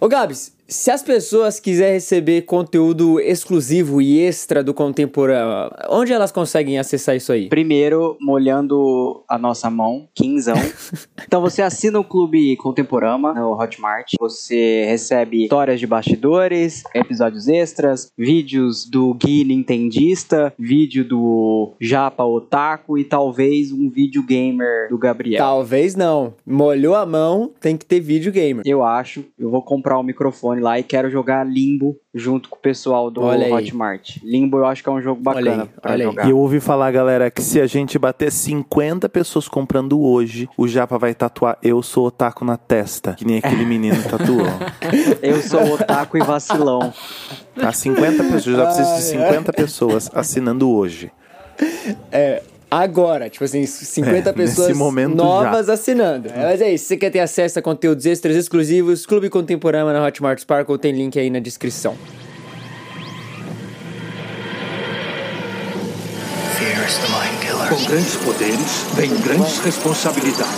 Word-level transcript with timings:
Ô 0.00 0.08
Gabs, 0.08 0.52
se 0.68 0.90
as 0.90 1.02
pessoas 1.02 1.58
quiserem 1.58 1.94
receber 1.94 2.42
conteúdo 2.42 3.18
exclusivo 3.18 4.02
e 4.02 4.20
extra 4.20 4.62
do 4.62 4.74
Contemporâneo, 4.74 5.72
onde 5.88 6.12
elas 6.12 6.30
conseguem 6.30 6.78
acessar 6.78 7.16
isso 7.16 7.32
aí? 7.32 7.48
Primeiro, 7.48 8.18
molhando 8.20 9.24
a 9.26 9.38
nossa 9.38 9.70
mão, 9.70 10.06
quinzão. 10.14 10.56
então 11.26 11.40
você 11.40 11.62
assina 11.62 11.98
o 11.98 12.04
Clube 12.04 12.54
Contemporama 12.58 13.32
no 13.32 13.52
Hotmart. 13.52 14.12
Você 14.20 14.84
recebe 14.84 15.44
histórias 15.44 15.80
de 15.80 15.86
bastidores, 15.86 16.82
episódios 16.94 17.48
extras, 17.48 18.12
vídeos 18.16 18.84
do 18.84 19.14
Gui 19.14 19.44
Nintendista, 19.44 20.52
vídeo 20.58 21.02
do 21.02 21.72
Japa 21.80 22.24
Otaku 22.24 22.98
e 22.98 23.04
talvez 23.04 23.72
um 23.72 23.88
vídeo 23.88 24.22
gamer 24.22 24.90
do 24.90 24.98
Gabriel. 24.98 25.38
Talvez 25.38 25.96
não. 25.96 26.34
Molhou 26.46 26.94
a 26.94 27.06
mão, 27.06 27.50
tem 27.58 27.74
que 27.74 27.86
ter 27.86 28.00
vídeo 28.00 28.30
gamer. 28.30 28.62
Eu 28.66 28.84
acho. 28.84 29.24
Eu 29.38 29.48
vou 29.50 29.62
comprar 29.62 29.96
o 29.96 30.00
um 30.00 30.04
microfone 30.04 30.57
lá 30.60 30.78
e 30.78 30.82
quero 30.82 31.10
jogar 31.10 31.44
Limbo 31.46 31.96
junto 32.14 32.48
com 32.48 32.56
o 32.56 32.60
pessoal 32.60 33.10
do 33.10 33.22
Hotmart. 33.22 34.16
Limbo 34.22 34.58
eu 34.58 34.66
acho 34.66 34.82
que 34.82 34.88
é 34.88 34.92
um 34.92 35.00
jogo 35.00 35.22
bacana 35.22 35.50
olha 35.50 35.62
aí, 35.62 35.68
pra 35.80 35.92
olha 35.92 36.04
jogar. 36.04 36.26
E 36.26 36.30
eu 36.30 36.38
ouvi 36.38 36.60
falar, 36.60 36.90
galera, 36.90 37.30
que 37.30 37.42
se 37.42 37.60
a 37.60 37.66
gente 37.66 37.98
bater 37.98 38.32
50 38.32 39.08
pessoas 39.08 39.48
comprando 39.48 40.00
hoje, 40.00 40.48
o 40.56 40.66
Japa 40.66 40.98
vai 40.98 41.14
tatuar 41.14 41.58
Eu 41.62 41.82
Sou 41.82 42.06
Otaku 42.06 42.44
na 42.44 42.56
testa, 42.56 43.14
que 43.14 43.24
nem 43.24 43.38
aquele 43.38 43.64
menino 43.66 43.96
tatuou. 44.04 44.46
eu 45.22 45.40
sou 45.42 45.74
otaku 45.74 46.16
e 46.16 46.20
vacilão. 46.20 46.92
Tá 47.54 47.72
50 47.72 48.24
pessoas, 48.24 48.56
já 48.56 48.66
precisa 48.66 48.94
de 48.94 49.02
50 49.02 49.52
pessoas 49.52 50.10
assinando 50.14 50.70
hoje. 50.70 51.10
É, 52.12 52.42
agora. 52.70 53.28
Tipo 53.28 53.44
assim, 53.44 53.64
50 53.66 54.30
é, 54.30 54.32
pessoas 54.32 54.76
novas 54.76 55.66
já. 55.66 55.72
assinando. 55.72 56.28
É, 56.28 56.42
mas 56.44 56.60
é 56.60 56.72
isso. 56.72 56.84
Se 56.84 56.88
você 56.88 56.96
quer 56.96 57.10
ter 57.10 57.20
acesso 57.20 57.58
a 57.58 57.62
conteúdos 57.62 58.06
extras 58.06 58.36
exclusivos, 58.36 59.06
Clube 59.06 59.28
Contemporâneo 59.28 59.92
na 59.92 60.04
Hotmart 60.04 60.40
Sparkle 60.40 60.78
tem 60.78 60.92
link 60.92 61.18
aí 61.18 61.30
na 61.30 61.38
descrição. 61.38 61.96
Com 67.68 67.84
grandes 67.84 68.16
poderes, 68.16 68.86
vem 68.94 69.14
grandes 69.16 69.58
responsabilidades. 69.58 70.48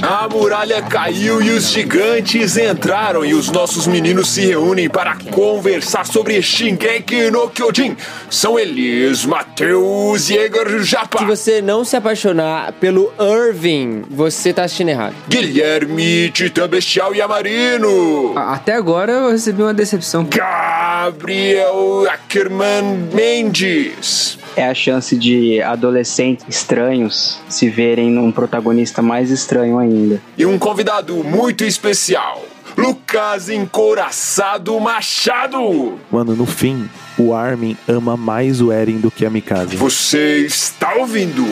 A 0.00 0.28
muralha 0.28 0.80
caiu 0.82 1.42
e 1.42 1.50
os 1.50 1.70
gigantes 1.70 2.56
entraram 2.56 3.24
e 3.24 3.34
os 3.34 3.50
nossos 3.50 3.86
meninos 3.86 4.30
se 4.30 4.46
reúnem 4.46 4.88
para 4.88 5.16
conversar 5.30 6.06
sobre 6.06 6.40
Shingeki 6.40 7.30
no 7.30 7.48
Kyojin. 7.50 7.94
São 8.30 8.58
eles, 8.58 9.26
Matheus 9.26 10.30
e 10.30 10.36
Edgar 10.38 10.68
Japa. 10.78 11.18
Se 11.18 11.24
você 11.26 11.60
não 11.60 11.84
se 11.84 11.94
apaixonar 11.94 12.72
pelo 12.72 13.12
Irving, 13.20 14.04
você 14.10 14.52
tá 14.52 14.64
assistindo 14.64 14.88
errado. 14.88 15.14
Guilherme, 15.28 16.30
Titã 16.30 16.66
Bestial 16.66 17.14
e 17.14 17.20
Amarino. 17.20 18.32
Até 18.36 18.74
agora 18.74 19.12
eu 19.12 19.30
recebi 19.30 19.62
uma 19.62 19.74
decepção. 19.74 20.26
Gabriel 20.30 21.81
Ackerman 22.08 23.08
Mendes. 23.12 24.38
É 24.56 24.68
a 24.68 24.74
chance 24.74 25.16
de 25.16 25.62
adolescentes 25.62 26.44
estranhos 26.48 27.40
se 27.48 27.68
verem 27.68 28.10
num 28.10 28.30
protagonista 28.30 29.00
mais 29.00 29.30
estranho 29.30 29.78
ainda. 29.78 30.20
E 30.36 30.44
um 30.44 30.58
convidado 30.58 31.24
muito 31.24 31.64
especial. 31.64 32.42
Lucas 32.76 33.48
Encoraçado 33.48 34.78
Machado. 34.80 35.98
Mano, 36.10 36.34
no 36.34 36.46
fim, 36.46 36.88
o 37.18 37.34
Armin 37.34 37.76
ama 37.86 38.16
mais 38.16 38.60
o 38.60 38.72
Eren 38.72 38.98
do 38.98 39.10
que 39.10 39.26
a 39.26 39.30
Mikasa. 39.30 39.76
Você 39.76 40.38
está 40.38 40.94
ouvindo 40.94 41.44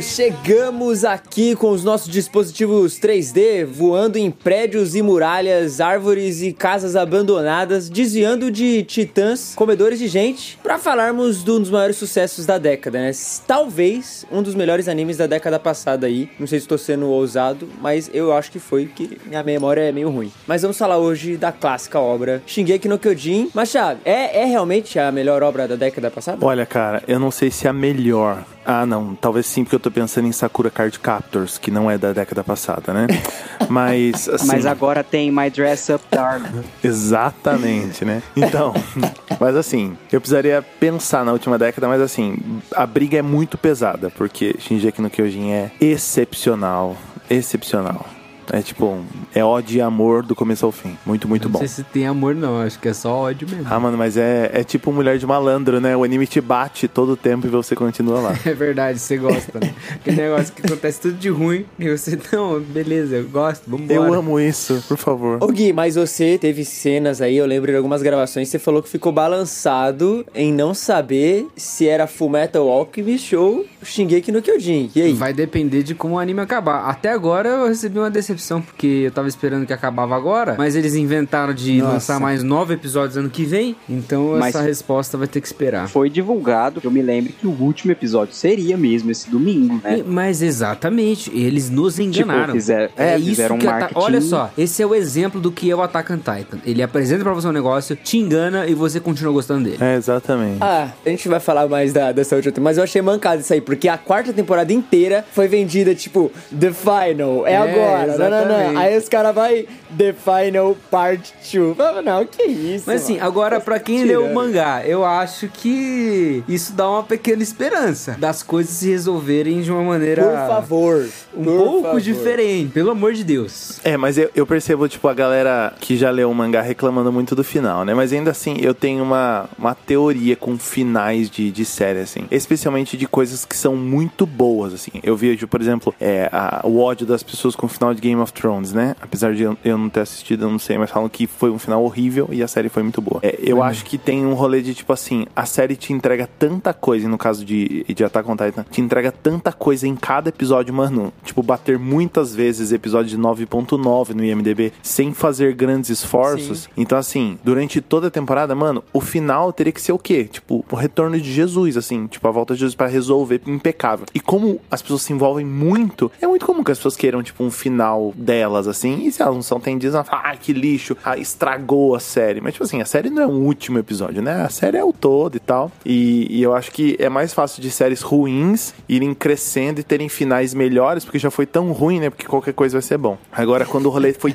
Chegamos 0.00 1.04
aqui 1.04 1.56
com 1.56 1.70
os 1.70 1.82
nossos 1.82 2.08
dispositivos 2.08 3.00
3D 3.00 3.64
voando 3.64 4.16
em 4.16 4.30
prédios 4.30 4.94
e 4.94 5.02
muralhas, 5.02 5.80
árvores 5.80 6.40
e 6.42 6.52
casas 6.52 6.94
abandonadas, 6.94 7.88
desviando 7.88 8.50
de 8.50 8.82
titãs, 8.84 9.54
comedores 9.56 9.98
de 9.98 10.06
gente, 10.06 10.58
para 10.62 10.78
falarmos 10.78 11.42
de 11.42 11.50
um 11.50 11.60
dos 11.60 11.70
maiores 11.70 11.96
sucessos 11.96 12.46
da 12.46 12.58
década, 12.58 12.98
né? 12.98 13.10
Talvez 13.46 14.24
um 14.30 14.42
dos 14.42 14.54
melhores 14.54 14.88
animes 14.88 15.16
da 15.16 15.26
década 15.26 15.58
passada 15.58 16.06
aí. 16.06 16.30
Não 16.38 16.46
sei 16.46 16.58
se 16.60 16.64
estou 16.64 16.78
sendo 16.78 17.06
ousado, 17.08 17.68
mas 17.80 18.10
eu 18.12 18.32
acho 18.32 18.50
que 18.50 18.58
foi, 18.58 18.86
que 18.86 19.18
minha 19.26 19.42
memória 19.42 19.80
é 19.80 19.92
meio 19.92 20.10
ruim. 20.10 20.32
Mas 20.46 20.62
vamos 20.62 20.78
falar 20.78 20.98
hoje 20.98 21.36
da 21.36 21.50
clássica 21.50 21.98
obra 21.98 22.42
Shingeki 22.46 22.88
no 22.88 22.98
Kyojin. 22.98 23.50
Machado, 23.52 24.00
é, 24.04 24.42
é 24.42 24.44
realmente 24.44 24.98
a 24.98 25.10
melhor 25.10 25.42
obra 25.42 25.66
da 25.66 25.76
década 25.76 26.10
passada? 26.10 26.44
Olha, 26.44 26.64
cara, 26.64 27.02
eu 27.08 27.18
não 27.18 27.30
sei 27.30 27.50
se 27.50 27.66
é 27.66 27.70
a 27.70 27.72
melhor. 27.72 28.44
Ah, 28.70 28.84
não, 28.84 29.14
talvez 29.14 29.46
sim, 29.46 29.64
porque 29.64 29.76
eu 29.76 29.80
tô 29.80 29.90
pensando 29.90 30.28
em 30.28 30.32
Sakura 30.32 30.68
Card 30.68 31.00
Captors, 31.00 31.56
que 31.56 31.70
não 31.70 31.90
é 31.90 31.96
da 31.96 32.12
década 32.12 32.44
passada, 32.44 32.92
né? 32.92 33.06
Mas, 33.66 34.28
assim... 34.28 34.46
Mas 34.46 34.66
agora 34.66 35.02
tem 35.02 35.30
My 35.32 35.48
Dress 35.48 35.90
Up 35.90 36.04
Dark. 36.10 36.42
Exatamente, 36.84 38.04
né? 38.04 38.22
Então, 38.36 38.74
mas 39.40 39.56
assim, 39.56 39.96
eu 40.12 40.20
precisaria 40.20 40.60
pensar 40.60 41.24
na 41.24 41.32
última 41.32 41.58
década, 41.58 41.86
mas 41.88 42.00
assim, 42.00 42.36
a 42.74 42.86
briga 42.86 43.18
é 43.18 43.22
muito 43.22 43.58
pesada, 43.58 44.10
porque 44.10 44.56
Shinji 44.58 44.92
no 44.98 45.10
Kyojin 45.10 45.50
é 45.50 45.70
excepcional, 45.80 46.96
excepcional. 47.28 48.06
É 48.52 48.62
tipo, 48.62 48.98
é 49.34 49.44
ódio 49.44 49.78
e 49.78 49.80
amor 49.80 50.22
do 50.22 50.34
começo 50.34 50.64
ao 50.64 50.72
fim. 50.72 50.96
Muito, 51.04 51.28
muito 51.28 51.44
não 51.44 51.52
bom. 51.52 51.58
Não 51.60 51.66
sei 51.66 51.84
se 51.84 51.90
tem 51.90 52.06
amor, 52.06 52.34
não. 52.34 52.60
Acho 52.60 52.78
que 52.78 52.88
é 52.88 52.94
só 52.94 53.12
ódio 53.14 53.48
mesmo. 53.48 53.66
Ah, 53.68 53.78
mano, 53.78 53.96
mas 53.96 54.16
é, 54.16 54.50
é 54.52 54.64
tipo 54.64 54.92
mulher 54.92 55.18
de 55.18 55.26
malandro, 55.26 55.80
né? 55.80 55.96
O 55.96 56.04
anime 56.04 56.26
te 56.26 56.40
bate 56.40 56.88
todo 56.88 57.12
o 57.12 57.16
tempo 57.16 57.46
e 57.46 57.50
você 57.50 57.74
continua 57.74 58.20
lá. 58.20 58.38
é 58.44 58.54
verdade, 58.54 58.98
você 58.98 59.16
gosta, 59.16 59.60
né? 59.60 59.74
Aquele 59.90 60.16
negócio 60.16 60.52
que 60.52 60.66
acontece 60.66 61.00
tudo 61.00 61.14
de 61.14 61.28
ruim 61.28 61.66
e 61.78 61.90
você, 61.90 62.18
não, 62.32 62.60
beleza, 62.60 63.16
eu 63.16 63.28
gosto, 63.28 63.68
vambora. 63.68 63.92
Eu 63.92 64.14
amo 64.14 64.40
isso, 64.40 64.82
por 64.88 64.96
favor. 64.96 65.38
Ô 65.42 65.48
Gui, 65.48 65.72
mas 65.72 65.94
você 65.96 66.38
teve 66.38 66.64
cenas 66.64 67.20
aí, 67.20 67.36
eu 67.36 67.46
lembro 67.46 67.70
de 67.70 67.76
algumas 67.76 68.02
gravações, 68.02 68.48
você 68.48 68.58
falou 68.58 68.82
que 68.82 68.88
ficou 68.88 69.12
balançado 69.12 70.24
em 70.34 70.52
não 70.52 70.72
saber 70.72 71.46
se 71.56 71.86
era 71.86 72.06
Full 72.06 72.30
Metal 72.30 72.68
Alchemist 72.68 73.36
ou 73.36 73.66
Shingeki 73.82 74.32
no 74.32 74.40
Kyojin. 74.40 74.90
E 74.94 75.02
aí? 75.02 75.12
Vai 75.12 75.32
depender 75.32 75.82
de 75.82 75.94
como 75.94 76.14
o 76.14 76.18
anime 76.18 76.40
acabar. 76.40 76.88
Até 76.88 77.10
agora 77.10 77.48
eu 77.48 77.68
recebi 77.68 77.98
uma 77.98 78.10
decepção 78.10 78.37
decepção, 78.38 78.62
porque 78.62 78.86
eu 78.86 79.10
tava 79.10 79.28
esperando 79.28 79.66
que 79.66 79.72
acabava 79.72 80.16
agora, 80.16 80.54
mas 80.56 80.76
eles 80.76 80.94
inventaram 80.94 81.52
de 81.52 81.78
Nossa. 81.78 81.92
lançar 81.92 82.20
mais 82.20 82.42
nove 82.42 82.74
episódios 82.74 83.16
ano 83.16 83.28
que 83.28 83.44
vem, 83.44 83.76
então 83.88 84.36
mas 84.38 84.54
essa 84.54 84.62
resposta 84.62 85.18
vai 85.18 85.26
ter 85.26 85.40
que 85.40 85.46
esperar. 85.46 85.88
Foi 85.88 86.08
divulgado, 86.08 86.80
eu 86.82 86.90
me 86.90 87.02
lembro 87.02 87.32
que 87.32 87.46
o 87.46 87.50
último 87.50 87.92
episódio 87.92 88.34
seria 88.34 88.76
mesmo 88.76 89.10
esse 89.10 89.28
domingo, 89.28 89.80
né? 89.82 90.02
Mas 90.06 90.40
exatamente, 90.40 91.30
eles 91.36 91.68
nos 91.68 91.96
tipo, 91.96 92.06
enganaram. 92.06 92.40
Tipo, 92.46 92.52
fizer, 92.52 92.90
é, 92.96 93.14
é 93.14 93.18
isso 93.18 93.42
que 93.58 93.66
marketing... 93.66 93.98
Olha 93.98 94.20
só, 94.20 94.50
esse 94.56 94.82
é 94.82 94.86
o 94.86 94.94
exemplo 94.94 95.40
do 95.40 95.50
que 95.50 95.70
é 95.70 95.74
o 95.74 95.82
Attack 95.82 96.12
on 96.12 96.18
Titan. 96.18 96.58
Ele 96.64 96.82
apresenta 96.82 97.24
pra 97.24 97.32
você 97.32 97.48
um 97.48 97.52
negócio, 97.52 97.96
te 97.96 98.18
engana 98.18 98.66
e 98.66 98.74
você 98.74 99.00
continua 99.00 99.32
gostando 99.32 99.64
dele. 99.64 99.78
É, 99.80 99.96
exatamente. 99.96 100.58
Ah, 100.60 100.92
a 101.04 101.08
gente 101.08 101.28
vai 101.28 101.40
falar 101.40 101.66
mais 101.68 101.92
da, 101.92 102.12
dessa 102.12 102.36
última 102.36 102.52
temporada, 102.52 102.70
mas 102.70 102.78
eu 102.78 102.84
achei 102.84 103.02
mancado 103.02 103.40
isso 103.40 103.52
aí, 103.52 103.60
porque 103.60 103.88
a 103.88 103.98
quarta 103.98 104.32
temporada 104.32 104.72
inteira 104.72 105.24
foi 105.32 105.48
vendida, 105.48 105.94
tipo, 105.94 106.30
The 106.58 106.72
Final, 106.72 107.46
é, 107.46 107.52
é 107.52 107.56
agora, 107.56 108.18
não, 108.18 108.27
não, 108.30 108.72
não. 108.72 108.78
Aí 108.78 108.96
os 108.96 109.08
caras 109.08 109.34
vai 109.34 109.66
The 109.96 110.12
Final 110.12 110.76
Part 110.90 111.34
2. 111.52 112.04
Não, 112.04 112.24
que 112.26 112.42
isso. 112.42 112.84
Mas 112.86 113.02
assim, 113.02 113.18
agora 113.20 113.60
para 113.60 113.78
quem 113.78 114.04
leu 114.04 114.24
o 114.24 114.34
mangá, 114.34 114.82
eu 114.86 115.04
acho 115.04 115.48
que 115.48 116.42
isso 116.48 116.72
dá 116.72 116.88
uma 116.88 117.02
pequena 117.02 117.42
esperança 117.42 118.16
das 118.18 118.42
coisas 118.42 118.72
se 118.74 118.88
resolverem 118.88 119.60
de 119.60 119.70
uma 119.70 119.82
maneira. 119.82 120.22
Por 120.22 120.48
favor. 120.48 121.08
Um 121.36 121.44
por 121.44 121.56
pouco 121.56 121.82
favor. 121.82 122.00
diferente, 122.00 122.72
pelo 122.72 122.90
amor 122.90 123.12
de 123.12 123.24
Deus. 123.24 123.80
É, 123.84 123.96
mas 123.96 124.18
eu, 124.18 124.30
eu 124.34 124.46
percebo, 124.46 124.88
tipo, 124.88 125.06
a 125.08 125.14
galera 125.14 125.72
que 125.80 125.96
já 125.96 126.10
leu 126.10 126.30
o 126.30 126.34
mangá 126.34 126.60
reclamando 126.60 127.12
muito 127.12 127.34
do 127.34 127.44
final, 127.44 127.84
né? 127.84 127.94
Mas 127.94 128.12
ainda 128.12 128.30
assim, 128.30 128.56
eu 128.60 128.74
tenho 128.74 129.02
uma, 129.02 129.48
uma 129.58 129.74
teoria 129.74 130.36
com 130.36 130.58
finais 130.58 131.30
de, 131.30 131.50
de 131.50 131.64
série, 131.64 132.00
assim. 132.00 132.26
Especialmente 132.30 132.96
de 132.96 133.06
coisas 133.06 133.44
que 133.44 133.56
são 133.56 133.76
muito 133.76 134.26
boas, 134.26 134.74
assim. 134.74 134.92
Eu 135.02 135.16
vejo, 135.16 135.46
por 135.46 135.60
exemplo, 135.60 135.94
é, 136.00 136.28
a, 136.32 136.60
o 136.64 136.78
ódio 136.80 137.06
das 137.06 137.22
pessoas 137.22 137.54
com 137.54 137.66
o 137.66 137.68
final 137.68 137.94
de 137.94 138.00
Game 138.00 138.17
Game 138.18 138.22
of 138.22 138.32
Thrones, 138.32 138.72
né? 138.72 138.96
Apesar 139.00 139.34
de 139.34 139.44
eu, 139.44 139.56
não 139.64 139.88
ter 139.88 140.00
assistido, 140.00 140.44
eu 140.44 140.50
não 140.50 140.58
sei, 140.58 140.76
mas 140.76 140.90
falam 140.90 141.08
que 141.08 141.26
foi 141.26 141.50
um 141.50 141.58
final 141.58 141.82
horrível 141.84 142.28
e 142.32 142.42
a 142.42 142.48
série 142.48 142.68
foi 142.68 142.82
muito 142.82 143.00
boa. 143.00 143.20
É, 143.22 143.38
eu 143.40 143.62
acho 143.62 143.84
que 143.84 143.96
tem 143.96 144.26
um 144.26 144.34
rolê 144.34 144.60
de 144.60 144.74
tipo 144.74 144.92
assim, 144.92 145.26
a 145.34 145.46
série 145.46 145.76
te 145.76 145.92
entrega 145.92 146.28
tanta 146.38 146.74
coisa, 146.74 147.08
no 147.08 147.16
caso 147.16 147.44
de, 147.44 147.84
de 147.84 148.04
Attack 148.04 148.28
on 148.28 148.36
Titan, 148.36 148.64
te 148.70 148.80
entrega 148.80 149.12
tanta 149.12 149.52
coisa 149.52 149.86
em 149.86 149.94
cada 149.94 150.28
episódio, 150.28 150.74
mano. 150.74 151.12
Tipo, 151.24 151.42
bater 151.42 151.78
muitas 151.78 152.34
vezes 152.34 152.72
episódio 152.72 153.10
de 153.10 153.18
9.9 153.18 154.14
no 154.14 154.24
IMDB 154.24 154.72
sem 154.82 155.12
fazer 155.12 155.54
grandes 155.54 155.90
esforços. 155.90 156.62
Sim. 156.62 156.70
Então, 156.76 156.98
assim, 156.98 157.38
durante 157.44 157.80
toda 157.80 158.08
a 158.08 158.10
temporada, 158.10 158.54
mano, 158.54 158.82
o 158.92 159.00
final 159.00 159.52
teria 159.52 159.72
que 159.72 159.80
ser 159.80 159.92
o 159.92 159.98
quê? 159.98 160.24
Tipo, 160.24 160.64
o 160.70 160.76
retorno 160.76 161.18
de 161.20 161.32
Jesus, 161.32 161.76
assim, 161.76 162.06
tipo, 162.06 162.26
a 162.26 162.30
volta 162.30 162.54
de 162.54 162.60
Jesus 162.60 162.74
para 162.74 162.88
resolver 162.88 163.40
impecável. 163.46 164.06
E 164.14 164.20
como 164.20 164.60
as 164.70 164.82
pessoas 164.82 165.02
se 165.02 165.12
envolvem 165.12 165.44
muito, 165.44 166.10
é 166.20 166.26
muito 166.26 166.44
comum 166.44 166.64
que 166.64 166.72
as 166.72 166.78
pessoas 166.78 166.96
queiram, 166.96 167.22
tipo, 167.22 167.44
um 167.44 167.50
final 167.50 167.97
delas, 168.16 168.66
assim, 168.66 169.06
e 169.06 169.12
se 169.12 169.22
elas 169.22 169.34
não 169.34 169.42
são 169.42 169.60
tendidas, 169.60 169.94
a 169.94 170.04
falar, 170.04 170.22
ah, 170.24 170.36
que 170.36 170.52
lixo, 170.52 170.96
ah, 171.04 171.16
estragou 171.16 171.94
a 171.94 172.00
série. 172.00 172.40
Mas, 172.40 172.54
tipo 172.54 172.64
assim, 172.64 172.80
a 172.80 172.84
série 172.84 173.10
não 173.10 173.22
é 173.22 173.26
um 173.26 173.44
último 173.44 173.78
episódio, 173.78 174.22
né? 174.22 174.42
A 174.42 174.48
série 174.48 174.76
é 174.76 174.84
o 174.84 174.92
todo 174.92 175.36
e 175.36 175.40
tal. 175.40 175.70
E, 175.84 176.26
e 176.30 176.42
eu 176.42 176.54
acho 176.54 176.70
que 176.70 176.96
é 176.98 177.08
mais 177.08 177.32
fácil 177.32 177.62
de 177.62 177.70
séries 177.70 178.00
ruins 178.00 178.74
irem 178.88 179.14
crescendo 179.14 179.80
e 179.80 179.82
terem 179.82 180.08
finais 180.08 180.54
melhores, 180.54 181.04
porque 181.04 181.18
já 181.18 181.30
foi 181.30 181.46
tão 181.46 181.72
ruim, 181.72 182.00
né? 182.00 182.10
Porque 182.10 182.26
qualquer 182.26 182.54
coisa 182.54 182.76
vai 182.78 182.82
ser 182.82 182.98
bom. 182.98 183.18
Agora, 183.32 183.64
quando 183.64 183.86
o 183.86 183.90
rolê 183.90 184.12
foi 184.12 184.34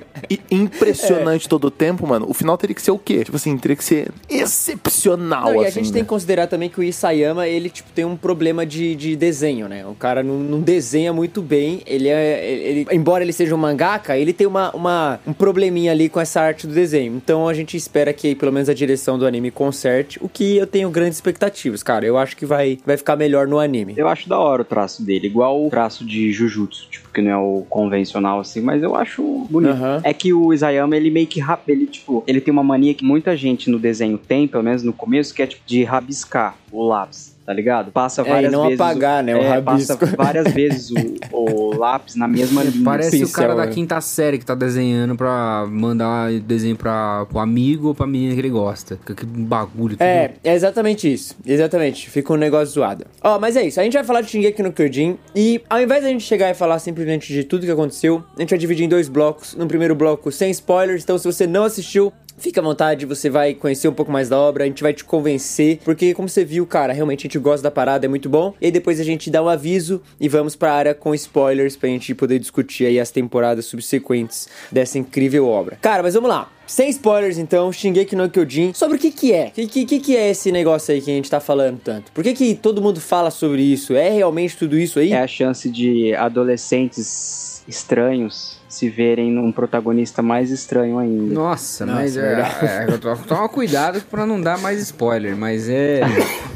impressionante 0.49 1.45
é. 1.47 1.49
todo 1.49 1.65
o 1.65 1.71
tempo, 1.71 2.05
mano, 2.07 2.25
o 2.29 2.33
final 2.33 2.57
teria 2.57 2.75
que 2.75 2.81
ser 2.81 2.91
o 2.91 2.99
quê? 2.99 3.23
Tipo 3.23 3.37
assim, 3.37 3.57
teria 3.57 3.75
que 3.75 3.83
ser 3.83 4.11
excepcional, 4.29 5.53
não, 5.53 5.59
assim, 5.59 5.61
E 5.61 5.65
a 5.65 5.69
gente 5.69 5.87
né? 5.87 5.93
tem 5.93 6.03
que 6.03 6.09
considerar 6.09 6.47
também 6.47 6.69
que 6.69 6.79
o 6.79 6.83
Isayama, 6.83 7.47
ele, 7.47 7.69
tipo, 7.69 7.89
tem 7.91 8.05
um 8.05 8.15
problema 8.15 8.65
de, 8.65 8.95
de 8.95 9.15
desenho, 9.15 9.67
né? 9.67 9.85
O 9.85 9.95
cara 9.95 10.23
não, 10.23 10.35
não 10.39 10.61
desenha 10.61 11.13
muito 11.13 11.41
bem. 11.41 11.81
Ele 11.85 12.09
é. 12.09 12.51
Ele, 12.51 12.87
embora 12.91 13.23
ele 13.23 13.33
seja 13.33 13.52
um 13.53 13.57
mangaka, 13.57 14.17
ele 14.17 14.33
tem 14.33 14.47
uma, 14.47 14.71
uma, 14.71 15.19
um 15.25 15.33
probleminha 15.33 15.91
ali 15.91 16.09
com 16.09 16.19
essa 16.19 16.41
arte 16.41 16.67
do 16.67 16.73
desenho. 16.73 17.15
Então 17.15 17.47
a 17.47 17.53
gente 17.53 17.77
espera 17.77 18.13
que 18.13 18.35
pelo 18.35 18.51
menos 18.51 18.69
a 18.69 18.73
direção 18.73 19.17
do 19.17 19.25
anime 19.25 19.51
conserte, 19.51 20.19
o 20.21 20.29
que 20.29 20.57
eu 20.57 20.67
tenho 20.67 20.89
grandes 20.89 21.17
expectativas, 21.17 21.83
cara. 21.83 22.05
Eu 22.05 22.17
acho 22.17 22.35
que 22.35 22.45
vai, 22.45 22.79
vai 22.85 22.97
ficar 22.97 23.15
melhor 23.15 23.47
no 23.47 23.59
anime. 23.59 23.93
Eu 23.97 24.07
acho 24.07 24.27
da 24.27 24.39
hora 24.39 24.61
o 24.61 24.65
traço 24.65 25.03
dele, 25.03 25.27
igual 25.27 25.65
o 25.65 25.69
traço 25.69 26.05
de 26.05 26.31
Jujutsu, 26.31 26.87
tipo, 26.89 27.09
que 27.09 27.21
não 27.21 27.31
é 27.31 27.37
o 27.37 27.65
convencional 27.69 28.39
assim, 28.39 28.61
mas 28.61 28.81
eu 28.83 28.95
acho 28.95 29.23
bonito. 29.49 29.73
Uhum. 29.73 30.01
É 30.03 30.13
que 30.13 30.33
o 30.33 30.53
Isayama, 30.53 30.95
ele 30.95 31.11
meio 31.11 31.27
que 31.27 31.39
rápido, 31.39 31.69
ele 31.69 31.85
tipo, 31.85 32.23
ele 32.27 32.41
tem 32.41 32.51
uma 32.51 32.63
mania 32.63 32.93
que 32.93 33.03
muita 33.03 33.35
gente 33.35 33.69
no 33.69 33.79
desenho 33.79 34.17
tem, 34.17 34.47
pelo 34.47 34.63
menos 34.63 34.83
no 34.83 34.93
começo, 34.93 35.33
que 35.33 35.41
é 35.41 35.47
tipo 35.47 35.63
de 35.65 35.83
rabiscar 35.83 36.55
o 36.71 36.83
lápis 36.83 37.32
tá 37.45 37.53
ligado? 37.53 37.91
Passa 37.91 38.21
é, 38.21 38.25
várias 38.25 38.53
é, 38.53 38.55
não 38.55 38.63
vezes. 38.63 38.79
apagar, 38.79 39.23
o, 39.23 39.25
né? 39.25 39.35
O 39.35 39.39
é, 39.41 39.61
passa 39.61 39.97
várias 40.17 40.53
vezes 40.53 40.91
o, 41.31 41.35
o, 41.35 41.77
lápis 41.77 42.15
na 42.15 42.27
mesma 42.27 42.63
linha. 42.63 42.83
Parece 42.83 43.11
Pincel, 43.11 43.27
o 43.27 43.31
cara 43.31 43.55
da 43.55 43.67
quinta 43.67 43.99
série 44.01 44.37
que 44.37 44.45
tá 44.45 44.55
desenhando 44.55 45.15
pra 45.15 45.65
mandar 45.69 46.31
desenho 46.41 46.75
pra, 46.75 47.25
pro 47.25 47.39
amigo 47.39 47.89
ou 47.89 47.95
pra 47.95 48.07
menina 48.07 48.33
que 48.33 48.39
ele 48.39 48.49
gosta. 48.49 48.97
Que 48.97 49.25
bagulho. 49.25 49.95
Tudo. 49.95 50.01
É, 50.01 50.33
é 50.43 50.53
exatamente 50.53 51.11
isso. 51.11 51.35
Exatamente. 51.45 52.09
Fica 52.09 52.33
um 52.33 52.37
negócio 52.37 52.73
zoado. 52.73 53.05
Ó, 53.21 53.35
oh, 53.35 53.39
mas 53.39 53.55
é 53.55 53.65
isso. 53.65 53.79
A 53.79 53.83
gente 53.83 53.93
vai 53.93 54.03
falar 54.03 54.21
de 54.21 54.29
Shingeki 54.29 54.63
no 54.63 54.71
Kyojin 54.71 55.17
e 55.35 55.61
ao 55.69 55.81
invés 55.81 56.03
da 56.03 56.09
gente 56.09 56.23
chegar 56.23 56.49
e 56.49 56.53
falar 56.53 56.79
simplesmente 56.79 57.31
de 57.31 57.43
tudo 57.43 57.65
que 57.65 57.71
aconteceu, 57.71 58.23
a 58.37 58.41
gente 58.41 58.49
vai 58.49 58.59
dividir 58.59 58.85
em 58.85 58.89
dois 58.89 59.07
blocos. 59.09 59.55
No 59.55 59.67
primeiro 59.67 59.95
bloco, 59.95 60.31
sem 60.31 60.49
spoilers. 60.51 61.03
Então, 61.03 61.17
se 61.17 61.25
você 61.25 61.45
não 61.45 61.63
assistiu, 61.63 62.13
Fica 62.43 62.59
à 62.59 62.63
vontade, 62.63 63.05
você 63.05 63.29
vai 63.29 63.53
conhecer 63.53 63.87
um 63.87 63.93
pouco 63.93 64.11
mais 64.11 64.27
da 64.27 64.37
obra, 64.37 64.65
a 64.65 64.67
gente 64.67 64.83
vai 64.83 64.93
te 64.93 65.05
convencer, 65.05 65.79
porque 65.85 66.13
como 66.13 66.27
você 66.27 66.43
viu, 66.43 66.67
cara, 66.67 66.91
realmente 66.91 67.21
a 67.21 67.27
gente 67.29 67.39
gosta 67.39 67.63
da 67.63 67.71
parada, 67.71 68.05
é 68.05 68.09
muito 68.09 68.27
bom. 68.27 68.53
E 68.59 68.69
depois 68.69 68.99
a 68.99 69.03
gente 69.05 69.31
dá 69.31 69.41
um 69.41 69.47
aviso 69.47 70.01
e 70.19 70.27
vamos 70.27 70.53
pra 70.53 70.73
área 70.73 70.93
com 70.93 71.15
spoilers 71.15 71.77
pra 71.77 71.87
gente 71.87 72.13
poder 72.13 72.39
discutir 72.39 72.85
aí 72.85 72.99
as 72.99 73.11
temporadas 73.11 73.63
subsequentes 73.67 74.49
dessa 74.69 74.99
incrível 74.99 75.47
obra. 75.47 75.77
Cara, 75.81 76.03
mas 76.03 76.15
vamos 76.15 76.29
lá. 76.29 76.51
Sem 76.67 76.89
spoilers, 76.89 77.37
então, 77.37 77.71
Shingeki 77.71 78.13
no 78.13 78.29
Kyojin. 78.29 78.73
Sobre 78.73 78.97
o 78.97 78.99
que 78.99 79.11
que 79.11 79.31
é? 79.31 79.47
O 79.47 79.51
que, 79.51 79.85
que, 79.85 79.99
que 80.01 80.17
é 80.17 80.29
esse 80.29 80.51
negócio 80.51 80.93
aí 80.93 81.01
que 81.01 81.11
a 81.11 81.13
gente 81.13 81.31
tá 81.31 81.39
falando 81.39 81.79
tanto? 81.79 82.11
Por 82.11 82.25
que 82.25 82.33
que 82.33 82.55
todo 82.55 82.81
mundo 82.81 82.99
fala 82.99 83.31
sobre 83.31 83.61
isso? 83.61 83.93
É 83.93 84.09
realmente 84.09 84.57
tudo 84.57 84.77
isso 84.77 84.99
aí? 84.99 85.13
É 85.13 85.21
a 85.21 85.27
chance 85.27 85.69
de 85.69 86.13
adolescentes 86.13 87.63
estranhos 87.65 88.61
se 88.73 88.89
verem 88.89 89.31
num 89.31 89.51
protagonista 89.51 90.23
mais 90.23 90.49
estranho 90.49 90.97
ainda. 90.97 91.31
Nossa, 91.31 91.85
Nossa 91.85 91.99
mas 91.99 92.17
é, 92.17 92.41
é, 92.41 92.87
é, 92.91 92.97
toma 93.27 93.47
cuidado 93.47 94.01
pra 94.09 94.25
não 94.25 94.41
dar 94.41 94.57
mais 94.57 94.81
spoiler, 94.81 95.37
mas 95.37 95.69
é. 95.69 96.01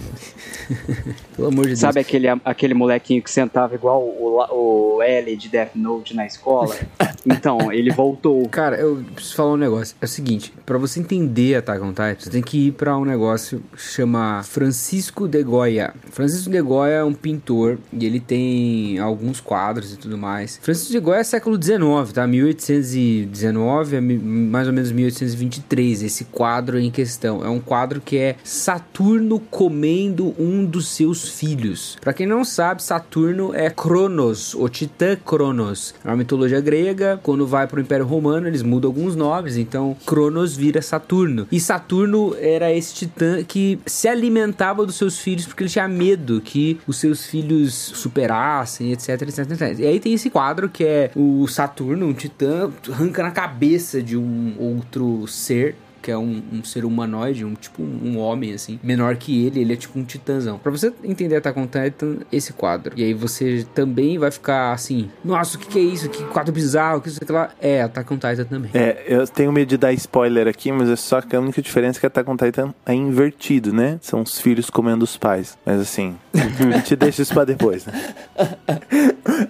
Pelo 1.36 1.48
amor 1.48 1.64
de 1.64 1.70
Deus. 1.70 1.80
Sabe 1.80 2.00
aquele, 2.00 2.28
aquele 2.44 2.74
molequinho 2.74 3.22
que 3.22 3.32
sentava 3.32 3.76
igual 3.76 4.02
o, 4.02 4.96
o 4.98 5.02
L 5.02 5.36
de 5.36 5.50
Death 5.50 5.76
Note 5.76 6.16
na 6.16 6.26
escola? 6.26 6.76
então, 7.26 7.72
ele 7.72 7.92
voltou. 7.92 8.48
Cara, 8.50 8.76
eu 8.78 9.04
preciso 9.14 9.36
falar 9.36 9.54
um 9.54 9.58
negócio. 9.58 9.96
É 10.02 10.06
o 10.06 10.08
seguinte, 10.08 10.54
para 10.66 10.78
você 10.78 11.00
entender 11.00 11.56
Attack 11.56 11.82
on 11.82 11.90
Titan, 11.90 12.16
você 12.20 12.30
tem 12.30 12.42
que 12.42 12.68
ir 12.68 12.72
para 12.74 12.98
um 12.98 13.06
negócio 13.06 13.64
que 13.72 13.82
chama 13.82 14.42
Francisco 14.44 15.28
de 15.28 15.44
Goya. 15.44 15.94
Francisco 16.12 16.50
de 16.50 16.62
Goya 16.62 16.96
é 16.96 17.04
um 17.04 17.14
pintor 17.14 17.78
e 17.94 18.06
ele 18.06 18.20
tem 18.20 19.00
alguns 19.00 19.40
quadros 19.40 19.94
e 19.94 19.98
tudo 19.98 20.18
mais. 20.18 20.60
Francisco 20.62 20.92
de 20.92 21.00
Goya 21.00 21.20
é 21.20 21.24
século 21.24 21.62
XIX, 21.62 22.12
tá? 22.14 22.28
1819 22.28 23.98
a 23.98 24.02
mais 24.02 24.68
ou 24.68 24.74
menos 24.74 24.92
1823, 24.92 26.04
esse 26.04 26.26
quadro 26.26 26.80
em 26.80 26.92
questão. 26.92 27.44
É 27.44 27.50
um 27.50 27.60
quadro 27.60 28.02
que 28.02 28.18
é 28.18 28.36
Saturno 28.44 29.40
comendo 29.40 30.36
um 30.38 30.57
dos 30.66 30.88
seus 30.90 31.30
filhos. 31.30 31.98
Para 32.02 32.14
quem 32.14 32.28
não 32.28 32.44
sabe, 32.44 32.84
Saturno 32.84 33.54
é 33.54 33.70
Cronos, 33.70 34.54
o 34.54 34.68
titã 34.70 35.16
Cronos. 35.16 35.94
É 36.04 36.08
uma 36.08 36.18
mitologia 36.18 36.62
grega, 36.62 37.20
quando 37.22 37.46
vai 37.46 37.68
para 37.68 37.78
o 37.78 37.82
Império 37.82 38.06
Romano, 38.06 38.48
eles 38.48 38.62
mudam 38.62 38.90
alguns 38.90 39.16
nomes, 39.16 39.58
então 39.58 39.96
Cronos 40.06 40.56
vira 40.56 40.82
Saturno. 40.82 41.48
E 41.52 41.60
Saturno 41.60 42.36
era 42.40 42.72
esse 42.74 42.94
titã 42.94 43.44
que 43.44 43.80
se 43.86 44.08
alimentava 44.08 44.86
dos 44.86 44.96
seus 44.96 45.20
filhos 45.20 45.46
porque 45.46 45.64
ele 45.64 45.70
tinha 45.70 45.88
medo 45.88 46.42
que 46.42 46.80
os 46.88 46.98
seus 46.98 47.26
filhos 47.26 47.74
superassem, 47.74 48.92
etc, 48.92 49.22
etc, 49.22 49.40
etc. 49.40 49.80
E 49.80 49.86
aí 49.86 50.00
tem 50.00 50.14
esse 50.14 50.30
quadro 50.30 50.70
que 50.70 50.84
é 50.84 51.12
o 51.16 51.48
Saturno, 51.48 52.08
um 52.08 52.14
titã, 52.14 52.70
arranca 52.92 53.24
na 53.24 53.32
cabeça 53.32 54.02
de 54.02 54.18
um 54.18 54.56
outro 54.60 55.28
ser 55.28 55.76
que 56.08 56.12
é 56.12 56.18
um, 56.18 56.42
um 56.54 56.64
ser 56.64 56.86
humanoide, 56.86 57.44
um 57.44 57.54
tipo 57.54 57.84
um 57.84 58.18
homem, 58.18 58.54
assim, 58.54 58.80
menor 58.82 59.18
que 59.18 59.46
ele, 59.46 59.60
ele 59.60 59.74
é 59.74 59.76
tipo 59.76 60.00
um 60.00 60.06
titãzão. 60.06 60.58
Pra 60.58 60.72
você 60.72 60.94
entender 61.04 61.36
Attack 61.36 61.60
on 61.60 61.68
Titan, 61.68 62.20
esse 62.32 62.54
quadro. 62.54 62.94
E 62.96 63.04
aí 63.04 63.14
você 63.14 63.68
também 63.76 64.18
vai 64.18 64.32
ficar 64.32 64.72
assim, 64.72 65.12
nossa, 65.22 65.58
o 65.58 65.60
que, 65.60 65.68
que 65.68 65.78
é 65.78 65.82
isso? 65.82 66.08
Que 66.08 66.24
quadro 66.24 66.54
bizarro, 66.54 67.02
que 67.02 67.10
isso 67.10 67.22
aqui 67.22 67.30
lá. 67.30 67.50
É, 67.60 67.82
Attack 67.82 68.14
on 68.14 68.16
Titan 68.16 68.46
também. 68.46 68.72
É, 68.74 69.04
eu 69.06 69.28
tenho 69.28 69.52
medo 69.52 69.68
de 69.68 69.76
dar 69.76 69.92
spoiler 69.92 70.48
aqui, 70.48 70.72
mas 70.72 70.90
é 70.90 70.96
só 70.96 71.20
que 71.20 71.36
a 71.36 71.42
única 71.42 71.62
diferença 71.62 72.00
é 72.00 72.00
que 72.00 72.06
Attack 72.06 72.30
on 72.30 72.38
Titan 72.38 72.74
é 72.86 72.94
invertido, 72.94 73.74
né? 73.74 74.00
São 74.02 74.22
os 74.22 74.40
filhos 74.40 74.70
comendo 74.70 75.04
os 75.04 75.18
pais. 75.18 75.58
Mas 75.66 75.82
assim, 75.82 76.16
a 76.34 76.78
gente 76.78 76.96
deixa 76.96 77.22
isso 77.22 77.34
pra 77.34 77.44
depois, 77.44 77.86
né? 77.86 78.14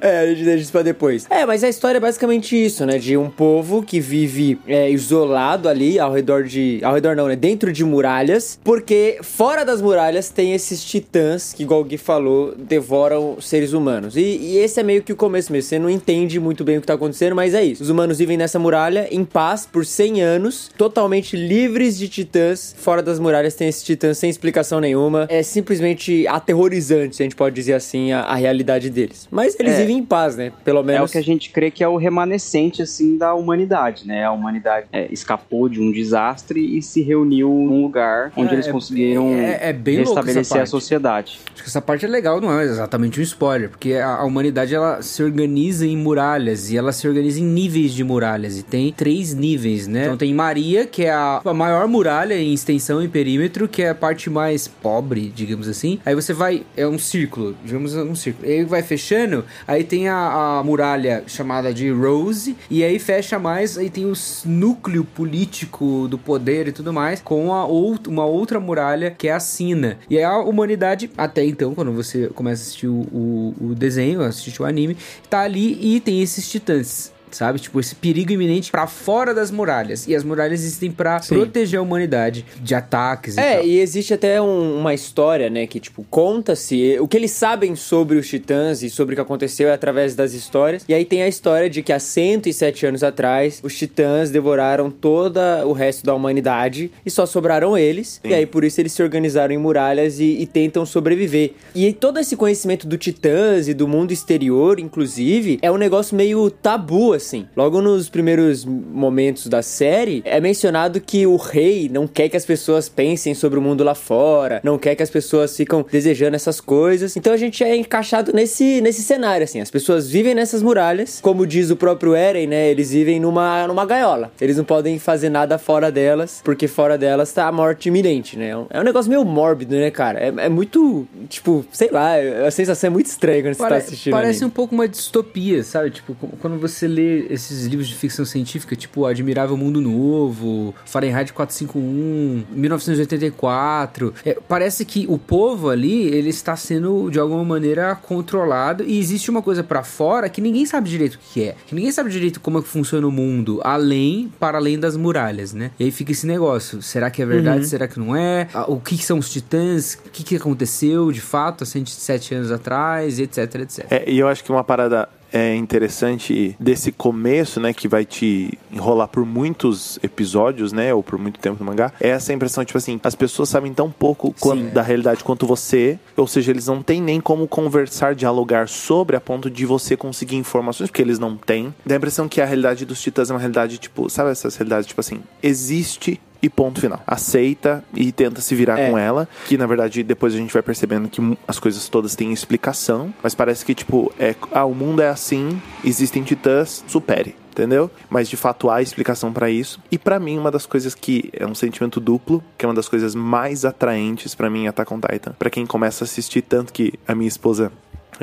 é, 0.02 0.22
a 0.22 0.26
gente 0.26 0.44
deixa 0.44 0.64
isso 0.64 0.72
pra 0.72 0.82
depois. 0.82 1.28
É, 1.30 1.46
mas 1.46 1.64
a 1.64 1.70
história 1.70 1.98
é 1.98 2.02
basicamente 2.02 2.56
isso, 2.56 2.84
né? 2.84 2.98
De 2.98 3.16
um 3.16 3.30
povo 3.30 3.84
que 3.84 4.00
vive 4.00 4.60
é, 4.66 4.90
isolado 4.90 5.70
ali 5.70 6.00
ao 6.00 6.12
redor 6.12 6.47
de. 6.48 6.80
Ao 6.84 6.94
redor 6.94 7.16
não, 7.16 7.28
né? 7.28 7.36
Dentro 7.36 7.72
de 7.72 7.84
muralhas. 7.84 8.60
Porque 8.64 9.20
fora 9.22 9.64
das 9.64 9.82
muralhas 9.82 10.30
tem 10.30 10.54
esses 10.54 10.84
titãs 10.84 11.54
que, 11.54 11.64
igual 11.64 11.82
o 11.82 11.84
Gui 11.84 11.98
falou, 11.98 12.54
devoram 12.58 13.40
seres 13.42 13.74
humanos. 13.74 14.16
E, 14.16 14.22
e, 14.22 14.58
esse 14.58 14.80
é 14.80 14.84
meio 14.84 15.04
que 15.04 15.14
o 15.14 15.16
começo 15.16 15.52
mesmo. 15.52 15.70
Você 15.70 15.80
não 15.80 15.90
entende 15.90 16.40
muito 16.40 16.64
bem 16.64 16.78
o 16.78 16.82
que 16.82 16.88
tá 16.88 16.94
acontecendo, 16.94 17.36
mas 17.36 17.54
é 17.54 17.64
isso. 17.64 17.84
Os 17.84 17.90
humanos 17.90 18.18
vivem 18.18 18.38
nessa 18.38 18.58
muralha 18.58 19.08
em 19.12 19.24
paz 19.26 19.66
por 19.66 19.86
100 19.86 20.22
anos, 20.22 20.72
totalmente 20.78 21.36
livres 21.36 21.98
de 21.98 22.08
titãs. 22.08 22.76
Fora 22.78 23.02
das 23.02 23.20
muralhas 23.20 23.56
tem 23.56 23.68
esses 23.68 23.84
titãs 23.84 24.18
sem 24.18 24.30
explicação 24.30 24.80
nenhuma. 24.80 25.28
É 25.30 25.44
simplesmente 25.44 26.28
aterrorizante, 26.28 27.16
se 27.16 27.24
a 27.24 27.26
gente 27.26 27.36
pode 27.36 27.56
dizer 27.56 27.74
assim, 27.74 28.12
a, 28.12 28.22
a 28.22 28.36
realidade 28.36 28.90
deles. 28.90 29.28
Mas 29.32 29.60
eles 29.60 29.74
é, 29.74 29.78
vivem 29.82 29.98
em 29.98 30.06
paz, 30.06 30.36
né? 30.36 30.52
Pelo 30.64 30.84
menos. 30.84 31.02
É 31.02 31.06
o 31.06 31.12
que 31.12 31.18
a 31.18 31.24
gente 31.24 31.50
crê 31.50 31.72
que 31.72 31.84
é 31.84 31.88
o 31.88 31.98
remanescente, 31.98 32.82
assim, 32.82 33.18
da 33.18 33.34
humanidade, 33.34 34.08
né? 34.08 34.24
A 34.24 34.32
humanidade 34.32 34.88
é, 34.92 35.08
escapou 35.12 35.68
de 35.68 35.82
um 35.82 35.92
desastre 35.92 36.37
desastre 36.38 36.78
e 36.78 36.82
se 36.82 37.02
reuniu 37.02 37.50
num 37.50 37.82
lugar 37.82 38.32
onde 38.36 38.52
é, 38.52 38.54
eles 38.54 38.68
conseguiram 38.68 39.34
é, 39.34 39.70
é 39.70 39.74
bem 39.74 39.98
restabelecer 39.98 40.62
a 40.62 40.66
sociedade. 40.66 41.40
Acho 41.54 41.64
que 41.64 41.70
essa 41.70 41.82
parte 41.82 42.06
é 42.06 42.08
legal, 42.08 42.40
não 42.40 42.60
é 42.60 42.64
exatamente 42.64 43.20
um 43.20 43.24
spoiler, 43.24 43.70
porque 43.70 43.94
a, 43.94 44.18
a, 44.18 44.24
humanidade 44.24 44.74
ela 44.74 45.02
se 45.02 45.24
organiza 45.24 45.86
em 45.86 45.98
muralhas 45.98 46.70
e 46.70 46.78
ela 46.78 46.92
se 46.92 47.08
organiza 47.08 47.40
em 47.40 47.44
níveis 47.44 47.94
de 47.94 48.04
muralhas 48.04 48.58
e 48.58 48.64
tem 48.64 48.92
três 48.92 49.34
níveis, 49.34 49.88
né? 49.88 50.06
Então 50.06 50.18
tem 50.18 50.34
Maria, 50.34 50.86
que 50.86 51.06
é 51.06 51.12
a, 51.12 51.42
a 51.44 51.54
maior 51.54 51.88
muralha 51.88 52.36
em 52.36 52.54
extensão 52.54 53.02
e 53.02 53.08
perímetro, 53.08 53.68
que 53.68 53.82
é 53.82 53.90
a 53.90 53.96
parte 53.96 54.30
mais 54.30 54.68
pobre, 54.68 55.32
digamos 55.34 55.68
assim. 55.68 56.00
Aí 56.06 56.14
você 56.14 56.34
vai, 56.34 56.64
é 56.76 56.88
um 56.88 57.00
círculo, 57.00 57.56
digamos 57.64 57.96
um 57.96 58.16
círculo. 58.16 58.48
Aí 58.48 58.64
vai 58.64 58.84
fechando, 58.84 59.44
aí 59.68 59.84
tem 59.84 60.08
a, 60.08 60.60
a 60.60 60.64
muralha 60.64 61.24
chamada 61.28 61.74
de 61.74 61.90
Rose, 61.90 62.56
e 62.70 62.84
aí 62.84 63.00
fecha 63.00 63.40
mais, 63.40 63.78
aí 63.78 63.90
tem 63.90 64.06
o 64.06 64.14
núcleo 64.46 65.04
político 65.04 66.08
do 66.08 66.17
poder 66.18 66.68
e 66.68 66.72
tudo 66.72 66.92
mais, 66.92 67.22
com 67.22 67.54
a 67.54 67.60
out 67.60 68.10
uma 68.10 68.26
outra 68.26 68.60
muralha 68.60 69.12
que 69.12 69.28
é 69.28 69.34
a 69.34 69.40
Sina. 69.40 69.98
E 70.10 70.22
a 70.22 70.38
humanidade, 70.40 71.10
até 71.18 71.46
então, 71.46 71.74
quando 71.74 71.92
você 71.94 72.28
começa 72.30 72.62
a 72.62 72.64
assistir 72.64 72.88
o, 72.88 73.02
o, 73.12 73.56
o 73.62 73.76
desenho, 73.76 74.22
assistir 74.22 74.62
o 74.62 74.66
anime, 74.66 74.98
tá 75.30 75.42
ali 75.42 75.96
e 75.96 76.00
tem 76.00 76.22
esses 76.22 76.50
titãs 76.50 77.16
sabe? 77.32 77.60
Tipo, 77.60 77.80
esse 77.80 77.96
perigo 77.96 78.32
iminente 78.32 78.72
pra 78.72 78.88
fora 78.88 79.34
das 79.34 79.52
muralhas. 79.52 80.08
E 80.08 80.16
as 80.16 80.24
muralhas 80.24 80.62
existem 80.62 80.92
pra 80.92 81.20
proteger 81.20 81.80
a 81.80 81.82
humanidade 81.84 82.46
de 82.62 82.74
ataques 82.76 83.38
e 83.38 83.40
É, 83.40 83.56
tal. 83.58 83.66
e 83.66 83.80
existe 83.80 84.14
até 84.14 84.42
um- 84.42 84.78
uma 84.80 84.94
história, 84.94 85.50
né, 85.50 85.66
que, 85.68 85.80
tipo, 85.80 86.06
conta-se 86.10 86.98
o 87.00 87.08
que 87.08 87.18
eles 87.18 87.32
sabem 87.32 87.76
sobre 87.76 88.18
os 88.18 88.28
titãs 88.28 88.84
e 88.84 88.90
sobre 88.90 89.14
o 89.14 89.16
que 89.16 89.22
aconteceu 89.22 89.70
é 89.70 89.74
através 89.74 90.16
das 90.16 90.34
histórias. 90.34 90.84
E 90.88 90.94
aí 90.94 91.06
tem 91.06 91.24
a 91.24 91.28
história 91.28 91.70
de 91.70 91.82
que 91.82 91.92
há 91.94 92.00
107 92.00 92.86
anos 92.86 93.04
atrás, 93.04 93.60
os 93.64 93.76
titãs 93.78 94.30
devoraram 94.30 94.90
toda 94.92 95.66
o 95.66 95.72
resto 95.74 96.06
da 96.06 96.14
humanidade 96.14 96.92
e 97.06 97.10
só 97.10 97.26
sobraram 97.26 97.78
eles. 97.78 98.20
E 98.24 98.34
aí 98.34 98.46
por 98.46 98.64
isso 98.64 98.80
eles 98.82 98.92
se 98.94 99.02
organizaram 99.02 99.54
em 99.54 99.58
muralhas 99.58 100.20
e, 100.20 100.38
e 100.42 100.46
tentam 100.46 100.86
sobreviver. 100.86 101.54
E 101.74 101.92
todo 101.94 102.20
esse 102.20 102.36
conhecimento 102.36 102.88
do 102.88 102.98
titãs 102.98 103.68
e 103.68 103.74
do 103.74 103.88
mundo 103.88 104.12
exterior, 104.12 104.80
inclusive, 104.80 105.60
é 105.62 105.72
um 105.72 105.78
negócio 105.78 106.16
meio 106.16 106.50
tabu, 106.52 107.17
assim. 107.18 107.48
Logo 107.56 107.82
nos 107.82 108.10
primeiros 108.10 108.64
momentos 108.66 109.48
da 109.48 109.62
série, 109.62 110.22
é 110.26 110.40
mencionado 110.40 111.00
que 111.02 111.26
o 111.28 111.36
rei 111.36 111.90
não 111.92 112.08
quer 112.08 112.30
que 112.30 112.38
as 112.38 112.46
pessoas 112.46 112.88
pensem 112.90 113.34
sobre 113.34 113.60
o 113.60 113.62
mundo 113.62 113.84
lá 113.84 113.94
fora, 113.96 114.60
não 114.64 114.78
quer 114.78 114.96
que 114.96 115.04
as 115.04 115.10
pessoas 115.10 115.56
ficam 115.56 115.86
desejando 115.92 116.36
essas 116.36 116.60
coisas. 116.62 117.16
Então 117.18 117.34
a 117.34 117.38
gente 117.38 117.64
é 117.64 117.76
encaixado 117.76 118.32
nesse, 118.34 118.82
nesse 118.82 119.04
cenário, 119.04 119.44
assim. 119.44 119.60
As 119.62 119.70
pessoas 119.72 120.10
vivem 120.10 120.34
nessas 120.36 120.62
muralhas, 120.64 121.20
como 121.22 121.46
diz 121.46 121.70
o 121.70 121.76
próprio 121.76 122.16
Eren, 122.16 122.48
né? 122.48 122.70
Eles 122.70 122.92
vivem 122.92 123.20
numa, 123.20 123.68
numa 123.68 123.86
gaiola. 123.86 124.32
Eles 124.40 124.58
não 124.58 124.64
podem 124.64 125.00
fazer 125.00 125.30
nada 125.30 125.58
fora 125.58 125.92
delas, 125.92 126.42
porque 126.44 126.68
fora 126.68 126.98
delas 126.98 127.32
tá 127.32 127.48
a 127.48 127.52
morte 127.52 127.88
iminente, 127.90 128.38
né? 128.38 128.50
É 128.50 128.58
um- 128.58 128.68
É 128.70 128.80
um 128.80 128.84
negócio 128.84 129.10
meio 129.10 129.24
mórbido, 129.26 129.76
né, 129.76 129.90
cara? 129.92 130.20
É, 130.20 130.28
é 130.46 130.50
muito, 130.50 131.08
tipo, 131.30 131.66
sei 131.72 131.90
lá, 131.92 132.14
a 132.46 132.52
sensação 132.52 132.88
é 132.90 132.92
muito 132.92 133.08
estranha 133.08 133.42
quando 133.42 133.54
você 133.56 133.64
tá 133.64 133.70
Pare- 133.70 133.82
assistindo. 133.82 134.12
parece 134.14 134.46
um 134.46 134.50
pouco 134.50 134.76
uma 134.76 134.88
distopia, 134.88 135.64
sabe? 135.64 135.90
Tipo, 135.92 136.16
quando 136.40 136.60
você 136.60 136.88
lê 136.88 137.07
esses 137.30 137.66
livros 137.66 137.88
de 137.88 137.96
ficção 137.96 138.26
científica, 138.26 138.76
tipo 138.76 139.06
Admirável 139.06 139.58
Mundo 139.58 139.82
Novo, 139.82 140.74
Fahrenheit 140.86 141.34
451, 141.34 142.46
1984, 142.52 144.14
é, 144.26 144.38
parece 144.48 144.86
que 144.86 145.06
o 145.10 145.18
povo 145.18 145.70
ali, 145.70 146.04
ele 146.08 146.30
está 146.30 146.56
sendo 146.56 147.10
de 147.10 147.20
alguma 147.20 147.44
maneira 147.44 147.96
controlado 147.96 148.84
e 148.84 149.00
existe 149.00 149.30
uma 149.30 149.42
coisa 149.42 149.64
pra 149.64 149.84
fora 149.84 150.30
que 150.30 150.42
ninguém 150.42 150.66
sabe 150.66 150.90
direito 150.90 151.16
o 151.16 151.20
que 151.20 151.44
é, 151.44 151.56
que 151.66 151.76
ninguém 151.76 151.92
sabe 151.92 152.10
direito 152.10 152.40
como 152.40 152.60
é 152.60 152.62
que 152.62 152.68
funciona 152.68 153.08
o 153.08 153.12
mundo, 153.12 153.60
além, 153.64 154.32
para 154.40 154.58
além 154.58 154.80
das 154.80 154.96
muralhas, 154.96 155.54
né? 155.54 155.72
E 155.80 155.86
aí 155.86 155.92
fica 155.92 156.12
esse 156.12 156.26
negócio, 156.28 156.82
será 156.82 157.10
que 157.10 157.22
é 157.22 157.26
verdade, 157.26 157.68
será 157.68 157.88
que 157.88 158.00
não 158.00 158.16
é? 158.16 158.48
Ah, 158.54 158.66
O 158.68 158.80
que, 158.80 158.98
são 158.98 159.20
os 159.20 159.30
titãs? 159.30 159.98
O 160.06 160.10
que, 160.10 160.24
que 160.24 160.36
aconteceu 160.36 161.12
de 161.12 161.22
fato 161.22 161.64
há 161.64 161.68
107 161.68 162.36
anos 162.36 162.52
atrás, 162.52 163.20
etc, 163.20 163.56
etc. 163.56 163.86
É, 163.90 164.10
e 164.10 164.20
eu 164.20 164.28
acho 164.28 164.44
que 164.44 164.52
uma 164.52 164.64
parada 164.64 165.08
é 165.32 165.56
interessante 165.56 166.56
desse 166.60 166.92
começo, 166.92 167.60
né, 167.60 167.74
que 167.74 167.88
vai 167.88 168.06
te 168.06 168.58
enrolar 168.72 169.08
por 169.08 169.26
muitos 169.26 170.00
episódios, 170.04 170.72
né, 170.72 170.94
ou 170.94 171.04
por 171.04 171.18
muito 171.20 171.40
tempo 171.40 171.58
no 171.60 171.66
mangá, 171.66 171.92
é 172.00 172.10
essa 172.10 172.34
impressão, 172.34 172.64
tipo 172.66 172.78
assim, 172.78 173.00
as 173.04 173.16
pessoas 173.16 173.50
sabem 173.50 173.74
tão 173.74 173.90
pouco 173.92 174.34
quan- 174.40 174.66
da 174.74 174.82
realidade 174.82 175.24
quanto 175.24 175.46
você, 175.46 176.00
ou 176.16 176.28
seja, 176.28 176.52
eles 176.52 176.68
não 176.68 176.82
têm 176.82 177.02
nem 177.02 177.20
como 177.22 177.48
conversar, 177.48 178.16
dialogar 178.16 178.68
sobre 178.68 179.16
a 179.16 179.22
ponto 179.22 179.50
de 179.50 179.66
você 179.66 179.96
conseguir 179.98 180.36
informações, 180.36 180.90
porque 180.90 181.02
eles 181.02 181.20
não 181.20 181.36
têm. 181.38 181.74
Dá 181.86 181.96
a 181.96 181.98
impressão 181.98 182.28
que 182.28 182.42
a 182.42 182.46
realidade 182.46 182.86
dos 182.86 183.02
titãs 183.02 183.30
é 183.30 183.34
uma 183.34 183.40
realidade, 183.40 183.78
tipo, 183.78 184.10
sabe 184.10 184.32
essas 184.32 184.56
realidades, 184.56 184.88
tipo 184.88 185.00
assim, 185.02 185.20
existe 185.42 186.20
e 186.42 186.50
ponto 186.50 186.80
final. 186.82 187.02
Aceita 187.06 187.84
e 187.94 188.12
tenta 188.12 188.42
se 188.42 188.56
virar 188.56 188.80
É. 188.80 188.90
com 188.90 188.98
ela. 188.98 189.28
Que 189.48 189.58
na 189.58 189.66
verdade 189.66 190.04
depois 190.04 190.34
a 190.34 190.38
gente 190.38 190.54
vai 190.54 190.62
percebendo 190.62 191.10
que 191.10 191.22
as 191.48 191.60
coisas 191.60 191.88
todas 191.90 192.16
têm 192.16 192.32
explicação. 192.34 193.14
Mas 193.22 193.34
parece 193.36 193.66
que, 193.66 193.74
tipo, 193.74 194.12
é, 194.20 194.36
ah, 194.52 194.66
o 194.66 194.74
mundo 194.74 195.02
é 195.02 195.10
assim, 195.10 195.62
existem 195.84 196.24
titãs, 196.24 196.84
supere. 196.88 197.36
Entendeu? 197.52 197.90
Mas 198.08 198.30
de 198.30 198.38
fato 198.38 198.70
há 198.70 198.84
explicação 198.84 199.34
pra 199.34 199.50
isso. 199.50 199.80
E 199.92 199.98
pra 199.98 200.20
mim, 200.20 200.38
uma 200.38 200.52
das 200.52 200.68
coisas 200.68 200.94
que 200.94 201.32
é 201.34 201.44
um 201.44 201.56
sentimento 201.56 202.00
duplo, 202.00 202.44
que 202.56 202.64
é 202.64 202.68
uma 202.68 202.76
das 202.76 202.88
coisas 202.88 203.16
mais 203.16 203.66
atraentes 203.66 204.36
pra 204.36 204.48
mim 204.48 204.66
em 204.66 204.68
Attack 204.68 204.94
on 204.94 205.00
Titan. 205.00 205.32
Pra 205.40 205.50
quem 205.50 205.66
começa 205.66 206.04
a 206.04 206.06
assistir, 206.06 206.44
tanto 206.44 206.72
que 206.72 206.94
a 207.08 207.16
minha 207.16 207.28
esposa, 207.28 207.72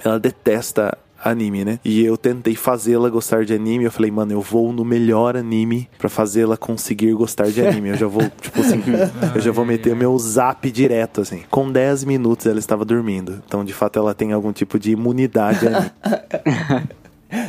ela 0.05 0.21
detesta 0.21 0.97
anime, 1.25 1.65
né? 1.65 1.79
E 1.85 2.05
eu 2.05 2.17
tentei 2.17 2.55
fazê-la 2.55 3.09
gostar 3.09 3.45
de 3.45 3.55
anime. 3.55 3.85
Eu 3.85 3.91
falei, 3.91 4.11
mano, 4.11 4.33
eu 4.33 4.41
vou 4.41 4.73
no 4.73 4.85
melhor 4.85 5.37
anime 5.37 5.89
pra 5.99 6.09
fazê-la 6.09 6.57
conseguir 6.57 7.13
gostar 7.15 7.47
de 7.51 7.67
anime. 7.67 7.91
Eu 7.91 7.97
já 7.97 8.07
vou, 8.07 8.23
tipo 8.41 8.61
assim, 8.61 8.83
eu 9.35 9.41
já 9.41 9.53
vou 9.53 9.65
meter 9.65 9.93
o 9.93 9.97
meu 9.97 10.17
zap 10.19 10.71
direto, 10.71 11.21
assim. 11.21 11.43
Com 11.51 11.71
10 11.71 12.05
minutos 12.05 12.47
ela 12.47 12.59
estava 12.59 12.85
dormindo. 12.85 13.43
Então, 13.47 13.65
de 13.65 13.73
fato, 13.73 13.99
ela 13.99 14.15
tem 14.15 14.33
algum 14.33 14.53
tipo 14.53 14.79
de 14.79 14.93
imunidade 14.93 15.67
a 15.67 15.79
anime. 15.79 16.89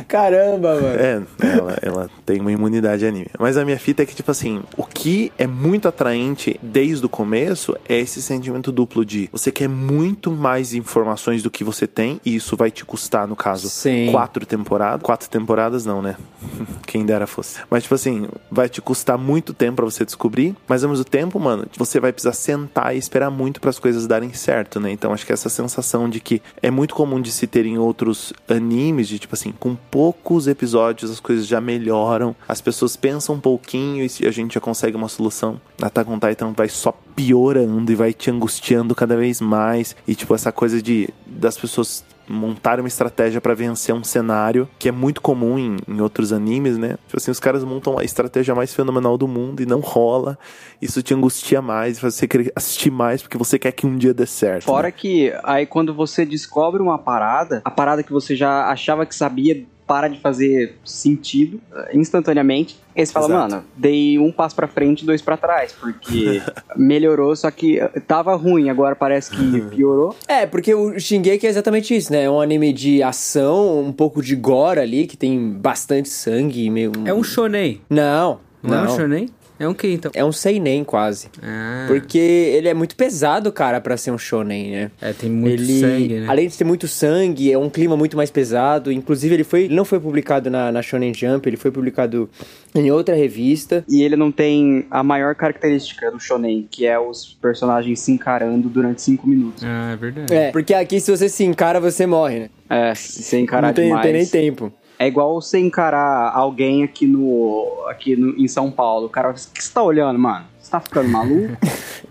Caramba, 0.08 0.74
mano. 0.80 0.98
É, 0.98 1.22
ela, 1.40 1.78
ela 1.82 2.10
tem 2.24 2.40
uma 2.40 2.52
imunidade 2.52 3.06
anime. 3.06 3.28
Mas 3.38 3.56
a 3.56 3.64
minha 3.64 3.78
fita 3.78 4.02
é 4.02 4.06
que, 4.06 4.14
tipo 4.14 4.30
assim, 4.30 4.62
o 4.76 4.84
que 4.84 5.32
é 5.38 5.46
muito 5.46 5.88
atraente 5.88 6.58
desde 6.62 7.04
o 7.04 7.08
começo 7.08 7.76
é 7.88 7.98
esse 7.98 8.22
sentimento 8.22 8.72
duplo 8.72 9.04
de 9.04 9.28
você 9.32 9.50
quer 9.52 9.68
muito 9.68 10.30
mais 10.30 10.74
informações 10.74 11.42
do 11.42 11.50
que 11.50 11.64
você 11.64 11.86
tem, 11.86 12.20
e 12.24 12.34
isso 12.34 12.56
vai 12.56 12.70
te 12.70 12.84
custar, 12.84 13.26
no 13.26 13.36
caso, 13.36 13.68
Sim. 13.68 14.10
quatro 14.10 14.44
temporadas. 14.44 15.02
Quatro 15.02 15.28
temporadas 15.28 15.84
não, 15.84 16.02
né? 16.02 16.16
Quem 16.86 17.04
dera 17.04 17.26
fosse. 17.26 17.60
Mas, 17.70 17.82
tipo 17.82 17.94
assim, 17.94 18.28
vai 18.50 18.68
te 18.68 18.80
custar 18.80 19.18
muito 19.18 19.52
tempo 19.52 19.76
pra 19.76 19.84
você 19.84 20.04
descobrir, 20.04 20.56
mas 20.68 20.82
ao 20.84 20.90
mesmo 20.90 21.04
tempo, 21.04 21.38
mano, 21.38 21.66
você 21.76 22.00
vai 22.00 22.12
precisar 22.12 22.32
sentar 22.32 22.94
e 22.94 22.98
esperar 22.98 23.30
muito 23.30 23.60
para 23.60 23.70
as 23.70 23.78
coisas 23.78 24.06
darem 24.06 24.32
certo, 24.32 24.80
né? 24.80 24.90
Então 24.90 25.12
acho 25.12 25.26
que 25.26 25.32
essa 25.32 25.48
sensação 25.48 26.08
de 26.08 26.20
que 26.20 26.42
é 26.62 26.70
muito 26.70 26.94
comum 26.94 27.20
de 27.20 27.30
se 27.30 27.46
ter 27.46 27.66
em 27.66 27.78
outros 27.78 28.32
animes, 28.48 29.08
de 29.08 29.18
tipo 29.18 29.34
assim, 29.34 29.52
com 29.58 29.75
poucos 29.76 30.46
episódios 30.46 31.10
as 31.10 31.20
coisas 31.20 31.46
já 31.46 31.60
melhoram, 31.60 32.34
as 32.48 32.60
pessoas 32.60 32.96
pensam 32.96 33.36
um 33.36 33.40
pouquinho 33.40 34.04
e 34.04 34.26
a 34.26 34.30
gente 34.30 34.54
já 34.54 34.60
consegue 34.60 34.96
uma 34.96 35.08
solução. 35.08 35.60
Attack 35.80 36.10
on 36.10 36.18
Titan 36.18 36.52
vai 36.52 36.68
só 36.68 36.92
piorando 37.14 37.90
e 37.90 37.94
vai 37.94 38.12
te 38.12 38.30
angustiando 38.30 38.94
cada 38.94 39.16
vez 39.16 39.40
mais. 39.40 39.94
E 40.06 40.14
tipo, 40.14 40.34
essa 40.34 40.50
coisa 40.50 40.80
de 40.82 41.08
das 41.26 41.56
pessoas 41.56 42.04
montarem 42.28 42.82
uma 42.82 42.88
estratégia 42.88 43.40
pra 43.40 43.54
vencer 43.54 43.94
um 43.94 44.04
cenário 44.04 44.68
que 44.78 44.88
é 44.88 44.92
muito 44.92 45.20
comum 45.20 45.58
em, 45.58 45.76
em 45.88 46.00
outros 46.00 46.32
animes, 46.32 46.76
né? 46.76 46.96
Tipo 47.06 47.16
assim, 47.16 47.30
os 47.30 47.40
caras 47.40 47.64
montam 47.64 47.98
a 47.98 48.04
estratégia 48.04 48.54
mais 48.54 48.74
fenomenal 48.74 49.16
do 49.16 49.28
mundo 49.28 49.62
e 49.62 49.66
não 49.66 49.80
rola. 49.80 50.38
Isso 50.80 51.02
te 51.02 51.14
angustia 51.14 51.62
mais, 51.62 51.98
faz 51.98 52.14
você 52.14 52.26
querer 52.26 52.52
assistir 52.54 52.90
mais 52.90 53.22
porque 53.22 53.38
você 53.38 53.58
quer 53.58 53.72
que 53.72 53.86
um 53.86 53.96
dia 53.96 54.12
dê 54.12 54.26
certo. 54.26 54.64
Fora 54.64 54.88
né? 54.88 54.92
que 54.92 55.32
aí 55.42 55.66
quando 55.66 55.94
você 55.94 56.24
descobre 56.24 56.82
uma 56.82 56.98
parada, 56.98 57.62
a 57.64 57.70
parada 57.70 58.02
que 58.02 58.12
você 58.12 58.34
já 58.34 58.66
achava 58.68 59.06
que 59.06 59.14
sabia 59.14 59.66
para 59.86 60.08
de 60.08 60.18
fazer 60.20 60.74
sentido 60.84 61.60
eh, 61.72 61.90
instantaneamente. 61.96 62.76
Aí 62.96 63.06
você 63.06 63.12
fala, 63.12 63.26
Exato. 63.26 63.50
mano, 63.50 63.64
dei 63.76 64.18
um 64.18 64.32
passo 64.32 64.56
pra 64.56 64.66
frente, 64.66 65.04
dois 65.04 65.22
pra 65.22 65.36
trás, 65.36 65.72
porque 65.72 66.42
melhorou, 66.76 67.36
só 67.36 67.50
que 67.50 67.78
eh, 67.78 67.88
tava 68.06 68.34
ruim, 68.34 68.68
agora 68.68 68.96
parece 68.96 69.30
que 69.30 69.60
piorou. 69.74 70.16
É, 70.26 70.44
porque 70.46 70.74
o 70.74 70.98
Shingeki 70.98 71.46
é 71.46 71.50
exatamente 71.50 71.94
isso, 71.94 72.12
né? 72.12 72.24
É 72.24 72.30
um 72.30 72.40
anime 72.40 72.72
de 72.72 73.02
ação, 73.02 73.80
um 73.80 73.92
pouco 73.92 74.20
de 74.22 74.34
gore 74.34 74.80
ali, 74.80 75.06
que 75.06 75.16
tem 75.16 75.52
bastante 75.52 76.08
sangue. 76.08 76.68
Meio... 76.70 76.90
É 77.04 77.14
um 77.14 77.22
shonen. 77.22 77.80
Não, 77.88 78.40
Não, 78.62 78.70
não. 78.70 78.84
é 78.84 78.88
um 78.88 78.96
shonen? 78.96 79.28
É 79.58 79.66
um 79.66 79.72
que 79.72 79.88
então? 79.88 80.10
É 80.14 80.24
um 80.24 80.32
seinen 80.32 80.84
quase. 80.84 81.28
Ah, 81.42 81.86
Porque 81.88 82.18
ele 82.18 82.68
é 82.68 82.74
muito 82.74 82.94
pesado, 82.94 83.50
cara, 83.50 83.80
pra 83.80 83.96
ser 83.96 84.10
um 84.10 84.18
shonen, 84.18 84.70
né? 84.70 84.90
é, 85.00 85.12
tem 85.12 85.30
muito 85.30 85.62
ele, 85.62 85.80
sangue, 85.80 86.14
né? 86.20 86.26
além 86.28 86.48
de 86.48 86.56
ter 86.56 86.64
muito 86.64 86.86
sangue, 86.86 87.50
é 87.50 87.58
um 87.58 87.70
clima 87.70 87.96
muito 87.96 88.16
mais 88.16 88.30
pesado. 88.30 88.92
Inclusive, 88.92 89.34
ele 89.34 89.44
foi, 89.44 89.62
ele 89.64 89.74
não 89.74 89.84
foi 89.84 89.98
publicado 89.98 90.50
na, 90.50 90.70
na 90.70 90.82
Shonen 90.82 91.14
Jump, 91.14 91.48
ele 91.48 91.56
foi 91.56 91.70
publicado 91.70 92.28
em 92.74 92.90
outra 92.90 93.14
revista. 93.14 93.84
E 93.88 94.02
ele 94.02 94.16
não 94.16 94.30
tem 94.30 94.86
a 94.90 95.02
maior 95.02 95.34
característica 95.34 96.10
do 96.10 96.20
shonen, 96.20 96.66
que 96.70 96.86
é 96.86 96.98
os 96.98 97.36
personagens 97.40 98.00
se 98.00 98.12
encarando 98.12 98.68
durante 98.68 99.00
cinco 99.00 99.26
minutos. 99.26 99.62
Ah, 99.64 99.92
é 99.92 99.96
verdade. 99.96 100.34
É, 100.34 100.50
porque 100.50 100.74
aqui, 100.74 101.00
se 101.00 101.10
você 101.10 101.28
se 101.28 101.44
encara, 101.44 101.80
você 101.80 102.06
morre, 102.06 102.40
né? 102.40 102.50
É, 102.68 102.94
se 102.94 103.22
você 103.22 103.38
encarar 103.38 103.68
não 103.68 103.74
tem, 103.74 103.86
demais. 103.86 104.02
tem 104.02 104.12
nem 104.12 104.26
tempo. 104.26 104.72
É 104.98 105.06
igual 105.06 105.40
você 105.40 105.58
encarar 105.58 106.32
alguém 106.34 106.82
aqui 106.82 107.06
no. 107.06 107.84
aqui 107.88 108.16
no, 108.16 108.36
em 108.36 108.48
São 108.48 108.70
Paulo. 108.70 109.06
O 109.06 109.10
cara, 109.10 109.30
o 109.30 109.34
que 109.34 109.62
você 109.62 109.72
tá 109.72 109.82
olhando, 109.82 110.18
mano? 110.18 110.46
Você 110.58 110.70
tá 110.70 110.80
ficando 110.80 111.08
maluco? 111.08 111.56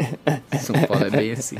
São 0.60 0.76
Paulo 0.88 1.06
é 1.06 1.10
bem 1.10 1.32
assim. 1.32 1.58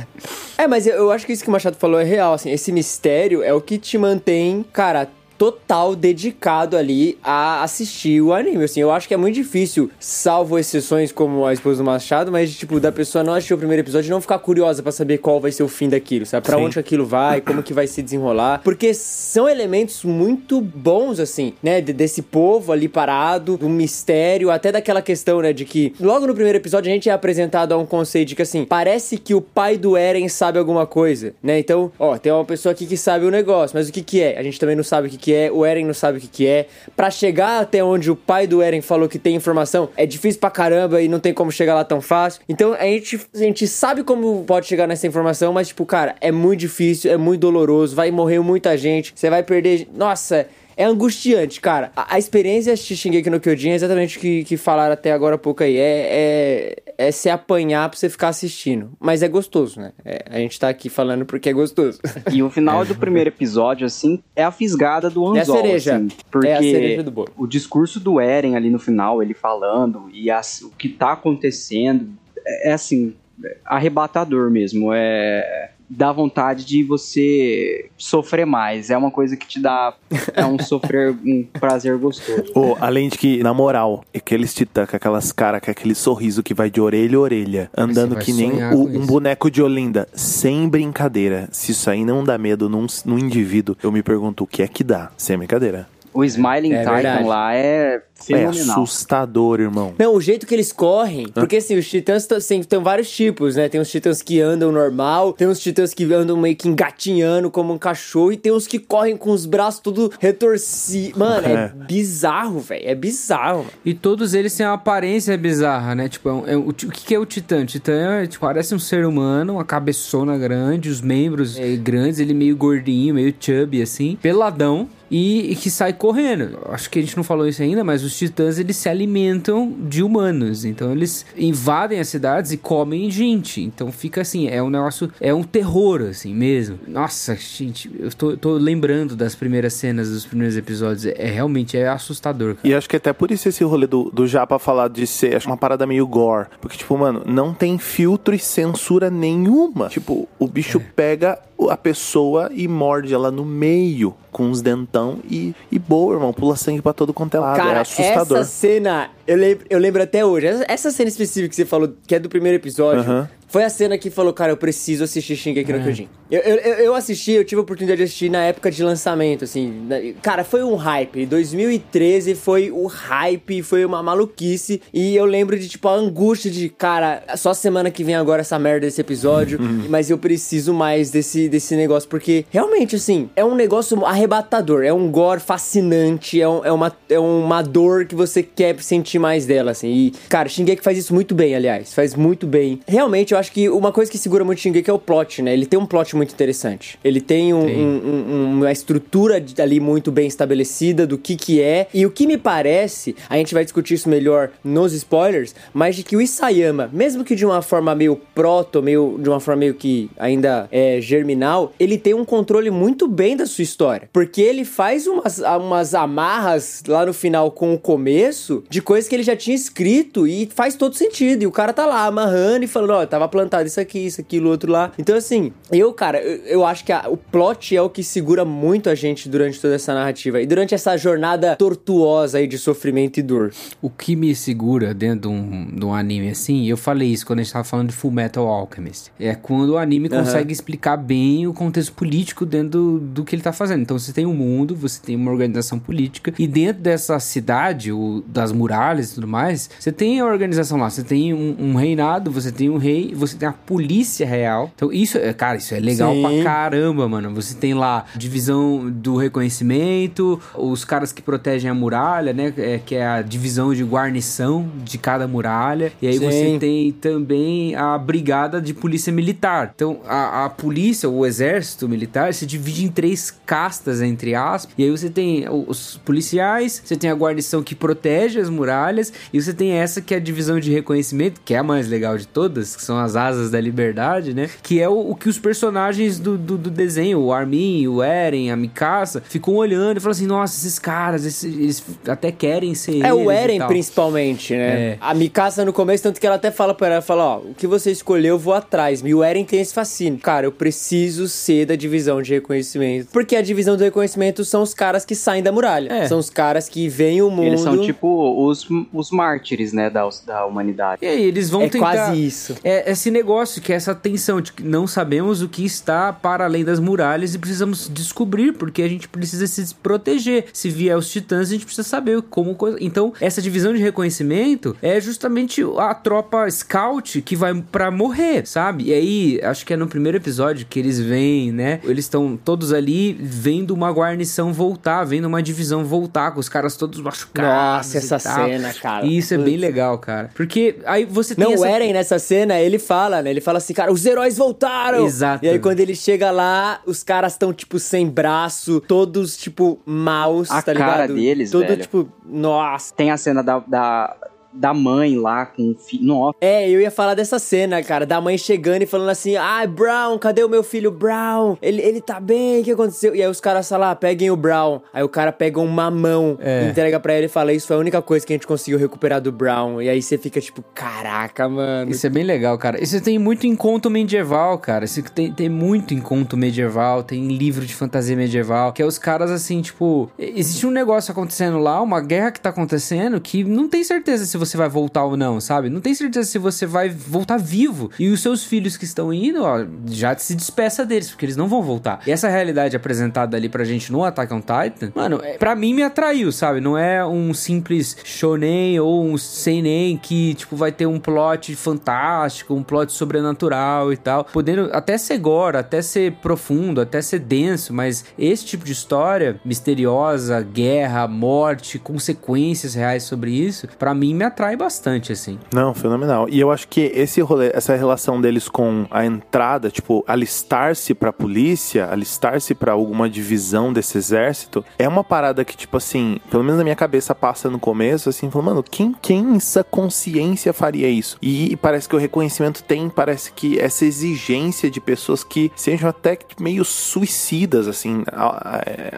É, 0.58 0.68
mas 0.68 0.86
eu, 0.88 0.96
eu 0.96 1.12
acho 1.12 1.26
que 1.26 1.34
isso 1.34 1.44
que 1.44 1.50
o 1.50 1.52
Machado 1.52 1.76
falou 1.78 2.00
é 2.00 2.04
real, 2.04 2.34
assim. 2.34 2.52
Esse 2.52 2.72
mistério 2.72 3.44
é 3.44 3.54
o 3.54 3.60
que 3.60 3.78
te 3.78 3.98
mantém, 3.98 4.64
cara, 4.72 5.10
total 5.38 5.96
dedicado 5.96 6.78
ali 6.78 7.18
a 7.24 7.64
assistir 7.64 8.22
o 8.22 8.34
anime, 8.34 8.64
assim. 8.64 8.80
Eu 8.82 8.92
acho 8.92 9.08
que 9.08 9.14
é 9.14 9.18
muito 9.18 9.36
difícil, 9.36 9.90
salvo 10.00 10.58
exceções 10.58 11.12
como 11.12 11.46
a 11.46 11.54
esposa 11.54 11.78
do 11.78 11.84
Machado, 11.86 12.32
mas, 12.32 12.54
tipo, 12.56 12.80
da 12.80 12.92
pessoa 12.92 13.24
não 13.24 13.34
assistir 13.34 13.54
o 13.54 13.58
primeiro 13.58 13.82
episódio 13.82 14.08
e 14.08 14.12
não 14.12 14.22
ficar 14.22 14.40
curiosa 14.40 14.82
pra 14.82 14.92
saber 14.92 15.18
qual 15.20 15.40
vai 15.40 15.52
ser 15.52 15.64
o 15.64 15.68
fim 15.68 15.90
daquilo, 15.90 16.26
sabe? 16.26 16.46
Pra 16.46 16.58
Sim. 16.58 16.64
onde 16.66 16.80
aquilo 16.80 17.06
vai, 17.06 17.42
como 17.42 17.62
que 17.64 17.74
vai 17.74 17.88
se 17.88 18.02
desenrolar. 18.02 18.62
Porque 18.64 18.94
são 18.94 19.48
elementos 19.48 20.04
muito 20.04 20.62
bons, 20.62 21.20
assim, 21.20 21.54
né? 21.62 21.82
de- 21.82 21.94
desse 21.94 22.22
povo 22.22 22.72
ali 22.72 22.88
parado, 22.88 23.58
do 23.58 23.68
mistério, 23.70 24.50
até 24.52 24.72
daquela 24.72 25.02
questão, 25.02 25.42
né? 25.42 25.52
De 25.54 25.66
que 25.66 25.94
logo 26.00 26.26
no 26.28 26.34
primeiro 26.34 26.58
episódio 26.58 26.90
a 26.90 26.94
gente 26.94 27.10
é 27.10 27.14
apresentado 27.14 27.74
a 27.74 27.78
um 27.78 27.86
conceito 27.86 28.30
de 28.30 28.36
que, 28.36 28.42
assim, 28.42 28.66
parece 28.66 29.18
que 29.18 29.34
o 29.34 29.42
pai 29.42 29.78
do 29.78 29.96
Eren 29.98 30.28
sabe 30.30 30.58
alguma 30.60 30.86
coisa, 30.86 31.34
né? 31.44 31.60
Então, 31.60 31.92
ó, 32.00 32.18
tem 32.18 32.32
uma 32.32 32.46
pessoa 32.46 32.72
aqui 32.72 32.86
que 32.86 32.98
sabe 32.98 33.26
o 33.26 33.32
negócio, 33.32 33.78
mas 33.78 33.90
o 33.90 33.92
que 33.92 34.02
que 34.02 34.22
é? 34.22 34.38
A 34.38 34.44
gente 34.44 34.60
também 34.60 34.76
não 34.76 34.84
sabe 34.84 35.08
o 35.08 35.12
que 35.12 35.18
que 35.18 35.25
que 35.26 35.34
é, 35.34 35.52
o 35.52 35.66
Eren 35.66 35.86
não 35.86 35.94
sabe 35.94 36.20
o 36.20 36.22
que, 36.22 36.28
que 36.28 36.48
é. 36.48 36.68
Pra 36.96 37.10
chegar 37.10 37.60
até 37.60 37.84
onde 37.84 38.12
o 38.12 38.16
pai 38.16 38.46
do 38.46 38.62
Eren 38.62 38.80
falou 38.80 39.10
que 39.10 39.18
tem 39.18 39.36
informação, 39.36 39.90
é 39.98 40.06
difícil 40.06 40.40
pra 40.40 40.52
caramba 40.52 41.02
e 41.02 41.08
não 41.08 41.20
tem 41.20 41.34
como 41.34 41.52
chegar 41.52 41.74
lá 41.74 41.84
tão 41.84 42.00
fácil. 42.00 42.44
Então 42.48 42.76
a 42.76 42.84
gente, 42.84 43.20
a 43.34 43.38
gente 43.40 43.68
sabe 43.68 44.04
como 44.04 44.44
pode 44.44 44.68
chegar 44.68 44.86
nessa 44.86 45.08
informação, 45.08 45.52
mas, 45.52 45.70
tipo, 45.70 45.84
cara, 45.84 46.16
é 46.22 46.32
muito 46.32 46.60
difícil, 46.60 47.12
é 47.12 47.18
muito 47.18 47.42
doloroso, 47.42 47.96
vai 47.96 48.12
morrer 48.12 48.40
muita 48.40 48.78
gente, 48.78 49.14
você 49.16 49.28
vai 49.28 49.42
perder. 49.42 49.88
Nossa. 49.96 50.48
É 50.78 50.84
angustiante, 50.86 51.62
cara. 51.62 51.92
A, 51.96 52.16
a 52.16 52.20
experiência 52.20 52.64
de 52.66 52.72
assistir 52.74 52.96
Shingeki 52.98 53.30
no 53.30 53.40
Kyojin 53.40 53.70
é 53.72 53.76
exatamente 53.76 54.18
o 54.18 54.22
que, 54.22 54.44
que 54.44 54.58
falaram 54.58 54.94
até 54.94 55.12
agora 55.12 55.36
há 55.36 55.38
pouco 55.38 55.64
aí. 55.64 55.78
É, 55.78 56.76
é, 56.98 57.08
é 57.08 57.12
se 57.12 57.30
apanhar 57.30 57.90
pra 57.90 57.98
você 57.98 58.10
ficar 58.10 58.30
assistindo. 58.30 58.92
Mas 59.00 59.22
é 59.24 59.28
gostoso, 59.28 59.80
né? 59.80 59.92
É, 60.04 60.26
a 60.30 60.38
gente 60.40 60.60
tá 60.60 60.70
aqui 60.70 60.90
falando 60.90 61.26
porque 61.26 61.50
é 61.50 61.54
gostoso. 61.54 62.00
E 62.34 62.42
o 62.44 62.50
final 62.50 62.84
do 62.86 62.96
primeiro 62.96 63.30
episódio, 63.30 63.86
assim, 63.86 64.22
é 64.36 64.44
a 64.44 64.52
fisgada 64.52 65.10
do 65.10 65.36
É 65.36 65.40
a 65.40 65.42
Anzol, 65.44 65.58
cereja. 65.58 65.96
assim, 65.98 66.08
porque 66.32 66.48
É 66.48 66.56
a 66.56 66.62
cereja 66.62 67.04
do 67.04 67.12
bolo. 67.12 67.30
o 67.38 67.48
discurso 67.48 68.00
do 68.00 68.20
Eren 68.20 68.56
ali 68.56 68.70
no 68.70 68.80
final, 68.80 69.22
ele 69.22 69.34
falando, 69.34 70.10
e 70.14 70.30
as- 70.32 70.62
o 70.62 70.70
que 70.72 70.90
tá 70.90 71.14
acontecendo, 71.14 72.10
é, 72.46 72.70
é 72.70 72.74
assim, 72.74 73.14
é 73.44 73.58
arrebatador 73.66 74.50
mesmo, 74.50 74.92
é... 74.94 75.72
Dá 75.90 76.12
vontade 76.12 76.66
de 76.66 76.84
você 76.84 77.90
sofrer 77.98 78.46
mais. 78.46 78.90
É 78.90 78.98
uma 78.98 79.12
coisa 79.12 79.38
que 79.38 79.46
te 79.48 79.62
dá 79.62 79.94
é 80.34 80.46
um 80.46 80.58
sofrer, 80.60 81.12
um 81.24 81.44
prazer 81.60 81.98
gostoso. 81.98 82.52
Ô, 82.56 82.76
além 82.82 83.08
de 83.10 83.18
que, 83.18 83.44
na 83.44 83.54
moral, 83.54 84.04
aqueles 84.16 84.54
titã 84.54 84.86
com 84.86 84.96
aquelas 84.96 85.32
caras, 85.32 85.62
com 85.62 85.70
aquele 85.70 85.94
sorriso 85.96 86.42
que 86.42 86.54
vai 86.54 86.70
de 86.70 86.82
orelha 86.82 87.18
a 87.18 87.22
orelha, 87.22 87.70
andando 87.78 88.16
que 88.16 88.34
nem 88.34 88.52
o- 88.74 88.88
um 88.98 89.06
boneco 89.06 89.50
de 89.52 89.62
Olinda, 89.62 90.08
sem 90.14 90.68
brincadeira. 90.68 91.48
Se 91.52 91.72
isso 91.72 91.90
aí 91.90 92.04
não 92.04 92.24
dá 92.24 92.38
medo 92.38 92.68
num, 92.68 92.88
num 93.06 93.20
indivíduo, 93.20 93.76
eu 93.84 93.92
me 93.92 94.02
pergunto 94.02 94.44
o 94.44 94.48
que 94.48 94.64
é 94.64 94.68
que 94.68 94.84
dá, 94.84 95.12
sem 95.18 95.38
brincadeira. 95.38 95.88
O 96.14 96.24
Smiling 96.24 96.72
É 96.74 96.80
Titan 96.80 96.94
verdade. 96.94 97.24
lá 97.26 97.54
é 97.54 98.02
É 98.34 98.46
assustador, 98.46 99.60
irmão. 99.60 99.94
Não, 99.98 100.16
o 100.16 100.22
jeito 100.22 100.46
que 100.46 100.54
eles 100.54 100.72
correm. 100.72 101.28
Porque 101.30 101.58
assim, 101.58 101.78
os 101.78 101.88
titãs 101.88 102.30
assim, 102.32 102.62
tem 102.64 102.82
vários 102.82 103.10
tipos, 103.10 103.56
né? 103.56 103.68
Tem 103.70 103.80
os 103.82 103.90
titãs 103.90 104.22
que 104.22 104.40
andam 104.42 104.72
normal, 104.72 105.34
tem 105.34 105.48
os 105.48 105.60
titãs 105.60 105.94
que 105.94 106.12
andam 106.14 106.38
meio 106.38 106.56
que 106.56 106.68
engatinhando 106.68 107.50
como 107.52 107.74
um 107.74 107.78
cachorro, 107.78 108.32
e 108.32 108.38
tem 108.38 108.52
os 108.52 108.68
que 108.68 108.80
correm 108.80 109.16
com 109.18 109.32
os 109.32 109.46
braços 109.46 109.80
tudo 109.82 110.12
retorcidos. 110.20 111.18
Mano, 111.18 111.48
é, 111.48 111.54
É. 111.54 111.86
bizarro, 111.86 112.60
velho. 112.60 112.84
É 112.88 112.96
bizarro, 112.96 113.60
mano. 113.60 113.70
E 113.84 113.94
todos 113.94 114.34
eles 114.34 114.56
têm 114.56 114.66
uma 114.66 114.74
aparência 114.74 115.38
bizarra, 115.38 115.96
né? 115.96 116.08
Tipo, 116.10 116.30
é 116.30 116.34
um- 116.34 116.48
é 116.48 116.58
um- 116.58 116.62
o, 116.66 116.70
o 116.70 116.74
que, 116.74 116.90
que 117.06 117.16
é 117.16 117.20
o 117.20 117.26
Titã? 117.26 117.62
O 117.62 117.66
Titã 117.66 117.94
é, 118.22 118.28
tipo, 118.28 118.42
parece 118.46 118.74
um 118.76 118.80
ser 118.80 119.06
humano, 119.06 119.54
uma 119.54 119.66
cabeçona 119.66 120.38
grande, 120.38 120.90
os 120.90 121.02
membros 121.02 121.58
é, 121.58 121.76
grandes, 121.76 122.20
ele 122.20 122.34
meio 122.34 122.56
gordinho, 122.56 123.16
meio 123.16 123.34
chubby, 123.40 123.82
assim, 123.82 124.18
peladão. 124.22 124.88
E, 125.10 125.52
e 125.52 125.56
que 125.56 125.70
sai 125.70 125.94
correndo. 125.94 126.58
Acho 126.70 126.90
que 126.90 126.98
a 126.98 127.02
gente 127.02 127.16
não 127.16 127.24
falou 127.24 127.48
isso 127.48 127.62
ainda, 127.62 127.84
mas 127.84 128.04
os 128.04 128.15
titãs 128.18 128.58
eles 128.60 128.76
se 128.78 128.90
alimentam 128.90 129.74
de 129.88 130.04
humanos. 130.04 130.66
Então 130.66 130.92
eles 130.92 131.26
invadem 131.38 132.00
as 132.00 132.08
cidades 132.08 132.52
e 132.52 132.58
comem 132.58 133.10
gente. 133.10 133.62
Então 133.62 133.92
fica 133.92 134.22
assim, 134.22 134.48
é 134.48 134.62
um 134.62 134.70
negócio, 134.70 135.12
é 135.20 135.34
um 135.34 135.44
terror, 135.44 136.02
assim 136.02 136.34
mesmo. 136.34 136.80
Nossa, 136.88 137.36
gente, 137.36 137.90
eu 138.00 138.12
tô, 138.14 138.36
tô 138.38 138.54
lembrando 138.54 139.16
das 139.16 139.36
primeiras 139.36 139.74
cenas 139.74 140.10
dos 140.10 140.26
primeiros 140.26 140.58
episódios. 140.58 141.06
É 141.06 141.26
realmente 141.28 141.78
é 141.78 141.88
assustador, 141.88 142.56
cara. 142.56 142.68
E 142.68 142.74
acho 142.74 142.90
que 142.90 142.96
até 142.96 143.14
por 143.14 143.32
isso 143.32 143.48
esse 143.50 143.64
rolê 143.64 143.88
do, 143.88 144.10
do 144.12 144.28
Japa 144.28 144.58
falar 144.60 144.88
de 144.90 145.06
ser 145.08 145.36
acho 145.36 145.48
uma 145.48 145.58
parada 145.58 145.86
meio 145.86 146.08
gore. 146.08 146.48
Porque, 146.62 146.78
tipo, 146.78 146.98
mano, 146.98 147.24
não 147.26 147.54
tem 147.54 147.78
filtro 147.78 148.34
e 148.36 148.40
censura 148.40 149.10
nenhuma. 149.10 149.88
Tipo, 149.90 150.28
o 150.40 150.48
bicho 150.48 150.80
pega 150.96 151.38
o- 151.58 151.70
a 151.70 151.78
pessoa 151.78 152.50
e 152.54 152.68
morde 152.68 153.14
ela 153.14 153.32
no 153.32 153.46
meio 153.46 154.14
com 154.36 154.52
os 154.52 154.62
dentão 154.62 155.20
e, 155.32 155.56
e 155.72 155.80
boa, 155.80 156.14
irmão. 156.16 156.34
Pula 156.34 156.58
sangue 156.58 156.82
pra 156.82 156.92
todo 156.92 157.14
quanto 157.14 157.38
é 157.38 157.40
lado. 157.40 157.58
é 157.58 157.64
Cara, 157.64 157.82
assustador. 157.82 158.40
essa 158.40 158.44
cena, 158.50 159.10
eu 159.26 159.38
lembro, 159.38 159.66
eu 159.70 159.80
lembro 159.80 160.04
até 160.04 160.26
hoje. 160.26 160.46
Essa, 160.46 160.66
essa 160.68 160.92
cena 160.92 161.08
específica 161.08 161.48
que 161.48 161.56
você 161.56 161.64
falou, 161.64 161.94
que 162.06 162.14
é 162.14 162.20
do 162.20 162.28
primeiro 162.28 162.58
episódio, 162.58 163.00
Aham. 163.00 163.30
Foi 163.56 163.64
a 163.64 163.70
cena 163.70 163.98
que 163.98 164.10
falou, 164.10 164.34
cara, 164.34 164.52
eu 164.52 164.58
preciso 164.58 165.06
assistir 165.06 165.38
Shingeki 165.38 165.72
no 165.72 165.80
Kyojin. 165.82 166.10
Eu, 166.30 166.42
eu, 166.42 166.58
eu 166.88 166.94
assisti, 166.96 167.32
eu 167.32 167.46
tive 167.46 167.60
a 167.60 167.64
oportunidade 167.64 168.00
de 168.00 168.04
assistir 168.04 168.30
na 168.30 168.44
época 168.44 168.70
de 168.70 168.84
lançamento, 168.84 169.46
assim. 169.46 169.88
Cara, 170.22 170.44
foi 170.44 170.62
um 170.62 170.76
hype. 170.76 171.26
2013 171.26 172.36
foi 172.36 172.70
o 172.70 172.86
hype, 172.86 173.62
foi 173.64 173.86
uma 173.86 174.04
maluquice. 174.04 174.82
E 174.94 175.16
eu 175.16 175.24
lembro 175.24 175.58
de, 175.58 175.70
tipo, 175.70 175.88
a 175.88 175.94
angústia 175.94 176.52
de, 176.52 176.68
cara, 176.68 177.24
só 177.38 177.54
semana 177.54 177.90
que 177.90 178.04
vem 178.04 178.16
agora 178.16 178.42
essa 178.42 178.60
merda 178.60 178.88
desse 178.88 179.00
episódio, 179.00 179.58
mas 179.90 180.10
eu 180.10 180.18
preciso 180.18 180.74
mais 180.74 181.10
desse, 181.12 181.48
desse 181.48 181.78
negócio, 181.78 182.10
porque 182.10 182.44
realmente, 182.50 182.98
assim, 182.98 183.30
é 183.38 183.46
um 183.46 183.56
negócio 183.56 184.06
arrebatador, 184.06 184.84
é 184.84 184.92
um 184.92 185.10
gore 185.10 185.40
fascinante, 185.40 186.42
é, 186.42 186.50
um- 186.50 186.66
é 186.66 186.72
uma, 186.74 186.92
é 187.10 187.20
uma 187.20 187.62
dor 187.62 188.06
que 188.06 188.16
você 188.16 188.44
quer 188.44 188.82
sentir 188.82 189.20
mais 189.20 189.46
dela, 189.46 189.72
assim. 189.72 189.88
E, 189.88 190.14
cara, 190.28 190.50
Shingeki 190.50 190.84
faz 190.84 190.98
isso 190.98 191.14
muito 191.14 191.34
bem, 191.34 191.56
aliás, 191.56 191.94
faz 191.94 192.16
muito 192.16 192.46
bem. 192.46 192.80
Realmente, 192.88 193.32
eu 193.34 193.38
acho 193.40 193.45
que 193.52 193.70
uma 193.70 193.92
coisa 193.92 194.12
que 194.12 194.18
segura 194.18 194.44
muito 194.44 194.60
Shingeki 194.62 194.90
é 194.90 194.94
o 194.94 195.00
plot, 195.00 195.42
né? 195.42 195.54
Ele 195.54 195.66
tem 195.66 195.80
um 195.80 195.86
plot 195.86 196.16
muito 196.16 196.34
interessante. 196.34 196.98
Ele 197.04 197.20
tem, 197.22 197.54
um- 197.54 197.66
um- 197.66 198.02
um- 198.32 198.52
uma 198.58 198.72
estrutura 198.72 199.44
ali 199.60 199.80
muito 199.80 200.12
bem 200.12 200.28
estabelecida 200.28 201.06
do 201.08 201.18
que 201.18 201.36
que 201.36 201.62
é. 201.62 201.88
E 201.94 202.06
o 202.06 202.12
que 202.12 202.26
me 202.28 202.38
parece, 202.38 203.16
a 203.30 203.38
gente 203.38 203.54
vai 203.54 203.64
discutir 203.64 203.94
isso 203.96 204.10
melhor 204.10 204.52
nos 204.64 204.94
spoilers, 204.94 205.54
mas 205.74 205.96
de 205.96 206.04
que 206.04 206.16
o 206.16 206.22
Isayama, 206.22 206.90
mesmo 206.94 207.24
que 207.24 207.36
de 207.36 207.46
uma 207.46 207.62
forma 207.62 207.94
meio 207.96 208.16
proto, 208.34 208.82
meio 208.82 209.18
de 209.22 209.30
uma 209.30 209.40
forma 209.40 209.60
meio 209.60 209.74
que 209.74 210.10
ainda 210.18 210.68
é 210.72 211.00
germinal, 211.02 211.74
ele 211.80 211.98
tem 211.98 212.14
um 212.14 212.26
controle 212.26 212.70
muito 212.72 213.08
bem 213.08 213.36
da 213.36 213.46
sua 213.46 213.64
história. 213.64 214.10
Porque 214.12 214.42
ele 214.42 214.66
faz 214.66 215.08
umas, 215.08 215.40
umas 215.40 215.94
amarras 215.94 216.84
lá 216.88 217.06
no 217.06 217.14
final 217.14 217.52
com 217.52 217.74
o 217.74 217.78
começo 217.80 218.64
de 218.70 218.82
coisas 218.82 219.08
que 219.08 219.16
ele 219.16 219.24
já 219.24 219.36
tinha 219.36 219.56
escrito 219.56 220.26
e 220.28 220.50
faz 220.54 220.76
todo 220.76 220.96
sentido. 220.96 221.44
E 221.44 221.48
o 221.48 221.52
cara 221.52 221.74
tá 221.74 221.86
lá 221.86 222.06
amarrando 222.06 222.64
e 222.64 222.68
falando, 222.68 222.92
ó, 222.92 223.06
tava 223.06 223.28
plantado 223.36 223.68
isso 223.68 223.80
aqui, 223.82 224.00
isso, 224.00 224.22
aquilo, 224.22 224.50
outro 224.50 224.72
lá. 224.72 224.92
Então, 224.98 225.16
assim, 225.18 225.52
eu, 225.72 225.92
cara, 225.94 226.22
eu, 226.22 226.38
eu 226.46 226.66
acho 226.66 226.86
que 226.86 226.92
a- 226.94 227.06
o 227.10 227.18
plot 227.18 227.76
é 227.76 227.82
o 227.82 227.90
que 227.90 228.02
segura 228.04 228.46
muito 228.46 228.90
a 228.90 228.96
gente 228.96 229.28
durante 229.28 229.60
toda 229.60 229.76
essa 229.76 229.94
narrativa. 229.94 230.42
E 230.42 230.46
durante 230.48 230.74
essa 230.74 230.96
jornada 230.96 231.56
tortuosa 231.58 232.38
aí 232.38 232.48
de 232.48 232.58
sofrimento 232.58 233.20
e 233.20 233.24
dor. 233.24 233.52
O 233.82 233.90
que 233.90 234.16
me 234.16 234.34
segura 234.34 234.94
dentro 234.94 235.22
de 235.22 235.28
um, 235.36 235.68
de 235.76 235.86
um 235.86 235.94
anime 235.94 236.30
assim, 236.30 236.66
eu 236.68 236.78
falei 236.78 237.10
isso 237.10 237.26
quando 237.26 237.40
a 237.40 237.44
gente 237.44 237.52
tava 237.52 237.66
falando 237.66 237.90
de 237.90 237.96
Full 237.96 238.12
Metal 238.12 238.48
Alchemist, 238.48 239.12
é 239.20 239.36
quando 239.36 239.72
o 239.72 239.78
anime 239.78 240.08
Aham. 240.12 240.24
consegue 240.24 240.54
explicar 240.54 240.96
bem 240.98 241.46
o 241.48 241.54
contexto 241.54 241.92
político 241.94 242.46
dentro 242.46 242.70
do, 242.70 243.00
do 243.00 243.24
que 243.26 243.36
ele 243.36 243.42
tá 243.42 243.52
fazendo. 243.52 243.82
Então 243.82 244.00
você 244.00 244.14
tem 244.14 244.26
um 244.26 244.34
mundo, 244.34 244.76
você 244.76 245.02
tem 245.02 245.16
uma 245.16 245.32
organização 245.32 245.78
política, 245.80 246.34
e 246.40 246.48
dentro 246.48 246.82
dessa 246.82 247.20
cidade, 247.20 247.92
o, 247.92 248.24
das 248.28 248.52
muralhas 248.52 249.12
e 249.12 249.16
tudo 249.16 249.28
mais, 249.28 249.70
você 249.80 249.92
tem 249.92 250.20
a 250.20 250.26
organização 250.26 250.78
lá, 250.78 250.90
você 250.90 251.04
tem 251.04 251.34
um, 251.34 251.56
um 251.60 251.76
reinado, 251.76 252.32
você 252.32 252.52
tem 252.52 252.70
um 252.70 252.78
rei, 252.78 253.14
você 253.16 253.38
tem 253.38 253.48
a 253.48 253.54
polícia 253.54 254.26
real. 254.26 254.72
Então 254.76 254.92
isso, 254.92 255.18
é 255.18 255.34
cara, 255.34 255.58
isso 255.58 255.74
é 255.74 255.80
legal 255.80 256.14
Sim. 256.14 256.22
pra 256.22 256.44
caramba, 256.44 257.08
mano. 257.08 257.34
Você 257.36 257.56
tem 257.56 257.74
lá 257.74 258.06
divisão 258.16 258.90
do 258.90 259.16
reconhecimento, 259.18 260.40
os 260.56 260.84
caras 260.84 261.12
que 261.12 261.22
protegem 261.22 261.70
a 261.70 261.74
muralha, 261.74 262.34
né? 262.34 262.54
é, 262.58 262.80
que 262.84 262.96
é 262.96 263.06
a 263.06 263.22
divisão 263.22 263.74
de 263.74 263.84
guarnição 263.84 264.70
de 264.84 264.98
cada 264.98 265.28
muralha. 265.28 265.92
E 266.02 266.08
aí 266.08 266.18
Sim. 266.18 266.26
você 266.26 266.58
tem 266.60 266.92
também 266.92 267.76
a 267.76 267.98
brigada 267.98 268.62
de 268.62 268.74
polícia 268.74 269.12
militar. 269.12 269.72
Então 269.76 270.00
a, 270.06 270.46
a 270.46 270.50
polícia, 270.50 271.10
o 271.10 271.26
exército 271.26 271.88
militar, 271.88 272.34
se 272.34 272.46
divide 272.46 272.86
em 272.86 272.90
três 272.90 273.32
castas, 273.46 274.02
entre 274.02 274.36
aspas. 274.36 274.74
E 274.78 274.84
aí 274.84 274.92
você 274.92 275.10
tem 275.10 275.46
os 275.50 275.98
policiais, 276.04 276.82
você 276.84 276.96
tem 276.96 277.10
a 277.10 277.16
guarnição 277.16 277.64
que 277.64 277.76
protege 277.76 278.40
as 278.40 278.50
muralhas, 278.50 279.12
e 279.32 279.42
você 279.42 279.54
tem 279.54 279.72
essa 279.72 280.02
que 280.02 280.14
é 280.14 280.18
a 280.18 280.20
divisão 280.20 280.60
de 280.60 280.72
reconhecimento, 280.72 281.42
que 281.44 281.54
é 281.54 281.58
a 281.58 281.64
mais 281.64 281.88
legal 281.88 282.18
de 282.18 282.28
todas, 282.28 282.76
que 282.76 282.84
são 282.84 282.98
as 283.06 283.16
asas 283.16 283.50
da 283.52 283.60
liberdade, 283.62 284.34
né? 284.34 284.50
Que 284.62 284.82
é 284.82 284.90
o, 284.90 285.12
o 285.12 285.16
que 285.16 285.30
os 285.30 285.40
personagens 285.40 286.20
do, 286.20 286.38
do, 286.38 286.58
do 286.58 286.70
desenho, 286.70 287.20
o 287.20 287.32
Armin, 287.34 287.88
o 287.88 288.04
Eren, 288.04 288.52
a 288.52 288.56
Mikasa, 288.56 289.22
ficam 289.28 289.56
olhando 289.56 289.98
e 289.98 290.00
falam 290.00 290.12
assim: 290.12 290.26
nossa, 290.28 290.56
esses 290.58 290.78
caras, 290.80 291.26
esses- 291.26 291.44
eles 291.56 291.84
até 292.08 292.32
querem 292.32 292.76
ser. 292.76 293.02
É 293.06 293.14
o 293.14 293.32
e 293.32 293.36
Eren, 293.36 293.60
tal." 293.60 293.68
principalmente, 293.68 294.54
né? 294.54 294.82
É. 294.92 294.98
A 295.00 295.14
Mikasa 295.14 295.64
no 295.64 295.72
começo, 295.72 296.04
tanto 296.04 296.20
que 296.20 296.26
ela 296.28 296.36
até 296.36 296.52
fala 296.52 296.74
pra 296.74 296.88
ela, 296.88 297.02
fala, 297.02 297.24
ó, 297.24 297.38
o 297.40 297.54
que 297.56 297.68
você 297.68 297.92
escolheu, 297.92 298.36
eu 298.36 298.40
vou 298.40 298.54
atrás. 298.54 299.02
E 299.06 299.14
o 299.14 299.24
Eren 299.24 299.46
tem 299.46 299.60
esse 299.62 299.74
fascínio. 299.74 300.20
Cara, 300.20 300.46
eu 300.48 300.52
preciso 300.52 301.28
ser 301.28 301.66
da 301.68 301.76
divisão 301.76 302.22
de 302.22 302.34
reconhecimento. 302.34 303.08
Porque 303.12 303.36
a 303.36 303.42
divisão 303.42 303.78
de 303.78 303.84
reconhecimento 303.84 304.44
são 304.44 304.62
os 304.62 304.74
caras 304.74 305.06
que 305.06 305.14
saem 305.16 305.44
da 305.44 305.52
muralha. 305.52 305.92
É. 305.92 306.08
São 306.08 306.18
os 306.20 306.30
caras 306.30 306.68
que 306.68 306.90
veem 306.90 307.22
o 307.22 307.30
mundo... 307.30 307.46
Eles 307.48 307.62
são 307.62 307.80
tipo 307.82 308.46
os, 308.48 308.68
os 308.94 309.12
mártires, 309.12 309.72
né, 309.74 309.90
da, 309.90 310.08
da 310.26 310.46
humanidade. 310.46 311.00
E 311.04 311.08
aí, 311.08 311.24
eles 311.24 311.50
vão 311.50 311.62
É 311.64 311.70
tentar. 311.70 311.92
quase 311.94 312.26
isso. 312.26 312.56
É, 312.64 312.92
é 312.92 312.95
esse 312.96 313.12
negócio, 313.12 313.62
que 313.62 313.72
é 313.72 313.76
essa 313.76 313.94
tensão 313.94 314.42
de 314.42 314.52
que 314.52 314.64
não 314.64 314.88
sabemos 314.88 315.42
o 315.42 315.48
que 315.48 315.64
está 315.64 316.12
para 316.12 316.46
além 316.46 316.64
das 316.64 316.80
muralhas 316.80 317.36
e 317.36 317.38
precisamos 317.38 317.90
descobrir, 317.94 318.54
porque 318.54 318.82
a 318.82 318.88
gente 318.88 319.08
precisa 319.08 319.46
se 319.46 319.76
proteger. 319.76 320.46
Se 320.52 320.70
vier 320.70 320.98
os 320.98 321.10
titãs, 321.10 321.50
a 321.50 321.52
gente 321.54 321.66
precisa 321.66 321.88
saber 321.88 322.22
como 322.24 322.56
coisa. 322.56 322.78
Então, 322.82 323.14
essa 323.20 323.42
divisão 323.42 323.74
de 323.74 323.82
reconhecimento 323.82 324.76
é 324.82 325.00
justamente 325.00 325.62
a 325.78 325.94
tropa 325.94 326.50
scout 326.50 327.22
que 327.22 327.36
vai 327.36 327.54
para 327.72 327.92
morrer, 327.92 328.48
sabe? 328.48 328.86
E 328.86 328.94
aí, 328.94 329.40
acho 329.44 329.66
que 329.66 329.74
é 329.74 329.78
no 329.78 329.88
primeiro 329.88 330.18
episódio 330.18 330.66
que 330.68 330.80
eles 330.80 331.00
vêm, 331.00 331.52
né? 331.52 331.80
Eles 331.84 332.06
estão 332.06 332.38
todos 332.38 332.74
ali 332.74 333.14
vendo 333.14 333.72
uma 333.72 333.92
guarnição 333.92 334.54
voltar, 334.54 335.04
vendo 335.04 335.26
uma 335.26 335.44
divisão 335.44 335.84
voltar, 335.84 336.32
com 336.32 336.40
os 336.40 336.50
caras 336.50 336.76
todos 336.76 337.00
machucados. 337.02 337.52
Nossa, 337.52 337.98
essa 337.98 338.20
tal. 338.20 338.46
cena, 338.48 338.74
cara. 338.74 339.06
E 339.06 339.18
isso 339.18 339.34
é 339.34 339.38
bem 339.38 339.58
legal, 339.58 339.98
cara. 339.98 340.30
Porque 340.34 340.78
aí 340.86 341.06
você 341.06 341.36
tem 341.36 341.44
Não, 341.44 341.54
essa... 341.54 341.64
o 341.64 341.66
Eren 341.66 341.94
nessa 341.94 342.18
cena, 342.20 342.60
ele 342.60 342.80
fala, 342.86 343.22
né? 343.22 343.30
Ele 343.30 343.42
fala 343.42 343.58
assim, 343.58 343.74
cara, 343.74 343.92
os 343.92 344.06
heróis 344.06 344.38
voltaram! 344.38 345.06
Exato. 345.06 345.44
E 345.46 345.50
aí 345.50 345.60
quando 345.60 345.80
ele 345.80 345.96
chega 345.96 346.32
lá, 346.32 346.80
os 346.86 347.04
caras 347.04 347.34
estão, 347.34 347.52
tipo, 347.54 347.80
sem 347.80 348.08
braço, 348.08 348.80
todos, 348.82 349.36
tipo, 349.36 349.80
maus, 349.86 350.50
A 350.52 350.62
tá 350.62 350.74
cara 350.74 351.02
ligado? 351.08 351.16
deles, 351.16 351.52
Todo, 351.52 351.68
velho. 351.68 351.82
tipo, 351.82 352.08
nossa. 352.26 352.94
Tem 352.94 353.12
a 353.12 353.18
cena 353.18 353.42
da, 353.44 353.60
da, 353.60 354.16
da 354.56 354.74
mãe 354.74 355.16
lá 355.18 355.46
com 355.46 355.72
o 355.72 355.76
filho. 355.76 356.06
Nossa. 356.06 356.38
É, 356.42 356.70
eu 356.70 356.80
ia 356.82 356.92
falar 356.92 357.14
dessa 357.14 357.38
cena, 357.40 357.82
cara, 357.84 358.06
da 358.06 358.20
mãe 358.22 358.38
chegando 358.38 358.84
e 358.84 358.86
falando 358.86 359.10
assim, 359.10 359.36
ai, 359.36 359.68
Brown, 359.68 360.18
cadê 360.18 360.44
o 360.44 360.50
meu 360.50 360.64
filho 360.64 360.92
Brown? 360.92 361.58
Ele, 361.62 361.82
ele 361.82 362.02
tá 362.02 362.20
bem, 362.20 362.62
o 362.62 362.64
que 362.64 362.72
aconteceu? 362.72 363.16
E 363.16 363.22
aí 363.22 363.30
os 363.30 363.40
caras 363.42 363.68
falam, 363.68 363.90
ah, 363.90 363.96
peguem 363.96 364.32
o 364.32 364.36
Brown. 364.36 364.80
Aí 364.94 365.04
o 365.04 365.10
cara 365.10 365.32
pega 365.32 365.60
um 365.60 365.68
mamão, 365.68 366.38
É. 366.40 366.68
entrega 366.70 367.00
pra 367.00 367.14
ele 367.14 367.26
e 367.26 367.30
fala, 367.30 367.54
isso 367.54 367.68
foi 367.68 367.76
a 367.76 367.80
única 367.80 368.02
coisa 368.02 368.26
que 368.26 368.34
a 368.34 368.36
gente 368.36 368.48
conseguiu 368.48 368.78
recuperar 368.80 369.22
do 369.22 369.32
Brown. 369.32 369.82
E 369.82 369.90
aí 369.90 370.02
você 370.02 370.18
fica, 370.18 370.40
tipo, 370.40 370.64
caraca, 370.74 371.48
mano. 371.50 371.92
Isso 371.92 372.06
é 372.06 372.10
bem 372.10 372.24
legal, 372.24 372.58
cara. 372.58 372.82
Isso 372.82 373.02
tem 373.02 373.18
muito 373.20 373.46
em 373.48 373.56
conto 373.56 373.90
medieval, 373.90 374.58
cara. 374.60 374.86
Isso 374.86 375.02
tem, 375.04 375.32
tem 375.32 375.50
muito 375.50 375.94
em 375.94 376.00
conto 376.00 376.38
medieval, 376.38 377.04
tem 377.04 377.28
livro 377.28 377.66
de 377.66 377.74
fantasia 377.76 378.16
medieval, 378.16 378.72
que 378.74 378.82
é 378.82 378.86
os 378.86 378.98
caras 378.98 379.32
assim, 379.32 379.62
tipo, 379.62 380.10
existe 380.18 380.66
um 380.66 380.72
negócio 380.72 381.12
acontecendo 381.12 381.58
lá, 381.58 381.82
uma 381.82 382.00
guerra 382.02 382.32
que 382.32 382.40
tá 382.40 382.50
acontecendo 382.50 383.20
que 383.20 383.44
não 383.44 383.68
tem 383.68 383.84
certeza 383.84 384.26
se 384.26 384.38
você 384.38 384.45
vai 384.54 384.70
voltar 384.70 385.06
ou 385.06 385.18
não, 385.18 385.40
sabe? 385.40 385.70
Não 385.70 385.82
tem 385.82 385.94
certeza 385.94 386.30
se 386.30 386.38
você 386.38 386.66
vai 386.66 386.90
voltar 386.90 387.38
vivo. 387.38 387.90
E 388.00 388.10
os 388.10 388.22
seus 388.22 388.44
filhos 388.44 388.78
que 388.78 388.86
estão 388.86 389.14
indo, 389.14 389.44
ó, 389.44 389.66
já 389.88 390.16
se 390.18 390.36
despeça 390.36 390.86
deles, 390.86 391.10
porque 391.10 391.26
eles 391.26 391.38
não 391.38 391.48
vão 391.48 391.62
voltar. 391.62 392.02
E 392.06 392.12
essa 392.12 392.30
realidade 392.30 392.76
apresentada 392.76 393.38
ali 393.38 393.50
pra 393.50 393.64
gente 393.64 393.92
no 393.92 394.04
Attack 394.04 394.34
on 394.34 394.42
Titan, 394.42 394.92
mano, 394.94 395.20
é, 395.24 395.38
pra 395.38 395.56
mim 395.56 395.74
me 395.74 395.84
atraiu, 395.84 396.32
sabe? 396.32 396.62
Não 396.62 396.78
é 396.78 397.06
um 397.06 397.34
simples 397.34 397.98
shonen 398.04 398.80
ou 398.80 399.06
um 399.06 399.18
seinen 399.18 399.98
que, 399.98 400.34
tipo, 400.34 400.56
vai 400.56 400.72
ter 400.72 400.86
um 400.86 401.00
plot 401.00 401.56
fantástico, 401.56 402.54
um 402.54 402.64
plot 402.64 402.92
sobrenatural 402.92 403.92
e 403.92 403.98
tal, 403.98 404.26
podendo 404.26 404.70
até 404.74 404.98
ser 404.98 405.18
gore, 405.18 405.58
até 405.58 405.82
ser 405.82 406.14
profundo, 406.14 406.82
até 406.82 407.02
ser 407.02 407.20
denso, 407.20 407.74
mas 407.74 408.06
esse 408.18 408.46
tipo 408.46 408.66
de 408.66 408.72
história 408.72 409.40
misteriosa, 409.44 410.42
guerra, 410.42 411.08
morte, 411.08 411.80
consequências 411.80 412.74
reais 412.74 413.04
sobre 413.04 413.32
isso, 413.32 413.68
pra 413.80 413.94
mim 413.94 414.14
me 414.14 414.24
atrai 414.24 414.35
bastante, 414.58 415.12
assim. 415.12 415.40
Não, 415.54 415.74
fenomenal. 415.74 416.28
E 416.30 416.40
eu 416.40 416.52
acho 416.52 416.68
que 416.68 416.92
esse 416.94 417.22
rolê, 417.22 417.52
essa 417.54 417.76
relação 417.76 418.20
deles 418.20 418.50
com 418.50 418.86
a 418.92 419.06
entrada, 419.06 419.70
tipo, 419.70 420.04
alistar-se 420.08 420.94
pra 420.94 421.14
polícia, 421.14 421.90
alistar-se 421.90 422.54
pra 422.54 422.74
alguma 422.74 423.10
divisão 423.10 423.72
desse 423.72 423.98
exército, 423.98 424.64
é 424.78 424.88
uma 424.88 425.04
parada 425.04 425.46
que, 425.46 425.56
tipo 425.56 425.78
assim, 425.78 426.20
pelo 426.30 426.44
menos 426.44 426.58
na 426.58 426.64
minha 426.64 426.76
cabeça 426.76 427.16
passa 427.16 427.50
no 427.50 427.60
começo, 427.60 428.10
assim, 428.10 428.30
falando, 428.30 428.48
mano, 428.48 428.64
quem, 428.64 428.94
quem 429.02 429.20
em 429.20 429.36
essa 429.38 429.64
consciência 429.64 430.52
faria 430.52 430.90
isso? 430.90 431.18
E 431.22 431.56
parece 431.58 431.88
que 431.88 431.96
o 431.96 432.00
reconhecimento 432.00 432.64
tem, 432.64 432.90
parece 432.90 433.32
que 433.32 433.60
essa 433.60 433.86
exigência 433.86 434.70
de 434.70 434.82
pessoas 434.82 435.24
que 435.24 435.52
sejam 435.56 435.90
até 435.90 436.18
meio 436.40 436.66
suicidas, 436.66 437.68
assim, 437.68 438.04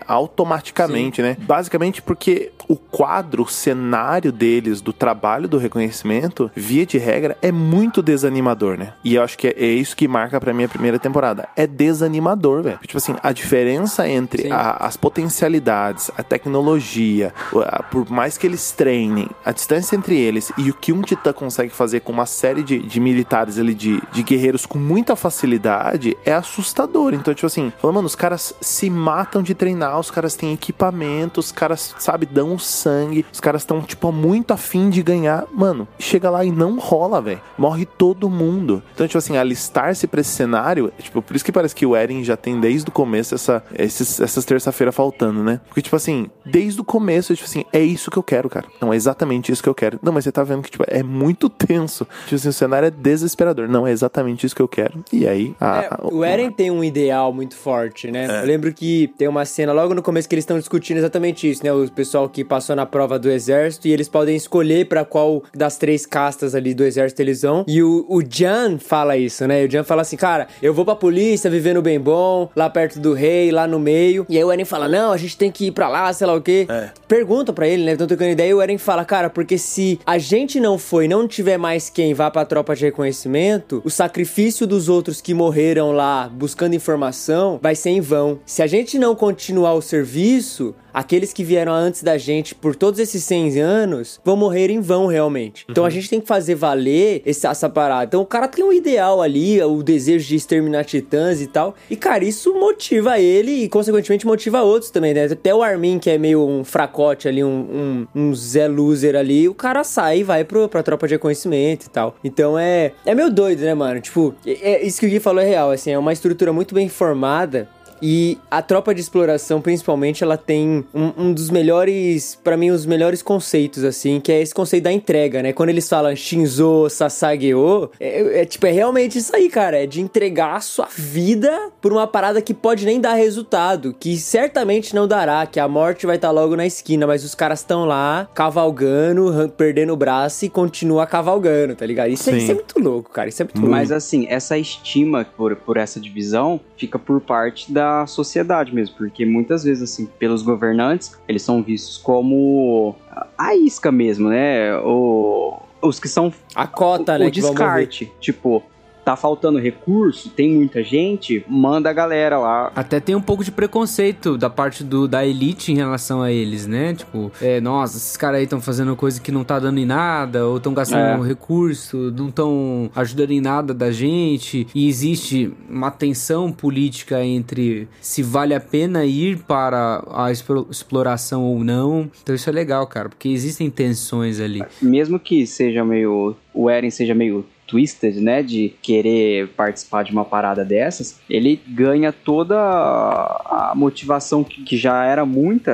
automaticamente, 0.08 1.22
né? 1.22 1.38
Basicamente 1.42 2.02
porque 2.02 2.52
o 2.68 2.76
quadro, 2.76 3.44
o 3.44 3.48
cenário 3.48 4.32
deles, 4.32 4.82
do 4.82 4.94
trabalho 4.94 5.17
do 5.48 5.58
reconhecimento, 5.58 6.50
via 6.56 6.86
de 6.86 6.98
regra, 6.98 7.38
é 7.42 7.52
muito 7.52 8.02
desanimador, 8.02 8.78
né? 8.78 8.94
E 9.04 9.16
eu 9.16 9.24
acho 9.24 9.38
que 9.38 9.48
é, 9.48 9.54
é 9.58 9.66
isso 9.66 9.96
que 9.96 10.08
marca 10.08 10.40
pra 10.40 10.54
mim 10.54 10.64
a 10.64 10.70
primeira 10.70 11.00
temporada. 11.00 11.48
É 11.56 11.66
desanimador, 11.68 12.62
velho. 12.64 12.80
Tipo 12.86 12.98
assim, 12.98 13.16
a 13.22 13.32
diferença 13.32 14.08
entre 14.08 14.52
a- 14.52 14.86
as 14.86 14.96
potencialidades, 14.98 16.10
a 16.18 16.24
tecnologia, 16.24 17.34
a- 17.66 17.84
por 17.84 18.10
mais 18.10 18.38
que 18.38 18.48
eles 18.48 18.72
treinem, 18.72 19.28
a 19.46 19.52
distância 19.52 19.96
entre 19.96 20.18
eles 20.18 20.52
e 20.58 20.70
o 20.70 20.74
que 20.74 20.92
um 20.92 21.02
titã 21.02 21.32
consegue 21.34 21.72
fazer 21.74 22.00
com 22.02 22.12
uma 22.12 22.26
série 22.26 22.64
de, 22.64 22.80
de 22.80 23.00
militares 23.00 23.58
ali, 23.60 23.74
de, 23.74 24.02
de 24.12 24.24
guerreiros 24.24 24.66
com 24.66 24.78
muita 24.80 25.16
facilidade, 25.16 26.18
é 26.26 26.34
assustador. 26.34 27.14
Então, 27.14 27.34
tipo 27.34 27.48
assim, 27.48 27.72
falando, 27.80 27.96
mano, 27.98 28.08
os 28.08 28.16
caras 28.16 28.54
se 28.62 28.90
matam 28.90 29.42
de 29.42 29.54
treinar, 29.54 30.00
os 30.00 30.12
caras 30.12 30.36
têm 30.36 30.54
equipamento, 30.54 31.40
os 31.40 31.52
caras, 31.52 31.96
sabe, 32.00 32.26
dão 32.26 32.54
o 32.56 32.60
sangue, 32.60 33.26
os 33.32 33.40
caras 33.40 33.62
estão, 33.62 33.82
tipo, 33.82 34.12
muito 34.12 34.52
afim 34.54 34.90
de 34.90 35.02
ganhar. 35.08 35.46
Mano, 35.54 35.88
chega 35.98 36.30
lá 36.30 36.44
e 36.44 36.52
não 36.52 36.78
rola, 36.78 37.22
velho. 37.22 37.42
Morre 37.58 37.86
todo 37.86 38.30
mundo. 38.30 38.84
Então, 38.94 39.08
tipo 39.08 39.18
assim, 39.18 39.38
alistar-se 39.38 40.06
pra 40.08 40.22
esse 40.22 40.32
cenário, 40.32 40.92
é, 40.98 41.02
tipo, 41.02 41.22
por 41.22 41.36
isso 41.36 41.46
que 41.46 41.52
parece 41.52 41.74
que 41.76 41.86
o 41.86 41.96
Eren 41.96 42.24
já 42.24 42.36
tem 42.36 42.60
desde 42.60 42.90
o 42.90 42.92
começo 42.92 43.34
essa, 43.36 43.64
esses, 43.78 44.20
essas 44.20 44.44
terça-feira 44.46 44.92
faltando, 44.92 45.44
né? 45.44 45.62
Porque, 45.68 45.82
tipo 45.82 45.96
assim, 45.96 46.30
desde 46.46 46.82
o 46.82 46.84
começo, 46.84 47.34
tipo 47.36 47.48
assim, 47.48 47.64
é 47.72 47.80
isso 47.82 48.12
que 48.12 48.18
eu 48.18 48.24
quero, 48.24 48.50
cara. 48.50 48.66
Não, 48.82 48.92
é 48.94 48.96
exatamente 48.96 49.52
isso 49.52 49.64
que 49.64 49.70
eu 49.70 49.76
quero. 49.76 50.00
Não, 50.04 50.12
mas 50.12 50.24
você 50.24 50.32
tá 50.32 50.44
vendo 50.44 50.62
que, 50.64 50.72
tipo, 50.72 50.84
é 50.88 51.02
muito 51.04 51.50
tenso. 51.50 52.06
Tipo 52.26 52.36
assim, 52.36 52.50
o 52.50 52.54
cenário 52.54 52.88
é 52.88 52.92
desesperador. 52.92 53.68
Não, 53.68 53.88
é 53.88 53.92
exatamente 53.92 54.46
isso 54.46 54.56
que 54.56 54.62
eu 54.62 54.68
quero. 54.68 55.04
E 55.12 55.28
aí, 55.28 55.56
a, 55.60 55.78
É, 55.82 55.88
a- 55.88 56.00
o 56.12 56.24
Eren 56.24 56.52
tem 56.52 56.70
um 56.72 56.84
ideal 56.84 57.32
muito 57.34 57.56
forte, 57.56 58.12
né? 58.12 58.42
Eu 58.42 58.46
lembro 58.46 58.74
que 58.74 59.08
tem 59.18 59.28
uma 59.28 59.46
cena 59.46 59.72
logo 59.74 59.94
no 59.94 60.02
começo 60.02 60.28
que 60.28 60.36
eles 60.36 60.44
estão 60.44 60.58
discutindo 60.60 60.98
exatamente 60.98 61.50
isso, 61.50 61.64
né? 61.64 61.72
O 61.72 61.90
pessoal 61.92 62.28
que 62.30 62.44
passou 62.44 62.76
na 62.76 62.86
prova 62.86 63.18
do 63.20 63.30
exército 63.30 63.88
e 63.88 63.92
eles 63.92 64.08
podem 64.10 64.36
escolher 64.36 64.86
pra 64.98 65.06
qual 65.06 65.44
das 65.56 65.78
três 65.78 66.08
castas 66.08 66.56
ali 66.56 66.74
do 66.74 66.84
exército 66.84 67.22
eles 67.22 67.44
vão. 67.44 67.64
E 67.68 67.84
o, 67.84 68.06
o 68.10 68.24
Jan 68.28 68.80
fala 68.80 69.16
isso, 69.16 69.46
né? 69.46 69.64
O 69.64 69.70
Jan 69.70 69.84
fala 69.84 70.02
assim, 70.02 70.18
cara, 70.18 70.48
eu 70.62 70.74
vou 70.74 70.84
pra 70.84 70.96
polícia, 70.96 71.52
vivendo 71.52 71.84
bem 71.84 72.00
bom, 72.00 72.50
lá 72.56 72.68
perto 72.68 73.00
do 73.00 73.14
rei, 73.14 73.52
lá 73.52 73.68
no 73.68 73.80
meio. 73.80 74.26
E 74.28 74.38
aí 74.38 74.44
o 74.44 74.52
Eren 74.52 74.66
fala, 74.66 74.88
não, 74.88 75.12
a 75.12 75.18
gente 75.18 75.38
tem 75.38 75.52
que 75.52 75.68
ir 75.68 75.72
pra 75.72 75.88
lá, 75.88 76.12
sei 76.12 76.26
lá 76.26 76.34
o 76.34 76.42
quê. 76.42 76.66
Pergunta 77.08 77.54
pra 77.54 77.68
ele, 77.68 77.84
né? 77.84 77.92
Estão 77.92 78.08
trocando 78.08 78.32
ideia 78.32 78.50
e 78.50 78.54
o 78.56 78.62
Eren 78.62 78.80
fala, 78.80 79.06
cara, 79.06 79.30
porque 79.30 79.58
se 79.58 80.00
a 80.04 80.18
gente 80.18 80.60
não 80.60 80.80
for 80.80 81.04
e 81.04 81.08
não 81.08 81.28
tiver 81.28 81.58
mais 81.60 81.90
quem 81.90 82.16
vá 82.16 82.32
pra 82.32 82.44
tropa 82.44 82.76
de 82.76 82.86
reconhecimento, 82.86 83.82
o 83.86 83.90
sacrifício 83.92 84.66
dos 84.66 84.90
outros 84.90 85.22
que 85.22 85.34
morreram 85.34 85.92
lá 85.92 86.28
buscando 86.28 86.74
informação 86.74 87.60
vai 87.62 87.76
ser 87.76 87.92
em 87.92 88.02
vão. 88.02 88.40
Se 88.46 88.64
a 88.64 88.68
gente 88.68 88.98
não 88.98 89.16
continuar 89.16 89.74
o 89.74 89.82
serviço, 89.82 90.74
aqueles 91.00 91.32
que 91.34 91.44
vieram 91.44 91.72
antes 91.74 92.02
da 92.04 92.18
gente 92.18 92.56
por 92.56 92.76
todos 92.76 93.00
esses 93.00 93.24
100 93.24 93.60
anos 93.60 94.20
vão 94.24 94.36
morrer 94.36 94.70
em 94.70 94.80
vão 94.82 95.08
realmente. 95.08 95.66
Então 95.70 95.86
a 95.86 95.90
gente 95.90 96.10
tem 96.10 96.20
que 96.20 96.28
fazer 96.28 96.56
valer 96.56 97.22
esse- 97.26 97.46
essa 97.46 97.70
parada. 97.70 98.06
Então 98.06 98.22
o 98.22 98.26
cara 98.26 98.48
tem 98.48 98.64
um 98.64 98.74
ideal 98.74 99.22
ali, 99.22 99.62
o 99.62 99.84
desejo 99.84 100.28
de 100.28 100.36
exterminar 100.36 100.84
titãs 100.86 101.42
e 101.42 101.48
tal. 101.48 101.76
E 101.90 101.96
cara, 101.96 102.24
isso 102.24 102.54
motiva 102.54 103.20
ele 103.20 103.64
e 103.64 103.70
consequentemente 103.70 104.26
motiva 104.26 104.62
outros 104.62 104.90
também, 104.92 105.14
né? 105.14 105.26
Até 105.26 105.54
o 105.54 105.62
Armin, 105.62 106.00
que 106.00 106.10
é 106.10 106.18
meio 106.18 106.46
um 106.46 106.64
fracote 106.64 107.28
ali, 107.28 107.44
um, 107.44 108.08
um, 108.16 108.30
um 108.30 108.34
Zé 108.36 108.68
Loser 108.68 109.16
ali, 109.16 109.48
o 109.48 109.54
cara 109.54 109.84
sai 109.84 110.20
e 110.20 110.24
vai 110.24 110.44
pro, 110.44 110.68
pra 110.68 110.82
tropa 110.84 111.08
de 111.08 111.14
reconhecimento 111.16 111.86
e 111.86 111.90
tal. 111.90 112.16
Então 112.24 112.58
é, 112.58 112.92
é 113.06 113.14
meio 113.14 113.30
doido, 113.30 113.62
né, 113.62 113.74
mano? 113.74 114.00
Tipo, 114.02 114.34
é, 114.46 114.52
é- 114.74 114.86
isso 114.86 115.00
que 115.00 115.06
o 115.06 115.10
Gui 115.10 115.20
falou 115.20 115.42
é 115.42 115.46
real, 115.46 115.72
assim, 115.72 115.92
é 115.92 115.98
uma 116.00 116.14
estrutura 116.14 116.52
muito 116.52 116.74
bem 116.74 116.90
formada. 116.90 117.70
E 118.02 118.38
a 118.50 118.62
tropa 118.62 118.94
de 118.94 119.02
exploração, 119.02 119.62
principalmente, 119.62 120.24
ela 120.24 120.38
tem 120.38 120.86
um, 120.94 121.14
um 121.18 121.34
dos 121.34 121.50
melhores, 121.50 122.38
pra 122.44 122.58
mim, 122.58 122.72
os 122.72 122.86
melhores 122.86 123.22
conceitos, 123.22 123.84
assim, 123.84 124.20
que 124.20 124.32
é 124.32 124.42
esse 124.42 124.54
conceito 124.54 124.84
da 124.84 124.92
entrega, 124.92 125.42
né? 125.42 125.54
Quando 125.54 125.70
eles 125.70 125.88
falam 125.90 126.16
Shinzo 126.16 126.90
Sasageo, 126.90 127.92
é, 128.00 128.42
é 128.42 128.46
tipo, 128.46 128.66
é 128.68 128.72
realmente 128.72 129.18
isso 129.18 129.36
aí, 129.36 129.50
cara. 129.50 129.84
É 129.84 129.86
de 129.86 130.02
entregar 130.02 130.56
a 130.56 130.62
sua 130.62 130.88
vida 130.96 131.72
por 131.82 131.92
uma 131.92 132.08
parada 132.08 132.42
que 132.42 132.54
pode 132.54 132.86
nem 132.86 133.00
dar 133.00 133.14
resultado, 133.14 133.96
que 134.00 134.18
certamente 134.18 134.96
não 134.96 135.08
dará, 135.08 135.46
que 135.46 135.60
a 135.60 135.68
morte 135.68 136.06
vai 136.06 136.16
estar 136.16 136.32
logo 136.32 136.56
na 136.56 136.66
esquina, 136.66 137.08
mas 137.08 137.24
os 137.24 137.34
caras 137.36 137.60
estão 137.60 137.86
lá, 137.86 138.28
cavalgando, 138.34 139.52
perdendo 139.58 139.94
o 139.94 139.98
braço 139.98 140.46
e 140.46 140.50
continua 140.50 141.06
cavalgando, 141.08 141.76
tá 141.76 141.86
ligado? 141.86 142.10
Isso, 142.10 142.30
é, 142.30 142.38
isso 142.38 142.52
é 142.52 142.56
muito 142.56 142.80
louco, 142.80 143.10
cara. 143.12 143.30
Isso 143.30 143.42
é 143.42 143.46
muito 143.46 143.60
louco. 143.60 143.72
Mas 143.72 143.92
assim, 143.92 144.28
essa 144.30 144.58
estima 144.58 145.26
por, 145.26 145.56
por 145.56 145.78
essa 145.78 146.00
divisão 146.00 146.60
fica 146.78 147.00
por 147.00 147.20
parte 147.22 147.72
da 147.72 147.87
sociedade 148.08 148.74
mesmo, 148.74 148.96
porque 148.98 149.26
muitas 149.26 149.64
vezes, 149.64 149.84
assim, 149.92 150.08
pelos 150.20 150.42
governantes, 150.42 151.18
eles 151.28 151.42
são 151.42 151.62
vistos 151.64 151.98
como 151.98 152.96
a- 153.12 153.28
a 153.38 153.56
isca 153.56 153.92
mesmo, 153.92 154.30
né? 154.30 154.78
O, 154.80 155.60
os 155.82 156.00
que 156.00 156.08
são 156.08 156.32
A 156.56 156.66
cota, 156.68 157.18
né? 157.18 157.26
o 157.28 157.32
vão 157.42 157.54
morrer. 157.54 157.86
descarte. 157.88 158.12
Tipo, 158.20 158.64
tá 159.08 159.16
faltando 159.16 159.58
recurso, 159.58 160.30
tem 160.30 160.50
muita 160.52 160.84
gente, 160.84 161.42
manda 161.48 161.90
a 161.90 161.94
galera 161.94 162.38
lá. 162.38 162.74
Até 162.76 163.00
tem 163.00 163.16
um 163.16 163.22
pouco 163.22 163.42
de 163.42 163.52
preconceito 163.54 164.38
da 164.38 164.50
parte 164.50 164.84
do, 164.84 165.08
da 165.08 165.26
elite 165.26 165.72
em 165.72 165.76
relação 165.76 166.22
a 166.22 166.30
eles, 166.30 166.68
né? 166.68 166.94
Tipo, 166.94 167.32
é, 167.42 167.62
nossa, 167.62 167.96
esses 167.96 168.18
caras 168.18 168.40
aí 168.40 168.44
estão 168.44 168.60
fazendo 168.60 168.94
coisa 168.98 169.22
que 169.22 169.32
não 169.32 169.46
tá 169.46 169.60
dando 169.60 169.80
em 169.80 169.86
nada, 169.86 170.46
ou 170.46 170.58
estão 170.58 170.74
gastando 170.74 171.24
É. 171.24 171.28
recurso, 171.28 172.14
não 172.18 172.28
estão 172.28 172.92
ajudando 172.94 173.32
em 173.32 173.40
nada 173.40 173.74
da 173.74 173.92
gente. 173.92 174.68
E 174.76 174.90
existe 174.90 175.54
uma 175.70 175.90
tensão 175.90 176.52
política 176.52 177.24
entre 177.24 177.88
se 178.02 178.22
vale 178.22 178.54
a 178.54 178.60
pena 178.60 179.06
ir 179.06 179.38
para 179.48 180.04
a 180.12 180.30
explo- 180.34 180.68
exploração 180.70 181.46
ou 181.46 181.64
não. 181.64 182.12
Então 182.22 182.36
isso 182.36 182.50
é 182.50 182.52
legal, 182.54 182.86
cara, 182.88 183.08
porque 183.08 183.30
existem 183.30 183.70
tensões 183.70 184.42
ali. 184.42 184.62
Mesmo 184.82 185.18
que 185.18 185.48
seja 185.48 185.86
meio. 185.86 186.36
O 186.54 186.70
Eren 186.70 186.90
seja 186.90 187.14
meio 187.16 187.46
twisted, 187.68 188.16
né? 188.22 188.42
De 188.42 188.74
querer 188.82 189.50
participar 189.50 190.04
de 190.04 190.12
uma 190.12 190.26
parada 190.26 190.64
dessas, 190.64 191.20
ele 191.30 191.60
ganha 191.68 192.12
toda 192.12 192.56
a 192.58 193.74
motivação 193.76 194.44
que, 194.44 194.64
que 194.64 194.78
já 194.78 195.04
era 195.04 195.26
muita, 195.26 195.72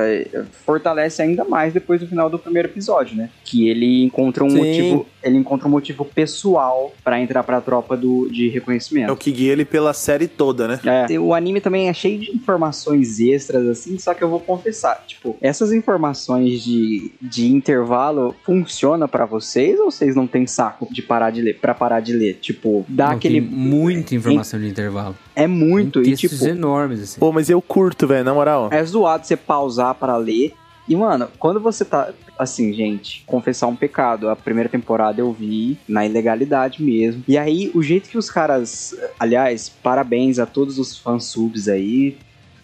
fortalece 0.64 1.22
ainda 1.22 1.44
mais 1.44 1.72
depois 1.72 2.00
do 2.00 2.06
final 2.06 2.28
do 2.28 2.38
primeiro 2.38 2.68
episódio, 2.68 3.16
né? 3.16 3.30
Que 3.44 3.68
ele 3.68 4.04
encontra 4.04 4.44
um 4.44 4.50
Sim. 4.50 4.58
motivo. 4.58 5.06
Ele 5.22 5.38
encontra 5.38 5.66
um 5.66 5.70
motivo 5.70 6.04
pessoal 6.04 6.92
pra 7.02 7.18
entrar 7.20 7.42
pra 7.42 7.60
tropa 7.60 7.96
do, 7.96 8.28
de 8.28 8.46
É 8.46 8.50
o 8.50 8.52
reconhecimento. 8.52 9.16
que 9.16 9.32
guia 9.32 9.52
ele 9.52 9.64
pela 9.64 9.92
série 9.94 10.28
toda, 10.28 10.68
né? 10.68 10.80
É, 10.84 11.18
o 11.18 11.32
anime 11.32 11.60
também 11.60 11.88
é 11.88 11.94
cheio 11.94 12.18
de 12.18 12.30
informações 12.30 13.18
extras, 13.20 13.66
assim, 13.66 13.98
só 13.98 14.12
que 14.12 14.22
eu 14.22 14.28
vou 14.28 14.40
confessar, 14.40 15.02
tipo, 15.06 15.36
essas 15.40 15.72
informações 15.72 16.62
de, 16.62 17.12
de 17.22 17.46
intervalo 17.46 18.34
funciona 18.44 19.08
pra 19.08 19.24
vocês 19.24 19.78
ou 19.78 19.90
vocês 19.90 20.14
não 20.14 20.26
têm 20.26 20.46
saco 20.46 20.88
de 20.92 21.00
parar 21.02 21.30
de 21.30 21.40
ler, 21.40 21.58
pra 21.58 21.74
parar 21.84 22.00
de 22.00 22.14
ler? 22.14 22.38
Tipo, 22.40 22.86
dá 22.88 23.08
Não, 23.08 23.16
aquele... 23.16 23.42
Tem 23.42 23.50
muita 23.50 24.14
informação 24.14 24.58
de 24.58 24.68
intervalo. 24.68 25.14
É 25.36 25.46
muito, 25.46 26.00
Tem 26.00 26.12
e 26.12 26.16
textos 26.16 26.38
tipo, 26.38 26.50
enormes, 26.50 27.02
assim. 27.02 27.20
Pô, 27.20 27.30
mas 27.30 27.50
eu 27.50 27.60
curto, 27.60 28.06
velho, 28.06 28.24
na 28.24 28.32
moral. 28.32 28.70
é 28.72 28.82
zoado 28.82 29.26
você 29.26 29.36
pausar 29.36 29.94
pra 29.94 30.16
ler. 30.16 30.54
E, 30.88 30.96
mano, 30.96 31.28
quando 31.38 31.60
você 31.60 31.84
tá. 31.84 32.10
Assim, 32.38 32.72
gente, 32.72 33.22
confessar 33.26 33.66
um 33.68 33.76
pecado. 33.76 34.28
A 34.28 34.36
primeira 34.36 34.68
temporada 34.68 35.20
eu 35.20 35.32
vi 35.32 35.78
na 35.88 36.04
ilegalidade 36.04 36.82
mesmo. 36.82 37.22
E 37.28 37.38
aí, 37.38 37.70
o 37.74 37.82
jeito 37.82 38.08
que 38.08 38.18
os 38.18 38.30
caras. 38.30 38.94
Aliás, 39.18 39.68
parabéns 39.68 40.38
a 40.38 40.46
todos 40.46 40.78
os 40.78 40.98
fansubs 40.98 41.68
aí. 41.68 42.16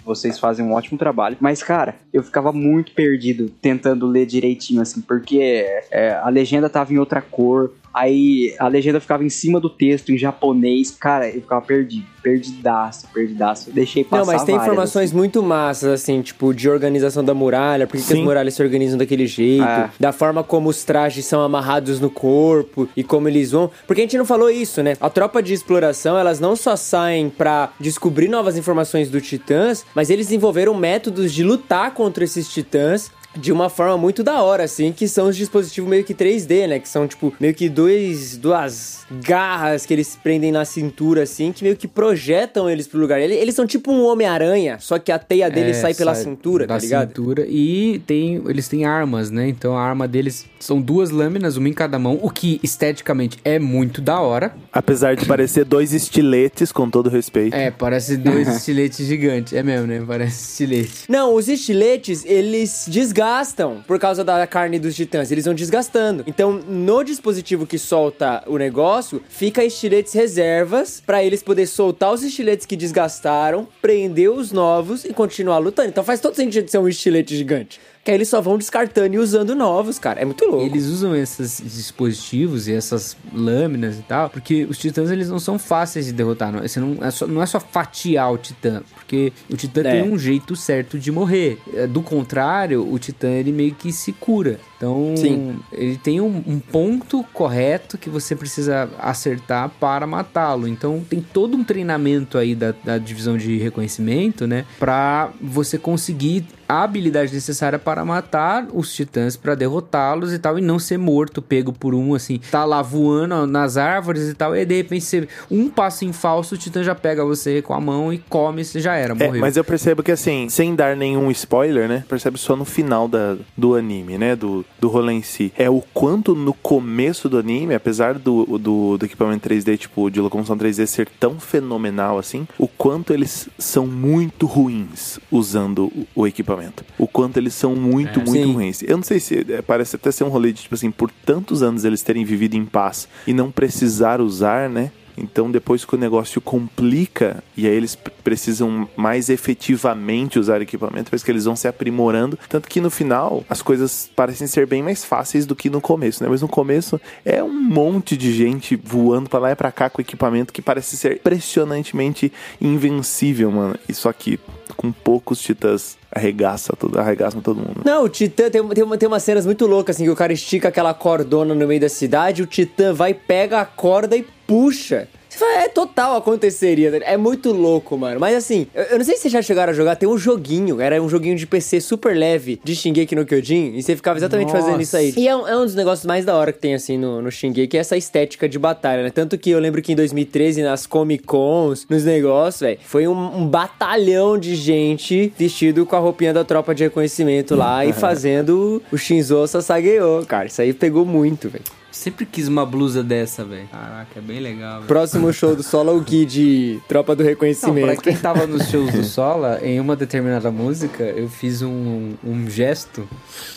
Vocês 0.05 0.39
fazem 0.39 0.65
um 0.65 0.73
ótimo 0.73 0.99
trabalho. 0.99 1.37
Mas, 1.41 1.63
cara, 1.63 1.97
eu 2.13 2.23
ficava 2.23 2.53
muito 2.53 2.93
perdido 2.93 3.51
tentando 3.61 4.07
ler 4.07 4.27
direitinho, 4.27 4.81
assim, 4.81 5.01
porque 5.01 5.67
é, 5.91 6.15
a 6.15 6.29
legenda 6.29 6.69
tava 6.69 6.93
em 6.93 6.99
outra 6.99 7.21
cor. 7.21 7.73
Aí 7.93 8.55
a 8.59 8.69
legenda 8.69 9.01
ficava 9.01 9.25
em 9.25 9.29
cima 9.29 9.59
do 9.61 9.69
texto 9.69 10.13
em 10.13 10.19
japonês. 10.19 10.91
Cara, 10.93 11.29
eu 11.29 11.41
ficava 11.41 11.61
perdido. 11.63 12.07
Perdidaço, 12.23 13.07
perdidaço. 13.15 13.71
Deixei 13.71 14.05
passar 14.05 14.21
Não, 14.21 14.27
mas 14.33 14.45
tem 14.45 14.55
várias, 14.55 14.73
informações 14.73 15.09
assim. 15.09 15.17
muito 15.17 15.43
massas, 15.43 15.91
assim, 16.03 16.21
tipo, 16.21 16.53
de 16.53 16.69
organização 16.69 17.25
da 17.25 17.33
muralha, 17.33 17.87
por 17.87 17.97
que 17.97 18.07
que 18.07 18.13
as 18.13 18.19
muralhas 18.19 18.53
se 18.55 18.63
organizam 18.63 18.99
daquele 18.99 19.27
jeito, 19.27 19.65
É. 19.65 19.91
da 19.99 20.13
forma 20.13 20.45
como 20.45 20.69
os 20.69 20.85
trajes 20.85 21.25
são 21.25 21.41
amarrados 21.41 21.99
no 21.99 22.11
corpo 22.11 22.87
e 22.95 23.03
como 23.03 23.27
eles 23.27 23.53
vão. 23.53 23.71
Porque 23.87 24.03
a 24.03 24.05
gente 24.05 24.19
não 24.19 24.27
falou 24.27 24.51
isso, 24.51 24.83
né? 24.83 24.99
A 25.01 25.09
tropa 25.09 25.43
de 25.43 25.55
exploração, 25.55 26.19
elas 26.19 26.39
não 26.39 26.55
só 26.55 26.77
saem 26.77 27.31
pra 27.31 27.71
descobrir 27.81 28.29
novas 28.29 28.57
informações 28.57 29.09
do 29.09 29.19
Titãs, 29.21 29.85
mas 29.95 30.11
eles 30.11 30.27
desenvolveram 30.27 30.75
métodos 30.75 31.33
de 31.33 31.43
lutar 31.43 31.95
contra 31.95 32.23
esses 32.23 32.49
Titãs 32.49 33.11
de 33.37 33.53
uma 33.53 33.69
forma 33.69 33.97
muito 33.97 34.23
da 34.25 34.43
hora, 34.43 34.65
assim, 34.65 34.93
que 34.93 35.07
são 35.07 35.29
os 35.29 35.37
dispositivos 35.37 35.89
meio 35.89 36.03
que 36.05 36.13
3D, 36.15 36.67
né? 36.67 36.79
Que 36.79 36.89
são, 36.89 37.07
tipo, 37.07 37.33
meio 37.39 37.55
que 37.55 37.69
dois, 37.69 38.37
duas 38.37 39.07
garras 39.23 39.87
que 39.87 39.93
eles 39.95 40.19
prendem 40.23 40.51
na 40.51 40.65
cintura, 40.65 41.23
assim, 41.23 41.53
que 41.53 41.63
meio 41.63 41.77
que 41.77 41.87
projetam 41.87 42.69
eles 42.69 42.87
pro 42.89 42.99
lugar. 42.99 43.21
Ele- 43.21 43.35
Eles 43.35 43.55
são 43.55 43.67
tipo 43.67 43.91
um 43.93 44.05
Homem-Aranha, 44.05 44.79
só 44.81 44.99
que 44.99 45.11
a 45.13 45.19
teia 45.19 45.49
dele 45.51 45.71
É, 45.71 45.75
sai 45.75 45.95
pela 45.95 46.15
sai 46.15 46.25
cintura, 46.25 46.67
da 46.67 46.75
tá 46.75 46.81
ligado? 46.81 47.09
cintura 47.09 47.47
e 47.49 48.01
tem, 48.07 48.43
eles 48.49 48.69
têm 48.69 48.85
armas, 48.85 49.31
né? 49.31 49.49
Então 49.49 49.77
a 49.77 49.83
arma 49.83 50.07
deles 50.09 50.47
são 50.59 50.81
duas 50.81 51.11
lâminas, 51.11 51.57
uma 51.57 51.69
em 51.69 51.73
cada 51.73 51.99
mão, 51.99 52.19
o 52.21 52.31
que 52.31 52.59
esteticamente 52.63 53.39
é 53.45 53.59
muito 53.59 54.01
da 54.01 54.21
hora. 54.21 54.55
Apesar 54.73 55.17
de 55.17 55.27
parecer 55.27 55.65
dois 55.65 55.93
estiletes, 55.93 56.71
com 56.71 56.89
todo 56.89 57.11
respeito. 57.11 57.55
É, 57.55 57.71
parece 57.71 58.17
dois 58.17 58.47
estiletes 58.49 59.05
gigantes. 59.05 59.53
É 59.53 59.63
mesmo, 59.63 59.87
né? 59.87 60.03
Parece 60.07 60.51
estilete. 60.51 61.05
Não, 61.09 61.35
os 61.35 61.49
estiletes, 61.49 62.25
eles 62.25 62.87
desgastam 62.89 63.83
por 63.87 63.99
causa 63.99 64.23
da 64.23 64.47
carne 64.47 64.79
dos 64.79 64.95
titãs. 64.95 65.33
Eles 65.33 65.45
vão 65.45 65.55
desgastando. 65.55 66.23
Então, 66.27 66.53
no 66.53 67.03
dispositivo 67.03 67.67
que 67.67 67.79
solta 67.79 68.45
o 68.47 68.57
negócio, 68.57 69.21
fica 69.29 69.65
estiletes 69.65 70.13
reservas 70.13 71.03
pra 71.05 71.25
eles 71.25 71.43
poder 71.43 71.67
soltar 71.67 72.13
os 72.13 72.23
estiletes 72.23 72.65
que 72.65 72.77
desgastaram, 72.77 73.67
prender 73.83 74.31
os 74.31 74.53
novos 74.53 75.05
e 75.05 75.13
continuar 75.13 75.59
lutando. 75.59 75.89
Então 75.89 76.05
faz 76.05 76.21
todo 76.21 76.37
sentido 76.37 76.71
ser 76.71 76.79
um 76.79 76.89
estilete 76.89 77.37
gigante. 77.37 77.81
Que 78.03 78.11
aí 78.11 78.17
eles 78.17 78.29
só 78.31 78.41
vão 78.41 78.57
descartando 78.57 79.15
e 79.15 79.19
usando 79.19 79.55
novos, 79.55 79.99
cara. 79.99 80.21
É 80.21 80.25
muito 80.25 80.45
louco. 80.47 80.65
Eles 80.65 80.87
usam 80.87 81.15
esses 81.15 81.61
dispositivos 81.63 82.67
e 82.67 82.73
essas 82.73 83.15
lâminas 83.33 83.99
e 83.99 84.03
tal, 84.03 84.31
porque 84.31 84.65
os 84.65 84.79
titãs 84.79 85.11
eles 85.11 85.29
não 85.29 85.39
são 85.39 85.59
fáceis 85.59 86.07
de 86.07 86.13
derrotar. 86.13 86.51
Não, 86.51 86.63
Você 86.63 86.81
não, 86.81 86.97
é 87.05 87.11
só, 87.11 87.27
não 87.27 87.43
é 87.43 87.47
só 87.47 87.61
fatiar 87.61 88.33
o 88.33 88.39
titã, 88.39 88.83
porque 88.95 89.33
o 89.51 89.57
titã 89.57 89.83
É. 89.83 90.01
tem 90.03 90.11
um 90.11 90.19
jeito 90.19 90.57
certo 90.57 90.99
de 90.99 91.13
morrer. 91.13 91.59
É, 91.75 91.87
Do 91.87 92.01
contrário, 92.01 92.91
o 92.91 92.99
titã 92.99 93.29
ele 93.29 93.53
meio 93.53 93.75
que 93.75 93.93
se 93.93 94.13
cura. 94.13 94.59
Então, 94.81 95.13
Sim. 95.15 95.59
ele 95.71 95.99
tem 95.99 96.23
um, 96.23 96.43
um 96.47 96.59
ponto 96.59 97.23
correto 97.35 97.99
que 97.99 98.09
você 98.09 98.35
precisa 98.35 98.89
acertar 98.99 99.69
para 99.79 100.07
matá-lo. 100.07 100.67
Então, 100.67 101.05
tem 101.07 101.21
todo 101.21 101.55
um 101.55 101.63
treinamento 101.63 102.39
aí 102.39 102.55
da, 102.55 102.73
da 102.83 102.97
divisão 102.97 103.37
de 103.37 103.59
reconhecimento, 103.59 104.47
né? 104.47 104.65
Pra 104.79 105.29
você 105.39 105.77
conseguir 105.77 106.47
a 106.67 106.85
habilidade 106.85 107.35
necessária 107.35 107.79
para 107.81 108.05
matar 108.05 108.69
os 108.73 108.95
titãs, 108.95 109.37
para 109.37 109.57
derrotá-los 109.57 110.33
e 110.33 110.39
tal, 110.39 110.57
e 110.57 110.63
não 110.63 110.79
ser 110.79 110.99
morto, 110.99 111.43
pego 111.43 111.73
por 111.73 111.95
um, 111.97 112.15
assim, 112.15 112.41
tá 112.51 112.65
lá 112.65 112.81
voando 112.81 113.45
nas 113.45 113.77
árvores 113.77 114.29
e 114.29 114.35
tal, 114.35 114.55
e 114.55 114.65
de 114.65 114.77
repente 114.77 115.05
você, 115.05 115.29
um 115.51 115.69
passo 115.69 116.05
em 116.05 116.13
falso, 116.13 116.55
o 116.55 116.59
titã 116.59 116.85
já 116.85 116.95
pega 116.95 117.25
você 117.25 117.61
com 117.61 117.75
a 117.75 117.81
mão 117.81 118.13
e 118.13 118.19
come, 118.19 118.65
você 118.65 118.79
já 118.79 118.95
era, 118.95 119.15
É, 119.19 119.27
morreu. 119.27 119.41
mas 119.41 119.57
eu 119.57 119.65
percebo 119.65 120.01
que 120.01 120.13
assim, 120.13 120.49
sem 120.49 120.77
dar 120.77 120.97
nenhum 120.97 121.29
spoiler, 121.33 121.89
né? 121.89 122.05
Percebe 122.09 122.39
só 122.39 122.55
no 122.55 122.65
final 122.65 123.09
da, 123.09 123.37
do 123.57 123.75
anime, 123.75 124.17
né? 124.17 124.37
Do, 124.37 124.65
do 124.79 124.89
rolê 124.89 125.13
em 125.15 125.23
si. 125.23 125.53
É 125.57 125.69
o 125.69 125.83
quanto 125.95 126.35
no 126.35 126.53
começo 126.53 127.29
do 127.29 127.39
anime, 127.39 127.75
apesar 127.75 128.19
do, 128.19 128.59
do, 128.59 128.97
do 128.99 129.05
equipamento 129.05 129.49
3D, 129.49 129.79
tipo, 129.79 130.11
de 130.11 130.21
locomoção 130.21 130.57
3D 130.57 130.87
ser 130.87 131.09
tão 131.19 131.39
fenomenal 131.41 132.19
assim, 132.19 132.47
o 132.59 132.67
quanto 132.69 133.13
eles 133.13 133.49
são 133.59 133.87
muito 133.87 134.47
ruins 134.47 135.19
usando 135.31 135.85
o, 135.87 136.07
o 136.23 136.27
equipamento. 136.27 136.85
O 136.99 137.07
quanto 137.07 137.37
eles 137.37 137.55
são 137.55 137.75
muito, 137.77 138.21
É, 138.21 138.25
muito 138.25 138.47
sim. 138.47 138.53
ruins. 138.53 138.83
Eu 138.83 138.97
não 138.97 139.05
sei 139.05 139.21
se 139.21 139.45
é, 139.53 139.63
parece 139.63 139.97
até 139.97 140.11
ser 140.11 140.25
um 140.25 140.29
rolê 140.29 140.53
de, 140.53 140.63
tipo 140.63 140.75
assim, 140.75 140.91
por 140.91 141.11
tantos 141.11 141.63
anos 141.63 141.85
eles 141.85 142.03
terem 142.03 142.25
vivido 142.25 142.55
em 142.55 142.65
paz 142.65 143.09
e 143.27 143.33
não 143.33 143.51
precisar 143.51 144.21
usar, 144.21 144.69
né? 144.69 144.91
Então, 145.21 145.51
depois 145.51 145.85
que 145.85 145.95
o 145.95 145.99
negócio 145.99 146.41
complica 146.41 147.43
e 147.57 147.67
aí 147.67 147.75
eles 147.75 147.97
precisam 148.25 148.89
mais 148.97 149.29
efetivamente 149.29 150.39
usar 150.39 150.63
equipamento, 150.63 151.11
parece 151.11 151.25
que 151.25 151.31
eles 151.31 151.45
vão 151.45 151.55
se 151.55 151.69
aprimorando. 151.69 152.39
Tanto 152.49 152.69
que 152.69 152.81
no 152.81 152.91
final 152.91 153.45
as 153.49 153.61
coisas 153.61 154.11
parecem 154.17 154.47
ser 154.47 154.67
bem 154.67 154.83
mais 154.83 155.05
fáceis 155.05 155.47
do 155.47 155.55
que 155.55 155.69
no 155.69 155.81
começo, 155.81 156.23
né? 156.23 156.29
Mas 156.31 156.43
no 156.43 156.49
começo 156.49 157.01
é 157.25 157.43
um 157.43 157.53
monte 157.53 158.17
de 158.17 158.33
gente 158.33 158.77
voando 158.77 159.29
pra 159.29 159.39
lá 159.39 159.51
e 159.51 159.57
pra 159.57 159.71
cá 159.71 159.91
com 159.91 160.01
equipamento 160.01 160.53
que 160.53 160.63
parece 160.63 160.97
ser 160.97 161.15
impressionantemente 161.15 162.33
invencível, 162.61 163.51
mano. 163.51 163.77
Só 163.93 164.13
que 164.13 164.39
com 164.77 164.91
poucos 164.91 165.41
titãs 165.41 165.99
arregaça 166.11 166.75
todo, 166.77 166.99
arregaçam 166.99 167.41
todo 167.41 167.59
mundo. 167.59 167.83
Não, 167.85 168.05
o 168.05 168.09
Titã 168.09 168.51
tem, 168.51 168.67
tem, 168.69 168.83
uma, 168.83 168.99
tem 168.99 169.07
umas 169.07 169.23
cenas 169.23 169.47
muito 169.47 169.67
loucas, 169.67 169.97
assim, 169.97 170.05
que 170.05 170.11
o 170.11 170.17
cara 170.17 170.33
estica 170.33 170.69
aquela 170.69 170.93
cordona 170.93 171.55
no 171.55 171.67
meio 171.67 171.81
da 171.81 171.89
cidade, 171.89 172.43
o 172.43 172.47
Titã 172.47 172.93
vai, 172.93 173.15
pega 173.15 173.61
a 173.61 173.65
corda 173.65 174.17
e 174.17 174.27
puxa. 174.51 175.07
Você 175.29 175.39
fala, 175.39 175.63
é 175.63 175.69
total 175.69 176.17
aconteceria, 176.17 176.91
é 177.05 177.17
muito 177.17 177.53
louco, 177.53 177.97
mano. 177.97 178.19
Mas 178.19 178.35
assim, 178.35 178.67
eu, 178.75 178.83
eu 178.83 178.99
não 178.99 179.05
sei 179.05 179.15
se 179.15 179.23
vocês 179.23 179.33
já 179.33 179.41
chegaram 179.41 179.71
a 179.71 179.73
jogar, 179.73 179.95
tem 179.95 180.09
um 180.09 180.19
joguinho, 180.19 180.81
era 180.81 181.01
um 181.01 181.09
joguinho 181.09 181.37
de 181.37 181.47
PC 181.47 181.81
super 181.81 182.17
leve 182.17 182.61
de 182.65 182.75
Shingeki 182.75 183.15
no 183.15 183.25
Kyojin, 183.25 183.77
e 183.77 183.81
você 183.81 183.95
ficava 183.95 184.19
exatamente 184.19 184.51
fazendo 184.51 184.79
Nossa. 184.79 184.83
isso 184.83 184.97
aí. 184.97 185.15
E 185.17 185.29
é 185.29 185.37
um, 185.37 185.47
é 185.47 185.57
um 185.57 185.65
dos 185.65 185.77
negócios 185.77 186.05
mais 186.05 186.25
da 186.25 186.35
hora 186.35 186.53
que 186.53 186.59
tem, 186.59 186.75
assim, 186.75 186.99
no, 186.99 187.23
no 187.23 187.31
Shingeki, 187.31 187.77
é 187.77 187.81
essa 187.81 187.97
estética 187.97 188.49
de 188.49 188.59
batalha, 188.59 189.05
né? 189.05 189.11
Tanto 189.11 189.39
que 189.39 189.51
eu 189.51 189.61
lembro 189.61 189.81
que 189.81 189.93
em 189.93 189.97
2013, 189.97 190.65
nas 190.65 190.85
Comic 190.85 191.23
Cons, 191.23 191.87
nos 191.89 192.05
negócios, 192.05 192.63
velho, 192.63 192.81
foi 192.83 193.07
um, 193.07 193.37
um 193.39 193.47
batalhão 193.47 194.37
de 194.37 194.57
gente 194.57 195.33
vestido 195.39 195.87
com 195.87 195.95
a 195.95 196.01
roupinha 196.01 196.35
da 196.35 196.43
tropa 196.43 196.75
de 196.75 196.83
reconhecimento 196.83 197.55
lá 197.55 197.87
e 197.87 197.93
fazendo 197.95 198.83
o 198.91 198.99
Shinzo 198.99 199.47
Sasageyo, 199.47 200.27
cara. 200.27 200.49
Isso 200.49 200.61
aí 200.61 200.73
pegou 200.73 201.07
muito, 201.07 201.49
velho. 201.49 201.80
Sempre 201.91 202.25
quis 202.25 202.47
uma 202.49 202.65
blusa 202.65 203.03
dessa, 203.03 203.45
velho. 203.45 203.69
Caraca, 203.71 204.19
é 204.19 204.21
bem 204.21 204.39
legal, 204.41 204.77
velho. 204.77 204.87
Próximo 204.87 205.33
show 205.33 205.57
do 205.57 205.63
Sola, 205.63 205.93
o 205.93 206.01
Gui 206.01 206.25
de 206.25 206.79
Tropa 206.89 207.17
do 207.17 207.23
Não, 207.23 207.29
Reconhecimento. 207.31 207.85
pra 207.87 207.97
quem 207.97 208.17
tava 208.17 208.47
nos 208.47 208.69
shows 208.71 208.93
do 208.93 209.03
Sola, 209.05 209.59
em 209.63 209.81
uma 209.81 209.97
determinada 209.97 210.51
música, 210.51 211.03
eu 211.03 211.29
fiz 211.29 211.63
um, 211.63 212.15
um 212.25 212.49
gesto 212.49 213.09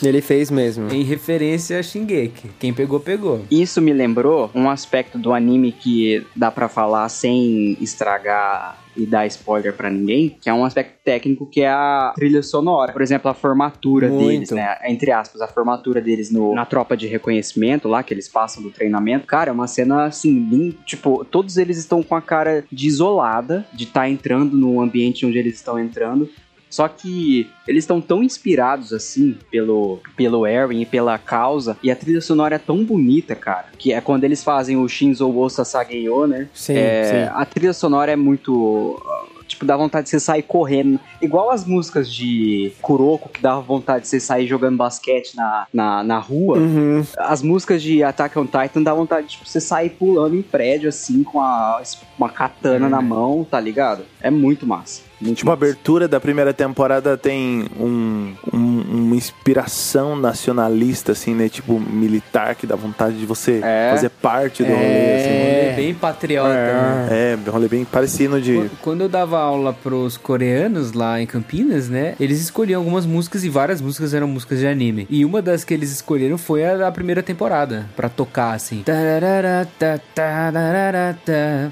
Ele 0.02 0.22
fez 0.22 0.50
mesmo. 0.50 0.90
em 0.92 1.04
referência 1.04 1.80
a 1.80 1.84
Shingeki. 1.84 2.50
Quem 2.60 2.74
pegou, 2.74 3.00
pegou. 3.00 3.46
Isso 3.52 3.82
me 3.82 3.94
lembrou 3.94 4.50
um 4.56 4.70
aspecto 4.70 5.18
do 5.18 5.32
anime 5.34 5.72
que 5.72 6.26
dá 6.36 6.50
pra 6.50 6.68
falar 6.68 7.08
sem 7.10 7.78
estragar 7.80 8.83
e 8.96 9.06
dar 9.06 9.26
spoiler 9.28 9.74
pra 9.74 9.90
ninguém, 9.90 10.38
que 10.42 10.50
é 10.50 10.54
um 10.54 10.66
aspecto 10.66 10.94
técnico 11.04 11.46
que 11.46 11.62
é 11.62 11.70
a 11.70 12.14
trilha 12.16 12.42
sonora. 12.42 12.94
Por 12.94 13.02
exemplo, 13.02 13.30
a 13.30 13.34
formatura 13.34 14.08
Muito. 14.08 14.28
deles, 14.28 14.52
né? 14.52 14.78
Entre 14.86 15.12
aspas, 15.12 15.42
a 15.42 15.48
formatura 15.48 16.02
deles 16.02 16.32
no, 16.32 16.54
na 16.54 16.66
tropa 16.66 16.96
de 16.96 17.08
reconhecimento 17.08 17.88
lá, 17.88 18.04
que 18.04 18.14
eles 18.14 18.28
passam 18.28 18.62
do 18.62 18.70
treinamento. 18.70 19.26
Cara, 19.26 19.50
é 19.50 19.54
uma 19.54 19.68
cena 19.68 20.06
assim, 20.06 20.76
tipo, 20.86 21.26
todos 21.26 21.58
eles 21.58 21.78
estão 21.78 22.02
com 22.04 22.16
a 22.16 22.22
cara 22.22 22.64
de 22.72 22.88
isolada, 22.88 23.66
de 23.74 23.84
estar 23.86 24.10
entrando 24.10 24.58
no 24.58 24.82
ambiente 24.82 25.26
onde 25.26 25.38
eles 25.38 25.56
estão 25.56 25.80
entrando. 25.80 26.30
Só 26.74 26.88
que 26.88 27.48
eles 27.68 27.84
estão 27.84 28.02
tão 28.02 28.24
inspirados 28.24 28.94
assim 28.94 29.38
pelo 29.52 30.00
pelo 30.18 30.44
Eren 30.44 30.82
e 30.82 30.88
pela 30.88 31.20
causa 31.20 31.78
e 31.84 31.92
a 31.92 31.96
trilha 31.96 32.20
sonora 32.20 32.56
é 32.56 32.58
tão 32.58 32.84
bonita, 32.84 33.36
cara, 33.36 33.68
que 33.78 33.94
é 33.94 34.02
quando 34.02 34.24
eles 34.24 34.44
fazem 34.44 34.76
o 34.76 34.90
Shinzo 34.90 35.30
Wo 35.30 35.48
Sasageyo, 35.52 36.26
né? 36.26 36.48
Sim, 36.52 36.74
É, 36.76 37.04
sim. 37.28 37.32
A 37.36 37.46
trilha 37.46 37.74
sonora 37.74 38.12
é 38.12 38.16
muito. 38.16 39.00
Tipo, 39.48 39.66
dá 39.66 39.78
vontade 39.78 40.06
de 40.06 40.10
você 40.10 40.20
sair 40.20 40.42
correndo. 40.42 41.00
Igual 41.22 41.52
as 41.52 41.64
músicas 41.64 42.12
de 42.12 42.72
Kuroko, 42.82 43.30
que 43.30 43.40
dava 43.40 43.62
vontade 43.62 44.04
de 44.04 44.08
você 44.08 44.20
sair 44.20 44.48
jogando 44.48 44.78
basquete 44.78 45.36
na, 45.36 45.68
na, 45.72 46.04
na 46.04 46.18
rua. 46.18 46.58
Uhum. 46.58 47.06
As 47.18 47.44
músicas 47.44 47.84
de 47.84 48.02
Attack 48.04 48.40
on 48.40 48.46
Titan 48.46 48.82
dá 48.82 48.94
vontade 48.96 49.28
de 49.28 49.34
tipo, 49.34 49.48
você 49.48 49.60
sair 49.60 49.92
pulando 49.92 50.36
em 50.36 50.42
prédio, 50.42 50.90
assim, 50.90 51.24
com 51.24 51.40
a, 51.40 51.84
uma 52.18 52.30
katana 52.30 52.90
na 52.90 53.02
mão, 53.02 53.46
tá 53.48 53.60
ligado? 53.60 54.06
É 54.24 54.32
muito 54.32 54.66
massa. 54.66 55.02
Muito 55.22 55.38
Tipo, 55.38 55.52
a 55.52 55.54
massa. 55.56 55.66
abertura 55.66 56.08
da 56.08 56.20
primeira 56.20 56.54
temporada 56.54 57.16
tem 57.18 57.66
um, 57.80 58.34
um- 58.54 58.82
uma 58.92 59.16
inspiração 59.16 60.16
nacionalista, 60.16 61.12
assim, 61.12 61.34
né? 61.36 61.48
Tipo, 61.50 61.80
militar, 61.80 62.56
que 62.56 62.66
dá 62.66 62.76
vontade 62.76 63.18
de 63.18 63.26
você 63.26 63.60
É. 63.64 63.90
fazer 63.92 64.10
parte 64.10 64.64
do 64.64 64.72
É. 64.72 64.76
rolê, 64.76 65.16
assim. 65.16 65.30
É 65.30 65.74
bem 65.76 65.94
patriota, 65.94 66.50
né? 66.54 67.08
É, 67.12 67.38
um 67.50 67.52
rolê 67.52 67.68
bem 67.68 67.86
parecido 67.86 68.42
de... 68.42 68.54
Qu- 68.56 68.70
Quando 68.82 69.02
eu 69.02 69.10
dava 69.10 69.40
aula 69.40 69.72
pros 69.74 70.18
coreanos 70.18 70.94
lá 70.94 71.22
em 71.22 71.26
Campinas, 71.26 71.90
né? 71.90 72.16
Eles 72.20 72.42
escolhiam 72.42 72.80
algumas 72.82 73.06
músicas 73.06 73.44
e 73.44 73.50
várias 73.50 73.82
músicas 73.82 74.14
eram 74.14 74.28
músicas 74.28 74.60
de 74.60 74.68
anime. 74.68 75.06
E 75.10 75.24
uma 75.26 75.42
das 75.42 75.64
que 75.64 75.74
eles 75.74 75.92
escolheram 75.92 76.38
foi 76.38 76.66
a 76.66 76.76
da 76.78 76.92
primeira 76.92 77.22
temporada, 77.24 77.86
pra 77.96 78.08
tocar 78.10 78.54
assim. 78.54 78.84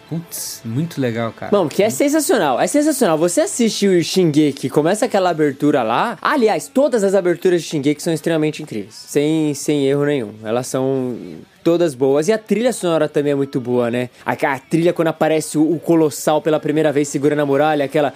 Putz, 0.09 0.61
muito 0.63 0.99
legal, 1.01 1.31
cara. 1.33 1.51
Bom, 1.51 1.67
que 1.67 1.83
é 1.83 1.89
sensacional, 1.89 2.40
é 2.59 2.67
sensacional. 2.67 3.17
Você 3.17 3.41
assiste 3.41 3.87
o 3.87 4.03
Shingeki, 4.03 4.69
começa 4.69 5.05
aquela 5.05 5.29
abertura 5.29 5.83
lá. 5.83 6.17
Aliás, 6.21 6.67
todas 6.67 7.03
as 7.03 7.13
aberturas 7.13 7.61
de 7.61 7.67
Shingeki 7.67 8.01
são 8.01 8.13
extremamente 8.13 8.63
incríveis. 8.63 8.95
Sem, 8.95 9.53
sem 9.53 9.85
erro 9.85 10.05
nenhum. 10.05 10.33
Elas 10.43 10.67
são 10.67 11.15
todas 11.63 11.93
boas. 11.93 12.27
E 12.27 12.33
a 12.33 12.37
trilha 12.37 12.73
sonora 12.73 13.07
também 13.07 13.33
é 13.33 13.35
muito 13.35 13.59
boa, 13.59 13.91
né? 13.91 14.09
A, 14.25 14.31
a 14.31 14.59
trilha 14.59 14.93
quando 14.93 15.09
aparece 15.09 15.57
o, 15.57 15.73
o 15.73 15.79
Colossal 15.79 16.41
pela 16.41 16.59
primeira 16.59 16.91
vez 16.91 17.07
segurando 17.07 17.41
a 17.41 17.45
muralha, 17.45 17.85
aquela. 17.85 18.13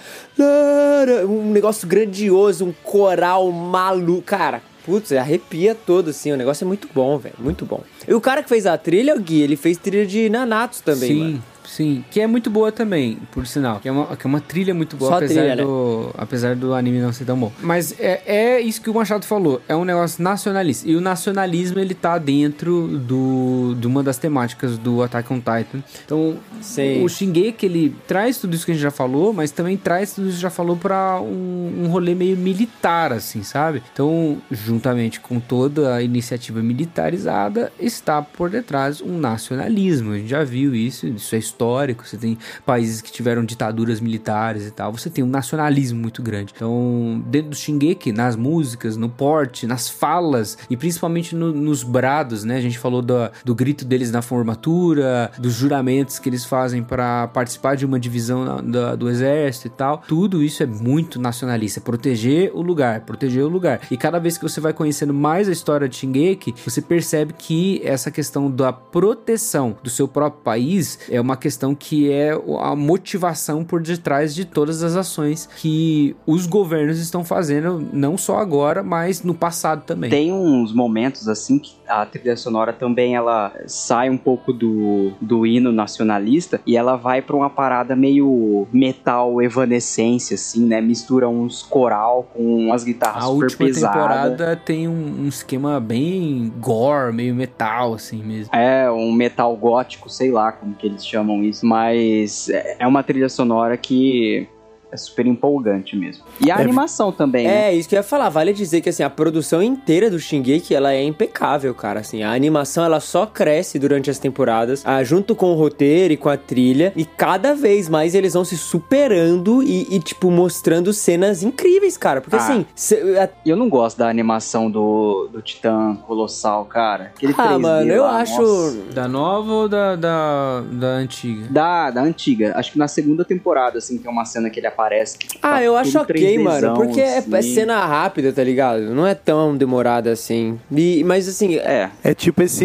Um 1.28 1.52
negócio 1.52 1.86
grandioso, 1.86 2.64
um 2.64 2.72
coral 2.82 3.50
maluco. 3.50 4.22
Cara. 4.22 4.60
Putz, 4.84 5.10
arrepia 5.12 5.74
todo, 5.74 6.10
assim. 6.10 6.30
O 6.30 6.36
negócio 6.36 6.64
é 6.64 6.66
muito 6.66 6.88
bom, 6.94 7.18
velho. 7.18 7.34
Muito 7.40 7.66
bom. 7.66 7.82
E 8.06 8.14
o 8.14 8.20
cara 8.20 8.40
que 8.40 8.48
fez 8.48 8.66
a 8.66 8.78
trilha, 8.78 9.16
o 9.16 9.20
Gui, 9.20 9.42
ele 9.42 9.56
fez 9.56 9.76
trilha 9.78 10.06
de 10.06 10.28
Nanatos 10.30 10.80
também, 10.80 11.08
sim, 11.08 11.18
mano. 11.18 11.42
Sim. 11.66 12.04
Que 12.10 12.20
é 12.20 12.26
muito 12.26 12.50
boa 12.50 12.72
também, 12.72 13.18
por 13.32 13.46
sinal. 13.46 13.80
Que 13.80 13.88
é 13.88 13.92
uma, 13.92 14.16
que 14.16 14.26
é 14.26 14.28
uma 14.28 14.40
trilha 14.40 14.74
muito 14.74 14.96
boa, 14.96 15.10
Só 15.10 15.16
apesar, 15.18 15.34
trilha, 15.40 15.56
né? 15.56 15.62
do, 15.62 16.10
apesar 16.16 16.56
do 16.56 16.74
anime 16.74 17.00
não 17.00 17.12
ser 17.12 17.24
tão 17.24 17.38
bom. 17.38 17.52
Mas 17.60 17.98
é, 17.98 18.22
é 18.26 18.60
isso 18.60 18.80
que 18.80 18.90
o 18.90 18.94
Machado 18.94 19.26
falou. 19.26 19.60
É 19.68 19.74
um 19.74 19.84
negócio 19.84 20.22
nacionalista. 20.22 20.88
E 20.88 20.96
o 20.96 21.00
nacionalismo, 21.00 21.78
ele 21.78 21.94
tá 21.94 22.18
dentro 22.18 22.98
do, 22.98 23.74
de 23.78 23.86
uma 23.86 24.02
das 24.02 24.18
temáticas 24.18 24.78
do 24.78 25.02
Attack 25.02 25.32
on 25.32 25.38
Titan. 25.38 25.82
Então, 26.04 26.38
Sim. 26.60 27.04
o 27.04 27.08
Shingeki, 27.08 27.66
ele 27.66 27.96
traz 28.06 28.38
tudo 28.38 28.54
isso 28.54 28.64
que 28.64 28.72
a 28.72 28.74
gente 28.74 28.82
já 28.82 28.90
falou, 28.90 29.32
mas 29.32 29.50
também 29.50 29.76
traz 29.76 30.14
tudo 30.14 30.28
isso 30.28 30.36
que 30.36 30.42
já 30.42 30.50
falou 30.50 30.76
pra 30.76 31.20
um, 31.20 31.84
um 31.84 31.88
rolê 31.88 32.14
meio 32.14 32.36
militar, 32.36 33.12
assim, 33.12 33.42
sabe? 33.42 33.82
Então, 33.92 34.40
juntamente 34.50 35.20
com 35.20 35.40
toda 35.40 35.94
a 35.94 36.02
iniciativa 36.02 36.60
militarizada, 36.60 37.72
está 37.78 38.22
por 38.22 38.50
detrás 38.50 39.00
um 39.00 39.18
nacionalismo. 39.18 40.12
A 40.12 40.18
gente 40.18 40.28
já 40.28 40.44
viu 40.44 40.74
isso, 40.74 41.06
isso 41.06 41.34
é 41.34 41.38
histórico. 41.60 42.06
Você 42.06 42.16
tem 42.18 42.36
países 42.64 43.00
que 43.00 43.10
tiveram 43.10 43.44
ditaduras 43.44 43.98
militares 44.00 44.66
e 44.66 44.70
tal. 44.70 44.92
Você 44.92 45.08
tem 45.08 45.24
um 45.24 45.28
nacionalismo 45.28 45.98
muito 45.98 46.22
grande. 46.22 46.52
Então, 46.54 47.22
dentro 47.26 47.50
do 47.50 47.56
Shingeki, 47.56 48.12
nas 48.12 48.36
músicas, 48.36 48.96
no 48.96 49.08
porte, 49.08 49.66
nas 49.66 49.88
falas 49.88 50.58
e 50.68 50.76
principalmente 50.76 51.34
no- 51.34 51.52
nos 51.52 51.82
brados, 51.82 52.44
né? 52.44 52.56
A 52.56 52.60
gente 52.60 52.78
falou 52.78 53.00
do, 53.00 53.14
do 53.44 53.54
grito 53.54 53.84
deles 53.84 54.10
na 54.10 54.20
formatura, 54.22 55.30
dos 55.38 55.54
juramentos 55.54 56.18
que 56.18 56.28
eles 56.28 56.44
fazem 56.44 56.82
para 56.82 57.28
participar 57.28 57.74
de 57.76 57.86
uma 57.86 57.98
divisão 57.98 58.44
na- 58.44 58.60
da- 58.60 58.96
do 58.96 59.08
exército 59.08 59.68
e 59.68 59.70
tal. 59.70 60.02
Tudo 60.06 60.42
isso 60.42 60.62
é 60.62 60.66
muito 60.66 61.18
nacionalista. 61.20 61.80
Proteger 61.80 62.50
o 62.54 62.60
lugar, 62.60 63.00
proteger 63.00 63.44
o 63.44 63.48
lugar. 63.48 63.80
E 63.90 63.96
cada 63.96 64.18
vez 64.18 64.36
que 64.36 64.42
você 64.42 64.60
vai 64.60 64.72
conhecendo 64.72 65.14
mais 65.14 65.48
a 65.48 65.52
história 65.52 65.88
de 65.88 65.96
Shingeki, 65.96 66.54
você 66.64 66.82
percebe 66.82 67.32
que 67.32 67.80
essa 67.84 68.10
questão 68.10 68.50
da 68.50 68.72
proteção 68.72 69.76
do 69.82 69.88
seu 69.90 70.06
próprio 70.08 70.42
país 70.42 70.98
é 71.10 71.20
uma 71.20 71.36
questão 71.36 71.45
que 71.74 72.10
é 72.10 72.32
a 72.60 72.74
motivação 72.74 73.64
por 73.64 73.80
detrás 73.82 74.34
de 74.34 74.44
todas 74.44 74.82
as 74.82 74.96
ações 74.96 75.48
que 75.56 76.14
os 76.26 76.46
governos 76.46 76.98
estão 76.98 77.24
fazendo, 77.24 77.86
não 77.92 78.16
só 78.16 78.38
agora, 78.38 78.82
mas 78.82 79.22
no 79.22 79.34
passado 79.34 79.82
também. 79.84 80.10
Tem 80.10 80.32
uns 80.32 80.72
momentos 80.72 81.28
assim 81.28 81.58
que 81.58 81.74
a 81.88 82.04
trilha 82.04 82.36
sonora 82.36 82.72
também 82.72 83.14
ela 83.14 83.52
sai 83.66 84.10
um 84.10 84.16
pouco 84.16 84.52
do, 84.52 85.12
do 85.20 85.46
hino 85.46 85.70
nacionalista 85.72 86.60
e 86.66 86.76
ela 86.76 86.96
vai 86.96 87.22
pra 87.22 87.36
uma 87.36 87.50
parada 87.50 87.94
meio 87.94 88.66
metal 88.72 89.40
evanescência 89.42 90.34
assim, 90.34 90.66
né? 90.66 90.80
Mistura 90.80 91.28
uns 91.28 91.62
coral 91.62 92.28
com 92.34 92.56
umas 92.56 92.84
guitarras 92.84 93.24
A 93.24 93.26
super 93.26 93.44
última 93.44 93.66
pesadas. 93.68 93.94
temporada 93.96 94.56
tem 94.56 94.88
um, 94.88 95.22
um 95.22 95.28
esquema 95.28 95.78
bem 95.80 96.52
gore, 96.60 97.12
meio 97.12 97.34
metal, 97.34 97.94
assim 97.94 98.22
mesmo. 98.22 98.54
É, 98.54 98.90
um 98.90 99.12
metal 99.12 99.54
gótico, 99.56 100.08
sei 100.08 100.30
lá 100.30 100.52
como 100.52 100.74
que 100.74 100.86
eles 100.86 101.06
chamam 101.06 101.35
isso, 101.42 101.66
mas 101.66 102.48
é 102.48 102.76
é 102.78 102.86
uma 102.86 103.02
trilha 103.02 103.28
sonora 103.28 103.76
que 103.76 104.48
é 104.96 104.98
super 104.98 105.26
empolgante 105.26 105.96
mesmo. 105.96 106.24
E 106.40 106.50
a 106.50 106.56
É, 106.58 106.60
animação 106.62 107.12
também, 107.12 107.46
né? 107.46 107.68
É, 107.70 107.74
isso 107.74 107.88
que 107.88 107.94
eu 107.94 107.98
ia 107.98 108.02
falar. 108.02 108.28
Vale 108.28 108.52
dizer 108.52 108.80
que, 108.80 108.88
assim, 108.88 109.02
a 109.02 109.10
produção 109.10 109.62
inteira 109.62 110.10
do 110.10 110.18
Shingeki, 110.18 110.74
ela 110.74 110.92
é 110.92 111.02
impecável, 111.02 111.74
cara. 111.74 112.00
Assim, 112.00 112.22
a 112.22 112.32
animação, 112.32 112.84
ela 112.84 113.00
só 113.00 113.26
cresce 113.26 113.78
durante 113.78 114.10
as 114.10 114.18
temporadas, 114.18 114.82
ah, 114.84 115.02
junto 115.04 115.34
com 115.34 115.52
o 115.52 115.54
roteiro 115.54 116.12
e 116.12 116.16
com 116.16 116.28
a 116.28 116.36
trilha. 116.36 116.92
E 116.96 117.04
cada 117.04 117.54
vez 117.54 117.88
mais 117.88 118.14
eles 118.14 118.32
vão 118.34 118.44
se 118.44 118.56
superando 118.56 119.62
e, 119.62 119.94
e, 119.94 120.00
tipo, 120.00 120.30
mostrando 120.30 120.92
cenas 120.92 121.42
incríveis, 121.42 121.96
cara. 121.96 122.20
Porque, 122.20 122.36
Ah. 122.36 122.38
assim, 122.40 122.66
cê- 122.74 123.18
a- 123.18 123.28
eu 123.44 123.56
não 123.56 123.68
gosto 123.68 123.98
da 123.98 124.08
animação 124.08 124.70
do, 124.70 125.28
do 125.32 125.42
Titã 125.42 125.96
Colossal, 126.06 126.64
cara. 126.64 127.12
Aquele 127.16 127.34
ah, 127.36 127.42
3D 127.54 127.58
mano, 127.60 127.92
eu 127.92 128.02
lá, 128.02 128.20
acho... 128.20 128.40
nossa. 128.42 128.76
Da 128.94 129.08
nova 129.08 129.52
ou 129.52 129.68
da, 129.68 129.96
da, 129.96 130.62
da 130.72 130.86
antiga? 130.88 131.46
Da, 131.50 131.90
da 131.90 132.02
antiga. 132.02 132.52
Acho 132.56 132.72
que 132.72 132.78
na 132.78 132.88
segunda 132.88 133.24
temporada, 133.24 133.78
assim, 133.78 133.98
tem 133.98 134.10
uma 134.10 134.24
cena 134.24 134.48
que 134.50 134.58
ele 134.60 134.66
aparece. 134.66 134.85
Que, 135.18 135.28
tipo, 135.28 135.38
Ah, 135.42 135.54
tá 135.56 135.62
eu 135.62 135.76
acho 135.76 135.98
ok, 135.98 136.14
3Dzão, 136.14 136.42
mano. 136.42 136.74
Porque 136.74 137.00
é, 137.00 137.16
é 137.16 137.18
assim. 137.18 137.54
cena 137.54 137.84
rápida, 137.84 138.32
tá 138.32 138.42
ligado? 138.42 138.82
Não 138.94 139.06
é 139.06 139.14
tão 139.14 139.56
demorada 139.56 140.10
assim. 140.10 140.58
E- 140.70 141.02
mas, 141.04 141.28
assim, 141.28 141.56
É. 141.56 141.90
É 142.04 142.14
tipo 142.14 142.42
esse, 142.42 142.64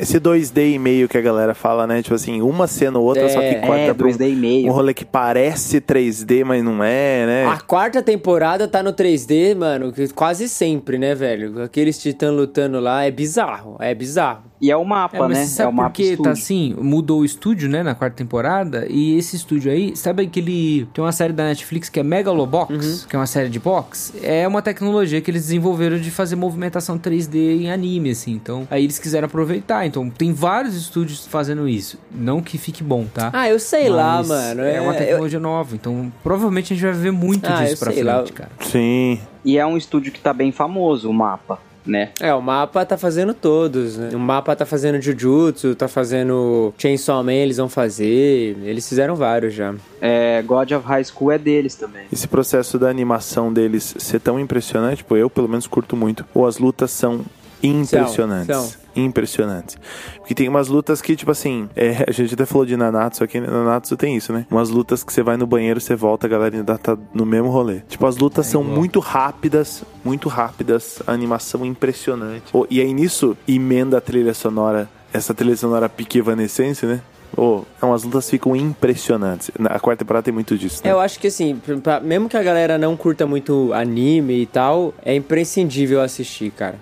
esse 0.00 0.18
2D 0.20 0.74
e 0.74 0.78
meio 0.78 1.08
que 1.08 1.16
a 1.16 1.20
galera 1.20 1.54
fala, 1.54 1.86
né? 1.86 2.02
Tipo 2.02 2.14
assim, 2.14 2.40
uma 2.42 2.66
cena 2.66 2.98
ou 2.98 3.04
outra, 3.04 3.24
É, 3.24 3.28
só 3.28 3.40
que 3.40 3.54
corta 3.56 3.76
É, 3.82 3.94
pra 3.94 4.06
um, 4.06 4.10
2D 4.10 4.28
e 4.30 4.36
meio. 4.36 4.68
um 4.68 4.72
rolê 4.72 4.92
que 4.94 5.04
parece 5.04 5.80
3D, 5.80 6.44
mas 6.44 6.62
não 6.62 6.82
é, 6.82 7.26
né? 7.26 7.46
A 7.46 7.58
quarta 7.60 8.02
temporada 8.02 8.66
tá 8.68 8.82
no 8.82 8.92
3D, 8.92 9.54
mano, 9.54 9.92
que 9.92 10.08
quase 10.08 10.48
sempre, 10.48 10.98
né, 10.98 11.14
velho? 11.14 11.62
Aqueles 11.62 11.98
titãs 11.98 12.32
lutando 12.32 12.80
lá 12.80 13.04
é 13.04 13.10
bizarro, 13.10 13.76
é 13.80 13.94
bizarro. 13.94 14.42
E 14.60 14.70
é 14.70 14.76
o 14.76 14.84
mapa, 14.84 15.16
É, 15.16 15.20
mas 15.20 15.28
né? 15.30 15.44
você 15.44 15.50
sabe 15.50 15.66
é 15.66 15.70
o 15.70 15.72
mapa 15.74 15.90
por 15.90 15.96
que 15.96 16.16
tá 16.16 16.30
assim? 16.30 16.74
Mudou 16.80 17.20
o 17.20 17.24
estúdio, 17.26 17.68
né, 17.68 17.82
na 17.82 17.94
quarta 17.94 18.16
temporada, 18.16 18.86
e 18.88 19.14
esse 19.18 19.36
estúdio 19.36 19.70
aí, 19.70 19.94
sabe 19.96 20.22
aquele... 20.22 20.86
Tem 20.94 21.04
uma 21.04 21.12
série 21.12 21.32
da 21.34 21.44
Netflix 21.44 21.88
que 21.90 22.00
é 22.00 22.02
Megalobox, 22.02 22.72
Uhum. 23.02 23.08
que 23.08 23.14
é 23.14 23.18
uma 23.18 23.26
série 23.26 23.50
de 23.50 23.58
box? 23.58 24.14
É 24.22 24.48
uma 24.48 24.62
tecnologia 24.62 25.20
que 25.20 25.30
eles 25.30 25.42
desenvolveram 25.42 25.98
de 25.98 26.10
fazer 26.10 26.36
movimentação 26.36 26.98
3D 26.98 27.34
em 27.62 27.70
anime, 27.70 28.10
assim, 28.10 28.32
então... 28.32 28.66
Aí 28.70 28.84
eles 28.84 28.98
quiseram 28.98 29.26
aproveitar, 29.26 29.84
então 29.86 30.08
tem 30.08 30.32
vários 30.32 30.74
estúdios 30.74 31.26
fazendo 31.26 31.68
isso. 31.68 31.98
Não 32.10 32.40
que 32.40 32.56
fique 32.56 32.82
bom, 32.82 33.04
tá? 33.12 33.30
Ah, 33.34 33.48
eu 33.50 33.58
sei 33.60 33.90
lá, 33.90 34.16
Mas 34.18 34.28
mano. 34.28 34.62
É, 34.62 34.80
uma 34.80 34.94
eu- 34.94 34.98
tecnologia 34.98 35.38
nova, 35.40 35.74
então 35.74 36.10
provavelmente 36.22 36.72
a 36.72 36.76
gente 36.76 36.84
vai 36.84 36.94
ver 36.94 37.10
muito 37.12 37.46
Ah, 37.46 37.56
disso 37.62 37.74
eu 37.74 37.78
pra 37.78 37.92
sei 37.92 38.02
frente, 38.02 38.06
lá. 38.06 38.24
cara. 38.34 38.50
Sim. 38.60 39.20
E 39.44 39.58
é 39.58 39.66
um 39.66 39.76
estúdio 39.76 40.10
que 40.12 40.18
tá 40.18 40.32
bem 40.32 40.50
famoso, 40.50 41.10
o 41.10 41.12
mapa. 41.14 41.58
Né? 41.86 42.10
É, 42.20 42.34
o 42.34 42.42
mapa 42.42 42.84
tá 42.84 42.96
fazendo 42.96 43.32
todos, 43.32 43.96
né? 43.96 44.10
O 44.12 44.18
mapa 44.18 44.54
tá 44.56 44.66
fazendo 44.66 45.00
Jujutsu, 45.00 45.74
tá 45.74 45.88
fazendo 45.88 46.74
Chainsaw 46.78 47.22
Man, 47.22 47.32
eles 47.32 47.56
vão 47.56 47.68
fazer. 47.68 48.56
Eles 48.62 48.88
fizeram 48.88 49.14
vários 49.14 49.54
já. 49.54 49.74
É, 50.00 50.42
God 50.42 50.72
of 50.72 50.86
High 50.86 51.04
School 51.04 51.32
é 51.32 51.38
deles 51.38 51.74
também. 51.74 52.04
Esse 52.12 52.26
processo 52.28 52.78
da 52.78 52.88
animação 52.88 53.52
deles 53.52 53.94
ser 53.98 54.20
tão 54.20 54.38
impressionante, 54.38 54.98
tipo, 54.98 55.16
eu 55.16 55.30
pelo 55.30 55.48
menos 55.48 55.66
curto 55.66 55.96
muito. 55.96 56.24
Ou 56.34 56.46
as 56.46 56.58
lutas 56.58 56.90
são 56.90 57.24
impressionantes. 57.70 58.56
são. 58.56 58.86
Impressionantes. 58.96 59.76
Porque 60.18 60.34
tem 60.34 60.48
umas 60.48 60.68
lutas 60.68 61.02
que, 61.02 61.14
tipo 61.14 61.30
assim, 61.30 61.68
é, 61.76 62.04
a 62.08 62.10
gente 62.12 62.34
até 62.34 62.46
falou 62.46 62.64
de 62.66 62.76
Nanatsu 62.76 63.22
aqui, 63.24 63.38
Nanatsu 63.40 63.96
tem 63.96 64.16
isso, 64.16 64.32
né? 64.32 64.46
Umas 64.50 64.70
lutas 64.70 65.04
que 65.04 65.12
você 65.12 65.22
vai 65.22 65.36
no 65.36 65.46
banheiro, 65.46 65.80
você 65.80 65.94
volta, 65.94 66.26
a 66.26 66.30
galera 66.30 66.56
ainda 66.56 66.78
tá 66.78 66.96
no 67.12 67.26
mesmo 67.26 67.50
rolê. 67.50 67.80
Tipo, 67.88 68.06
as 68.06 68.16
lutas 68.16 68.46
são 68.46 68.62
muito 68.64 68.98
rápidas, 69.00 69.82
muito 70.04 70.28
rápidas, 70.28 71.02
a 71.06 71.12
animação 71.12 71.64
impressionante. 71.64 72.44
Oh, 72.52 72.66
e 72.70 72.80
aí 72.80 72.92
nisso, 72.92 73.36
emenda 73.46 73.98
a 73.98 74.00
trilha 74.00 74.32
sonora, 74.34 74.88
essa 75.12 75.34
trilha 75.34 75.56
sonora 75.56 75.88
pique 75.88 76.18
evanescence, 76.18 76.84
né? 76.86 77.00
Oh, 77.36 77.62
então 77.76 77.92
as 77.92 78.02
lutas 78.02 78.30
ficam 78.30 78.56
impressionantes. 78.56 79.50
Na- 79.58 79.70
A 79.70 79.80
quarta 79.80 80.04
temporada 80.04 80.22
tem 80.24 80.32
muito 80.32 80.56
disso, 80.56 80.80
né? 80.82 80.88
É, 80.90 80.92
Eu 80.92 81.00
acho 81.00 81.18
que 81.20 81.26
assim, 81.26 81.60
pra- 81.82 82.00
mesmo 82.00 82.28
que 82.30 82.36
a 82.36 82.42
galera 82.42 82.78
não 82.78 82.96
curta 82.96 83.26
muito 83.26 83.72
anime 83.74 84.40
e 84.40 84.46
tal, 84.46 84.94
é 85.04 85.14
imprescindível 85.14 86.00
assistir, 86.00 86.50
cara. 86.50 86.76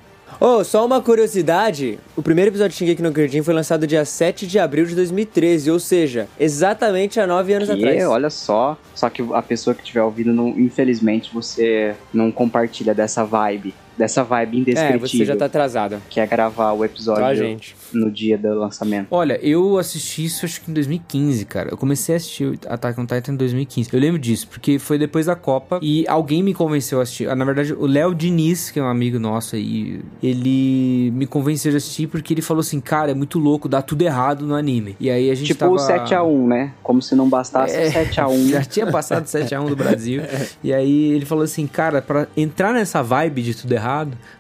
Oh, 0.47 0.63
só 0.63 0.85
uma 0.85 1.01
curiosidade: 1.01 1.99
o 2.15 2.23
primeiro 2.23 2.51
episódio 2.51 2.73
de 2.73 2.77
Shingeki 2.77 3.01
no 3.01 3.15
Kyojin 3.15 3.43
foi 3.43 3.55
lançado 3.55 3.87
dia 3.87 4.05
7 4.05 4.47
de 4.47 4.59
abril 4.59 4.85
de 4.85 4.95
2013, 4.95 5.71
ou 5.71 5.81
seja, 5.81 6.29
exatamente 6.39 7.19
há 7.19 7.27
nove 7.27 7.55
anos 7.55 7.71
Que, 7.71 7.75
atrás. 7.75 8.05
olha 8.05 8.29
só. 8.29 8.77
Só 8.95 9.09
que 9.09 9.23
a 9.33 9.41
pessoa 9.41 9.75
que 9.75 9.81
estiver 9.81 10.03
ouvindo, 10.03 10.35
não, 10.35 10.51
infelizmente, 10.51 11.33
você 11.33 11.95
não 12.13 12.31
compartilha 12.31 12.95
dessa 12.95 13.25
vibe. 13.25 13.73
Dessa 13.97 14.25
vibe 14.25 14.57
É, 14.57 14.61
indescritível. 14.61 15.09
você 15.09 15.25
já 15.25 15.37
tá 15.37 15.45
atrasada. 15.45 16.01
Que 16.11 16.21
é 16.21 16.27
gravar 16.27 16.73
o 16.73 16.85
episódio 16.85 17.23
Só 17.23 17.29
a 17.31 17.35
gente. 17.35 17.77
no 17.93 18.11
dia 18.11 18.37
do 18.37 18.53
lançamento. 18.55 19.07
Olha, 19.11 19.39
eu 19.43 19.79
assisti 19.79 20.25
isso 20.25 20.45
acho 20.45 20.61
que 20.61 20.71
em 20.71 20.75
2015, 20.75 21.45
cara. 21.45 21.71
Eu 21.71 21.77
comecei 21.77 22.15
a 22.15 22.17
assistir 22.17 22.59
Attack 22.69 23.01
on 23.01 23.07
Titan 23.07 23.33
em 23.33 23.37
2015. 23.37 23.91
Eu 23.93 24.01
lembro 24.01 24.19
disso, 24.19 24.49
porque 24.49 24.79
foi 24.79 24.99
depois 24.99 25.27
da 25.27 25.37
Copa 25.37 25.79
e 25.83 26.05
alguém 26.09 26.43
me 26.43 26.53
convenceu 26.55 26.99
a 26.99 27.03
assistir. 27.03 27.29
Ah, 27.29 27.37
Na 27.37 27.45
verdade, 27.45 27.73
o 27.73 27.87
Léo 27.87 28.15
Diniz, 28.15 28.71
que 28.71 28.79
é 28.79 28.83
um 28.83 28.89
amigo 28.89 29.19
nosso 29.19 29.55
aí, 29.57 30.01
ele 30.23 31.11
me 31.15 31.27
convenceu 31.27 31.73
a 31.73 31.77
assistir 31.77 32.07
porque 32.09 32.35
ele 32.35 32.43
falou 32.43 32.61
assim, 32.61 32.81
cara, 32.81 33.11
é 33.11 33.15
muito 33.15 33.39
louco, 33.39 33.69
dá 33.69 33.81
tudo 33.83 34.03
errado 34.03 34.45
no 34.47 34.55
anime. 34.55 34.97
E 34.99 35.11
aí 35.11 35.31
a 35.31 35.35
gente 35.35 35.49
Tipo 35.49 35.61
tava... 35.61 35.73
o 35.73 35.77
7x1, 35.77 36.47
né? 36.49 36.73
Como 36.83 37.01
se 37.01 37.15
não 37.15 37.29
bastasse 37.29 37.75
É. 37.77 37.89
o 37.89 37.93
7x1. 37.93 38.49
Já 38.51 38.65
tinha 38.65 38.91
passado 38.91 39.25
7x1 39.27 39.69
do 39.69 39.77
Brasil. 39.77 40.23
e 40.65 40.73
aí 40.73 41.13
ele 41.13 41.25
falou 41.25 41.45
assim, 41.45 41.67
cara, 41.67 42.03
pra 42.03 42.27
entrar 42.37 42.73
nessa 42.73 43.03
vibe 43.03 43.43
de 43.43 43.55
tudo 43.55 43.73
errado, 43.73 43.84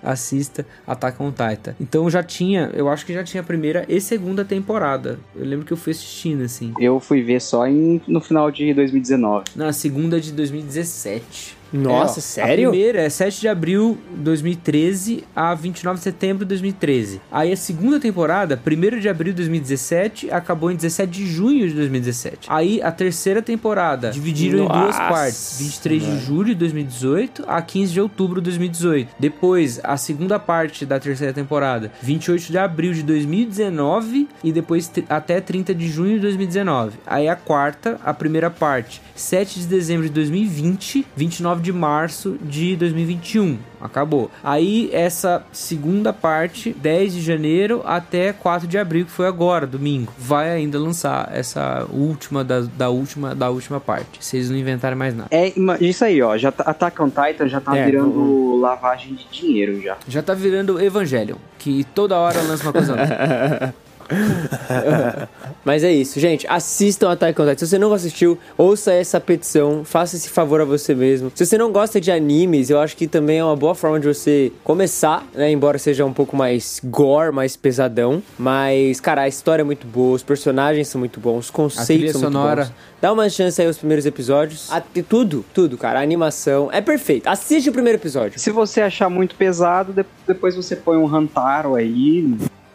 assista 0.03 0.66
Attack 0.86 1.22
on 1.22 1.30
Titan. 1.30 1.74
Então 1.80 2.09
já 2.09 2.22
tinha, 2.22 2.70
eu 2.74 2.88
acho 2.88 3.05
que 3.05 3.12
já 3.12 3.22
tinha 3.22 3.40
a 3.40 3.45
primeira 3.45 3.84
e 3.88 4.01
segunda 4.01 4.45
temporada. 4.45 5.18
Eu 5.34 5.45
lembro 5.45 5.66
que 5.66 5.72
eu 5.72 5.76
fui 5.76 5.92
assistindo, 5.92 6.42
assim. 6.42 6.72
Eu 6.78 6.99
fui 7.01 7.22
ver 7.22 7.40
só 7.40 7.66
em, 7.66 8.01
no 8.07 8.20
final 8.20 8.51
de 8.51 8.72
2019. 8.72 9.45
Na 9.57 9.72
segunda 9.72 10.20
de 10.20 10.32
2017. 10.32 11.63
Nossa, 11.75 12.20
É, 12.20 12.22
ó, 12.22 12.22
sério? 12.22 12.68
A 12.68 12.70
primeira 12.70 13.01
é 13.03 13.11
7 13.11 13.41
de 13.41 13.49
abril 13.49 13.99
de 14.14 14.22
2013 14.22 15.25
a 15.35 15.55
29 15.55 15.99
de 15.99 16.05
setembro 16.05 16.45
de 16.45 16.51
2013. 16.51 17.20
Aí 17.31 17.53
a 17.53 17.57
segunda 17.57 17.99
temporada, 17.99 18.61
1 18.64 19.01
de 19.01 19.09
abril 19.09 19.33
de 19.33 19.39
2017, 19.39 20.31
acabou 20.31 20.70
em 20.70 20.77
17 20.77 21.11
de 21.11 21.27
junho 21.27 21.68
de 21.68 21.75
2017. 21.75 22.47
Aí 22.49 22.81
a 22.83 22.93
terceira 22.93 23.43
temporada, 23.43 24.11
dividiram 24.11 24.64
em 24.64 24.68
duas 24.68 24.97
Nossa, 24.97 25.09
partes: 25.09 25.57
23 25.59 26.05
de 26.05 26.18
julho 26.20 26.47
de 26.47 26.55
2018 26.55 27.45
a 27.49 27.61
15 27.61 27.93
de 27.93 28.01
outubro 28.01 28.41
de 28.41 28.45
2018. 28.45 29.14
Depois, 29.18 29.81
a 29.83 29.97
segunda 29.97 30.39
parte 30.39 30.87
da 30.87 31.01
terceira 31.01 31.33
temporada, 31.33 31.91
28 32.01 32.53
de 32.53 32.59
abril 32.59 32.93
de 32.93 33.03
2019 33.03 34.29
e 34.43 34.53
depois 34.53 34.91
até 35.09 35.41
30 35.41 35.75
de 35.75 35.89
junho 35.89 36.14
de 36.14 36.20
2019. 36.20 36.99
Aí 37.07 37.29
a 37.29 37.35
quarta, 37.37 37.99
a 38.05 38.14
primeira 38.14 38.51
parte, 38.51 39.01
7 39.16 39.61
de 39.61 39.66
dezembro 39.66 40.07
de 40.07 40.12
2020, 40.12 41.07
29 41.16 41.62
de 41.64 41.72
março 41.72 42.36
de 42.42 42.76
2021. 42.76 43.58
Acabou. 43.80 44.30
Aí 44.42 44.88
essa 44.92 45.44
segunda 45.52 46.12
parte, 46.12 46.72
10 46.72 47.14
de 47.14 47.20
janeiro 47.20 47.82
até 47.84 48.32
4 48.32 48.66
de 48.68 48.78
abril, 48.78 49.04
que 49.04 49.10
foi 49.10 49.26
agora, 49.26 49.66
domingo. 49.66 50.12
Vai 50.18 50.50
ainda 50.50 50.78
lançar 50.78 51.30
essa 51.32 51.86
última 51.90 52.44
da, 52.44 52.60
da 52.60 52.88
última 52.88 53.34
da 53.34 53.50
última 53.50 53.80
parte. 53.80 54.24
Se 54.24 54.36
eles 54.36 54.50
não 54.50 54.56
inventarem 54.56 54.96
mais 54.96 55.14
nada. 55.16 55.28
É 55.30 55.52
isso 55.80 56.04
aí, 56.04 56.22
ó. 56.22 56.36
Já 56.36 56.52
tá, 56.52 56.64
Attack 56.64 57.00
on 57.02 57.10
Titan 57.10 57.48
já 57.48 57.60
tá 57.60 57.76
É, 57.76 57.84
virando 57.84 58.56
lavagem 58.60 59.14
de 59.14 59.26
dinheiro 59.30 59.80
já. 59.82 59.96
Já 60.08 60.22
tá 60.22 60.34
virando 60.34 60.80
Evangelion, 60.80 61.36
que 61.58 61.84
toda 61.94 62.16
hora 62.18 62.40
lança 62.42 62.62
uma 62.64 62.72
coisa 62.72 62.94
nova. 62.96 63.74
Mas 65.64 65.82
é 65.82 65.92
isso, 65.92 66.20
gente. 66.20 66.46
Assistam 66.48 67.10
Attack 67.10 67.40
on 67.40 67.44
Titan. 67.46 67.58
Se 67.58 67.66
você 67.70 67.78
não 67.78 67.92
assistiu, 67.92 68.38
ouça 68.56 68.92
essa 68.92 69.18
petição. 69.20 69.84
Faça 69.84 70.16
esse 70.16 70.28
favor 70.28 70.60
a 70.60 70.64
você 70.64 70.94
mesmo. 70.94 71.32
Se 71.34 71.44
você 71.46 71.56
não 71.56 71.72
gosta 71.72 72.00
de 72.00 72.10
animes, 72.12 72.70
eu 72.70 72.78
acho 72.80 72.96
que 72.96 73.06
também 73.06 73.38
é 73.38 73.44
uma 73.44 73.56
boa 73.56 73.74
forma 73.74 73.98
de 73.98 74.06
você 74.06 74.52
começar, 74.62 75.26
né? 75.34 75.50
Embora 75.50 75.78
seja 75.78 76.04
um 76.04 76.12
pouco 76.12 76.36
mais 76.36 76.80
gore, 76.84 77.32
mais 77.32 77.56
pesadão. 77.56 78.22
Mas, 78.38 79.00
cara, 79.00 79.22
a 79.22 79.28
história 79.28 79.62
é 79.62 79.64
muito 79.64 79.86
boa, 79.86 80.14
os 80.16 80.22
personagens 80.22 80.88
são 80.88 80.98
muito 80.98 81.18
bons, 81.20 81.46
os 81.46 81.50
conceitos 81.50 82.12
são 82.12 82.20
sonora. 82.22 82.56
muito 82.62 82.68
bons. 82.68 82.94
Dá 83.00 83.12
uma 83.12 83.28
chance 83.28 83.60
aí 83.60 83.66
aos 83.66 83.76
primeiros 83.78 84.06
episódios. 84.06 84.70
Até 84.70 85.02
tudo, 85.02 85.44
tudo, 85.52 85.76
cara. 85.76 85.98
A 86.00 86.02
animação 86.02 86.70
é 86.72 86.80
perfeito. 86.80 87.26
Assiste 87.26 87.68
o 87.68 87.72
primeiro 87.72 87.98
episódio. 87.98 88.38
Se 88.38 88.50
você 88.50 88.80
achar 88.80 89.08
muito 89.10 89.34
pesado, 89.34 89.92
de- 89.92 90.04
depois 90.26 90.54
você 90.56 90.74
põe 90.74 90.96
um 90.96 91.06
Hantaro 91.14 91.74
aí 91.74 92.34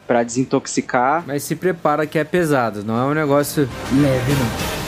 pra 0.09 0.23
desintoxicar. 0.23 1.23
Mas 1.27 1.43
se 1.43 1.55
prepara 1.55 2.07
que 2.07 2.17
é 2.17 2.23
pesado, 2.23 2.83
não 2.83 2.99
é 2.99 3.05
um 3.05 3.13
negócio 3.13 3.69
leve, 3.93 4.33
não. 4.33 4.79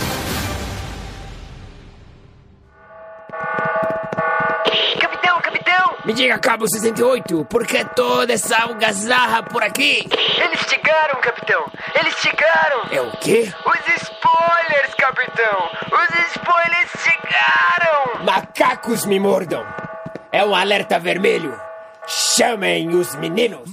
Capitão, 4.99 5.39
capitão! 5.41 5.93
Me 6.05 6.13
diga, 6.13 6.39
Cabo 6.39 6.67
68, 6.67 7.45
por 7.45 7.67
que 7.67 7.85
toda 7.85 8.33
essa 8.33 8.63
algazarra 8.63 9.43
por 9.43 9.61
aqui? 9.61 10.09
Eles 10.43 10.59
chegaram, 10.67 11.21
capitão! 11.21 11.71
Eles 11.93 12.15
chegaram! 12.15 12.85
É 12.89 13.01
o 13.01 13.11
quê? 13.17 13.53
Os 13.63 14.01
spoilers, 14.01 14.95
capitão! 14.97 15.69
Os 15.85 16.31
spoilers 16.31 16.89
chegaram! 16.97 18.25
Macacos 18.25 19.05
me 19.05 19.19
mordam! 19.19 19.63
É 20.31 20.43
um 20.43 20.55
alerta 20.55 20.97
vermelho! 20.97 21.53
Chamem 22.07 22.89
os 22.95 23.13
meninos! 23.13 23.69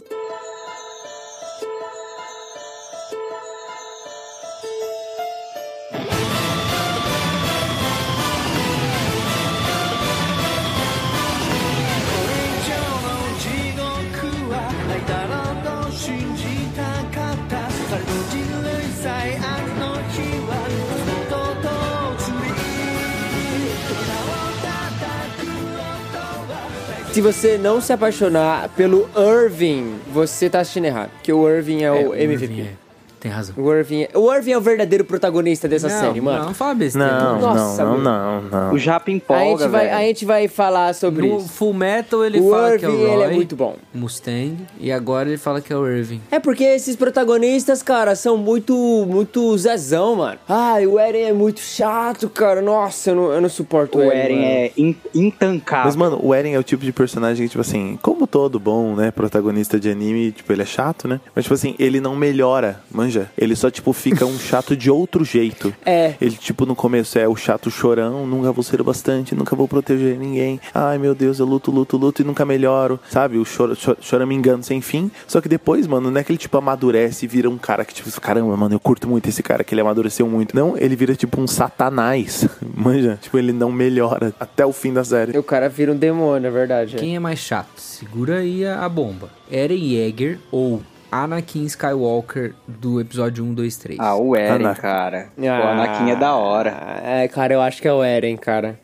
Se 27.19 27.23
você 27.23 27.59
não 27.59 27.81
se 27.81 27.93
apaixonar 27.93 28.69
pelo 28.77 29.11
Irving, 29.17 29.97
você 30.13 30.49
tá 30.49 30.61
assistindo 30.61 30.85
errado. 30.85 31.11
Porque 31.15 31.33
o 31.33 31.49
Irving 31.49 31.83
é 31.83 31.91
o 31.91 32.15
MVP. 32.15 32.45
Irving, 32.45 32.61
é. 32.61 32.88
Tem 33.21 33.31
razão. 33.31 33.55
O 33.59 33.73
Irving, 33.73 34.03
é... 34.03 34.11
o 34.17 34.33
Irving 34.33 34.53
é 34.53 34.59
o 34.59 34.61
verdadeiro 34.61 35.05
protagonista 35.05 35.67
dessa 35.69 35.89
não, 35.89 36.01
série, 36.01 36.21
mano. 36.21 36.45
Não, 36.47 36.55
fala 36.55 36.75
besteira. 36.75 37.09
Não, 37.21 37.41
Nossa, 37.41 37.85
não, 37.85 37.99
não, 37.99 38.43
não, 38.43 38.51
não. 38.69 38.73
O 38.75 38.79
Japa 38.79 39.11
a, 39.11 39.15
empolga, 39.15 39.65
gente 39.65 39.71
vai, 39.71 39.85
velho. 39.87 39.97
a 39.97 40.01
gente 40.03 40.25
vai 40.25 40.49
falar 40.49 40.95
sobre 40.95 41.27
No 41.29 41.39
isso. 41.39 41.49
Full 41.49 41.75
Metal 41.75 42.25
ele 42.25 42.41
O 42.41 42.51
fala 42.51 42.79
que 42.79 42.85
é 42.85 42.89
o 42.89 42.93
Irving, 42.93 43.05
Roy, 43.07 43.13
ele 43.15 43.23
é 43.23 43.35
muito 43.35 43.57
bom. 43.57 43.77
Mustang, 43.93 44.57
e 44.79 44.93
agora 44.93 45.29
ele 45.29 45.39
fala 45.39 45.61
que 45.61 45.73
é 45.73 45.77
o 45.77 45.87
Irving. 45.87 46.21
É 46.31 46.39
porque 46.39 46.63
esses 46.65 46.95
protagonistas, 46.97 47.83
cara, 47.83 48.15
são 48.15 48.37
muito, 48.37 48.75
muito 49.09 49.57
zezão, 49.59 50.17
mano. 50.17 50.39
Ai, 50.49 50.87
o 50.87 50.99
Eren 50.99 51.25
é 51.25 51.33
muito 51.33 51.61
chato, 51.61 52.29
cara. 52.29 52.63
Nossa, 52.63 53.11
eu 53.11 53.17
não, 53.17 53.33
eu 53.33 53.41
não 53.41 53.49
suporto 53.49 53.99
o, 53.99 54.01
O 54.01 54.05
Eren. 54.05 54.19
Eren 54.19 54.37
mano. 54.37 54.47
é 54.49 54.73
in- 54.77 54.97
intancável. 55.15 55.87
Mas, 55.87 55.97
mano, 55.97 56.21
o 56.23 56.33
Eren 56.33 56.55
é 56.55 56.59
o 56.59 56.63
tipo 56.63 56.85
de 56.85 56.93
personagem 56.93 57.47
que, 57.47 57.51
tipo 57.51 57.61
assim, 57.61 57.99
como 58.01 58.27
todo 58.27 58.61
bom, 58.61 58.95
né, 58.95 59.11
protagonista 59.11 59.79
de 59.81 59.91
anime, 59.91 60.31
tipo, 60.33 60.53
ele 60.53 60.63
é 60.63 60.67
chato, 60.67 61.09
né? 61.09 61.21
Mas, 61.35 61.45
tipo 61.45 61.55
assim, 61.55 61.75
ele 61.79 62.01
não 62.01 62.15
melhora, 62.15 62.81
manja? 62.91 63.08
Manja? 63.09 63.31
Ele 63.37 63.57
só, 63.57 63.71
tipo, 63.71 63.93
fica 63.93 64.25
um 64.27 64.39
chato 64.39 64.77
de 64.77 64.91
outro 64.91 65.25
jeito. 65.25 65.75
É. 65.89 66.15
Ele, 66.21 66.37
tipo, 66.37 66.67
no 66.67 66.75
começo 66.77 67.19
é 67.19 67.27
o 67.27 67.35
chato 67.35 67.71
chorão, 67.71 68.27
nunca 68.27 68.53
vou 68.53 68.63
ser 68.63 68.79
o 68.79 68.85
bastante, 68.85 69.35
nunca 69.35 69.57
vou 69.57 69.67
proteger 69.67 70.19
ninguém. 70.19 70.61
Ai, 70.75 70.99
meu 70.99 71.15
Deus, 71.15 71.39
eu 71.39 71.47
luto, 71.47 71.71
luto, 71.71 71.97
luto 71.97 72.21
e 72.21 72.25
nunca 72.25 72.45
melhoro. 72.45 73.01
Sabe? 73.09 73.39
O 73.39 73.45
choro, 73.45 73.75
choro, 73.75 73.97
choramingando 74.03 74.65
sem 74.67 74.83
fim. 74.83 75.11
Só 75.27 75.41
que 75.41 75.49
depois, 75.49 75.87
mano, 75.87 76.11
não 76.11 76.21
é 76.21 76.25
que 76.25 76.31
ele, 76.33 76.39
tipo, 76.39 76.59
amadurece 76.59 77.25
e 77.25 77.29
vira 77.29 77.49
um 77.49 77.57
cara 77.57 77.87
que, 77.87 77.95
tipo, 77.95 78.21
caramba, 78.21 78.55
mano, 78.55 78.75
eu 78.75 78.81
curto 78.81 79.09
muito 79.09 79.29
esse 79.31 79.43
cara, 79.43 79.65
que 79.65 79.73
ele 79.75 79.81
amadureceu 79.81 80.29
muito. 80.29 80.55
Não, 80.55 80.77
ele 80.77 80.95
vira, 80.95 81.15
tipo, 81.15 81.41
um 81.41 81.47
satanás. 81.47 82.47
Manja? 82.77 83.19
Tipo, 83.23 83.39
ele 83.39 83.53
não 83.53 83.73
melhora 83.73 84.35
até 84.39 84.67
o 84.67 84.73
fim 84.73 84.93
da 84.93 85.05
série. 85.05 85.39
O 85.39 85.43
cara 85.43 85.71
vira 85.71 85.93
um 85.93 85.97
demônio, 85.97 86.49
é 86.49 86.51
verdade. 86.51 86.97
é. 86.97 86.99
Quem 86.99 87.17
é 87.17 87.19
mais 87.19 87.39
chato? 87.39 87.81
Segura 87.81 88.39
aí 88.39 88.67
a, 88.67 88.85
a 88.85 88.89
bomba. 88.91 89.31
Eren 89.51 89.83
Yeager 89.83 90.39
ou 90.51 90.83
Anakin 91.11 91.65
Skywalker 91.65 92.55
do 92.67 93.01
episódio 93.01 93.43
1, 93.45 93.55
2, 93.55 93.77
3? 93.77 93.99
Ah, 94.01 94.15
o 94.17 94.37
Eren, 94.37 94.67
Anakin. 94.67 94.81
cara. 94.83 95.29
O 95.39 95.43
Anakin 95.69 96.11
é 96.11 96.17
da 96.17 96.35
hora. 96.37 96.77
Ah, 96.81 97.01
É, 97.23 97.29
cara, 97.29 97.55
eu 97.55 97.63
acho 97.63 97.81
que 97.81 97.89
é 97.89 97.93
o 97.93 98.03
Eren, 98.05 98.37
cara. 98.37 98.79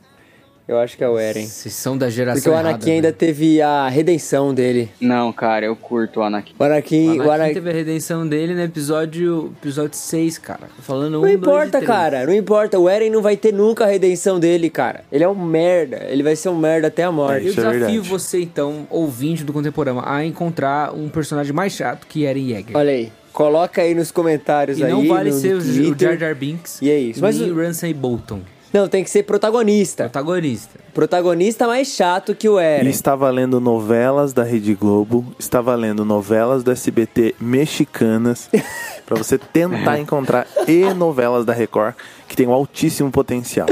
Eu 0.67 0.79
acho 0.79 0.97
que 0.97 1.05
é 1.05 1.09
o 1.09 1.19
Eren. 1.19 1.45
Vocês 1.47 1.75
são 1.75 1.97
da 1.99 2.09
geração 2.09 2.37
Porque 2.43 2.49
o 2.49 2.53
errada, 2.55 2.69
Anakin 2.71 2.91
ainda 2.93 3.09
velho. 3.09 3.17
teve 3.19 3.61
a 3.61 3.87
redenção 3.87 4.55
dele. 4.55 4.89
Não, 4.99 5.31
cara, 5.31 5.67
eu 5.67 5.77
curto 5.77 6.21
o 6.21 6.23
Anakin. 6.23 6.55
O 6.59 6.65
Anakin. 6.65 7.09
O 7.11 7.11
O 7.11 7.21
Anakin 7.25 7.31
Anakin... 7.35 7.55
teve 7.55 7.69
a 7.71 7.73
redenção 7.75 8.27
dele 8.27 8.55
no 8.55 8.63
episódio, 8.63 9.53
episódio 9.61 9.99
6, 9.99 10.39
cara. 10.39 10.69
Falando 10.81 11.09
um, 11.09 11.11
Não 11.17 11.21
dois 11.21 11.35
e 11.35 11.37
importa, 11.37 11.71
três. 11.73 11.85
cara. 11.87 12.25
Não 12.27 12.33
importa. 12.33 12.79
O 12.79 12.89
Eren 12.89 13.11
não 13.11 13.21
vai 13.21 13.37
ter 13.37 13.53
nunca 13.53 13.85
a 13.85 13.87
redenção 13.89 14.41
dele, 14.41 14.71
cara. 14.71 15.05
Ele 15.13 15.23
é 15.23 15.29
um 15.29 15.35
merda. 15.35 16.07
Ele 16.09 16.23
vai 16.23 16.35
ser 16.35 16.49
um 16.49 16.57
merda 16.57 16.89
até 16.89 17.03
a 17.03 17.13
morte. 17.13 17.45
Eu 17.45 17.53
é 17.53 17.55
desafio 17.57 17.81
verdade. 17.81 17.99
você, 18.09 18.41
então, 18.41 18.87
ouvinte 18.89 19.45
do 19.45 19.53
Contemporâneo, 19.53 20.03
a 20.03 20.25
encontrar 20.25 20.95
um 20.95 21.11
personagem 21.11 21.53
mais 21.53 21.75
chato 21.75 22.07
que 22.07 22.25
Eren 22.25 22.51
Yeager. 22.53 22.75
Olha 22.75 22.91
aí. 22.91 23.13
Coloca 23.35 23.83
aí 23.83 23.95
nos 23.95 24.11
comentários 24.11 24.79
E 24.79 24.85
aí. 24.85 24.91
não 24.91 25.07
vale 25.09 25.29
no 25.31 25.37
ser 25.37 25.57
o. 25.57 25.61
Jar 25.99 26.17
Jar 26.17 26.35
Binks 26.37 26.81
E 26.81 26.89
é 26.89 26.97
isso. 26.99 27.21
Mas 27.21 27.39
nem 27.39 27.51
o- 27.51 27.57
Ramsay 27.57 27.93
Bolton, 27.93 28.41
Não, 28.75 28.89
tem 28.89 29.05
que 29.05 29.11
ser 29.11 29.23
protagonista. 29.23 30.05
protagonista. 30.05 30.81
Protagonista 30.93 31.67
mais 31.69 31.87
chato 31.87 32.35
que 32.35 32.49
o 32.49 32.59
Ele 32.59 32.81
Eren. 32.81 32.91
está 32.91 33.15
lendo 33.15 33.61
novelas 33.61 34.33
da 34.33 34.43
Rede 34.43 34.75
Globo, 34.75 35.25
está 35.39 35.61
lendo 35.77 36.05
novelas 36.05 36.65
do 36.65 36.73
SBT 36.73 37.37
mexicanas, 37.41 38.51
pra 39.07 39.17
você 39.17 39.39
tentar 39.39 40.01
encontrar 40.01 40.45
e 40.67 40.93
novelas 40.93 41.45
da 41.45 41.53
Record 41.53 41.95
que 42.27 42.35
tem 42.35 42.49
um 42.49 42.53
altíssimo 42.53 43.13
potencial. 43.13 43.69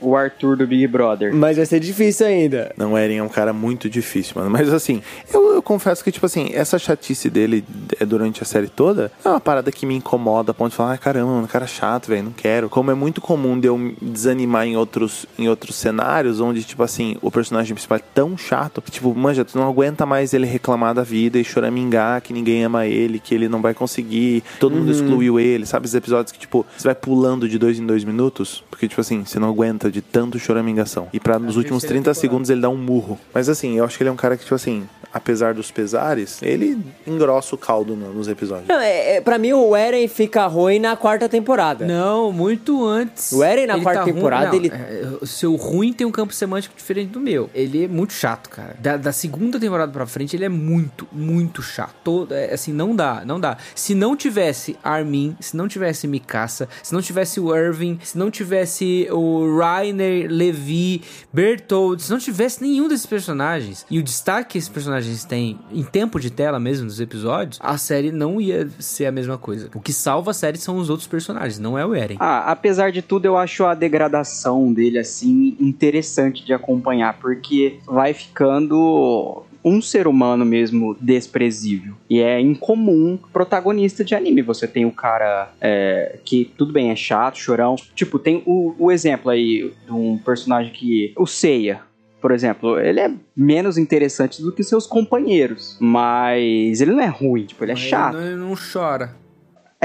O 0.00 0.16
Arthur 0.16 0.56
do 0.56 0.66
Big 0.66 0.86
Brother. 0.86 1.34
Mas 1.34 1.56
vai 1.56 1.66
ser 1.66 1.80
difícil 1.80 2.26
ainda. 2.26 2.72
Não, 2.76 2.96
Eren 2.96 3.18
é 3.18 3.22
um 3.22 3.28
cara 3.28 3.52
muito 3.52 3.88
difícil, 3.88 4.34
mano. 4.36 4.50
Mas 4.50 4.72
assim, 4.72 5.02
eu, 5.32 5.54
eu 5.54 5.62
confesso 5.62 6.02
que, 6.02 6.12
tipo 6.12 6.26
assim, 6.26 6.50
essa 6.52 6.78
chatice 6.78 7.30
dele 7.30 7.64
é, 7.98 8.04
durante 8.04 8.42
a 8.42 8.46
série 8.46 8.68
toda 8.68 9.10
é 9.24 9.28
uma 9.28 9.40
parada 9.40 9.70
que 9.70 9.86
me 9.86 9.94
incomoda 9.94 10.50
a 10.50 10.54
ponto 10.54 10.70
de 10.70 10.76
falar, 10.76 10.92
ai 10.92 10.98
caramba, 10.98 11.32
mano, 11.32 11.48
cara 11.48 11.66
chato, 11.66 12.08
velho, 12.08 12.24
não 12.24 12.32
quero. 12.32 12.68
Como 12.68 12.90
é 12.90 12.94
muito 12.94 13.20
comum 13.20 13.58
de 13.58 13.68
eu 13.68 13.78
me 13.78 13.96
desanimar 14.00 14.66
em 14.66 14.76
outros, 14.76 15.26
em 15.38 15.48
outros 15.48 15.76
cenários, 15.76 16.40
onde, 16.40 16.62
tipo 16.64 16.82
assim, 16.82 17.16
o 17.20 17.30
personagem 17.30 17.74
principal 17.74 17.98
é 17.98 18.02
tão 18.14 18.36
chato 18.36 18.80
que, 18.82 18.90
tipo, 18.90 19.14
manja, 19.14 19.44
tu 19.44 19.58
não 19.58 19.68
aguenta 19.68 20.04
mais 20.06 20.32
ele 20.34 20.46
reclamar 20.46 20.94
da 20.94 21.02
vida 21.02 21.38
e 21.38 21.44
choramingar 21.44 22.20
que 22.22 22.32
ninguém 22.32 22.64
ama 22.64 22.86
ele, 22.86 23.18
que 23.18 23.34
ele 23.34 23.48
não 23.48 23.60
vai 23.60 23.74
conseguir, 23.74 24.42
todo 24.58 24.76
mundo 24.76 24.90
excluiu 24.90 25.38
ele, 25.38 25.66
sabe? 25.66 25.86
Esses 25.86 25.94
episódios 25.94 26.32
que, 26.32 26.38
tipo, 26.38 26.64
você 26.76 26.88
vai 26.88 26.94
pulando 26.94 27.48
de 27.48 27.58
dois 27.58 27.78
em 27.78 27.86
dois 27.86 28.04
minutos, 28.04 28.64
porque, 28.70 28.88
tipo 28.88 29.00
assim, 29.00 29.24
você 29.24 29.38
não 29.38 29.48
aguenta 29.48 29.81
de 29.90 30.00
tanto 30.02 30.38
choramingação. 30.38 31.08
E 31.12 31.20
pra 31.20 31.38
nos 31.38 31.56
últimos 31.56 31.82
terceira 31.82 32.02
30 32.02 32.10
temporada. 32.10 32.20
segundos 32.20 32.50
ele 32.50 32.60
dá 32.60 32.68
um 32.68 32.76
murro. 32.76 33.18
Mas 33.34 33.48
assim, 33.48 33.78
eu 33.78 33.84
acho 33.84 33.96
que 33.96 34.02
ele 34.02 34.10
é 34.10 34.12
um 34.12 34.16
cara 34.16 34.36
que, 34.36 34.42
tipo 34.44 34.54
assim, 34.54 34.86
apesar 35.12 35.54
dos 35.54 35.70
pesares, 35.70 36.40
ele 36.42 36.78
engrossa 37.06 37.54
o 37.54 37.58
caldo 37.58 37.94
no- 37.96 38.12
nos 38.12 38.28
episódios. 38.28 38.68
Não, 38.68 38.78
é, 38.80 39.16
é, 39.16 39.20
pra 39.20 39.38
mim 39.38 39.52
o 39.52 39.76
Eren 39.76 40.06
fica 40.08 40.46
ruim 40.46 40.78
na 40.78 40.96
quarta 40.96 41.28
temporada. 41.28 41.86
Não, 41.86 42.32
muito 42.32 42.84
antes. 42.86 43.32
O 43.32 43.42
Eren 43.42 43.66
na 43.66 43.80
quarta 43.80 44.02
ruim- 44.04 44.14
temporada, 44.14 44.46
não, 44.48 44.54
ele- 44.54 44.68
é, 44.68 45.06
o 45.20 45.26
seu 45.26 45.54
ruim 45.56 45.92
tem 45.92 46.06
um 46.06 46.10
campo 46.12 46.32
semântico 46.32 46.74
diferente 46.76 47.10
do 47.10 47.20
meu. 47.20 47.50
Ele 47.54 47.84
é 47.84 47.88
muito 47.88 48.12
chato, 48.12 48.48
cara. 48.48 48.76
Da, 48.78 48.96
da 48.96 49.12
segunda 49.12 49.58
temporada 49.60 49.92
pra 49.92 50.06
frente, 50.06 50.34
ele 50.36 50.44
é 50.44 50.48
muito, 50.48 51.06
muito 51.12 51.62
chato. 51.62 51.94
Todo, 52.04 52.32
é, 52.34 52.52
assim, 52.54 52.72
não 52.72 52.94
dá, 52.96 53.22
não 53.26 53.38
dá. 53.38 53.56
Se 53.74 53.94
não 53.94 54.16
tivesse 54.16 54.76
Armin, 54.82 55.36
se 55.40 55.56
não 55.56 55.68
tivesse 55.68 56.06
Mikasa, 56.06 56.68
se 56.82 56.92
não 56.92 57.02
tivesse 57.02 57.38
o 57.40 57.54
Irving, 57.54 57.98
se 58.02 58.16
não 58.16 58.30
tivesse 58.30 59.06
o 59.10 59.44
Rainer, 59.72 60.30
Levi, 60.30 61.02
Bertold, 61.32 62.02
se 62.02 62.10
não 62.10 62.18
tivesse 62.18 62.62
nenhum 62.62 62.88
desses 62.88 63.06
personagens 63.06 63.86
e 63.90 63.98
o 63.98 64.02
destaque 64.02 64.52
que 64.52 64.58
esses 64.58 64.68
personagens 64.68 65.24
têm 65.24 65.58
em 65.72 65.82
tempo 65.82 66.20
de 66.20 66.30
tela 66.30 66.58
mesmo 66.60 66.84
nos 66.84 67.00
episódios, 67.00 67.58
a 67.62 67.78
série 67.78 68.12
não 68.12 68.40
ia 68.40 68.68
ser 68.78 69.06
a 69.06 69.12
mesma 69.12 69.38
coisa. 69.38 69.70
O 69.74 69.80
que 69.80 69.92
salva 69.92 70.32
a 70.32 70.34
série 70.34 70.58
são 70.58 70.76
os 70.76 70.90
outros 70.90 71.08
personagens, 71.08 71.58
não 71.58 71.78
é 71.78 71.86
o 71.86 71.94
Eren. 71.94 72.16
Ah, 72.20 72.50
apesar 72.50 72.92
de 72.92 73.00
tudo, 73.00 73.24
eu 73.24 73.36
acho 73.36 73.64
a 73.64 73.74
degradação 73.74 74.72
dele, 74.72 74.98
assim, 74.98 75.56
interessante 75.58 76.44
de 76.44 76.52
acompanhar, 76.52 77.18
porque 77.18 77.78
vai 77.86 78.12
ficando 78.12 79.44
um 79.64 79.80
ser 79.80 80.06
humano 80.06 80.44
mesmo 80.44 80.96
desprezível. 81.00 81.94
E 82.08 82.20
é 82.20 82.40
incomum 82.40 83.18
protagonista 83.32 84.04
de 84.04 84.14
anime. 84.14 84.42
Você 84.42 84.66
tem 84.66 84.84
o 84.84 84.92
cara 84.92 85.52
é, 85.60 86.18
que, 86.24 86.50
tudo 86.56 86.72
bem, 86.72 86.90
é 86.90 86.96
chato, 86.96 87.38
chorão. 87.38 87.76
Tipo, 87.94 88.18
tem 88.18 88.42
o, 88.46 88.74
o 88.78 88.90
exemplo 88.90 89.30
aí 89.30 89.72
de 89.84 89.92
um 89.92 90.18
personagem 90.18 90.72
que. 90.72 91.12
O 91.16 91.26
Seiya. 91.26 91.80
Por 92.20 92.30
exemplo, 92.30 92.78
ele 92.78 93.00
é 93.00 93.10
menos 93.36 93.76
interessante 93.76 94.40
do 94.40 94.52
que 94.52 94.62
seus 94.62 94.86
companheiros. 94.86 95.76
Mas 95.80 96.80
ele 96.80 96.92
não 96.92 97.00
é 97.00 97.08
ruim, 97.08 97.44
tipo, 97.44 97.64
ele 97.64 97.72
é 97.72 97.74
Mas 97.74 97.82
chato. 97.82 98.16
Ele 98.16 98.24
não, 98.24 98.30
ele 98.30 98.40
não 98.50 98.54
chora. 98.54 99.21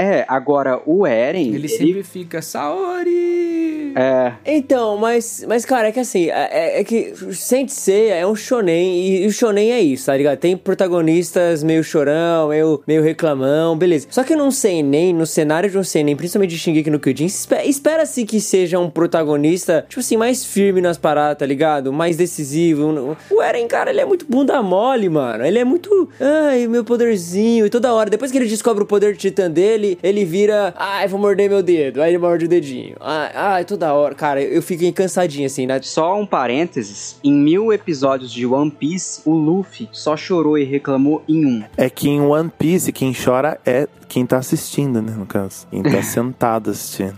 É, 0.00 0.24
agora 0.28 0.80
o 0.86 1.04
Eren. 1.04 1.52
Ele, 1.52 1.66
sempre 1.68 2.04
fica 2.04 2.40
Saori. 2.40 3.92
É, 3.96 4.32
Então, 4.46 4.96
mas, 4.96 5.44
mas 5.48 5.64
cara, 5.64 5.88
é 5.88 5.92
que 5.92 5.98
assim, 5.98 6.28
é, 6.30 6.80
é 6.80 6.84
que 6.84 7.12
Saint 7.32 7.68
Seiya 7.68 8.14
é 8.14 8.24
um 8.26 8.36
shonen 8.36 8.94
e, 8.96 9.24
e 9.24 9.26
o 9.26 9.32
shonen 9.32 9.72
é 9.72 9.80
isso, 9.80 10.06
tá 10.06 10.16
ligado? 10.16 10.38
Tem 10.38 10.56
protagonistas 10.56 11.62
meio 11.64 11.82
chorão, 11.82 12.48
meio, 12.48 12.80
meio 12.86 13.02
reclamão, 13.02 13.76
beleza. 13.76 14.06
Só 14.10 14.22
que 14.22 14.36
num 14.36 14.50
seinen, 14.52 15.12
no 15.12 15.26
cenário 15.26 15.68
de 15.68 15.76
um 15.78 15.82
seinen, 15.82 16.14
principalmente 16.14 16.50
de 16.50 16.58
Shingeki 16.58 16.90
no 16.90 17.00
Kyojin, 17.00 17.26
espe- 17.26 17.64
espera-se 17.66 18.24
que 18.24 18.40
seja 18.40 18.78
um 18.78 18.88
protagonista, 18.90 19.84
tipo 19.88 20.00
assim, 20.00 20.16
mais 20.16 20.44
firme 20.44 20.80
nas 20.80 20.96
paradas, 20.96 21.38
tá 21.38 21.46
ligado? 21.46 21.92
Mais 21.92 22.16
decisivo. 22.16 23.16
O 23.30 23.42
Eren, 23.42 23.66
cara, 23.66 23.90
ele 23.90 24.00
é 24.00 24.04
muito 24.04 24.26
bunda 24.28 24.62
mole, 24.62 25.08
mano. 25.08 25.44
Ele 25.44 25.58
é 25.58 25.64
muito, 25.64 26.08
ai, 26.20 26.66
meu 26.68 26.84
poderzinho, 26.84 27.66
e 27.66 27.70
toda 27.70 27.92
hora, 27.92 28.08
depois 28.10 28.30
que 28.30 28.38
ele 28.38 28.46
descobre 28.46 28.84
o 28.84 28.86
poder 28.86 29.16
titã 29.16 29.50
dele, 29.50 29.87
ele 30.02 30.24
vira, 30.24 30.74
ai, 30.76 31.06
vou 31.06 31.20
morder 31.20 31.48
meu 31.48 31.62
dedo. 31.62 32.02
Aí 32.02 32.10
ele 32.10 32.18
morde 32.18 32.44
o 32.44 32.48
dedinho. 32.48 32.96
Ai, 33.00 33.30
ai 33.34 33.64
toda 33.64 33.92
hora, 33.94 34.14
cara, 34.14 34.42
eu 34.42 34.60
fico 34.60 34.92
cansadinho 34.92 35.46
assim, 35.46 35.66
né? 35.66 35.80
Só 35.82 36.18
um 36.18 36.26
parênteses: 36.26 37.18
em 37.22 37.32
mil 37.32 37.72
episódios 37.72 38.32
de 38.32 38.44
One 38.46 38.70
Piece, 38.70 39.22
o 39.24 39.32
Luffy 39.32 39.88
só 39.92 40.16
chorou 40.16 40.58
e 40.58 40.64
reclamou 40.64 41.22
em 41.28 41.46
um. 41.46 41.64
É 41.76 41.88
que 41.88 42.08
em 42.08 42.20
One 42.20 42.50
Piece, 42.58 42.92
quem 42.92 43.12
chora 43.14 43.60
é 43.64 43.86
quem 44.08 44.24
tá 44.26 44.38
assistindo, 44.38 45.02
né, 45.02 45.12
no 45.12 45.26
caso. 45.26 45.66
Quem 45.70 45.82
tá 45.82 46.00
sentado 46.02 46.70
assistindo. 46.70 47.14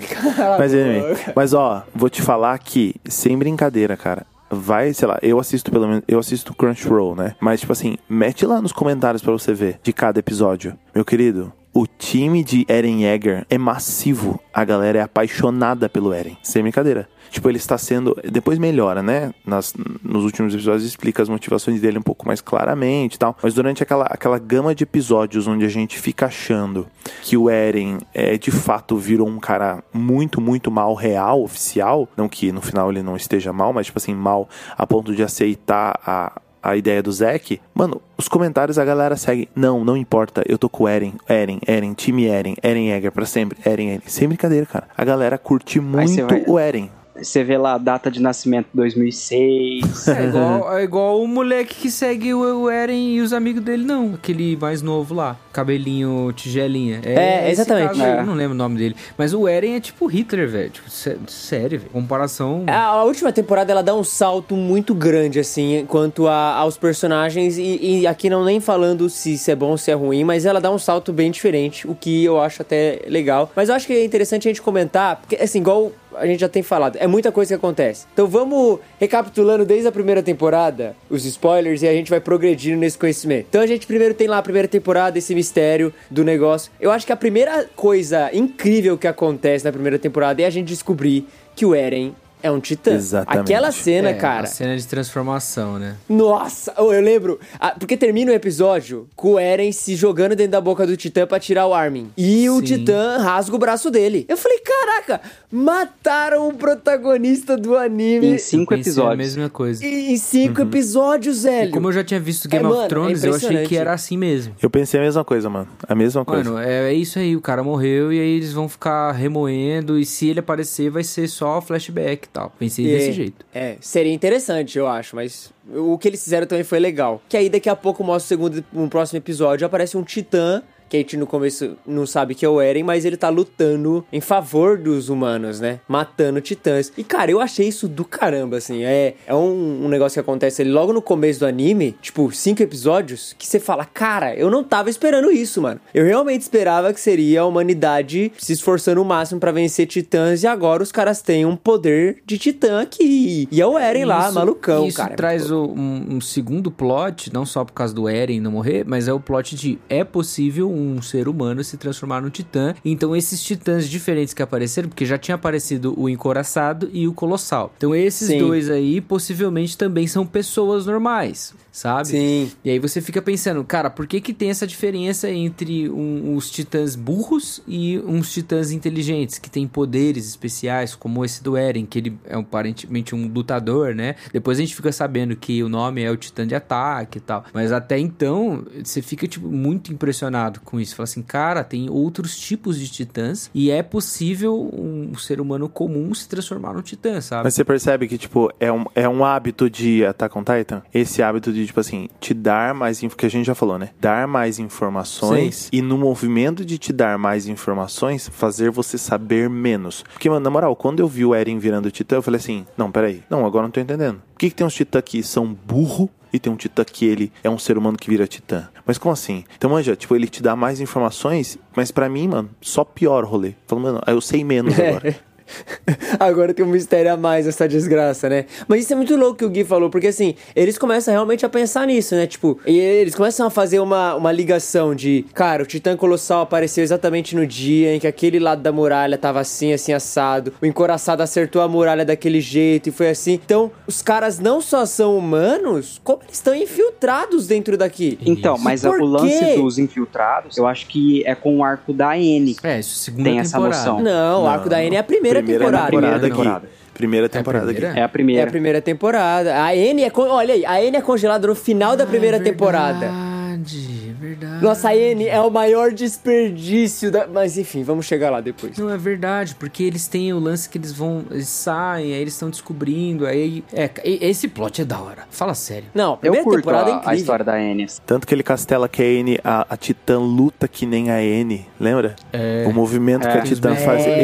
mas, 0.58 0.74
anyway, 0.74 1.16
mas, 1.34 1.54
ó, 1.54 1.84
vou 1.94 2.10
te 2.10 2.20
falar 2.20 2.58
que, 2.58 2.96
sem 3.06 3.38
brincadeira, 3.38 3.96
cara, 3.96 4.26
vai, 4.50 4.92
sei 4.92 5.06
lá, 5.06 5.18
eu 5.22 5.38
assisto 5.38 5.70
pelo 5.70 5.86
menos, 5.86 6.02
eu 6.08 6.18
assisto 6.18 6.54
Crunchyroll, 6.54 7.14
né? 7.14 7.36
Mas, 7.40 7.60
tipo 7.60 7.72
assim, 7.72 7.96
mete 8.08 8.44
lá 8.44 8.60
nos 8.60 8.72
comentários 8.72 9.22
pra 9.22 9.32
você 9.32 9.54
ver 9.54 9.78
de 9.82 9.92
cada 9.92 10.18
episódio. 10.18 10.76
Meu 10.94 11.04
querido, 11.04 11.52
o 11.72 11.86
time 11.86 12.42
de 12.42 12.66
Eren 12.68 13.02
Yeager 13.02 13.46
é 13.48 13.56
massivo. 13.56 14.40
A 14.52 14.64
galera 14.64 14.98
é 14.98 15.02
apaixonada 15.02 15.88
pelo 15.88 16.12
Eren. 16.12 16.36
Sem 16.42 16.62
brincadeira. 16.62 17.08
Tipo, 17.30 17.48
ele 17.48 17.58
está 17.58 17.78
sendo. 17.78 18.16
Depois 18.28 18.58
melhora, 18.58 19.02
né? 19.02 19.32
Nas, 19.46 19.72
nos 20.02 20.24
últimos 20.24 20.52
episódios 20.52 20.84
explica 20.84 21.22
as 21.22 21.28
motivações 21.28 21.80
dele 21.80 21.98
um 21.98 22.02
pouco 22.02 22.26
mais 22.26 22.40
claramente 22.40 23.14
e 23.14 23.18
tal. 23.18 23.36
Mas 23.40 23.54
durante 23.54 23.82
aquela, 23.82 24.04
aquela 24.06 24.38
gama 24.38 24.74
de 24.74 24.82
episódios 24.82 25.46
onde 25.46 25.64
a 25.64 25.68
gente 25.68 25.96
fica 25.96 26.26
achando 26.26 26.88
que 27.22 27.36
o 27.36 27.48
Eren 27.48 27.98
é, 28.12 28.36
de 28.36 28.50
fato 28.50 28.96
virou 28.96 29.28
um 29.28 29.38
cara 29.38 29.82
muito, 29.92 30.40
muito 30.40 30.72
mal 30.72 30.94
real, 30.94 31.42
oficial. 31.42 32.08
Não 32.16 32.28
que 32.28 32.50
no 32.50 32.60
final 32.60 32.90
ele 32.90 33.02
não 33.02 33.14
esteja 33.14 33.52
mal, 33.52 33.72
mas 33.72 33.86
tipo 33.86 33.98
assim, 33.98 34.14
mal 34.14 34.48
a 34.76 34.84
ponto 34.84 35.14
de 35.14 35.22
aceitar 35.22 36.00
a, 36.04 36.40
a 36.62 36.76
ideia 36.76 37.02
do 37.02 37.10
Zack, 37.12 37.60
mano, 37.74 38.00
os 38.16 38.28
comentários 38.28 38.78
a 38.78 38.84
galera 38.84 39.16
segue. 39.16 39.48
Não, 39.54 39.84
não 39.84 39.96
importa, 39.96 40.42
eu 40.48 40.58
tô 40.58 40.68
com 40.68 40.84
o 40.84 40.88
Eren, 40.88 41.14
Eren, 41.28 41.58
Eren, 41.66 41.94
time 41.94 42.26
Eren, 42.26 42.56
Eren 42.62 42.88
Yeager 42.88 43.10
pra 43.12 43.24
sempre, 43.26 43.58
Eren, 43.64 43.88
Eren. 43.90 44.02
Sem 44.06 44.28
brincadeira, 44.28 44.66
cara. 44.66 44.88
A 44.96 45.04
galera 45.04 45.38
curte 45.38 45.80
muito 45.80 46.26
vai- 46.26 46.44
o 46.46 46.58
Eren. 46.58 46.90
Você 47.22 47.44
vê 47.44 47.56
lá 47.58 47.74
a 47.74 47.78
data 47.78 48.10
de 48.10 48.20
nascimento 48.20 48.68
2006. 48.74 50.08
É 50.20 50.24
igual, 50.26 50.78
é 50.78 50.82
igual 50.84 51.22
o 51.22 51.26
moleque 51.28 51.74
que 51.74 51.90
segue 51.90 52.34
o, 52.34 52.68
Eren 52.68 53.14
e 53.16 53.20
os 53.20 53.32
amigos 53.32 53.62
dele, 53.62 53.84
não. 53.84 54.14
Aquele 54.14 54.56
mais 54.56 54.82
novo 54.82 55.14
lá. 55.14 55.36
Cabelinho 55.52 56.32
tigelinha. 56.34 57.00
É, 57.04 57.42
esse 57.50 57.60
exatamente. 57.62 57.88
caso 57.98 58.02
É. 58.02 58.20
Eu 58.20 58.26
não 58.26 58.34
lembro 58.34 58.54
o 58.54 58.56
nome 58.58 58.78
dele. 58.78 58.96
Mas 59.16 59.32
o 59.34 59.46
Eren 59.48 59.76
é 59.76 59.80
tipo 59.80 60.06
Hitler, 60.06 60.48
velho. 60.48 60.70
Tipo, 60.70 60.90
sé- 60.90 61.16
sério, 61.28 61.78
velho. 61.80 61.90
Comparação. 61.92 62.64
A, 62.66 62.84
a 62.86 63.04
última 63.04 63.32
temporada 63.32 63.70
ela 63.72 63.82
dá 63.82 63.94
um 63.94 64.04
salto 64.04 64.54
muito 64.56 64.94
grande, 64.94 65.38
assim, 65.38 65.84
quanto 65.88 66.26
a- 66.26 66.54
aos 66.56 66.76
personagens. 66.76 67.56
E, 67.58 68.00
e 68.00 68.06
aqui 68.06 68.28
não 68.30 68.44
nem 68.44 68.60
falando 68.60 69.08
se 69.08 69.34
isso 69.34 69.50
é 69.50 69.54
bom 69.54 69.70
ou 69.70 69.78
se 69.78 69.90
é 69.90 69.94
ruim, 69.94 70.24
mas 70.24 70.44
ela 70.46 70.60
dá 70.60 70.70
um 70.70 70.78
salto 70.78 71.12
bem 71.12 71.30
diferente, 71.30 71.86
o 71.88 71.94
que 71.94 72.24
eu 72.24 72.40
acho 72.40 72.62
até 72.62 73.02
legal. 73.06 73.50
Mas 73.54 73.68
eu 73.68 73.74
acho 73.74 73.86
que 73.86 73.92
é 73.92 74.04
interessante 74.04 74.48
a 74.48 74.50
gente 74.50 74.62
comentar, 74.62 75.16
porque, 75.16 75.36
assim, 75.36 75.58
igual 75.60 75.92
a 76.16 76.26
gente 76.26 76.40
já 76.40 76.48
tem 76.48 76.62
falado, 76.62 76.96
é 77.00 77.06
muita 77.06 77.32
coisa 77.32 77.50
que 77.50 77.54
acontece. 77.54 78.06
Então 78.12 78.26
vamos 78.26 78.78
recapitulando 78.98 79.64
desde 79.64 79.88
a 79.88 79.92
primeira 79.92 80.22
temporada, 80.22 80.96
os 81.08 81.24
spoilers, 81.24 81.82
e 81.82 81.88
a 81.88 81.92
gente 81.92 82.10
vai 82.10 82.20
progredindo 82.20 82.78
nesse 82.78 82.98
conhecimento. 82.98 83.46
Então 83.48 83.60
a 83.60 83.66
gente 83.66 83.86
primeiro 83.86 84.14
tem 84.14 84.26
lá 84.26 84.38
a 84.38 84.42
primeira 84.42 84.68
temporada, 84.68 85.18
esse 85.18 85.34
mistério 85.34 85.92
do 86.10 86.24
negócio. 86.24 86.70
Eu 86.80 86.90
acho 86.90 87.06
que 87.06 87.12
a 87.12 87.16
primeira 87.16 87.68
coisa 87.76 88.30
incrível 88.32 88.96
que 88.96 89.06
acontece 89.06 89.64
na 89.64 89.72
primeira 89.72 89.98
temporada 89.98 90.42
é 90.42 90.44
a 90.44 90.50
gente 90.50 90.68
descobrir 90.68 91.26
que 91.54 91.64
o 91.66 91.74
Eren 91.74 92.14
é 92.42 92.50
um 92.50 92.60
titã. 92.60 92.92
Exatamente. 92.94 93.40
Aquela 93.52 93.72
cena, 93.72 94.10
É, 94.10 94.14
cara. 94.14 94.44
A 94.44 94.46
cena 94.46 94.76
de 94.76 94.86
transformação, 94.86 95.78
né? 95.78 95.96
Nossa, 96.08 96.72
eu 96.78 97.00
lembro. 97.00 97.38
ah, 97.58 97.74
porque 97.78 97.96
termina 97.96 98.32
o 98.32 98.34
episódio 98.34 99.08
com 99.16 99.32
o 99.34 99.38
Eren 99.38 99.72
se 99.72 99.94
jogando 99.94 100.34
dentro 100.36 100.52
da 100.52 100.60
boca 100.60 100.86
do 100.86 100.96
Titã 100.96 101.26
pra 101.26 101.38
tirar 101.40 101.66
o 101.66 101.74
Armin. 101.74 102.10
E 102.16 102.48
o 102.50 102.58
Sim. 102.58 102.64
Titã 102.64 103.18
rasga 103.18 103.54
o 103.54 103.58
braço 103.58 103.90
dele. 103.90 104.24
Eu 104.28 104.36
falei, 104.36 104.58
caraca, 104.60 105.20
mataram 105.50 106.48
o 106.48 106.52
protagonista 106.54 107.56
do 107.56 107.76
anime 107.76 108.26
em 108.34 108.38
cinco 108.38 108.74
Pensei 108.74 108.90
A 108.92 108.94
episódios. 108.94 109.18
mesma 109.18 109.48
coisa. 109.50 109.84
em 109.84 110.16
cinco 110.16 110.62
episódios, 110.62 111.42
velho. 111.42 111.70
Como 111.70 111.88
eu 111.88 111.92
já 111.92 112.04
tinha 112.04 112.20
visto 112.20 112.48
Game 112.48 112.64
É, 112.64 112.66
of 112.66 112.74
mano, 112.76 112.86
é 112.86 112.88
Thrones, 112.88 113.24
eu 113.24 113.34
achei 113.34 113.64
que 113.66 113.76
era 113.76 113.92
assim 113.92 114.16
mesmo. 114.16 114.54
Eu 114.62 114.70
pensei 114.70 114.98
a 115.00 115.02
mesma 115.02 115.24
coisa, 115.24 115.48
mano. 115.50 115.68
A 115.88 115.94
mesma 115.94 116.24
coisa. 116.24 116.50
Mano, 116.50 116.58
é, 116.62 116.90
é 116.90 116.94
isso 116.94 117.18
aí, 117.18 117.36
o 117.36 117.40
cara 117.40 117.62
morreu 117.62 118.12
e 118.12 118.18
aí 118.20 118.36
eles 118.36 118.52
vão 118.52 118.68
ficar 118.68 119.12
remoendo 119.12 119.98
e 119.98 120.04
se 120.04 120.28
ele 120.28 120.40
aparecer 120.40 120.90
vai 120.90 121.04
ser 121.04 121.28
só 121.28 121.60
flashback 121.60 122.26
e 122.26 122.28
tal. 122.32 122.52
Pensei 122.58 122.86
É, 122.86 122.98
desse 122.98 123.12
jeito. 123.12 123.46
É, 123.52 123.76
seria 123.80 124.12
interessante, 124.12 124.78
eu 124.78 124.86
acho, 124.86 125.16
mas 125.16 125.52
o 125.74 125.96
que 125.98 126.08
eles 126.08 126.22
fizeram 126.22 126.46
também 126.46 126.64
foi 126.64 126.78
legal. 126.78 127.20
Que 127.28 127.36
aí 127.36 127.48
daqui 127.48 127.68
a 127.68 127.76
pouco 127.76 128.02
mostra 128.02 128.26
o 128.26 128.28
segundo, 128.28 128.64
um 128.74 128.88
próximo 128.88 129.18
episódio, 129.18 129.66
aparece 129.66 129.96
um 129.96 130.02
titã. 130.02 130.62
Que 130.90 130.96
a 130.96 131.00
gente 131.00 131.16
no 131.16 131.26
começo 131.26 131.76
não 131.86 132.04
sabe 132.04 132.34
que 132.34 132.44
é 132.44 132.48
o 132.48 132.60
Eren, 132.60 132.82
mas 132.82 133.04
ele 133.04 133.16
tá 133.16 133.28
lutando 133.28 134.04
em 134.12 134.20
favor 134.20 134.76
dos 134.76 135.08
humanos, 135.08 135.60
né? 135.60 135.80
Matando 135.88 136.40
titãs. 136.40 136.92
E, 136.98 137.04
cara, 137.04 137.30
eu 137.30 137.40
achei 137.40 137.66
isso 137.68 137.86
do 137.88 138.04
caramba, 138.04 138.56
assim. 138.56 138.82
É, 138.82 139.14
é 139.26 139.34
um, 139.34 139.84
um 139.84 139.88
negócio 139.88 140.14
que 140.14 140.20
acontece 140.20 140.60
ali 140.62 140.70
logo 140.70 140.92
no 140.92 141.00
começo 141.00 141.40
do 141.40 141.46
anime, 141.46 141.96
tipo, 142.02 142.30
cinco 142.32 142.62
episódios, 142.62 143.34
que 143.38 143.46
você 143.46 143.60
fala, 143.60 143.84
cara, 143.84 144.34
eu 144.34 144.50
não 144.50 144.64
tava 144.64 144.90
esperando 144.90 145.30
isso, 145.30 145.62
mano. 145.62 145.80
Eu 145.94 146.04
realmente 146.04 146.42
esperava 146.42 146.92
que 146.92 147.00
seria 147.00 147.42
a 147.42 147.46
humanidade 147.46 148.32
se 148.36 148.52
esforçando 148.52 149.00
o 149.00 149.04
máximo 149.04 149.38
pra 149.38 149.52
vencer 149.52 149.86
titãs, 149.86 150.42
e 150.42 150.46
agora 150.48 150.82
os 150.82 150.90
caras 150.90 151.22
têm 151.22 151.46
um 151.46 151.54
poder 151.56 152.18
de 152.26 152.36
titã 152.36 152.82
aqui. 152.82 153.48
E 153.50 153.60
é 153.60 153.66
o 153.66 153.78
Eren 153.78 154.04
lá, 154.06 154.24
Isso- 154.26 154.34
malucão, 154.34 154.86
isso 154.86 154.96
cara. 154.96 155.14
traz 155.14 155.50
o- 155.52 155.66
um, 155.66 156.16
um 156.16 156.20
segundo 156.20 156.68
plot, 156.70 157.32
não 157.32 157.46
só 157.46 157.64
por 157.64 157.72
causa 157.74 157.94
do 157.94 158.08
Eren 158.08 158.40
não 158.40 158.50
morrer, 158.50 158.84
mas 158.84 159.06
é 159.06 159.12
o 159.12 159.20
plot 159.20 159.54
de 159.54 159.78
é 159.88 160.02
possível 160.02 160.68
um 160.70 160.79
ser 161.02 161.28
humano 161.28 161.62
se 161.64 161.76
transformar 161.76 162.20
num 162.22 162.30
titã. 162.30 162.74
Então 162.84 163.14
esses 163.14 163.42
titãs 163.42 163.88
diferentes 163.88 164.34
que 164.34 164.42
apareceram, 164.42 164.88
porque 164.88 165.04
já 165.06 165.18
tinha 165.18 165.34
aparecido 165.34 165.94
o 165.98 166.08
encoraçado 166.08 166.88
e 166.92 167.06
o 167.08 167.12
colossal. 167.12 167.72
Então 167.76 167.94
esses 167.94 168.28
Sim. 168.28 168.38
dois 168.38 168.70
aí 168.70 169.00
possivelmente 169.00 169.76
também 169.76 170.06
são 170.06 170.26
pessoas 170.26 170.86
normais, 170.86 171.54
sabe? 171.72 172.08
Sim. 172.08 172.50
E 172.64 172.70
aí 172.70 172.78
você 172.78 173.00
fica 173.00 173.20
pensando, 173.20 173.62
cara, 173.64 173.90
por 173.90 174.06
que 174.06 174.20
que 174.20 174.32
tem 174.32 174.50
essa 174.50 174.66
diferença 174.66 175.30
entre 175.30 175.88
um- 175.90 176.34
os 176.36 176.50
titãs 176.50 176.94
burros 176.94 177.62
e 177.66 177.98
uns 178.00 178.32
titãs 178.32 178.70
inteligentes, 178.70 179.38
que 179.38 179.50
têm 179.50 179.66
poderes 179.66 180.26
especiais, 180.28 180.94
como 180.94 181.24
esse 181.24 181.42
do 181.42 181.56
Eren, 181.56 181.86
que 181.86 181.98
ele 181.98 182.18
é 182.26 182.36
um, 182.36 182.40
aparentemente 182.40 183.14
um 183.14 183.26
lutador, 183.28 183.94
né? 183.94 184.14
Depois 184.32 184.58
a 184.58 184.60
gente 184.60 184.74
fica 184.74 184.92
sabendo 184.92 185.34
que 185.36 185.62
o 185.62 185.68
nome 185.68 186.02
é 186.02 186.10
o 186.10 186.16
titã 186.16 186.46
de 186.46 186.54
ataque 186.54 187.18
e 187.18 187.20
tal. 187.20 187.44
Mas 187.52 187.72
até 187.72 187.98
então, 187.98 188.64
você 188.82 189.00
fica, 189.02 189.26
tipo, 189.26 189.48
muito 189.48 189.92
impressionado 189.92 190.60
com 190.70 190.80
isso. 190.80 190.94
Fala 190.94 191.04
assim, 191.04 191.22
cara, 191.22 191.64
tem 191.64 191.90
outros 191.90 192.38
tipos 192.38 192.78
de 192.78 192.88
titãs 192.88 193.50
e 193.54 193.70
é 193.70 193.82
possível 193.82 194.70
um 194.72 195.16
ser 195.16 195.40
humano 195.40 195.68
comum 195.68 196.14
se 196.14 196.28
transformar 196.28 196.74
num 196.74 196.82
titã, 196.82 197.20
sabe? 197.20 197.44
Mas 197.44 197.54
você 197.54 197.64
percebe 197.64 198.06
que, 198.06 198.16
tipo, 198.16 198.50
é 198.60 198.72
um, 198.72 198.84
é 198.94 199.08
um 199.08 199.24
hábito 199.24 199.68
de 199.68 200.04
Attack 200.04 200.38
on 200.38 200.44
Titan? 200.44 200.82
Esse 200.92 201.22
hábito 201.22 201.52
de, 201.52 201.66
tipo 201.66 201.80
assim, 201.80 202.08
te 202.20 202.32
dar 202.32 202.74
mais... 202.74 203.00
que 203.00 203.26
a 203.26 203.30
gente 203.30 203.46
já 203.46 203.54
falou, 203.54 203.78
né? 203.78 203.90
Dar 204.00 204.26
mais 204.28 204.58
informações 204.58 205.68
e 205.72 205.82
no 205.82 205.98
movimento 205.98 206.64
de 206.64 206.78
te 206.78 206.92
dar 206.92 207.18
mais 207.18 207.48
informações, 207.48 208.28
fazer 208.28 208.70
você 208.70 208.96
saber 208.96 209.50
menos. 209.50 210.04
Porque, 210.12 210.28
mano, 210.28 210.44
na 210.44 210.50
moral, 210.50 210.76
quando 210.76 211.00
eu 211.00 211.08
vi 211.08 211.24
o 211.24 211.34
Eren 211.34 211.58
virando 211.58 211.90
titã, 211.90 212.16
eu 212.16 212.22
falei 212.22 212.38
assim, 212.38 212.66
não, 212.76 212.90
peraí. 212.90 213.22
Não, 213.28 213.44
agora 213.44 213.64
não 213.64 213.70
tô 213.70 213.80
entendendo. 213.80 214.22
Por 214.32 214.38
que, 214.38 214.50
que 214.50 214.56
tem 214.56 214.66
uns 214.66 214.74
titã 214.74 215.02
que 215.02 215.22
são 215.22 215.52
burro 215.66 216.10
e 216.32 216.38
tem 216.38 216.52
um 216.52 216.56
titã 216.56 216.84
que 216.84 217.04
ele 217.04 217.32
é 217.42 217.50
um 217.50 217.58
ser 217.58 217.76
humano 217.78 217.96
que 217.96 218.08
vira 218.08 218.26
titã. 218.26 218.68
Mas 218.86 218.98
como 218.98 219.12
assim? 219.12 219.44
Então, 219.56 219.70
manja, 219.70 219.94
tipo, 219.96 220.14
ele 220.14 220.26
te 220.28 220.42
dá 220.42 220.54
mais 220.56 220.80
informações, 220.80 221.58
mas 221.74 221.90
pra 221.90 222.08
mim, 222.08 222.28
mano, 222.28 222.50
só 222.60 222.84
piora 222.84 223.26
o 223.26 223.28
rolê. 223.28 223.54
Falando, 223.66 223.84
mano, 223.84 224.00
eu 224.06 224.20
sei 224.20 224.44
menos 224.44 224.74
agora. 224.78 225.16
Agora 226.18 226.52
tem 226.54 226.64
um 226.64 226.68
mistério 226.68 227.12
a 227.12 227.16
mais 227.16 227.46
essa 227.46 227.68
desgraça, 227.68 228.28
né? 228.28 228.46
Mas 228.68 228.82
isso 228.84 228.92
é 228.92 228.96
muito 228.96 229.16
louco 229.16 229.38
que 229.38 229.44
o 229.44 229.50
Gui 229.50 229.64
falou, 229.64 229.90
porque 229.90 230.08
assim, 230.08 230.34
eles 230.54 230.78
começam 230.78 231.12
realmente 231.12 231.44
a 231.44 231.48
pensar 231.48 231.86
nisso, 231.86 232.14
né? 232.14 232.26
Tipo, 232.26 232.58
e 232.66 232.78
eles 232.78 233.14
começam 233.14 233.46
a 233.46 233.50
fazer 233.50 233.80
uma, 233.80 234.14
uma 234.14 234.32
ligação 234.32 234.94
de, 234.94 235.24
cara, 235.34 235.62
o 235.62 235.66
Titã 235.66 235.96
Colossal 235.96 236.42
apareceu 236.42 236.82
exatamente 236.82 237.34
no 237.36 237.46
dia 237.46 237.94
em 237.94 238.00
que 238.00 238.06
aquele 238.06 238.38
lado 238.38 238.62
da 238.62 238.72
muralha 238.72 239.16
tava 239.18 239.40
assim, 239.40 239.72
assim, 239.72 239.92
assado. 239.92 240.52
O 240.60 240.66
encoraçado 240.66 241.22
acertou 241.22 241.62
a 241.62 241.68
muralha 241.68 242.04
daquele 242.04 242.40
jeito 242.40 242.88
e 242.88 242.92
foi 242.92 243.08
assim. 243.10 243.32
Então, 243.44 243.70
os 243.86 244.02
caras 244.02 244.38
não 244.38 244.60
só 244.60 244.84
são 244.86 245.16
humanos, 245.16 246.00
como 246.02 246.22
eles 246.22 246.36
estão 246.36 246.54
infiltrados 246.54 247.46
dentro 247.46 247.76
daqui. 247.76 248.18
Então, 248.22 248.56
mas 248.58 248.82
Por 248.82 249.00
o 249.00 249.04
lance 249.04 249.38
quê? 249.38 249.56
dos 249.56 249.78
infiltrados, 249.78 250.56
eu 250.56 250.66
acho 250.66 250.86
que 250.86 251.22
é 251.26 251.34
com 251.34 251.58
o 251.58 251.64
arco 251.64 251.92
da 251.92 252.18
N. 252.18 252.56
É, 252.62 252.78
isso 252.80 252.96
segunda 252.96 253.24
Tem 253.24 253.38
essa 253.38 253.56
temporada. 253.56 253.76
noção. 253.78 254.00
Não, 254.00 254.44
o 254.44 254.46
Arco 254.46 254.68
da 254.68 254.82
N 254.82 254.96
é 254.96 254.98
a 254.98 255.02
primeira, 255.02 255.39
Primeira 255.39 255.39
temporada. 255.42 255.86
temporada 255.86 255.90
Primeira 255.90 256.16
aqui. 256.16 256.28
temporada. 256.28 256.68
Primeira 256.92 257.28
temporada 257.28 257.64
primeira? 257.66 257.88
aqui. 257.90 257.98
É 257.98 258.02
a 258.02 258.04
É 258.04 258.08
primeira. 258.08 258.42
a 258.44 258.50
primeira 258.50 258.80
temporada. 258.82 259.64
A 259.64 259.74
N 259.76 260.02
é. 260.02 260.10
con- 260.10 260.28
Olha 260.28 260.54
aí, 260.54 260.66
a 260.66 260.82
N 260.82 260.96
é 260.96 261.00
congelada 261.00 261.46
no 261.46 261.54
final 261.54 261.96
da 261.96 262.04
primeira 262.06 262.38
temporada. 262.40 263.06
Verdade, 263.06 263.88
é 263.99 263.99
verdade. 264.20 264.62
Nossa, 264.64 264.88
a 264.90 264.96
N 264.96 265.26
é 265.26 265.40
o 265.40 265.50
maior 265.50 265.92
desperdício 265.92 267.10
da. 267.10 267.26
Mas 267.26 267.56
enfim, 267.58 267.82
vamos 267.82 268.06
chegar 268.06 268.30
lá 268.30 268.40
depois. 268.40 268.76
Não, 268.78 268.90
é 268.90 268.96
verdade, 268.98 269.54
porque 269.58 269.82
eles 269.82 270.06
têm 270.08 270.32
o 270.32 270.38
lance 270.38 270.68
que 270.68 270.78
eles 270.78 270.92
vão. 270.92 271.24
Eles 271.30 271.48
saem, 271.48 272.12
aí 272.14 272.20
eles 272.20 272.34
estão 272.34 272.50
descobrindo, 272.50 273.26
aí. 273.26 273.64
É, 273.72 273.90
esse 274.04 274.48
plot 274.48 274.82
é 274.82 274.84
da 274.84 275.00
hora. 275.00 275.24
Fala 275.30 275.54
sério. 275.54 275.88
Não, 275.94 276.10
a 276.10 276.14
Eu 276.14 276.18
primeira 276.18 276.44
curto 276.44 276.56
temporada 276.58 276.90
é 276.90 276.92
a, 276.92 276.96
a 276.96 276.98
incrível. 277.00 277.18
história 277.20 277.44
da 277.44 277.60
N. 277.60 277.86
Tanto 278.06 278.26
que 278.26 278.34
ele 278.34 278.42
castela 278.42 278.88
que 278.88 279.02
a 279.02 279.06
N, 279.06 279.38
a, 279.42 279.66
a 279.70 279.76
Titã 279.76 280.18
luta 280.18 280.68
que 280.68 280.84
nem 280.86 281.10
a 281.10 281.22
N, 281.22 281.66
lembra? 281.78 282.16
É. 282.32 282.64
O 282.68 282.72
movimento 282.72 283.22
que 283.22 283.28
a 283.28 283.38
É. 283.38 283.42
Titã 283.42 283.72
É. 283.72 283.76
faz, 283.76 284.06
ele, 284.06 284.14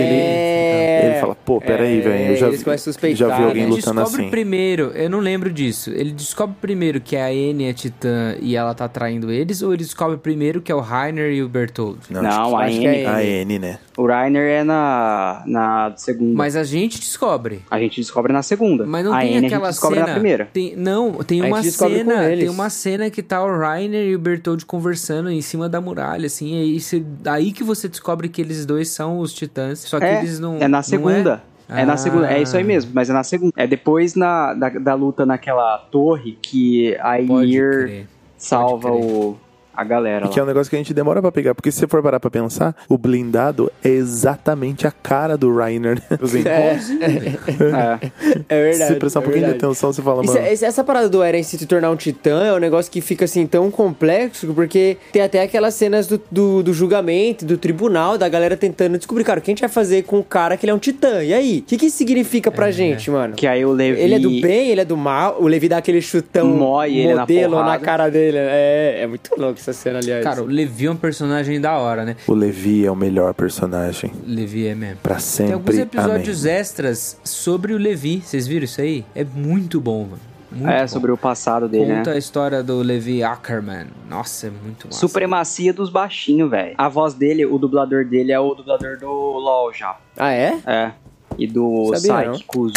ele 1.13 1.21
fala, 1.21 1.35
pô, 1.35 1.61
peraí, 1.61 1.99
É, 1.99 2.01
velho, 2.03 2.31
eu 2.33 2.37
já, 2.37 2.47
eles 2.49 2.67
a 2.67 3.15
já 3.15 3.27
vi 3.37 3.43
alguém 3.45 3.63
né? 3.63 3.69
Ele 3.69 3.77
lutando 3.77 4.01
descobre 4.01 4.23
assim. 4.23 4.31
primeiro, 4.31 4.93
eu 4.95 5.09
não 5.11 5.21
lembro 5.21 5.51
disso. 5.53 5.91
Ele 5.91 6.11
descobre 6.13 6.57
primeiro 6.61 7.01
que 7.01 7.17
a 7.17 7.27
Anne 7.27 7.65
é 7.65 7.73
titã 7.73 8.35
e 8.41 8.57
ela 8.57 8.75
tá 8.75 8.89
traindo 8.89 9.31
eles, 9.31 9.63
ou 9.63 9.73
ele 9.73 9.83
descobre 9.87 10.17
primeiro 10.19 10.61
que 10.61 10.71
é 10.71 10.75
o 10.75 10.81
Rainer 10.81 11.33
e 11.33 11.43
o 11.43 11.49
Bertold? 11.49 11.99
Não, 12.11 12.23
Não, 12.23 12.57
a 12.59 12.71
N. 12.71 12.87
é 12.87 13.07
a 13.07 13.25
N, 13.25 13.59
né? 13.59 13.79
O 13.97 14.07
Rainer 14.07 14.43
é 14.43 14.63
na, 14.63 15.43
na 15.47 15.93
segunda. 15.97 16.35
Mas 16.37 16.55
a 16.57 16.65
gente 16.65 16.99
descobre. 17.01 17.63
A 17.71 17.79
gente 17.79 18.01
descobre 18.01 18.33
na 18.33 18.43
segunda. 18.43 18.85
Mas 18.85 19.05
não 19.05 19.15
a 19.15 19.21
tem 19.21 19.29
N 19.31 19.37
a 19.37 19.41
gente 19.41 19.55
aquela 19.55 19.71
descobre 19.71 19.97
cena. 19.99 20.07
na 20.09 20.13
primeira. 20.15 20.49
Tem, 20.53 20.77
não, 20.77 21.13
tem 21.25 21.41
A 21.41 21.47
uma 21.47 21.57
gente 21.63 21.67
descobre 21.71 22.05
com 22.05 22.11
cena. 22.11 22.25
eles. 22.27 22.41
Tem 22.45 22.49
uma 22.51 22.71
cena 22.71 23.11
que 23.11 23.23
tá 23.23 23.43
o 23.45 23.59
Rainer 23.59 24.07
e 24.09 24.15
o 24.15 24.19
Bertold 24.19 24.67
conversando 24.67 25.31
em 25.31 25.41
cima 25.41 25.69
da 25.69 25.81
muralha, 25.81 26.27
assim. 26.27 26.55
E 26.55 26.61
aí, 26.63 26.81
você- 26.81 27.01
daí 27.21 27.53
que 27.53 27.65
você 27.65 27.89
descobre 27.89 28.29
que 28.29 28.41
eles 28.43 28.67
dois 28.67 28.89
são 28.91 29.19
os 29.19 29.33
titãs. 29.33 29.79
Só 29.81 29.99
que 29.99 30.05
É, 30.05 30.19
eles 30.19 30.39
não. 30.39 30.59
é 30.61 30.69
na 30.69 30.83
segunda. 30.83 31.43
É? 31.69 31.85
na 31.85 31.97
segunda, 31.97 32.31
é 32.33 32.41
isso 32.41 32.57
aí 32.57 32.63
Ah. 32.63 32.67
mesmo, 32.67 32.93
mas 32.95 33.11
é 33.11 33.13
na 33.13 33.25
segunda. 33.25 33.53
É 33.57 33.67
depois 33.67 34.15
na, 34.15 34.55
da, 34.55 34.69
da 34.69 34.95
luta 34.95 35.27
naquela 35.27 35.79
torre 35.91 36.39
que 36.41 36.97
a 37.01 37.17
Ymir 37.17 38.07
salva 38.39 38.93
o, 38.93 39.37
a 39.77 39.85
galera 39.85 40.27
E 40.27 40.29
que 40.29 40.41
é 40.41 40.43
um 40.43 40.47
negócio 40.47 40.71
que 40.71 40.77
a 40.77 40.79
gente 40.79 40.93
demora 40.95 41.21
pra 41.21 41.31
pegar, 41.31 41.55
porque 41.55 41.71
se 41.71 41.79
você 41.81 41.87
for 41.87 42.03
parar 42.03 42.19
pra 42.21 42.31
pensar, 42.31 42.75
o 42.89 42.97
blindado 42.97 43.71
é 43.85 43.89
exatamente 43.89 44.87
a 44.87 44.91
cara 44.91 45.37
do 45.37 45.55
Reiner. 45.55 45.97
né? 46.11 46.19
Assim, 46.23 46.43
É. 46.47 48.11
É 48.49 48.63
verdade. 48.63 48.77
se 48.77 48.87
você 48.89 48.95
prestar 48.97 49.21
um 49.21 49.23
é 49.23 49.25
pouquinho 49.27 49.47
de 49.47 49.53
atenção, 49.53 49.93
você 49.93 50.03
fala, 50.03 50.23
mano. 50.23 50.39
esse- 50.47 50.65
essa 50.65 50.83
parada 50.85 51.09
do 51.09 51.23
Eren 51.23 51.43
se 51.43 51.65
tornar 51.67 51.91
um 51.91 51.97
titã 51.97 52.45
é 52.45 52.53
um 52.53 52.59
negócio 52.59 52.91
que 52.91 53.01
fica 53.01 53.25
assim 53.25 53.47
tão 53.47 53.71
complexo, 53.71 54.53
porque 54.55 54.97
tem 55.13 55.23
até 55.23 55.43
aquelas 55.43 55.75
cenas 55.75 56.07
do, 56.07 56.21
do, 56.31 56.63
do 56.63 56.73
julgamento, 56.73 57.45
do 57.45 57.57
tribunal, 57.57 58.17
da 58.19 58.29
galera 58.29 58.57
tentando 58.57 58.97
descobrir, 58.99 59.25
cara, 59.25 59.41
o 59.41 59.43
que 59.43 59.51
a 59.51 59.53
gente 59.53 59.61
vai 59.61 59.69
fazer 59.69 60.05
com 60.05 60.19
o 60.19 60.25
cara 60.25 60.57
que 60.57 60.65
ele 60.65 60.71
é 60.71 60.75
um 60.75 60.79
titã? 60.79 61.23
E 61.23 61.33
aí? 61.33 61.59
O 61.59 61.63
que, 61.63 61.77
que 61.77 61.87
isso 61.87 61.97
significa 61.97 62.51
pra 62.51 62.71
gente, 62.71 63.11
mano? 63.11 63.35
Que 63.35 63.47
aí 63.47 63.65
o 63.65 63.73
Levi. 63.73 64.01
Ele 64.01 64.15
é 64.15 64.19
do 64.19 64.31
bem, 64.41 64.71
ele 64.71 64.81
é 64.81 64.85
do 64.85 64.97
mal. 64.97 65.37
O 65.41 65.47
Levi 65.47 65.69
dá 65.69 65.79
aquele 65.79 66.01
chutão 66.01 66.47
Mói 66.49 66.97
ele 66.97 67.15
na 67.15 67.21
modelo 67.21 67.63
na, 67.65 67.79
cara 67.79 68.09
dele. 68.09 68.37
É, 68.39 69.01
é 69.03 69.07
muito 69.07 69.31
louco 69.37 69.59
essa 69.71 69.73
cena, 69.81 69.99
aliás. 69.99 70.23
Cara, 70.25 70.43
o 70.43 70.47
Levi 70.47 70.87
é 70.87 70.91
um 70.91 70.97
personagem 70.97 71.61
da 71.61 71.77
hora, 71.79 72.05
né? 72.05 72.17
O 72.27 72.35
Levi 72.35 72.85
é 72.87 72.91
o 72.91 72.97
melhor 72.97 73.35
personagem. 73.35 74.13
Levi 74.27 74.67
é 74.67 74.75
mesmo. 74.75 74.99
Pra 75.03 75.17
Tem 75.17 75.53
alguns 75.53 75.75
sempre. 75.75 75.99
episódios 75.99 76.45
Amém. 76.47 76.57
extras 76.59 77.21
sobre 77.25 77.73
o 77.75 77.79
Levi. 77.79 78.21
Vocês 78.25 78.47
viram 78.47 78.65
isso 78.65 78.81
aí? 78.81 79.05
É 79.15 79.25
muito 79.25 79.81
bom, 79.81 80.05
mano. 80.05 80.21
Muito 80.51 80.69
É, 80.71 80.83
bom. 80.83 80.89
sobre 80.89 81.11
o 81.11 81.17
passado 81.17 81.69
dele, 81.69 81.93
Conta 81.97 82.11
né? 82.11 82.17
a 82.17 82.19
história 82.19 82.63
do 82.63 82.79
Levi 82.81 83.23
Ackerman. 83.23 83.87
Nossa, 84.09 84.47
é 84.47 84.51
muito 84.51 84.87
massa. 84.87 85.01
Supremacia 85.01 85.73
dos 85.73 85.91
baixinhos, 85.91 86.49
velho. 86.49 86.75
A 86.79 86.89
voz 86.89 87.15
dele, 87.15 87.45
o 87.45 87.59
dublador 87.59 88.05
dele 88.05 88.31
é 88.33 88.39
o 88.39 88.55
dublador 88.55 88.97
do 88.97 89.07
LoL 89.09 89.73
já. 89.75 89.99
Ah, 90.17 90.31
é? 90.33 90.57
É. 90.65 90.93
E 91.37 91.47
do 91.47 91.87
Sabia 91.97 92.01
Saik 92.33 92.45
Kuzu. 92.45 92.75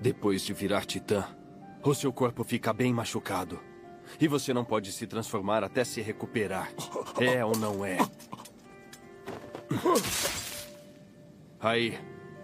Depois 0.00 0.42
de 0.42 0.52
virar 0.52 0.84
titã, 0.86 1.24
o 1.84 1.92
seu 1.92 2.12
corpo 2.12 2.44
fica 2.44 2.72
bem 2.72 2.94
machucado. 2.94 3.58
E 4.20 4.26
você 4.26 4.52
não 4.52 4.64
pode 4.64 4.90
se 4.90 5.06
transformar 5.06 5.62
até 5.62 5.84
se 5.84 6.00
recuperar. 6.00 6.72
É 7.20 7.44
ou 7.44 7.56
não 7.56 7.84
é? 7.84 7.98
Aí, 11.60 11.98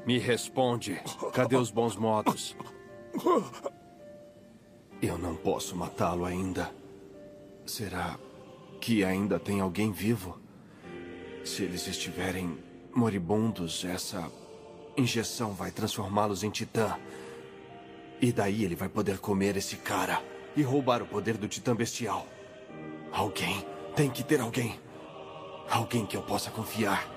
me 0.06 0.18
responde. 0.18 1.00
Cadê 1.32 1.56
os 1.56 1.70
bons 1.70 1.96
modos? 1.96 2.56
Eu 5.02 5.18
não 5.18 5.34
posso 5.34 5.74
matá-lo 5.76 6.24
ainda. 6.24 6.70
Será 7.66 8.18
que 8.80 9.04
ainda 9.04 9.40
tem 9.40 9.60
alguém 9.60 9.90
vivo? 9.90 10.38
Se 11.44 11.64
eles 11.64 11.88
estiverem 11.88 12.56
moribundos, 12.94 13.84
essa 13.84 14.30
injeção 14.96 15.52
vai 15.52 15.72
transformá-los 15.72 16.44
em 16.44 16.50
titã. 16.50 16.96
E 18.20 18.32
daí 18.32 18.64
ele 18.64 18.76
vai 18.76 18.88
poder 18.88 19.18
comer 19.18 19.56
esse 19.56 19.76
cara 19.76 20.22
e 20.56 20.62
roubar 20.62 21.02
o 21.02 21.06
poder 21.06 21.36
do 21.36 21.48
titã 21.48 21.74
bestial. 21.74 22.26
Alguém. 23.12 23.64
Tem 23.94 24.10
que 24.10 24.22
ter 24.22 24.40
alguém. 24.40 24.74
Alguém 25.70 26.04
que 26.04 26.16
eu 26.16 26.22
possa 26.22 26.50
confiar. 26.50 27.08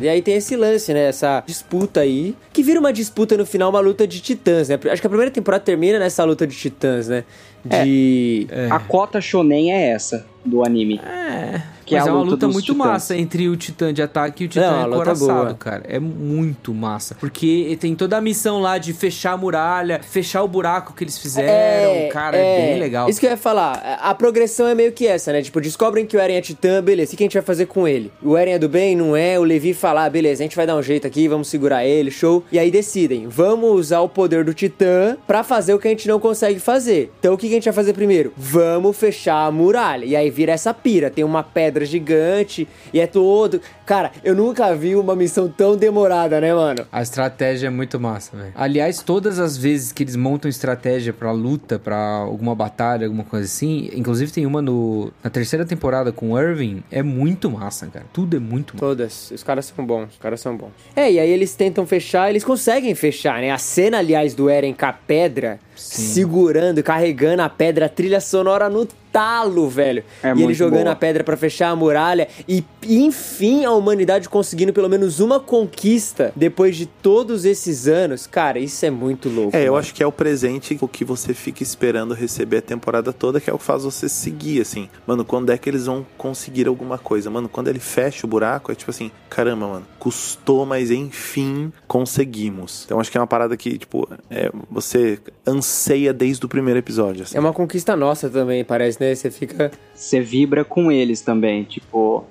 E 0.00 0.08
aí 0.08 0.22
tem 0.22 0.34
esse 0.34 0.56
lance, 0.56 0.92
né? 0.92 1.08
Essa 1.08 1.44
disputa 1.46 2.00
aí. 2.00 2.34
Que 2.52 2.62
vira 2.62 2.80
uma 2.80 2.92
disputa 2.92 3.36
no 3.36 3.46
final, 3.46 3.70
uma 3.70 3.80
luta 3.80 4.06
de 4.06 4.20
titãs, 4.20 4.68
né? 4.68 4.78
Acho 4.90 5.00
que 5.00 5.06
a 5.06 5.10
primeira 5.10 5.30
temporada 5.30 5.62
termina 5.62 5.98
nessa 5.98 6.24
luta 6.24 6.46
de 6.46 6.56
titãs, 6.56 7.08
né? 7.08 7.24
De. 7.64 8.46
A 8.70 8.80
cota 8.80 9.20
shonen 9.20 9.72
é 9.72 9.90
essa 9.90 10.26
do 10.44 10.64
anime. 10.64 11.00
É. 11.04 11.75
Que 11.86 11.94
Mas 11.94 12.04
é 12.04 12.08
é, 12.08 12.10
a 12.10 12.14
uma 12.14 12.22
luta 12.24 12.48
muito 12.48 12.62
titãs. 12.66 12.76
massa 12.76 13.16
entre 13.16 13.48
o 13.48 13.56
titã 13.56 13.94
de 13.94 14.02
ataque 14.02 14.42
e 14.42 14.46
o 14.46 14.48
titã 14.48 14.70
Não, 14.70 14.82
boa. 14.84 14.96
encoraçado, 14.96 15.54
cara. 15.54 15.84
É 15.88 15.98
muito 16.00 16.74
massa. 16.74 17.14
Porque 17.14 17.76
tem 17.80 17.94
toda 17.94 18.16
a 18.16 18.20
missão 18.20 18.60
lá 18.60 18.76
de 18.76 18.92
fechar 18.92 19.32
a 19.32 19.36
muralha, 19.36 20.00
fechar 20.02 20.42
o 20.42 20.48
buraco 20.48 20.92
que 20.94 21.04
eles 21.04 21.16
fizeram. 21.16 22.08
cara, 22.10 22.36
é, 22.36 22.70
bem 22.72 22.80
legal. 22.80 23.08
Isso 23.08 23.20
que 23.20 23.26
eu 23.26 23.30
ia 23.30 23.36
falar. 23.36 23.98
A 24.02 24.12
progressão 24.14 24.66
é 24.66 24.74
meio 24.74 24.90
que 24.92 25.06
essa, 25.06 25.32
né? 25.32 25.40
Tipo, 25.42 25.60
descobrem 25.60 26.04
que 26.04 26.16
o 26.16 26.20
Eren 26.20 26.36
é 26.36 26.40
titã, 26.40 26.82
beleza. 26.82 27.14
O 27.14 27.16
que 27.16 27.22
a 27.22 27.26
gente 27.26 27.34
vai 27.34 27.42
fazer 27.42 27.66
com 27.66 27.86
ele? 27.86 28.10
O 28.22 28.36
Eren 28.36 28.54
é 28.54 28.58
do 28.58 28.68
bem? 28.68 28.96
Não 28.96 29.14
é? 29.16 29.38
O 29.38 29.44
Levi 29.44 29.72
fala, 29.72 30.04
ah, 30.04 30.10
beleza, 30.10 30.42
a 30.42 30.44
gente 30.44 30.56
vai 30.56 30.66
dar 30.66 30.74
um 30.76 30.82
jeito 30.82 31.06
aqui, 31.06 31.28
vamos 31.28 31.46
segurar 31.48 31.84
ele, 31.84 32.10
show. 32.10 32.42
E 32.50 32.58
aí 32.58 32.70
decidem, 32.70 33.28
vamos 33.28 33.70
usar 33.70 34.00
o 34.00 34.08
poder 34.08 34.44
do 34.44 34.52
titã 34.52 35.16
pra 35.26 35.44
fazer 35.44 35.72
o 35.74 35.78
que 35.78 35.86
a 35.86 35.90
gente 35.90 36.08
não 36.08 36.18
consegue 36.18 36.58
fazer. 36.58 37.12
Então 37.20 37.34
o 37.34 37.38
que 37.38 37.46
a 37.46 37.50
gente 37.50 37.64
vai 37.64 37.74
fazer 37.74 37.92
primeiro? 37.92 38.32
Vamos 38.36 38.96
fechar 38.96 39.46
a 39.46 39.50
muralha. 39.52 40.04
E 40.04 40.16
aí 40.16 40.30
vira 40.30 40.52
essa 40.52 40.74
pira. 40.74 41.10
Tem 41.10 41.22
uma 41.24 41.42
pedra 41.44 41.75
gigante 41.84 42.66
e 42.92 43.00
é 43.00 43.06
todo. 43.06 43.60
Cara, 43.86 44.10
eu 44.24 44.34
nunca 44.34 44.74
vi 44.74 44.96
uma 44.96 45.14
missão 45.14 45.48
tão 45.48 45.76
demorada, 45.76 46.40
né, 46.40 46.52
mano? 46.52 46.84
A 46.90 47.00
estratégia 47.00 47.68
é 47.68 47.70
muito 47.70 48.00
massa, 48.00 48.36
velho. 48.36 48.52
Aliás, 48.56 49.00
todas 49.00 49.38
as 49.38 49.56
vezes 49.56 49.92
que 49.92 50.02
eles 50.02 50.16
montam 50.16 50.48
estratégia 50.48 51.12
pra 51.12 51.30
luta, 51.30 51.78
pra 51.78 51.96
alguma 51.96 52.52
batalha, 52.52 53.06
alguma 53.06 53.22
coisa 53.22 53.46
assim, 53.46 53.88
inclusive 53.94 54.32
tem 54.32 54.44
uma 54.44 54.60
no, 54.60 55.12
na 55.22 55.30
terceira 55.30 55.64
temporada 55.64 56.10
com 56.10 56.32
o 56.32 56.40
Irving, 56.40 56.82
é 56.90 57.00
muito 57.00 57.48
massa, 57.48 57.86
cara. 57.86 58.06
Tudo 58.12 58.36
é 58.36 58.40
muito 58.40 58.74
massa. 58.74 58.84
Todas. 58.84 59.30
Os 59.30 59.44
caras 59.44 59.66
são 59.66 59.86
bons, 59.86 60.14
os 60.14 60.18
caras 60.18 60.40
são 60.40 60.56
bons. 60.56 60.72
É, 60.96 61.12
e 61.12 61.20
aí 61.20 61.30
eles 61.30 61.54
tentam 61.54 61.86
fechar, 61.86 62.28
eles 62.28 62.42
conseguem 62.42 62.92
fechar, 62.96 63.40
né? 63.40 63.52
A 63.52 63.58
cena, 63.58 63.98
aliás, 63.98 64.34
do 64.34 64.50
Eren 64.50 64.74
com 64.74 64.86
a 64.86 64.92
pedra, 64.92 65.60
segurando, 65.76 66.82
carregando 66.82 67.42
a 67.42 67.48
pedra, 67.48 67.86
a 67.86 67.88
trilha 67.88 68.20
sonora 68.20 68.68
no 68.68 68.84
talo, 69.16 69.66
velho. 69.68 70.04
É 70.22 70.34
e 70.34 70.42
ele 70.42 70.52
jogando 70.52 70.82
boa. 70.82 70.92
a 70.92 70.96
pedra 70.96 71.24
pra 71.24 71.38
fechar 71.38 71.70
a 71.70 71.76
muralha. 71.76 72.28
E, 72.46 72.62
enfim, 72.88 73.64
a 73.64 73.72
humanidade 73.72 74.28
conseguindo 74.28 74.72
pelo 74.72 74.88
menos 74.88 75.20
uma 75.20 75.40
conquista 75.40 76.32
depois 76.36 76.76
de 76.76 76.86
todos 76.86 77.44
esses 77.44 77.86
anos. 77.86 78.26
Cara, 78.26 78.58
isso 78.58 78.84
é 78.84 78.90
muito 78.90 79.28
louco. 79.28 79.56
É, 79.56 79.62
eu 79.62 79.72
mano. 79.72 79.78
acho 79.78 79.94
que 79.94 80.02
é 80.02 80.06
o 80.06 80.12
presente 80.12 80.76
o 80.80 80.88
que 80.88 81.04
você 81.04 81.34
fica 81.34 81.62
esperando 81.62 82.14
receber 82.14 82.58
a 82.58 82.62
temporada 82.62 83.12
toda, 83.12 83.40
que 83.40 83.50
é 83.50 83.52
o 83.52 83.58
que 83.58 83.64
faz 83.64 83.84
você 83.84 84.08
seguir, 84.08 84.60
assim. 84.60 84.88
Mano, 85.06 85.24
quando 85.24 85.50
é 85.50 85.58
que 85.58 85.68
eles 85.68 85.86
vão 85.86 86.06
conseguir 86.16 86.66
alguma 86.68 86.98
coisa? 86.98 87.30
Mano, 87.30 87.48
quando 87.48 87.68
ele 87.68 87.78
fecha 87.78 88.26
o 88.26 88.28
buraco, 88.28 88.70
é 88.70 88.74
tipo 88.74 88.90
assim, 88.90 89.10
caramba, 89.28 89.66
mano, 89.66 89.86
custou, 89.98 90.64
mas 90.64 90.90
enfim 90.90 91.72
conseguimos. 91.86 92.84
Então 92.84 93.00
acho 93.00 93.10
que 93.10 93.18
é 93.18 93.20
uma 93.20 93.26
parada 93.26 93.56
que, 93.56 93.78
tipo, 93.78 94.08
é, 94.30 94.50
você 94.70 95.18
anseia 95.46 96.12
desde 96.12 96.44
o 96.44 96.48
primeiro 96.48 96.78
episódio, 96.78 97.22
assim. 97.22 97.36
É 97.36 97.40
uma 97.40 97.52
conquista 97.52 97.96
nossa 97.96 98.28
também, 98.28 98.64
parece, 98.64 99.00
né? 99.00 99.14
Você 99.14 99.30
fica. 99.30 99.70
Você 99.94 100.20
vibra 100.20 100.64
com 100.64 100.90
eles 100.90 101.20
também, 101.20 101.64
tipo. 101.64 102.24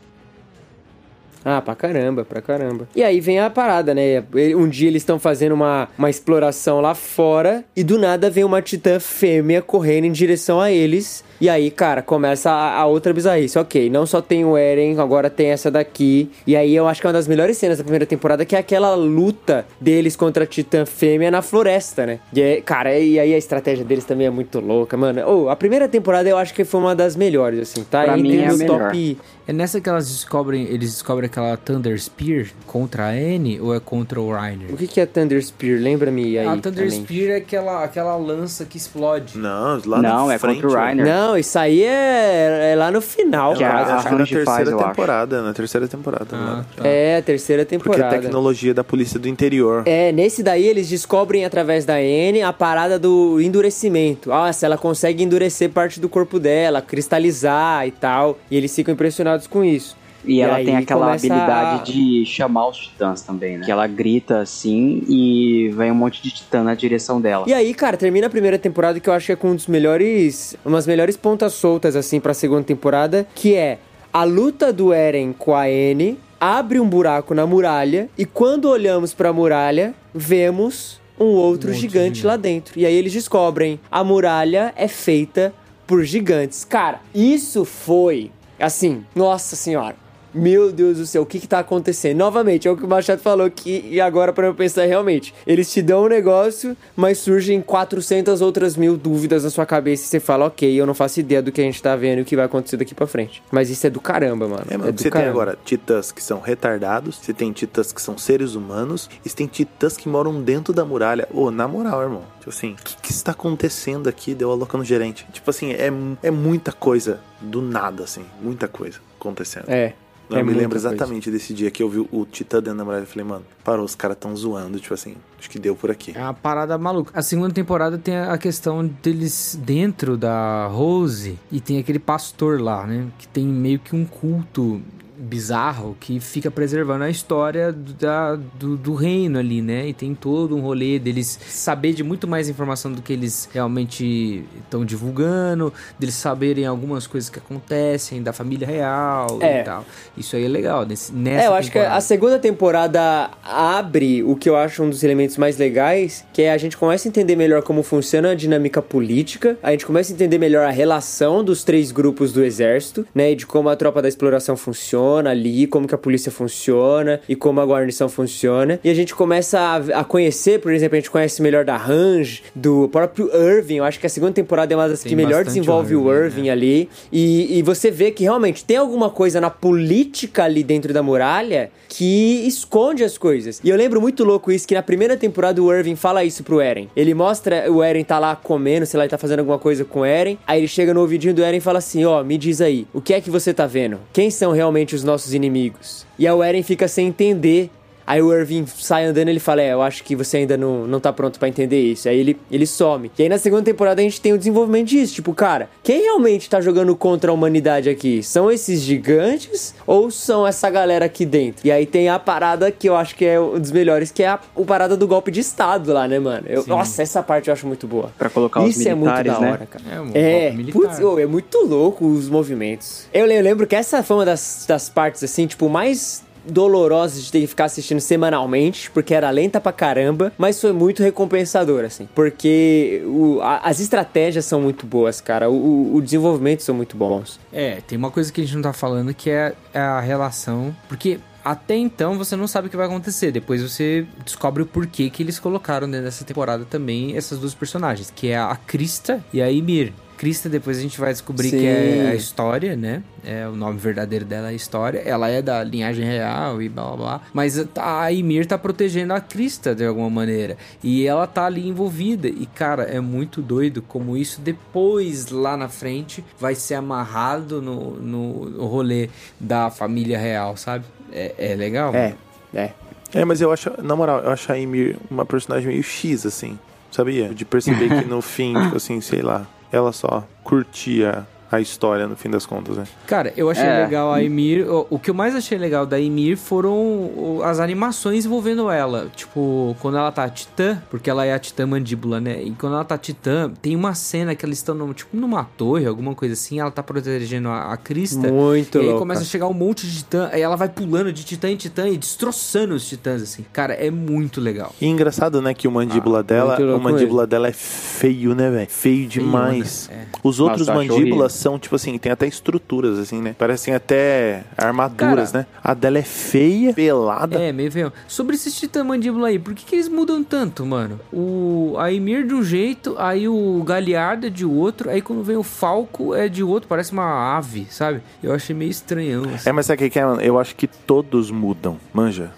Ah, 1.48 1.62
pra 1.62 1.76
caramba, 1.76 2.26
pra 2.26 2.41
caramba. 2.41 2.88
E 2.96 3.04
aí 3.04 3.22
vem 3.22 3.39
a 3.39 3.52
parada, 3.52 3.93
né? 3.93 4.24
Um 4.58 4.68
dia 4.68 4.88
eles 4.88 5.04
estão 5.04 5.20
fazendo 5.20 5.52
uma, 5.52 5.88
uma 5.96 6.10
exploração 6.10 6.82
lá 6.82 6.96
fora 6.96 7.64
e 7.76 7.84
do 7.84 8.00
nada 8.00 8.32
vem 8.32 8.43
uma 8.43 8.64
titã 8.64 9.00
fêmea 9.00 9.62
correndo 9.62 10.06
em 10.06 10.12
direção 10.12 10.60
a 10.60 10.72
eles. 10.72 11.24
E 11.39 11.49
aí, 11.49 11.69
cara, 11.69 12.01
começa 12.01 12.49
a, 12.49 12.77
a 12.79 12.86
outra 12.86 13.13
bizarrice. 13.13 13.57
Ok, 13.59 13.89
não 13.89 14.05
só 14.05 14.21
tem 14.21 14.45
o 14.45 14.57
Eren, 14.57 14.99
agora 14.99 15.29
tem 15.29 15.47
essa 15.47 15.69
daqui. 15.69 16.29
E 16.47 16.55
aí 16.55 16.75
eu 16.75 16.88
acho 16.88 17.01
que 17.01 17.07
é 17.07 17.09
uma 17.09 17.13
das 17.13 17.27
melhores 17.27 17.57
cenas 17.57 17.77
da 17.77 17.83
primeira 17.83 18.05
temporada, 18.05 18.45
que 18.45 18.55
é 18.55 18.59
aquela 18.59 18.95
luta 18.95 19.65
deles 19.79 20.15
contra 20.15 20.43
a 20.43 20.47
titã 20.47 20.86
fêmea 20.86 21.29
na 21.31 21.41
floresta, 21.41 22.05
né? 22.05 22.19
E 22.33 22.41
é, 22.41 22.61
cara, 22.61 22.97
e 22.97 23.19
aí 23.19 23.33
a 23.33 23.38
estratégia 23.38 23.83
deles 23.83 24.05
também 24.05 24.27
é 24.27 24.29
muito 24.29 24.59
louca, 24.59 24.95
mano. 24.95 25.21
Oh, 25.27 25.49
a 25.49 25.55
primeira 25.55 25.88
temporada 25.88 26.29
eu 26.29 26.38
acho 26.38 26.53
que 26.53 26.63
foi 26.63 26.79
uma 26.79 26.95
das 26.95 27.15
melhores, 27.15 27.59
assim, 27.59 27.83
tá? 27.83 28.03
Pra 28.03 28.17
Entre 28.17 28.29
mim 28.29 28.38
é 28.43 28.53
melhor. 28.53 28.91
top 28.91 29.17
É 29.47 29.53
nessa 29.53 29.79
que 29.81 29.89
elas 29.89 30.07
descobrem, 30.07 30.63
eles 30.63 30.91
descobrem 30.91 31.27
aquela 31.27 31.55
Thunder 31.57 31.99
Spear 31.99 32.47
contra 32.65 33.05
a 33.07 33.09
Anne 33.09 33.59
ou 33.59 33.75
é 33.75 33.79
contra 33.79 34.19
o 34.19 34.33
Reiner? 34.33 34.73
O 34.73 34.77
que, 34.77 34.88
que 34.88 34.99
é 35.01 35.05
Thunder 35.05 35.43
Spear? 35.43 35.79
Lembra-me 35.81 36.38
aí. 36.38 36.47
a 36.47 36.51
Thunder 36.57 36.86
também. 36.86 36.89
Spear 36.91 37.29
é 37.31 37.36
aquela, 37.38 37.83
aquela 37.83 38.15
lança 38.15 38.65
que 38.65 38.77
explode. 38.77 39.38
Não, 39.38 39.81
lá 39.86 40.01
Não, 40.01 40.27
na 40.27 40.33
é 40.33 40.38
frente, 40.39 40.61
contra 40.61 40.79
o 40.79 40.83
Reiner. 40.86 41.05
Não, 41.05 41.24
isso 41.38 41.57
aí 41.57 41.84
é, 41.84 42.71
é 42.73 42.76
lá 42.76 42.91
no 42.91 43.01
final, 43.01 43.53
Que 43.55 43.63
é 43.63 43.67
a- 43.67 43.95
Acho 43.95 44.07
que 44.07 44.11
na 44.11 44.17
faz, 44.19 44.30
terceira 44.30 44.76
acho. 44.76 44.88
temporada, 44.89 45.41
na 45.41 45.53
terceira 45.53 45.88
temporada. 45.88 46.26
Ah, 46.32 46.38
mano. 46.38 46.65
tá. 46.76 46.88
É, 46.88 47.17
a 47.17 47.21
terceira 47.21 47.63
Porque 47.65 47.78
temporada. 47.78 48.19
tecnologia 48.19 48.73
da 48.73 48.84
polícia 48.84 49.19
do 49.19 49.28
interior. 49.28 49.84
É, 49.86 50.11
nesse 50.11 50.43
daí 50.43 50.67
eles 50.67 50.88
descobrem 50.89 51.45
através 51.45 51.86
da 51.86 52.01
N 52.01 52.41
a 52.41 52.51
parada 52.53 52.99
do 52.99 53.39
endurecimento. 53.41 54.30
Nossa, 54.30 54.65
ela 54.65 54.78
consegue 54.78 55.23
endurecer 55.23 55.69
parte 55.69 55.99
do 55.99 56.07
corpo 56.09 56.39
dela, 56.39 56.82
cristalizar 56.82 57.88
e 57.88 57.91
tal. 57.91 58.38
E 58.49 58.57
eles 58.57 58.73
ficam 58.76 58.93
impressionados 58.93 59.47
com 59.47 59.63
isso. 59.63 59.95
E, 60.28 60.41
ela 60.41 60.55
aí 60.55 60.65
tem 60.65 60.76
aquela 60.76 61.13
habilidade 61.13 61.82
a- 61.82 61.84
de 61.84 62.26
chamar 62.26 62.67
os 62.69 62.78
titãs 62.78 63.21
também, 63.21 63.57
né? 63.57 63.65
Que 63.65 63.71
ela 63.71 63.88
grita 63.88 64.39
assim 64.39 65.03
e 65.07 65.69
vem 65.76 65.91
um 65.91 65.95
monte 65.95 66.21
de 66.21 66.32
titã 66.32 66.63
na 66.63 66.73
direção 66.76 67.19
dela. 67.21 67.45
E 67.47 67.53
aí, 67.53 67.73
cara, 67.73 67.95
termina 67.97 68.28
a 68.28 68.30
primeira 68.30 68.57
temporada 68.57 68.99
que 68.99 69.09
eu 69.09 69.13
acho 69.13 69.28
que 69.28 69.32
é 69.32 69.36
com 69.36 69.49
um 69.51 69.55
dos 69.55 69.67
melhores. 69.67 70.55
Umas 70.65 70.86
melhores 70.88 71.15
pontas 71.17 71.53
soltas, 71.53 71.95
assim, 71.95 72.19
pra 72.19 72.34
segunda 72.34 72.63
temporada, 72.63 73.28
que 73.36 73.55
é 73.55 73.80
a 74.11 74.23
luta 74.23 74.71
do 74.71 74.93
Eren 74.93 75.34
com 75.38 75.53
a 75.55 75.69
N, 75.69 76.17
abre 76.39 76.80
um 76.80 76.88
buraco 76.88 77.34
na 77.34 77.45
muralha, 77.45 78.09
e 78.17 78.26
quando 78.26 78.69
olhamos 78.69 79.13
pra 79.13 79.34
muralha, 79.34 79.93
vemos 80.13 80.99
um 81.19 81.26
outro 81.28 81.71
gigante 81.73 82.26
lá 82.26 82.36
dentro. 82.38 82.78
E 82.80 82.86
aí 82.86 82.93
eles 82.95 83.13
descobrem: 83.13 83.80
a 83.91 84.03
muralha 84.03 84.73
é 84.76 84.88
feita 84.88 85.53
por 85.88 86.03
gigantes. 86.03 86.63
Cara, 86.65 86.99
isso 87.13 87.63
foi, 87.65 88.32
assim, 88.59 89.03
nossa 89.15 89.55
senhora. 89.55 89.95
Meu 90.36 90.71
Deus 90.71 90.97
do 90.97 91.05
céu, 91.05 91.21
o 91.21 91.25
que 91.25 91.39
que 91.39 91.47
tá 91.47 91.59
acontecendo? 91.59 92.17
Novamente, 92.17 92.67
é 92.67 92.71
o 92.71 92.75
que 92.75 92.83
o 92.83 92.88
Machado 92.88 93.21
falou 93.21 93.49
que, 93.49 93.88
e 93.89 94.01
agora 94.01 94.33
pra 94.33 94.47
eu 94.47 94.53
pensar 94.53 94.86
realmente, 94.86 95.33
eles 95.47 95.71
te 95.71 95.81
dão 95.81 96.03
um 96.03 96.07
negócio, 96.07 96.75
mas 96.95 97.19
surgem 97.19 97.61
400 97.61 98.41
outras 98.41 98.75
mil 98.75 98.97
dúvidas 98.97 99.43
na 99.43 99.49
sua 99.49 99.65
cabeça 99.65 100.03
e 100.03 100.07
você 100.07 100.19
fala, 100.19 100.45
ok, 100.45 100.69
eu 100.79 100.86
não 100.86 100.93
faço 100.93 101.19
ideia 101.19 101.41
do 101.41 101.51
que 101.51 101.61
a 101.61 101.63
gente 101.63 101.81
tá 101.81 101.95
vendo 101.95 102.19
e 102.19 102.21
o 102.21 102.25
que 102.25 102.36
vai 102.36 102.45
acontecer 102.45 102.75
daqui 102.75 102.93
pra 102.93 103.07
frente. 103.07 103.41
Mas 103.49 103.69
isso 103.69 103.88
é 103.88 103.89
do 103.89 104.01
caramba, 104.01 104.47
mano. 104.47 104.65
É, 104.69 104.77
mano, 104.77 104.91
do 104.91 104.97
você 104.97 105.03
tem 105.03 105.11
caramba. 105.11 105.31
agora 105.31 105.57
titãs 105.63 106.11
que 106.11 106.21
são 106.21 106.41
retardados, 106.41 107.15
você 107.15 107.33
tem 107.33 107.51
titãs 107.51 107.93
que 107.93 108.01
são 108.01 108.17
seres 108.17 108.55
humanos, 108.55 109.09
e 109.23 109.29
você 109.29 109.36
tem 109.36 109.47
titãs 109.47 109.95
que 109.95 110.09
moram 110.09 110.41
dentro 110.41 110.73
da 110.73 110.83
muralha. 110.83 111.27
Ô, 111.33 111.49
na 111.49 111.67
moral, 111.67 112.01
irmão, 112.01 112.23
tipo 112.39 112.49
assim, 112.49 112.73
o 112.73 112.83
que, 112.83 112.97
que 112.97 113.11
está 113.11 113.31
acontecendo 113.31 114.09
aqui? 114.09 114.33
Deu 114.33 114.51
a 114.51 114.55
louca 114.55 114.77
no 114.77 114.83
gerente. 114.83 115.25
Tipo 115.31 115.49
assim, 115.49 115.71
é, 115.71 115.89
é 116.21 116.31
muita 116.31 116.71
coisa 116.71 117.21
do 117.39 117.61
nada, 117.61 118.03
assim, 118.03 118.25
muita 118.41 118.67
coisa 118.67 118.99
acontecendo. 119.19 119.69
É. 119.69 119.93
Eu 120.30 120.38
é 120.38 120.43
me 120.43 120.53
lembro 120.53 120.71
coisa. 120.71 120.89
exatamente 120.89 121.30
desse 121.30 121.53
dia 121.53 121.69
que 121.69 121.84
eu 121.84 121.89
vi 121.89 121.99
o 122.11 122.26
Titã 122.26 122.61
dentro 122.61 122.80
da 122.80 122.86
muralha 122.86 123.03
e 123.03 123.05
falei, 123.05 123.26
mano, 123.26 123.45
parou, 123.63 123.86
os 123.86 123.95
caras 123.95 124.17
tão 124.19 124.36
zoando, 124.36 124.80
tipo 124.80 124.93
assim, 124.93 125.15
acho 125.39 125.49
que 125.49 125.59
deu 125.59 125.76
por 125.76 125.91
aqui. 125.91 126.13
É 126.15 126.21
uma 126.21 126.34
parada 126.34 126.78
maluca. 126.78 127.11
A 127.17 127.21
segunda 127.21 127.53
temporada 127.53 127.97
tem 127.97 128.17
a 128.17 128.38
questão 128.38 128.86
deles 128.86 129.59
dentro 129.61 130.17
da 130.17 130.67
Rose 130.67 131.38
e 131.51 131.59
tem 131.59 131.78
aquele 131.80 131.99
pastor 131.99 132.59
lá, 132.59 132.86
né? 132.88 133.07
Que 133.19 133.28
tem 133.28 133.45
meio 133.45 133.80
que 133.80 133.95
um 133.95 134.05
culto 134.05 134.82
bizarro 135.18 135.95
que 135.99 136.20
fica 136.20 136.51
preservando 136.51 137.03
a 137.03 137.09
história 137.09 137.72
do, 137.72 137.93
da, 137.93 138.36
do, 138.36 138.76
do 138.78 138.93
reino 138.93 139.39
ali, 139.39 139.61
né? 139.61 139.88
E 139.88 139.93
tem 139.93 140.13
todo 140.13 140.55
um 140.55 140.61
rolê 140.61 140.99
deles 140.99 141.39
saber 141.47 141.93
de 141.93 142.03
muito 142.03 142.28
mais 142.28 142.49
informação 142.49 142.91
do 142.91 143.01
que 143.01 143.13
eles 143.13 143.47
realmente 143.53 144.43
estão 144.63 144.84
divulgando, 144.84 145.72
deles 145.97 146.16
saberem 146.16 146.66
algumas 146.66 147.07
coisas 147.07 147.30
que 147.30 147.39
acontecem 147.39 148.22
da 148.22 148.34
família 148.34 148.68
real 148.68 149.28
É. 149.41 149.61
e 149.61 149.63
tal. 149.63 149.86
Isso 150.18 150.36
aí 150.36 150.45
é 150.45 150.49
legal. 150.49 150.86
Nesse, 150.86 151.13
nessa 151.13 151.43
É, 151.43 151.47
eu 151.47 151.53
acho 151.53 151.70
que 151.70 151.74
temporada. 151.78 151.97
a 151.97 152.01
segunda 152.01 152.39
temporada 152.39 153.30
abre 153.43 154.24
o 154.24 154.36
que 154.36 154.49
eu 154.49 154.55
acho 154.55 154.84
um 154.84 154.89
dos 154.89 155.03
elementos 155.03 155.38
mais 155.38 155.57
legais, 155.57 156.26
que 156.34 156.41
é 156.41 156.51
a 156.51 156.57
gente 156.57 156.76
começa 156.78 157.07
a 157.07 157.09
entender 157.09 157.36
melhor 157.36 157.61
como 157.61 157.84
funciona 157.84 158.32
a 158.32 158.36
dinâmica 158.36 158.82
política, 158.82 159.57
a 159.63 159.72
gente 159.72 159.86
começa 159.86 160.11
a 160.11 160.13
entender 160.13 160.38
melhor 160.38 160.66
a 160.66 160.72
relação 160.72 161.43
dos 161.43 161.63
três 161.63 161.91
grupos 161.91 162.34
do 162.34 162.43
exército, 162.43 163.05
né, 163.13 163.32
e 163.32 163.36
de 163.36 163.45
como 163.45 163.70
a 163.70 163.76
tropa 163.76 164.01
da 164.01 164.07
exploração 164.07 164.57
funciona 164.57 165.05
ali, 165.30 165.68
como 165.68 165.88
que 165.88 165.95
a 165.95 165.97
polícia 165.97 166.32
funciona 166.32 167.20
e 167.28 167.36
como 167.36 167.60
a 167.60 167.66
guarnição 167.66 168.10
funciona. 168.10 168.80
E 168.84 168.89
a 168.89 168.93
gente 168.93 169.14
começa 169.14 169.60
a, 169.60 170.01
a 170.01 170.03
conhecer, 170.03 170.60
por 170.60 170.74
exemplo, 170.74 170.95
a 170.95 170.99
gente 170.99 171.12
conhece 171.12 171.41
melhor 171.41 171.66
da 171.66 171.78
Range, 171.78 172.43
do 172.53 172.89
próprio 172.89 173.30
Irving. 173.36 173.78
Eu 173.78 173.84
acho 173.84 173.99
que 173.99 174.06
a 174.06 174.10
segunda 174.10 174.34
temporada 174.34 174.74
é 174.74 174.78
uma 174.78 174.89
das 174.89 175.01
Tem 175.01 175.10
que 175.10 175.16
melhor 175.16 175.43
desenvolve 175.43 175.95
o 175.95 176.12
Irving, 176.12 176.26
Irving 176.26 176.43
né? 176.43 176.49
ali. 176.51 176.89
E, 177.12 177.60
e 177.60 177.62
você 177.62 177.91
vê 177.91 178.12
que 178.12 178.24
realmente 178.24 178.64
tem 178.64 178.78
alguma 178.78 179.10
coisa 179.10 179.39
na 179.39 179.49
política 179.49 180.43
ali 180.43 180.64
dentro 180.64 180.93
da 180.93 181.03
muralha 181.03 181.72
que 181.89 182.45
esconde 182.47 183.03
as 183.03 183.18
coisas. 183.18 183.62
E 183.64 183.70
eu 183.70 183.78
lembro 183.78 184.01
muito 184.01 184.24
louco 184.24 184.51
isso, 184.51 184.68
que 184.68 184.74
na 184.74 184.84
primeira 184.84 185.16
temporada 185.16 185.62
o 185.62 185.74
Irving 185.74 185.95
fala 185.95 186.24
isso 186.24 186.43
pro 186.43 186.60
Eren. 186.60 186.89
Ele 186.95 187.14
mostra 187.14 187.72
o 187.72 187.84
Eren 187.84 188.03
tá 188.03 188.20
lá 188.20 188.36
comendo, 188.36 188.86
sei 188.86 188.97
lá, 188.97 189.03
ele 189.03 189.12
tá 189.12 189.18
fazendo 189.18 189.39
alguma 189.39 189.60
coisa 189.60 189.86
com 189.86 190.01
o 190.01 190.06
Eren. 190.06 190.38
Aí 190.45 190.60
ele 190.60 190.68
chega 190.68 190.93
no 190.93 191.01
ouvidinho 191.01 191.34
do 191.34 191.43
Eren 191.43 191.58
e 191.58 191.62
fala 191.62 191.80
assim: 191.80 192.06
Ó, 192.06 192.24
me 192.24 192.38
diz 192.38 192.62
aí, 192.62 192.88
o 192.93 193.01
que 193.01 193.14
é 193.14 193.22
que 193.22 193.30
você 193.30 193.53
tá 193.53 193.66
vendo? 193.66 193.99
Quem 194.14 194.30
são 194.30 194.51
realmente 194.51 194.95
os 194.96 195.04
nossos 195.04 195.34
inimigos? 195.34 196.06
E 196.18 196.28
o 196.28 196.43
Eren 196.43 196.64
fica 196.64 196.88
sem 196.88 197.08
entender. 197.08 197.70
Aí 198.08 198.22
o 198.22 198.32
Irving 198.34 198.66
sai 198.68 199.06
andando 199.06 199.28
e 199.28 199.32
ele 199.32 199.39
fala: 199.39 199.62
É, 199.62 199.74
eu 199.74 199.82
acho 199.82 200.03
que 200.03 200.16
você 200.16 200.38
ainda 200.38 200.56
não, 200.58 200.86
não 200.86 200.99
tá 200.99 201.12
pronto 201.12 201.39
pra 201.39 201.47
entender 201.47 201.80
isso. 201.82 202.08
Aí 202.08 202.20
ele, 202.20 202.38
ele 202.51 202.66
some. 202.68 203.12
E 203.18 203.24
aí 203.24 203.30
na 203.30 203.38
segunda 203.38 203.64
temporada 203.64 204.01
a 204.01 204.03
gente 204.03 204.22
tem 204.22 204.34
o 204.34 204.38
desenvolvimento 204.38 204.88
disso. 204.89 205.16
Tipo, 205.16 205.34
cara, 205.34 205.70
quem 205.84 206.01
realmente 206.01 206.49
tá 206.49 206.62
jogando 206.62 206.95
contra 206.95 207.32
a 207.32 207.34
humanidade 207.34 207.89
aqui? 207.89 208.22
São 208.22 208.51
esses 208.51 208.82
gigantes 208.82 209.74
ou 209.88 210.12
são 210.12 210.45
essa 210.45 210.70
galera 210.70 211.06
aqui 211.06 211.26
dentro? 211.26 211.66
E 211.66 211.72
aí 211.72 211.86
tem 211.86 212.10
a 212.10 212.20
parada 212.20 212.72
que 212.72 212.88
eu 212.89 212.95
acho 212.95 213.16
que 213.16 213.26
é 213.26 213.39
um 213.39 213.60
dos 213.60 213.72
melhores, 213.72 214.12
que 214.12 214.24
é 214.24 214.28
a, 214.30 214.39
o 214.56 214.66
parada 214.66 214.95
do 214.97 215.08
golpe 215.08 215.32
de 215.32 215.39
Estado 215.39 215.93
lá, 215.93 216.08
né, 216.08 216.20
mano? 216.20 216.45
Eu- 216.47 216.66
nossa, 216.68 217.01
essa 217.01 217.24
parte 217.24 217.47
eu 217.47 217.53
acho 217.53 217.66
muito 217.68 217.88
boa. 217.88 218.12
Pra 218.18 218.30
colocar 218.30 218.62
os 218.62 218.76
Isso 218.78 218.88
é 218.88 218.93
muito 218.95 219.06
militares, 219.14 219.34
da 219.34 219.39
né? 219.39 219.51
hora, 219.51 219.66
cara. 219.66 219.84
É, 219.91 220.01
um 220.01 220.12
É, 220.14 220.72
putz, 220.72 220.99
ô, 220.99 221.20
é 221.20 221.26
muito 221.26 221.58
louco 221.66 222.06
os 222.06 222.28
movimentos. 222.30 223.08
Eu, 223.14 223.26
eu 223.28 223.41
lembro 223.43 223.66
que 223.68 223.76
essa 223.76 224.01
foi 224.03 224.18
uma 224.18 224.26
das, 224.26 224.66
das 224.68 224.89
partes, 224.89 225.24
assim, 225.24 225.47
tipo, 225.47 225.70
mais 225.70 226.24
dolorosas 226.48 227.24
de 227.26 227.32
ter 227.32 227.41
que 227.41 227.48
ficar 227.48 227.66
assistindo 227.66 228.00
semanalmente, 228.00 228.89
porque 228.91 229.14
era 229.14 229.30
lenta 229.30 229.60
pra 229.62 229.72
caramba, 229.72 230.32
mas 230.38 230.60
foi 230.60 230.72
muito 230.74 231.02
recompensador, 231.04 231.84
assim, 231.86 232.08
porque 232.16 233.02
o- 233.06 233.39
a- 233.41 233.62
as 233.64 233.80
estratégias 233.80 234.46
são 234.46 234.62
muito 234.62 234.86
boas, 234.86 235.22
cara, 235.22 235.50
o- 235.50 235.96
o 235.96 236.02
desenvolvimento 236.02 236.62
são 236.64 236.76
muito 236.76 236.96
bons. 236.98 237.39
É, 237.52 237.80
tem 237.88 237.98
uma 237.98 238.12
coisa 238.12 238.32
que 238.32 238.41
a 238.41 238.43
gente 238.43 238.56
não 238.56 238.62
tá 238.62 238.74
falando 238.74 239.14
que 239.14 239.30
é 239.30 239.54
é 239.74 239.80
a 239.80 240.00
relação. 240.00 240.74
Porque 240.88 241.20
até 241.43 241.76
então 241.76 242.18
você 242.18 242.36
não 242.36 242.48
sabe 242.48 242.68
o 242.68 242.72
que 242.72 242.78
vai 242.78 242.86
acontecer. 242.88 243.32
Depois 243.32 243.62
você 243.62 244.06
descobre 244.24 244.64
o 244.64 244.66
porquê 244.66 245.10
que 245.10 245.22
eles 245.22 245.38
colocaram 245.38 245.89
dentro 245.89 246.06
dessa 246.06 246.24
temporada 246.24 246.64
também 246.66 247.16
essas 247.18 247.38
duas 247.39 247.54
personagens, 247.54 248.12
que 248.16 248.30
é 248.30 248.38
a 248.38 248.56
Krista 248.56 249.24
e 249.34 249.41
a 249.41 249.48
Ymir. 249.48 249.93
Krista, 250.26 250.49
depois 250.49 250.80
a 250.80 250.82
gente 250.82 250.99
vai 250.99 251.11
descobrir 251.11 251.51
Sim. 251.51 251.59
que 251.59 251.67
é 251.67 252.09
a 252.09 252.15
história, 252.15 252.76
né? 252.76 253.03
É, 253.23 253.47
o 253.47 253.51
nome 253.51 253.78
verdadeiro 253.78 254.26
dela 254.26 254.47
é 254.47 254.49
a 254.49 254.53
história. 254.53 254.97
Ela 255.05 255.30
é 255.30 255.39
da 255.39 255.63
linhagem 255.63 256.03
real 256.03 256.59
e 256.59 256.67
blá 256.67 256.84
blá 256.88 256.95
blá. 256.95 257.21
Mas 257.32 257.63
a 257.78 258.07
Ymir 258.07 258.47
tá 258.47 258.57
protegendo 258.57 259.13
a 259.13 259.19
Krista 259.21 259.76
de 259.76 259.86
alguma 259.86 260.09
maneira. 260.09 260.57
E 260.84 261.05
ela 261.05 261.28
tá 261.28 261.45
ali 261.45 261.67
envolvida. 261.67 262.28
E, 262.28 262.47
cara, 262.47 262.86
é 262.86 262.99
muito 262.99 263.39
doido 263.39 263.84
como 263.84 264.17
isso 264.17 264.41
depois, 264.41 265.30
lá 265.30 265.55
na 265.55 265.69
frente, 265.69 266.26
vai 266.39 266.55
ser 266.55 266.73
amarrado 266.73 267.61
no, 267.61 267.91
no, 267.91 268.49
no 268.49 268.65
rolê 268.65 269.11
da 269.39 269.69
família 269.69 270.17
real, 270.17 270.57
sabe? 270.57 270.86
É, 271.13 271.36
é 271.38 271.55
legal. 271.55 271.93
É, 271.93 272.15
é. 272.51 272.73
É, 273.13 273.23
mas 273.23 273.41
eu 273.41 273.51
acho, 273.51 273.71
na 273.80 273.95
moral, 273.95 274.21
eu 274.21 274.32
acho 274.32 274.51
a 274.51 274.55
Ymir 274.55 274.97
uma 275.07 275.23
personagem 275.23 275.67
meio 275.67 275.84
X, 275.84 276.26
assim, 276.26 276.57
sabia? 276.91 277.30
De 277.30 277.45
perceber 277.45 277.89
que 277.89 278.09
no 278.09 278.23
fim, 278.23 278.59
tipo 278.59 278.78
assim, 278.78 278.99
sei 278.99 279.21
lá, 279.21 279.45
ela 279.76 279.91
só 279.91 280.23
curtia 280.43 281.28
a 281.52 281.60
história 281.62 282.08
no 282.08 282.16
fim 282.16 282.30
das 282.30 282.46
contas, 282.46 282.76
né? 282.78 282.84
Cara, 283.08 283.34
eu 283.38 283.50
achei 283.50 283.64
É. 283.66 283.84
legal 283.84 284.12
a 284.12 284.20
Ymir. 284.20 284.68
O, 284.70 284.88
o 284.91 285.00
que 285.00 285.10
eu 285.10 285.14
mais 285.14 285.36
achei 285.36 285.58
legal 285.58 285.86
da 285.86 285.98
Ymir 286.00 286.38
foram 286.38 286.74
o- 286.74 287.41
as 287.43 287.60
animações 287.60 288.26
envolvendo 288.26 288.70
ela. 288.70 289.08
Tipo, 289.16 289.76
quando 289.80 289.98
ela 289.98 290.12
tá 290.12 290.28
titã, 290.30 290.82
porque 290.89 291.10
ela 291.10 291.26
é 291.26 291.34
a 291.34 291.39
titã 291.39 291.66
mandíbula, 291.68 292.20
né? 292.20 292.41
E 292.43 292.52
quando 292.52 292.74
ela 292.74 292.84
tá 292.84 292.98
titã, 292.98 293.52
tem 293.62 293.76
uma 293.76 293.93
cena 293.93 294.36
que 294.36 294.46
eles 294.46 294.58
estão, 294.58 294.74
no- 294.76 294.93
tipo, 294.93 295.16
numa 295.16 295.43
torre, 295.43 295.86
alguma 295.86 296.16
coisa 296.16 296.34
assim. 296.34 296.60
Ela 296.60 296.72
tá 296.72 296.82
protegendo 296.84 297.50
a, 297.50 297.74
a 297.74 297.78
Krista. 297.78 298.32
Muito 298.32 298.78
E 298.78 298.82
aí 298.82 298.86
louca. 298.88 299.00
começa 299.00 299.22
a 299.22 299.26
chegar 299.26 299.48
um 299.48 299.54
monte 299.54 299.86
de 299.88 299.98
titã. 299.98 300.30
Aí 300.34 300.41
ela 300.41 300.56
vai 300.56 300.68
pulando 300.70 301.14
de 301.14 301.24
titã 301.24 301.50
em 301.50 301.56
titã 301.56 301.88
e 301.88 301.98
destroçando 301.98 302.74
os 302.74 302.88
titãs, 302.88 303.22
assim. 303.22 303.46
Cara, 303.54 303.74
é 303.74 303.89
muito 303.91 304.41
legal. 304.41 304.74
E 304.82 304.88
engraçado, 304.88 305.41
né, 305.41 305.54
que 305.54 305.68
o 305.68 305.72
mandíbula 305.72 306.24
dela, 306.24 306.56
muito 306.56 306.64
louco 306.66 306.80
o 306.80 306.84
mandíbula 306.91 307.28
dela 307.28 307.48
é 307.48 307.54
feio, 307.54 308.34
né, 308.36 308.50
velho? 308.50 308.68
Feio 308.70 309.08
demais. 309.08 309.89
né? 309.91 310.08
Os 310.24 310.39
outros 310.39 310.68
Nossa, 310.68 310.80
acho 310.80 310.89
mandíbulas. 310.91 311.34
São, 311.46 311.60
tipo 311.60 311.76
assim, 311.76 311.96
tem 312.00 312.12
até 312.12 312.26
estruturas, 312.26 312.98
assim, 312.98 313.22
né? 313.22 313.36
Parecem 313.38 313.76
até 313.76 314.43
armaduras, 314.58 315.32
Cara, 315.32 315.43
né? 315.43 315.60
A 315.64 315.76
dela 315.76 316.00
é 316.00 316.02
feia, 316.02 316.74
pelada. 316.74 317.39
É, 317.39 317.52
meio 317.52 317.72
feio. 317.72 317.93
Sobre 318.08 318.36
esses 318.36 318.56
titã 318.56 318.84
mandíbula 318.84 319.28
aí, 319.28 319.38
por 319.38 319.54
que, 319.54 319.64
que 319.64 319.76
eles 319.76 319.88
mudam 319.88 320.24
tanto, 320.24 320.66
mano? 320.66 321.00
O 321.14 321.76
a 321.78 321.91
Ymir 321.91 322.26
de 322.26 322.34
um 322.34 322.41
jeito, 322.41 322.96
aí 322.98 323.28
o 323.28 323.64
Galhardo 323.64 324.26
é 324.26 324.30
de 324.32 324.43
outro, 324.43 324.89
aí 324.89 325.04
quando 325.04 325.24
vem 325.24 325.38
o 325.38 325.43
Falco 325.43 326.16
é 326.16 326.28
de 326.28 326.43
outro, 326.43 326.68
parece 326.68 326.91
uma 326.91 327.38
ave, 327.38 327.68
sabe? 327.70 328.02
Eu 328.24 328.34
achei 328.34 328.56
meio 328.56 328.72
estranhão. 328.72 329.26
assim. 329.26 329.48
É, 329.48 329.52
mas 329.52 329.68
sabe 329.68 329.76
o 329.76 329.86
que 329.86 329.91
que 329.91 330.00
é, 330.00 330.06
mano? 330.06 330.22
Eu 330.22 330.39
acho 330.39 330.56
que 330.56 330.66
todos 330.66 331.30
mudam, 331.30 331.78
manja? 331.93 332.32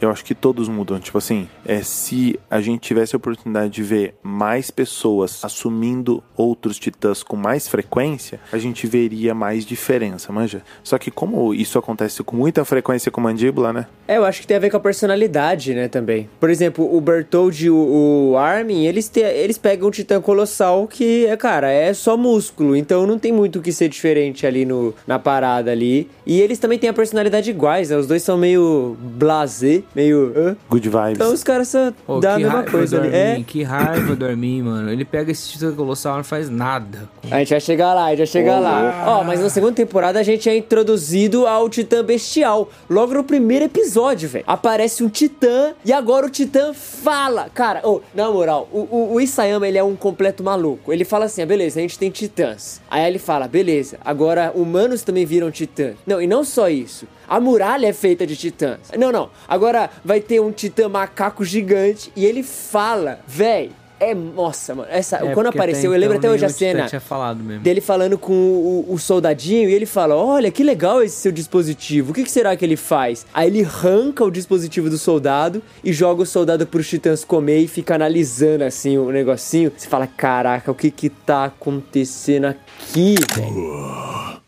Eu 0.00 0.10
acho 0.10 0.24
que 0.24 0.34
todos 0.34 0.68
mudam. 0.68 0.98
Tipo 1.00 1.18
assim, 1.18 1.48
é 1.66 1.82
se 1.82 2.38
a 2.50 2.60
gente 2.60 2.80
tivesse 2.80 3.14
a 3.14 3.18
oportunidade 3.18 3.70
de 3.70 3.82
ver 3.82 4.14
mais 4.22 4.70
pessoas 4.70 5.44
assumindo 5.44 6.22
outros 6.36 6.78
titãs 6.78 7.22
com 7.22 7.36
mais 7.36 7.66
frequência, 7.68 8.40
a 8.52 8.58
gente 8.58 8.86
veria 8.86 9.34
mais 9.34 9.64
diferença, 9.64 10.32
manja? 10.32 10.62
Só 10.82 10.98
que 10.98 11.10
como 11.10 11.52
isso 11.52 11.78
acontece 11.78 12.22
com 12.22 12.36
muita 12.36 12.64
frequência 12.64 13.10
com 13.10 13.20
mandíbula, 13.20 13.72
né? 13.72 13.86
É, 14.06 14.16
eu 14.16 14.24
acho 14.24 14.40
que 14.40 14.46
tem 14.46 14.56
a 14.56 14.60
ver 14.60 14.70
com 14.70 14.76
a 14.76 14.80
personalidade, 14.80 15.74
né, 15.74 15.88
também. 15.88 16.28
Por 16.40 16.48
exemplo, 16.50 16.96
o 16.96 17.00
Bertold 17.00 17.66
e 17.66 17.70
o, 17.70 18.34
Armin, 18.38 18.86
eles, 18.86 19.08
te- 19.08 19.20
eles 19.20 19.58
pegam 19.58 19.88
um 19.88 19.90
titã 19.90 20.20
colossal 20.20 20.86
que, 20.86 21.26
é, 21.26 21.36
cara, 21.36 21.70
é 21.70 21.92
só 21.92 22.16
músculo, 22.16 22.74
então 22.76 23.06
não 23.06 23.18
tem 23.18 23.32
muito 23.32 23.58
o 23.58 23.62
que 23.62 23.72
ser 23.72 23.88
diferente 23.88 24.46
ali 24.46 24.64
no, 24.64 24.94
na 25.06 25.18
parada 25.18 25.70
ali. 25.72 26.08
E 26.26 26.40
eles 26.40 26.58
também 26.58 26.78
têm 26.78 26.88
a 26.88 26.92
personalidade 26.94 27.50
iguais, 27.50 27.90
né? 27.90 27.96
Os 27.96 28.06
dois 28.06 28.22
são 28.22 28.36
meio 28.38 28.96
blasé, 29.00 29.82
meio... 29.94 30.32
hã? 30.36 30.56
Good 30.68 30.88
vibes. 30.88 31.12
Então 31.12 31.32
os 31.32 31.42
caras 31.42 31.68
só 31.68 31.92
Pô, 32.06 32.20
dão 32.20 32.32
a 32.32 32.36
que 32.36 32.42
mesma 32.42 32.58
raiva 32.58 32.70
coisa 32.70 32.98
ali. 32.98 33.06
Armin, 33.08 33.40
É, 33.40 33.44
que 33.46 33.62
raiva 33.62 34.16
do 34.16 34.24
Armin, 34.24 34.62
mano. 34.62 34.90
Ele 34.90 35.04
pega 35.04 35.30
esse 35.30 35.48
titã 35.48 35.72
colossal 35.72 36.14
e 36.14 36.16
não 36.18 36.24
faz 36.24 36.48
nada. 36.48 37.08
a 37.30 37.38
gente 37.38 37.50
vai 37.50 37.60
chegar 37.60 37.94
lá, 37.94 38.06
a 38.06 38.10
gente 38.10 38.18
vai 38.18 38.26
chegar 38.26 38.58
lá. 38.58 39.04
Ó, 39.06 39.24
mas 39.24 39.40
na 39.40 39.48
segunda 39.48 39.72
temporada 39.72 40.18
a 40.18 40.22
gente 40.22 40.48
é 40.48 40.56
introduzido 40.56 41.46
ao 41.46 41.68
Titã 41.68 42.04
Bestial. 42.04 42.68
Logo 42.88 43.14
no 43.14 43.24
primeiro 43.24 43.64
episódio, 43.64 44.28
velho. 44.28 44.44
Aparece 44.46 45.02
um 45.02 45.08
Titã 45.08 45.72
e 45.84 45.92
agora 45.92 46.26
o 46.26 46.30
Titã 46.30 46.72
fala. 46.72 47.48
Cara, 47.54 47.80
ô, 47.86 48.00
na 48.14 48.30
moral, 48.30 48.68
o, 48.72 48.80
o, 48.80 49.14
o 49.14 49.20
Isayama, 49.20 49.66
ele 49.66 49.78
é 49.78 49.84
um 49.84 49.96
completo 49.96 50.42
maluco. 50.42 50.92
Ele 50.92 51.04
fala 51.04 51.26
assim, 51.26 51.42
ah, 51.42 51.46
beleza, 51.46 51.78
a 51.78 51.82
gente 51.82 51.98
tem 51.98 52.10
titãs. 52.10 52.80
Aí 52.90 53.06
ele 53.06 53.18
fala, 53.18 53.46
beleza, 53.48 53.98
agora 54.04 54.52
humanos 54.54 55.02
também 55.02 55.24
viram 55.24 55.50
titã. 55.50 55.92
Não, 56.06 56.20
e 56.20 56.26
não 56.26 56.44
só 56.44 56.68
isso. 56.68 57.06
A 57.28 57.38
muralha 57.38 57.86
é 57.86 57.92
feita 57.92 58.26
de 58.26 58.34
titãs. 58.36 58.78
Não, 58.96 59.12
não. 59.12 59.28
Agora 59.46 59.77
vai 60.04 60.20
ter 60.20 60.40
um 60.40 60.50
titã 60.50 60.88
macaco 60.88 61.44
gigante 61.44 62.12
e 62.16 62.24
ele 62.24 62.42
fala, 62.42 63.20
véi. 63.26 63.70
É, 64.00 64.14
nossa, 64.14 64.76
mano. 64.76 64.88
Essa, 64.92 65.16
É, 65.16 65.34
quando 65.34 65.48
apareceu, 65.48 65.92
eu 65.92 65.98
lembro 65.98 66.16
então 66.16 66.30
até 66.30 66.36
hoje 66.36 66.44
a 66.44 66.48
cena 66.48 66.86
tinha 66.86 67.00
falado 67.00 67.42
mesmo. 67.42 67.64
dele 67.64 67.80
falando 67.80 68.16
com 68.16 68.32
o, 68.32 68.92
o 68.92 68.96
soldadinho 68.96 69.68
e 69.68 69.74
ele 69.74 69.86
fala: 69.86 70.14
Olha, 70.14 70.52
que 70.52 70.62
legal 70.62 71.02
esse 71.02 71.16
seu 71.16 71.32
dispositivo. 71.32 72.12
O 72.12 72.14
que, 72.14 72.22
que 72.22 72.30
será 72.30 72.56
que 72.56 72.64
ele 72.64 72.76
faz? 72.76 73.26
Aí 73.34 73.48
ele 73.48 73.64
arranca 73.64 74.22
o 74.24 74.30
dispositivo 74.30 74.88
do 74.88 74.96
soldado 74.96 75.60
e 75.82 75.92
joga 75.92 76.22
o 76.22 76.26
soldado 76.26 76.64
pros 76.64 76.88
titãs 76.88 77.24
comer 77.24 77.58
e 77.58 77.66
fica 77.66 77.96
analisando 77.96 78.62
assim 78.62 78.96
o 78.96 79.10
negocinho. 79.10 79.72
Você 79.76 79.88
fala: 79.88 80.06
Caraca, 80.06 80.70
o 80.70 80.76
que 80.76 80.92
que 80.92 81.10
tá 81.10 81.46
acontecendo 81.46 82.44
aqui, 82.44 83.16
velho? 83.34 84.38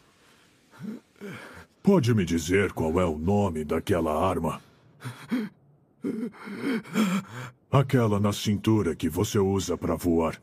Pode 1.83 2.15
me 2.15 2.25
dizer 2.25 2.71
qual 2.73 3.01
é 3.01 3.05
o 3.05 3.19
nome 3.19 3.65
daquela 3.65 4.13
arma? 4.29 4.61
Aquela 7.71 8.19
na 8.19 8.33
cintura 8.33 8.97
que 8.97 9.09
você 9.09 9.39
usa 9.39 9.77
para 9.77 9.95
voar. 9.95 10.41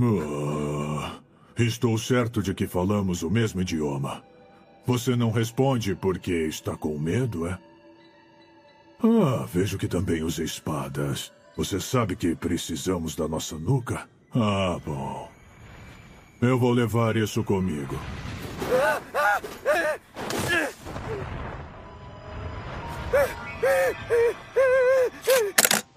Ah, 0.00 1.20
estou 1.56 1.98
certo 1.98 2.42
de 2.42 2.54
que 2.54 2.66
falamos 2.66 3.22
o 3.22 3.30
mesmo 3.30 3.60
idioma. 3.60 4.22
Você 4.86 5.16
não 5.16 5.30
responde 5.30 5.94
porque 5.94 6.32
está 6.46 6.76
com 6.76 6.96
medo, 6.98 7.46
é? 7.46 7.58
Ah, 9.02 9.44
vejo 9.52 9.76
que 9.76 9.88
também 9.88 10.22
usa 10.22 10.42
espadas. 10.42 11.32
Você 11.58 11.80
sabe 11.80 12.14
que 12.14 12.36
precisamos 12.36 13.16
da 13.16 13.26
nossa 13.26 13.56
nuca? 13.56 14.08
Ah, 14.32 14.78
bom. 14.86 15.28
Eu 16.40 16.56
vou 16.56 16.70
levar 16.70 17.16
isso 17.16 17.42
comigo. 17.42 17.98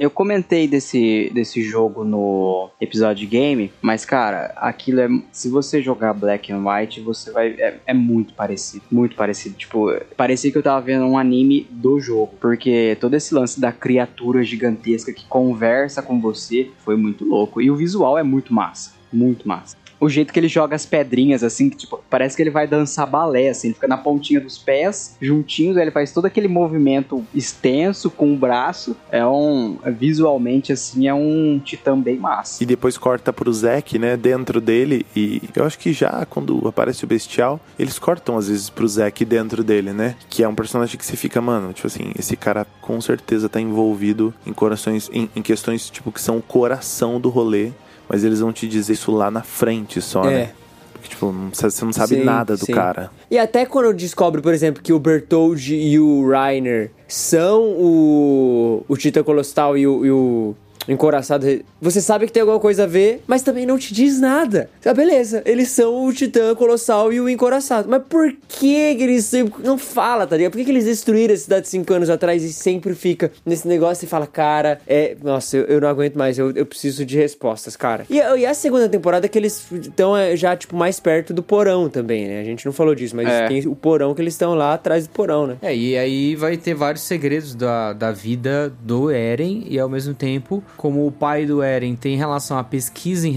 Eu 0.01 0.09
comentei 0.09 0.67
desse, 0.67 1.29
desse 1.31 1.61
jogo 1.61 2.03
no 2.03 2.71
episódio 2.81 3.17
de 3.17 3.27
game, 3.27 3.71
mas 3.83 4.03
cara, 4.03 4.51
aquilo 4.55 4.99
é. 4.99 5.07
Se 5.31 5.47
você 5.47 5.79
jogar 5.79 6.11
Black 6.11 6.51
and 6.51 6.63
White, 6.67 7.01
você 7.01 7.29
vai. 7.29 7.49
É, 7.49 7.77
é 7.85 7.93
muito 7.93 8.33
parecido. 8.33 8.83
Muito 8.91 9.15
parecido. 9.15 9.55
Tipo, 9.55 9.93
parecia 10.17 10.51
que 10.51 10.57
eu 10.57 10.63
tava 10.63 10.81
vendo 10.81 11.05
um 11.05 11.19
anime 11.19 11.67
do 11.69 11.99
jogo. 11.99 12.33
Porque 12.41 12.97
todo 12.99 13.13
esse 13.13 13.31
lance 13.31 13.61
da 13.61 13.71
criatura 13.71 14.43
gigantesca 14.43 15.13
que 15.13 15.27
conversa 15.27 16.01
com 16.01 16.19
você 16.19 16.71
foi 16.79 16.95
muito 16.95 17.23
louco. 17.23 17.61
E 17.61 17.69
o 17.69 17.75
visual 17.75 18.17
é 18.17 18.23
muito 18.23 18.51
massa. 18.51 18.93
Muito 19.13 19.47
massa. 19.47 19.77
O 20.01 20.09
jeito 20.09 20.33
que 20.33 20.39
ele 20.39 20.47
joga 20.47 20.75
as 20.75 20.85
pedrinhas, 20.85 21.43
assim, 21.43 21.69
que 21.69 21.77
tipo, 21.77 22.03
parece 22.09 22.35
que 22.35 22.41
ele 22.41 22.49
vai 22.49 22.67
dançar 22.67 23.05
balé, 23.05 23.49
assim, 23.49 23.67
ele 23.67 23.75
fica 23.75 23.87
na 23.87 23.97
pontinha 23.97 24.41
dos 24.41 24.57
pés, 24.57 25.15
juntinhos, 25.21 25.77
ele 25.77 25.91
faz 25.91 26.11
todo 26.11 26.25
aquele 26.25 26.47
movimento 26.47 27.23
extenso 27.35 28.09
com 28.09 28.33
o 28.33 28.35
braço. 28.35 28.97
É 29.11 29.25
um. 29.25 29.77
Visualmente, 29.85 30.73
assim, 30.73 31.07
é 31.07 31.13
um 31.13 31.61
titã 31.63 31.97
bem 31.97 32.17
massa. 32.17 32.63
E 32.63 32.65
depois 32.65 32.97
corta 32.97 33.31
pro 33.31 33.53
Zack, 33.53 33.99
né, 33.99 34.17
dentro 34.17 34.59
dele. 34.59 35.05
E 35.15 35.41
eu 35.55 35.63
acho 35.63 35.77
que 35.77 35.93
já 35.93 36.25
quando 36.25 36.67
aparece 36.67 37.03
o 37.03 37.07
Bestial, 37.07 37.59
eles 37.77 37.99
cortam 37.99 38.37
às 38.37 38.47
vezes 38.47 38.69
pro 38.69 38.87
Zack 38.87 39.23
dentro 39.23 39.63
dele, 39.63 39.93
né? 39.93 40.15
Que 40.27 40.43
é 40.43 40.47
um 40.47 40.55
personagem 40.55 40.97
que 40.97 41.05
você 41.05 41.15
fica, 41.15 41.39
mano, 41.39 41.73
tipo 41.73 41.85
assim, 41.87 42.11
esse 42.17 42.35
cara 42.35 42.65
com 42.81 42.99
certeza 42.99 43.47
tá 43.47 43.61
envolvido 43.61 44.33
em 44.45 44.53
corações, 44.53 45.09
em, 45.13 45.29
em 45.35 45.41
questões, 45.41 45.89
tipo, 45.89 46.11
que 46.11 46.19
são 46.19 46.37
o 46.37 46.41
coração 46.41 47.19
do 47.19 47.29
rolê. 47.29 47.71
Mas 48.11 48.23
eles 48.25 48.39
vão 48.41 48.51
te 48.51 48.67
dizer 48.67 48.93
isso 48.93 49.11
lá 49.11 49.31
na 49.31 49.41
frente 49.41 50.01
só, 50.01 50.25
É. 50.25 50.29
né? 50.29 50.51
Porque, 50.93 51.07
tipo, 51.09 51.31
não 51.31 51.49
você 51.51 51.85
não 51.85 51.93
sabe 51.93 52.15
Sim, 52.15 52.23
nada 52.25 52.57
do 52.57 52.65
sim. 52.65 52.73
cara. 52.73 53.09
E 53.29 53.37
até 53.39 53.65
quando 53.65 53.93
descobre, 53.93 54.41
por 54.41 54.53
exemplo, 54.53 54.83
que 54.83 54.91
o 54.91 54.99
Bertoldi 54.99 55.75
e 55.75 55.97
o 55.99 56.29
Rainer 56.29 56.91
são 57.07 57.61
o, 57.63 58.83
o 58.87 58.97
Titã 58.97 59.23
Colossal 59.23 59.77
e 59.77 59.87
o, 59.87 60.05
e 60.05 60.11
o 60.11 60.55
Encoraçado, 60.87 61.45
você 61.79 62.01
sabe 62.01 62.25
que 62.25 62.31
tem 62.33 62.41
alguma 62.41 62.59
coisa 62.59 62.83
a 62.83 62.87
ver, 62.87 63.21
mas 63.27 63.41
também 63.41 63.65
não 63.65 63.77
te 63.77 63.93
diz 63.93 64.19
nada. 64.19 64.69
Ah, 64.85 64.93
beleza, 64.93 65.41
eles 65.45 65.69
são 65.69 66.05
o 66.05 66.13
Titã 66.13 66.53
Colossal 66.55 67.13
e 67.13 67.21
o 67.21 67.29
Encoraçado. 67.29 67.87
Mas 67.89 68.01
por 68.09 68.31
que, 68.47 68.95
que 68.95 69.03
eles 69.03 69.25
sempre. 69.25 69.63
Não 69.63 69.77
fala, 69.77 70.25
tá 70.27 70.35
ligado? 70.35 70.51
Por 70.51 70.57
que, 70.57 70.65
que 70.65 70.71
eles 70.71 70.85
destruíram 70.85 71.33
a 71.33 71.37
cidade 71.37 71.67
cinco 71.67 71.93
anos 71.93 72.09
atrás 72.09 72.43
e 72.43 72.51
sempre 72.51 72.93
fica 72.95 73.31
nesse 73.45 73.67
negócio 73.67 74.05
e 74.05 74.07
fala, 74.07 74.25
cara, 74.27 74.79
é. 74.87 75.15
Nossa, 75.23 75.57
eu, 75.57 75.63
eu 75.65 75.81
não 75.81 75.87
aguento 75.87 76.15
mais, 76.15 76.37
eu, 76.39 76.51
eu 76.51 76.65
preciso 76.65 77.05
de 77.05 77.17
respostas, 77.17 77.75
cara. 77.75 78.05
E, 78.09 78.19
a- 78.19 78.35
e 78.37 78.45
a 78.45 78.53
segunda 78.53 78.89
temporada 78.89 79.27
que 79.27 79.37
eles 79.37 79.65
estão 79.71 80.15
é, 80.17 80.35
já, 80.35 80.55
tipo, 80.55 80.75
mais 80.75 80.99
perto 80.99 81.33
do 81.33 81.43
porão 81.43 81.89
também, 81.89 82.27
né? 82.27 82.41
A 82.41 82.43
gente 82.43 82.65
não 82.65 82.73
falou 82.73 82.95
disso, 82.95 83.15
mas 83.15 83.27
É. 83.27 83.47
tem 83.47 83.67
o 83.67 83.75
porão 83.75 84.13
que 84.13 84.21
eles 84.21 84.33
estão 84.33 84.53
lá 84.55 84.73
atrás 84.73 85.05
do 85.07 85.11
porão, 85.11 85.47
né? 85.47 85.57
É, 85.61 85.75
e 85.75 85.97
aí 85.97 86.35
vai 86.35 86.57
ter 86.57 86.73
vários 86.73 87.03
segredos 87.03 87.55
da, 87.55 87.93
da 87.93 88.11
vida 88.11 88.73
do 88.81 89.09
Eren 89.11 89.63
e 89.67 89.79
ao 89.79 89.89
mesmo 89.89 90.13
tempo, 90.13 90.63
como 90.77 91.05
o 91.05 91.11
pai 91.11 91.45
do 91.45 91.61
Eren 91.61 91.95
tem 91.95 92.15
relação 92.17 92.57
à 92.57 92.63
pesquisa 92.63 93.27
em, 93.27 93.35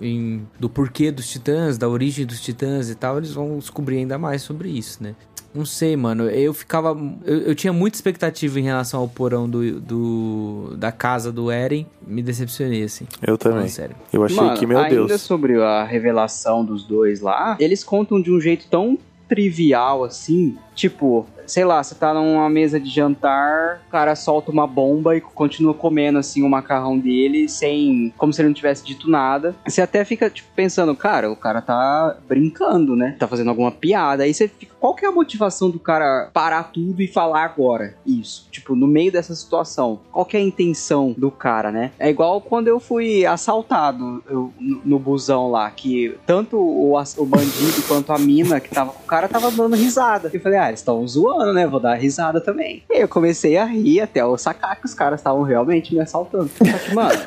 em- 0.00 0.46
do 0.58 0.68
porquê 0.68 1.10
dos 1.10 1.28
titãs, 1.28 1.76
da 1.78 1.88
origem 1.88 2.24
dos 2.26 2.40
titãs 2.40 2.88
e 2.90 2.94
tal, 2.94 3.18
eles 3.18 3.32
vão 3.32 3.58
descobrir 3.58 3.98
ainda 3.98 4.18
mais 4.18 4.42
sobre 4.42 4.68
isso, 4.70 5.02
né? 5.02 5.14
Não 5.54 5.64
sei, 5.64 5.96
mano. 5.96 6.24
Eu 6.28 6.52
ficava. 6.52 6.90
Eu, 7.24 7.38
eu 7.38 7.54
tinha 7.54 7.72
muita 7.72 7.96
expectativa 7.96 8.60
em 8.60 8.64
relação 8.64 9.00
ao 9.00 9.08
porão 9.08 9.48
do, 9.48 9.80
do- 9.80 10.76
da 10.76 10.92
casa 10.92 11.32
do 11.32 11.50
Eren. 11.50 11.86
Me 12.06 12.22
decepcionei, 12.22 12.82
assim. 12.82 13.06
Eu 13.26 13.38
também. 13.38 13.56
Falando 13.60 13.70
sério. 13.70 13.96
Eu 14.12 14.22
achei 14.24 14.36
Mano, 14.36 14.58
que, 14.58 14.66
meu 14.66 14.78
ainda 14.78 15.06
Deus. 15.06 15.22
sobre 15.22 15.60
a 15.60 15.84
revelação 15.84 16.62
dos 16.64 16.84
dois 16.84 17.20
lá, 17.22 17.56
eles 17.58 17.82
contam 17.82 18.20
de 18.20 18.30
um 18.30 18.38
jeito 18.38 18.66
tão 18.68 18.98
trivial 19.26 20.04
assim, 20.04 20.56
tipo, 20.74 21.26
sei 21.48 21.64
lá, 21.64 21.82
você 21.82 21.94
tá 21.94 22.14
numa 22.14 22.48
mesa 22.48 22.78
de 22.78 22.90
jantar, 22.90 23.82
o 23.88 23.90
cara 23.90 24.14
solta 24.14 24.50
uma 24.50 24.66
bomba 24.66 25.16
e 25.16 25.20
continua 25.20 25.74
comendo 25.74 26.18
assim 26.18 26.42
o 26.42 26.48
macarrão 26.48 26.98
dele 26.98 27.48
sem, 27.48 28.12
como 28.16 28.32
se 28.32 28.40
ele 28.40 28.48
não 28.48 28.54
tivesse 28.54 28.84
dito 28.84 29.10
nada. 29.10 29.54
Você 29.66 29.80
até 29.80 30.04
fica 30.04 30.30
tipo 30.30 30.48
pensando, 30.54 30.94
cara, 30.94 31.30
o 31.30 31.36
cara 31.36 31.60
tá 31.60 32.16
brincando, 32.28 32.94
né? 32.94 33.16
Tá 33.18 33.26
fazendo 33.26 33.48
alguma 33.48 33.72
piada. 33.72 34.24
Aí 34.24 34.34
você 34.34 34.46
fica, 34.46 34.74
qual 34.80 34.94
que 34.94 35.04
é 35.04 35.08
a 35.08 35.12
motivação 35.12 35.70
do 35.70 35.78
cara 35.78 36.30
parar 36.32 36.64
tudo 36.72 37.00
e 37.02 37.06
falar 37.06 37.44
agora 37.44 37.94
isso? 38.06 38.46
Tipo, 38.50 38.74
no 38.74 38.86
meio 38.86 39.10
dessa 39.12 39.34
situação, 39.34 40.00
qual 40.12 40.24
que 40.24 40.36
é 40.36 40.40
a 40.40 40.42
intenção 40.42 41.14
do 41.16 41.30
cara, 41.30 41.70
né? 41.72 41.90
É 41.98 42.08
igual 42.08 42.40
quando 42.40 42.68
eu 42.68 42.78
fui 42.80 43.24
assaltado 43.26 44.22
eu- 44.28 44.52
no, 44.58 44.80
no 44.84 44.98
busão 44.98 45.50
lá, 45.50 45.70
que 45.70 46.16
tanto 46.26 46.56
o, 46.56 46.94
o 46.96 47.26
bandido 47.26 47.82
quanto 47.86 48.12
a 48.12 48.18
mina 48.18 48.60
que 48.60 48.68
tava 48.70 48.92
com 48.92 49.02
o 49.02 49.06
cara 49.06 49.28
tava 49.28 49.50
dando 49.50 49.76
risada. 49.76 50.30
Eu 50.32 50.40
falei, 50.40 50.58
ah, 50.58 50.68
eles 50.68 50.80
estão 50.80 51.06
zoando, 51.06 51.52
né? 51.52 51.66
Vou 51.66 51.80
dar 51.80 51.94
risada 51.94 52.40
também. 52.40 52.82
E 52.90 53.02
eu 53.02 53.08
comecei 53.08 53.56
a 53.56 53.64
rir 53.64 54.00
até 54.00 54.20
eu 54.22 54.36
sacar 54.38 54.76
que 54.78 54.86
os 54.86 54.94
caras 54.94 55.20
estavam 55.20 55.42
realmente 55.42 55.94
me 55.94 56.00
assaltando. 56.00 56.48
Só 56.48 56.78
que, 56.78 56.94
mano, 56.94 57.18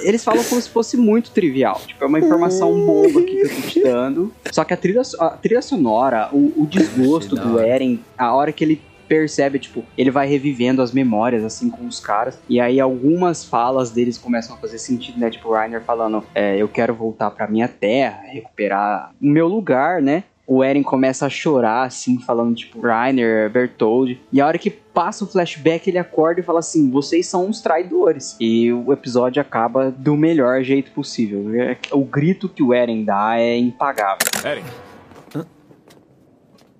eles 0.00 0.24
falam 0.24 0.42
como 0.44 0.60
se 0.60 0.68
fosse 0.68 0.96
muito 0.96 1.30
trivial. 1.30 1.80
Tipo, 1.86 2.04
é 2.04 2.06
uma 2.06 2.18
informação 2.18 2.72
boba 2.86 3.20
aqui 3.20 3.36
que 3.36 3.42
eu 3.42 3.48
tô 3.48 3.68
te 3.68 3.82
dando. 3.82 4.32
Só 4.52 4.64
que 4.64 4.74
a 4.74 4.76
trilha, 4.76 5.02
a 5.20 5.30
trilha 5.30 5.62
sonora, 5.62 6.28
o, 6.32 6.62
o 6.62 6.66
desgosto 6.66 7.34
do. 7.34 7.58
Eren, 7.58 8.00
a 8.16 8.34
hora 8.34 8.52
que 8.52 8.62
ele 8.62 8.82
percebe, 9.08 9.58
tipo, 9.58 9.84
ele 9.96 10.10
vai 10.10 10.26
revivendo 10.26 10.82
as 10.82 10.92
memórias, 10.92 11.44
assim, 11.44 11.70
com 11.70 11.86
os 11.86 12.00
caras. 12.00 12.38
E 12.48 12.60
aí 12.60 12.80
algumas 12.80 13.44
falas 13.44 13.90
deles 13.90 14.18
começam 14.18 14.56
a 14.56 14.58
fazer 14.58 14.78
sentido, 14.78 15.18
né? 15.18 15.30
Tipo, 15.30 15.50
o 15.50 15.54
Reiner 15.54 15.82
falando, 15.82 16.24
é, 16.34 16.56
eu 16.56 16.68
quero 16.68 16.94
voltar 16.94 17.30
pra 17.30 17.46
minha 17.46 17.68
terra, 17.68 18.22
recuperar 18.26 19.12
o 19.20 19.26
meu 19.26 19.46
lugar, 19.46 20.02
né? 20.02 20.24
O 20.48 20.62
Eren 20.62 20.82
começa 20.84 21.26
a 21.26 21.28
chorar, 21.28 21.82
assim, 21.84 22.20
falando, 22.20 22.54
tipo, 22.54 22.80
Reiner, 22.80 23.50
Bertold. 23.50 24.20
E 24.32 24.40
a 24.40 24.46
hora 24.46 24.56
que 24.58 24.70
passa 24.70 25.24
o 25.24 25.26
flashback, 25.26 25.90
ele 25.90 25.98
acorda 25.98 26.40
e 26.40 26.44
fala 26.44 26.60
assim, 26.60 26.88
vocês 26.88 27.26
são 27.26 27.46
uns 27.46 27.60
traidores. 27.60 28.36
E 28.38 28.72
o 28.72 28.92
episódio 28.92 29.42
acaba 29.42 29.90
do 29.90 30.16
melhor 30.16 30.62
jeito 30.62 30.92
possível. 30.92 31.52
É- 31.60 31.76
O 31.90 32.04
grito 32.04 32.48
que 32.48 32.62
o 32.62 32.72
Eren 32.72 33.04
dá 33.04 33.38
é 33.40 33.56
impagável. 33.58 34.28
Eren. 34.44 34.62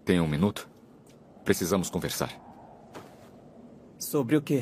Tem 0.05 0.21
um 0.21 0.29
minuto? 0.29 0.69
Precisamos 1.45 1.91
conversar. 1.91 2.31
Sobre 3.99 4.37
o 4.37 4.41
quê? 4.43 4.61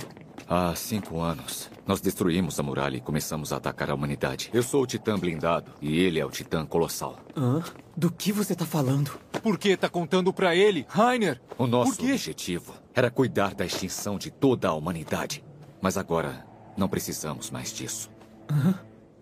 Há 0.49 0.75
cinco 0.75 1.21
anos, 1.21 1.71
nós 1.87 2.01
destruímos 2.01 2.59
a 2.59 2.63
muralha 2.63 2.97
e 2.97 3.01
começamos 3.01 3.53
a 3.53 3.57
atacar 3.57 3.91
a 3.91 3.95
humanidade. 3.95 4.49
Eu 4.55 4.63
sou 4.63 4.83
o 4.83 4.87
Titã 4.87 5.19
blindado 5.19 5.73
e 5.83 6.01
ele 6.01 6.19
é 6.19 6.25
o 6.25 6.31
Titã 6.31 6.65
colossal. 6.65 7.19
Hã? 7.37 7.63
Do 7.97 8.11
que 8.11 8.33
você 8.33 8.57
tá 8.57 8.67
falando? 8.67 9.19
Por 9.41 9.57
que 9.57 9.77
tá 9.77 9.89
contando 9.89 10.33
pra 10.33 10.55
ele, 10.57 10.85
Rainer? 10.89 11.41
O 11.57 11.67
nosso 11.67 12.03
objetivo 12.03 12.75
era 12.93 13.11
cuidar 13.11 13.55
da 13.55 13.65
extinção 13.65 14.19
de 14.19 14.31
toda 14.31 14.69
a 14.69 14.73
humanidade. 14.73 15.45
Mas 15.81 15.97
agora, 15.97 16.45
não 16.77 16.89
precisamos 16.89 17.51
mais 17.51 17.73
disso. 17.73 18.11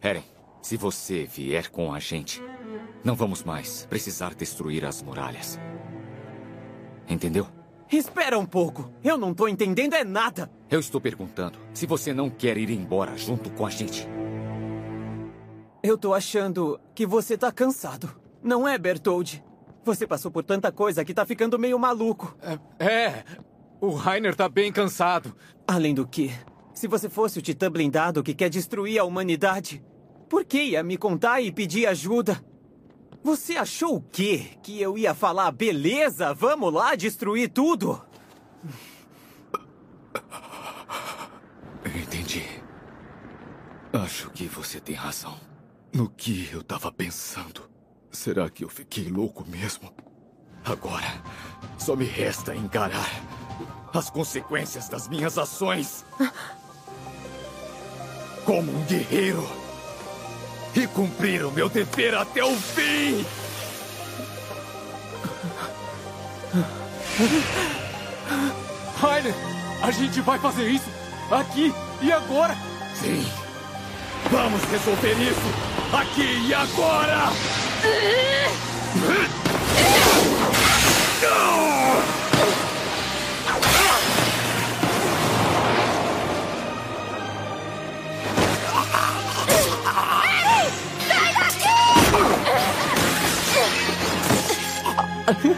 Eren, 0.01 0.25
se 0.63 0.77
você 0.79 1.25
vier 1.25 1.69
com 1.69 1.93
a 1.93 1.99
gente, 1.99 2.43
não 3.05 3.15
vamos 3.15 3.43
mais 3.43 3.87
precisar 3.91 4.35
destruir 4.35 4.87
as 4.87 5.03
muralhas. 5.03 5.61
Entendeu? 7.07 7.47
Espera 7.91 8.39
um 8.39 8.47
pouco. 8.47 8.91
Eu 9.05 9.19
não 9.19 9.35
tô 9.35 9.49
entendendo 9.49 9.95
é 9.95 10.03
nada. 10.03 10.51
Eu 10.71 10.81
estou 10.81 10.99
perguntando 10.99 11.59
se 11.75 11.85
você 11.85 12.15
não 12.15 12.31
quer 12.31 12.57
ir 12.57 12.71
embora 12.71 13.19
junto 13.19 13.51
com 13.51 13.67
a 13.67 13.71
gente. 13.71 14.09
Eu 15.83 15.99
tô 15.99 16.15
achando 16.15 16.81
que 16.95 17.05
você 17.05 17.37
tá 17.37 17.53
cansado. 17.53 18.22
Não 18.43 18.67
é, 18.67 18.77
Bertold? 18.77 19.43
Você 19.85 20.07
passou 20.07 20.31
por 20.31 20.45
tanta 20.45 20.71
coisa 20.71 21.05
que 21.05 21.15
tá 21.15 21.25
ficando 21.27 21.59
meio 21.59 21.79
maluco. 21.79 22.37
É, 22.79 23.25
o 23.81 23.91
Rainer 23.91 24.35
tá 24.35 24.49
bem 24.49 24.73
cansado. 24.73 25.35
Além 25.67 25.95
do 25.95 26.07
que, 26.07 26.33
se 26.75 26.87
você 26.87 27.09
fosse 27.09 27.39
o 27.39 27.43
titã 27.43 27.71
blindado 27.71 28.23
que 28.23 28.35
quer 28.35 28.49
destruir 28.49 28.99
a 28.99 29.05
humanidade, 29.05 29.83
por 30.29 30.45
que 30.45 30.63
ia 30.63 30.83
me 30.83 30.97
contar 30.97 31.41
e 31.41 31.53
pedir 31.53 31.87
ajuda? 31.87 32.45
Você 33.25 33.57
achou 33.57 33.97
o 33.97 34.01
quê? 34.01 34.51
Que 34.63 34.81
eu 34.81 34.99
ia 34.99 35.15
falar, 35.15 35.51
beleza, 35.53 36.35
vamos 36.35 36.73
lá 36.73 36.95
destruir 36.95 37.49
tudo? 37.49 38.01
Entendi. 41.85 42.45
Acho 43.93 44.31
que 44.31 44.47
você 44.47 44.81
tem 44.81 44.95
razão. 44.95 45.39
No 45.93 46.09
que 46.09 46.49
eu 46.53 46.63
tava 46.63 46.91
pensando. 46.91 47.72
Será 48.13 48.51
que 48.51 48.63
eu 48.63 48.69
fiquei 48.69 49.09
louco 49.09 49.43
mesmo? 49.49 49.91
Agora, 50.63 51.23
só 51.79 51.97
me 51.97 52.05
resta 52.05 52.55
encarar 52.55 53.09
as 53.93 54.11
consequências 54.11 54.87
das 54.87 55.09
minhas 55.09 55.39
ações. 55.39 56.05
Como 58.45 58.71
um 58.71 58.85
guerreiro. 58.85 59.43
E 60.75 60.87
cumprir 60.87 61.45
o 61.45 61.51
meu 61.51 61.69
dever 61.69 62.15
até 62.15 62.45
o 62.45 62.55
fim! 62.55 63.25
Rainer, 68.97 69.35
a 69.83 69.91
gente 69.91 70.21
vai 70.21 70.39
fazer 70.39 70.69
isso 70.69 70.89
aqui 71.31 71.73
e 72.01 72.13
agora! 72.13 72.55
Sim. 72.95 73.42
Vamos 74.31 74.63
resolver 74.65 75.15
isso 75.21 75.97
aqui 75.97 76.47
e 76.49 76.55
agora! 76.55 77.31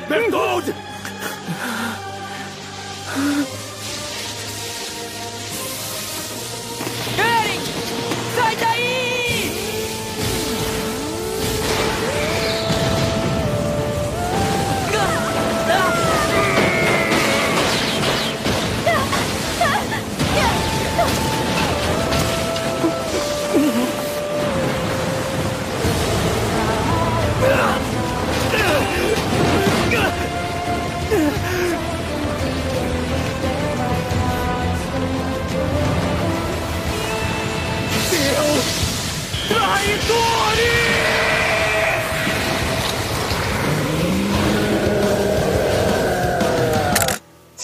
Bertold! 0.08 0.74
Sai 8.54 8.78
daí! 8.78 9.13
Saidori! 39.84 40.93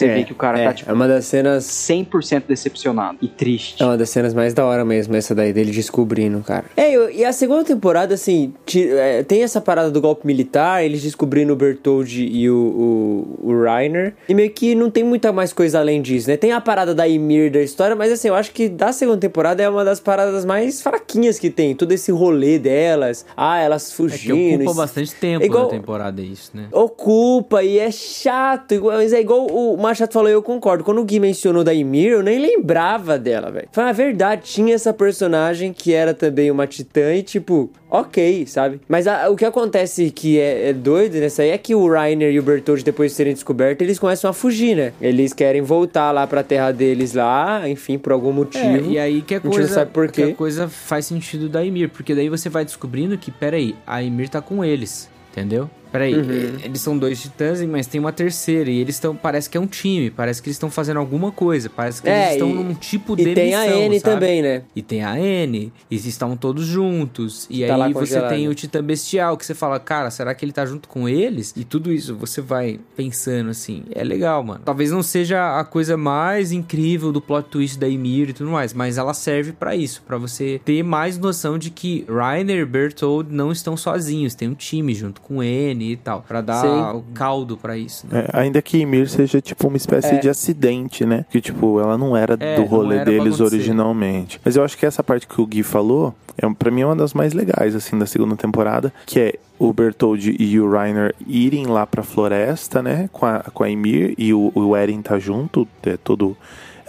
Você 0.01 0.07
É, 0.07 0.15
vê 0.15 0.25
que 0.25 0.33
o 0.33 0.35
cara 0.37 0.59
é, 0.59 0.65
tá, 0.65 0.73
tipo, 0.75 0.91
é 0.91 0.95
uma 0.95 1.07
das 1.07 1.27
cenas 1.27 1.65
100% 1.65 2.45
decepcionado 2.49 3.19
e 3.21 3.29
triste. 3.29 3.83
É 3.83 3.87
uma 3.87 3.97
das 3.99 4.09
cenas 4.11 4.33
mais 4.33 4.55
da 4.55 4.65
hora 4.65 4.85
mesmo, 4.85 5.15
essa 5.15 5.35
daí, 5.35 5.53
dele 5.53 5.71
descobrindo, 5.71 6.41
cara. 6.41 6.65
É, 6.77 6.95
e 7.13 7.25
a 7.25 7.33
segunda 7.33 7.65
temporada, 7.65 8.15
assim, 8.15 8.53
é, 8.75 9.23
tem 9.23 9.43
essa 9.43 9.61
parada 9.61 9.91
do 9.91 10.01
golpe 10.01 10.27
militar, 10.27 10.83
eles 10.85 11.03
descobrindo 11.03 11.53
o 11.53 11.57
Bertold 11.57 12.23
e 12.25 12.49
o, 12.51 13.37
o, 13.45 13.51
o 13.51 13.63
Reiner. 13.63 14.15
E 14.29 14.35
meio 14.35 14.51
que 14.51 14.75
não 14.75 14.91
tem 14.91 15.05
muita 15.05 15.33
mais 15.33 15.53
coisa 15.53 15.79
além 15.81 16.01
disso, 16.01 16.29
né? 16.31 16.37
Tem 16.37 16.53
a 16.53 16.61
parada 16.61 16.95
da 16.95 17.05
Ymir 17.07 17.51
da 17.53 17.61
história, 17.61 17.95
mas 17.95 18.11
assim, 18.11 18.29
eu 18.29 18.35
acho 18.35 18.53
que 18.53 18.69
da 18.69 18.93
segunda 18.93 19.19
temporada 19.19 19.63
é 19.63 19.69
uma 19.69 19.85
das 19.85 20.01
paradas 20.01 20.45
mais 20.45 20.81
fraquinhas 20.81 21.39
que 21.39 21.51
tem. 21.51 21.75
Todo 21.75 21.93
esse 21.93 22.11
rolê 22.11 22.59
delas. 22.59 23.27
Ah, 23.37 23.59
elas 23.61 23.87
É 23.87 23.91
que 23.91 23.95
fugindo. 23.97 24.55
ocupa 24.55 24.65
isso- 24.71 24.75
bastante 24.75 25.15
tempo 25.15 25.43
É 25.43 25.47
igual- 25.47 25.65
da 25.65 25.71
temporada 25.71 26.23
isso, 26.23 26.51
né? 26.55 26.69
Ocupa 26.73 27.63
e 27.63 27.79
é 27.79 27.91
chato, 27.91 28.81
mas 28.85 29.13
é 29.13 29.21
igual 29.21 29.47
o 29.47 29.77
Machado 29.91 30.13
falou, 30.13 30.29
eu 30.29 30.43
concordo. 30.43 30.85
Quando 30.85 31.01
o 31.01 31.05
Gui 31.05 31.19
mencionou 31.19 31.65
da 31.65 31.73
Ymir, 31.75 32.13
eu 32.13 32.23
nem 32.23 32.39
lembrava 32.39 33.19
dela, 33.19 33.51
velho. 33.51 33.69
Foi 33.73 33.83
a 33.85 33.93
verdade, 33.93 34.43
tinha 34.45 34.75
essa 34.75 34.93
personagem 34.93 35.73
que 35.73 35.93
era 35.93 36.15
também 36.15 36.51
uma 36.51 36.65
titã 36.67 37.13
e 37.15 37.23
tipo, 37.25 37.69
ok, 37.91 38.47
sabe? 38.47 38.81
Mas 38.89 39.07
a- 39.09 39.29
o 39.29 39.37
que 39.37 39.45
acontece 39.45 40.11
que 40.13 40.39
é, 40.39 40.69
é 40.69 40.73
doido 40.73 41.15
nessa 41.19 41.43
aí 41.43 41.51
é 41.51 41.59
que 41.59 41.75
o 41.75 41.91
Reiner 41.91 42.33
e 42.33 42.39
o 42.39 42.43
Bertold, 42.43 42.85
depois 42.85 43.11
de 43.11 43.17
serem 43.17 43.33
descobertos, 43.35 43.85
eles 43.85 43.99
começam 43.99 44.31
a 44.31 44.33
fugir, 44.33 44.77
né? 44.77 44.93
Eles 45.01 45.33
querem 45.33 45.61
voltar 45.61 46.13
lá 46.13 46.25
pra 46.27 46.43
terra 46.45 46.71
deles 46.71 47.15
lá, 47.15 47.69
enfim, 47.69 47.99
por 47.99 48.13
algum 48.13 48.33
motivo. 48.33 48.65
É, 48.65 48.93
e 48.93 48.99
aí 48.99 49.23
que 49.23 49.35
a 49.35 49.39
a 49.39 49.41
gente 49.41 49.45
não 49.51 49.53
coisa, 49.59 49.75
sabe 49.75 49.91
por 49.91 50.07
que 50.11 50.25
quê. 50.27 50.33
a 50.33 50.35
coisa 50.37 50.69
faz 50.69 51.07
sentido 51.07 51.49
da 51.49 51.63
Ymir, 51.65 51.89
porque 51.91 52.15
daí 52.15 52.29
você 52.29 52.49
vai 52.49 52.65
descobrindo 52.65 53.19
que, 53.19 53.31
peraí, 53.33 53.75
a 53.87 53.99
Ymir 54.01 54.29
tá 54.29 54.41
com 54.41 54.65
eles, 54.65 55.11
entendeu? 55.33 55.69
Peraí, 55.91 56.15
Uhum. 56.15 56.31
e- 56.31 56.65
eles 56.67 56.81
são 56.81 56.97
dois 56.97 57.21
titãs, 57.21 57.61
mas 57.63 57.87
tem 57.87 58.01
uma 58.01 58.13
terceira, 58.13 58.71
e 58.71 58.79
eles 58.79 58.95
estão, 58.97 59.15
parece 59.17 59.49
que 59.51 59.57
é 59.57 59.61
um 59.61 59.67
time, 59.67 60.11
parece 60.11 60.41
que 60.43 60.49
eles 60.49 60.57
estão 60.57 60.71
fazendo 60.71 60.99
alguma 60.99 61.33
coisa, 61.33 61.69
parece 61.69 62.01
que 62.03 62.09
É, 62.09 62.21
eles 62.23 62.33
estão 62.33 62.51
e- 62.51 62.55
num 62.55 62.75
tipo 62.75 63.15
e 63.15 63.25
de 63.25 63.35
tem 63.35 63.55
a 63.55 63.67
N 63.67 63.99
sabe? 64.01 64.15
também, 64.15 64.43
né? 64.43 64.63
E 64.75 64.83
tem 64.83 65.03
a 65.05 65.19
N, 65.19 65.73
e 65.91 65.95
eles 65.95 66.07
estão 66.07 66.37
todos 66.37 66.65
juntos, 66.67 67.47
e 67.51 67.67
Tá 67.67 67.85
aí 67.85 67.93
você 67.93 68.21
tem 68.29 68.49
o 68.49 68.55
titã 68.55 68.83
bestial, 68.83 69.37
que 69.37 69.45
você 69.45 69.55
fala, 69.55 69.79
cara, 69.81 70.11
será 70.11 70.35
que 70.35 70.45
ele 70.45 70.53
tá 70.53 70.65
junto 70.65 70.89
com 70.89 71.09
eles? 71.09 71.53
E 71.57 71.65
tudo 71.65 71.93
isso, 71.93 72.15
você 72.15 72.41
vai 72.41 72.79
pensando 72.97 73.51
assim, 73.51 73.83
é 73.95 74.03
legal, 74.05 74.43
mano. 74.43 74.61
Talvez 74.65 74.91
não 74.91 75.03
seja 75.03 75.59
a 75.59 75.65
coisa 75.65 75.97
mais 75.97 76.53
incrível 76.53 77.13
do 77.13 77.21
plot 77.21 77.49
twist 77.49 77.79
da 77.79 77.89
Ymir 77.89 78.31
e 78.31 78.33
tudo 78.33 78.51
mais, 78.51 78.73
mas 78.73 78.99
ela 78.99 79.13
serve 79.15 79.53
pra 79.53 79.75
isso, 79.77 80.03
pra 80.07 80.17
você 80.19 80.61
ter 80.65 80.83
mais 80.83 81.19
noção 81.19 81.59
de 81.59 81.71
que 81.71 82.05
Reiner 82.09 82.61
e 82.61 82.65
Bertold 82.65 83.33
não 83.33 83.51
estão 83.53 83.77
sozinhos, 83.77 84.35
tem 84.35 84.49
um 84.49 84.55
time 84.55 84.95
junto 84.95 85.21
com 85.21 85.43
N 85.43 85.80
e 85.93 85.97
tal, 85.97 86.23
pra 86.27 86.41
dar 86.41 86.61
Sim. 86.61 86.97
o 86.99 87.03
caldo 87.15 87.57
pra 87.57 87.77
isso, 87.77 88.07
né? 88.11 88.27
É, 88.33 88.41
ainda 88.41 88.61
que 88.63 88.79
Ymir 88.79 89.09
seja 89.09 89.41
tipo 89.41 89.69
uma 89.69 89.77
espécie 89.77 90.15
É. 90.15 90.19
de 90.19 90.29
acidente, 90.29 91.05
né? 91.05 91.25
Que 91.31 91.41
tipo, 91.41 91.81
ela 91.81 91.97
não 91.97 92.17
era 92.17 92.37
É, 92.39 92.57
do 92.57 92.65
rolê 92.65 92.97
era 92.97 93.05
deles 93.05 93.41
originalmente. 93.41 94.41
Mas 94.45 94.57
eu 94.57 94.65
acho 94.65 94.77
que 94.77 94.85
essa 94.87 95.03
parte 95.03 95.27
que 95.27 95.41
o 95.41 95.47
Gui 95.47 95.63
falou, 95.63 96.15
é, 96.37 96.49
pra 96.59 96.71
mim 96.71 96.83
é 96.83 96.87
uma 96.87 96.97
das 96.97 97.15
mais 97.15 97.33
legais, 97.33 97.75
assim, 97.75 97.99
da 97.99 98.07
segunda 98.07 98.37
temporada, 98.37 98.93
que 99.07 99.19
é 99.21 99.35
o 99.59 99.73
Bertold 99.73 100.37
e 100.39 100.59
o 100.59 100.71
Reiner 100.71 101.15
irem 101.27 101.67
lá 101.67 101.87
pra 101.87 102.03
floresta, 102.03 102.83
né? 102.83 103.09
Com 103.13 103.27
a, 103.27 103.41
com 103.53 103.63
a 103.63 103.69
Ymir 103.69 104.15
e 104.17 104.33
o, 104.33 104.51
o 104.55 104.75
Eren 104.75 105.03
tá 105.03 105.19
junto, 105.19 105.69
é 105.83 105.97
todo 105.97 106.37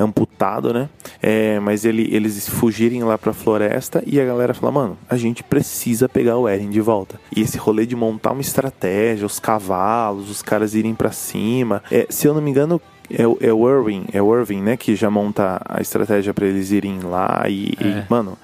amputado, 0.01 0.73
né? 0.73 0.89
É, 1.21 1.59
mas 1.59 1.85
ele, 1.85 2.07
eles 2.13 2.47
fugirem 2.49 3.03
lá 3.03 3.17
pra 3.17 3.33
floresta 3.33 4.03
e 4.05 4.19
a 4.19 4.25
galera 4.25 4.53
fala, 4.53 4.71
mano, 4.71 4.97
a 5.09 5.15
gente 5.17 5.43
precisa 5.43 6.09
pegar 6.09 6.37
o 6.37 6.47
Eren 6.47 6.69
de 6.69 6.81
volta. 6.81 7.19
E 7.35 7.41
esse 7.41 7.57
rolê 7.57 7.85
de 7.85 7.95
montar 7.95 8.31
uma 8.31 8.41
estratégia, 8.41 9.25
os 9.25 9.39
cavalos, 9.39 10.29
os 10.29 10.41
caras 10.41 10.73
irem 10.75 10.93
pra 10.95 11.11
cima. 11.11 11.83
É, 11.91 12.05
se 12.09 12.27
eu 12.27 12.33
não 12.33 12.41
me 12.41 12.49
engano, 12.51 12.81
é, 13.09 13.27
o- 13.27 13.37
é 13.41 13.51
o 13.53 13.69
Irving, 13.69 14.05
é 14.13 14.21
o 14.21 14.37
Irving, 14.37 14.61
né, 14.61 14.77
que 14.77 14.95
já 14.95 15.09
monta 15.09 15.61
a 15.67 15.81
estratégia 15.81 16.33
pra 16.33 16.45
eles 16.45 16.71
irem 16.71 16.99
lá 17.01 17.43
e, 17.47 17.73
e, 17.79 17.87
É. 17.87 18.05
mano, 18.09 18.37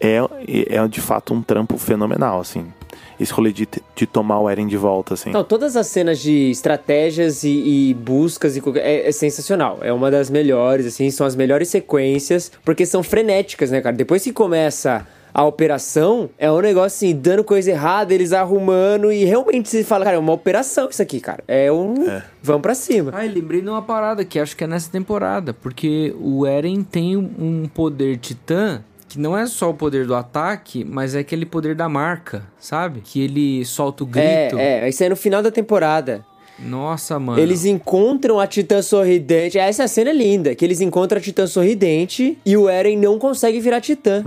é, 0.00 0.18
é 0.68 0.88
de 0.88 1.00
fato 1.00 1.32
um 1.34 1.42
trampo 1.42 1.76
fenomenal, 1.78 2.40
assim. 2.40 2.66
Esse 3.18 3.32
rolê 3.32 3.52
de, 3.52 3.68
de 3.94 4.06
tomar 4.06 4.40
o 4.40 4.50
Eren 4.50 4.66
de 4.66 4.76
volta, 4.76 5.14
assim. 5.14 5.30
Não, 5.30 5.44
todas 5.44 5.76
as 5.76 5.86
cenas 5.86 6.18
de 6.18 6.50
estratégias 6.50 7.44
e, 7.44 7.90
e 7.90 7.94
buscas 7.94 8.56
e 8.56 8.62
é, 8.76 9.08
é 9.08 9.12
sensacional. 9.12 9.78
É 9.82 9.92
uma 9.92 10.10
das 10.10 10.30
melhores, 10.30 10.86
assim, 10.86 11.10
são 11.10 11.26
as 11.26 11.36
melhores 11.36 11.68
sequências, 11.68 12.50
porque 12.64 12.84
são 12.86 13.02
frenéticas, 13.02 13.70
né, 13.70 13.80
cara? 13.80 13.94
Depois 13.94 14.22
que 14.22 14.32
começa 14.32 15.06
a 15.34 15.44
operação, 15.44 16.28
é 16.38 16.50
um 16.52 16.60
negócio 16.60 16.86
assim, 17.08 17.16
dando 17.18 17.42
coisa 17.42 17.70
errada, 17.70 18.12
eles 18.12 18.32
arrumando 18.32 19.10
e 19.10 19.24
realmente 19.24 19.68
você 19.68 19.82
fala, 19.82 20.04
cara, 20.04 20.16
é 20.16 20.18
uma 20.18 20.32
operação 20.32 20.88
isso 20.90 21.00
aqui, 21.00 21.20
cara. 21.20 21.42
É 21.48 21.72
um. 21.72 21.94
Vamos 22.42 22.62
pra 22.62 22.74
cima. 22.74 23.12
Ah, 23.14 23.24
e 23.24 23.28
lembrei 23.28 23.62
de 23.62 23.68
uma 23.68 23.82
parada 23.82 24.24
que 24.24 24.38
acho 24.38 24.56
que 24.56 24.64
é 24.64 24.66
nessa 24.66 24.90
temporada, 24.90 25.54
porque 25.54 26.14
o 26.20 26.46
Eren 26.46 26.82
tem 26.82 27.16
um 27.16 27.68
poder 27.72 28.18
titã 28.18 28.84
que 29.12 29.18
não 29.18 29.36
é 29.36 29.46
só 29.46 29.70
o 29.70 29.74
poder 29.74 30.06
do 30.06 30.14
ataque, 30.14 30.84
mas 30.84 31.14
é 31.14 31.18
aquele 31.20 31.44
poder 31.44 31.74
da 31.74 31.88
marca, 31.88 32.42
sabe? 32.58 33.02
Que 33.04 33.22
ele 33.22 33.64
solta 33.64 34.04
o 34.04 34.06
grito. 34.06 34.58
É, 34.58 34.84
é, 34.84 34.88
isso 34.88 35.02
aí 35.02 35.06
é 35.06 35.10
no 35.10 35.16
final 35.16 35.42
da 35.42 35.50
temporada. 35.50 36.24
Nossa, 36.58 37.18
mano. 37.18 37.38
Eles 37.38 37.64
encontram 37.64 38.38
a 38.38 38.46
Titã 38.46 38.80
Sorridente. 38.80 39.58
Essa 39.58 39.86
cena 39.88 40.10
é 40.10 40.12
linda, 40.12 40.54
que 40.54 40.64
eles 40.64 40.80
encontram 40.80 41.18
a 41.18 41.20
Titã 41.20 41.46
Sorridente 41.46 42.38
e 42.46 42.56
o 42.56 42.68
Eren 42.68 42.96
não 42.96 43.18
consegue 43.18 43.60
virar 43.60 43.80
Titã. 43.80 44.22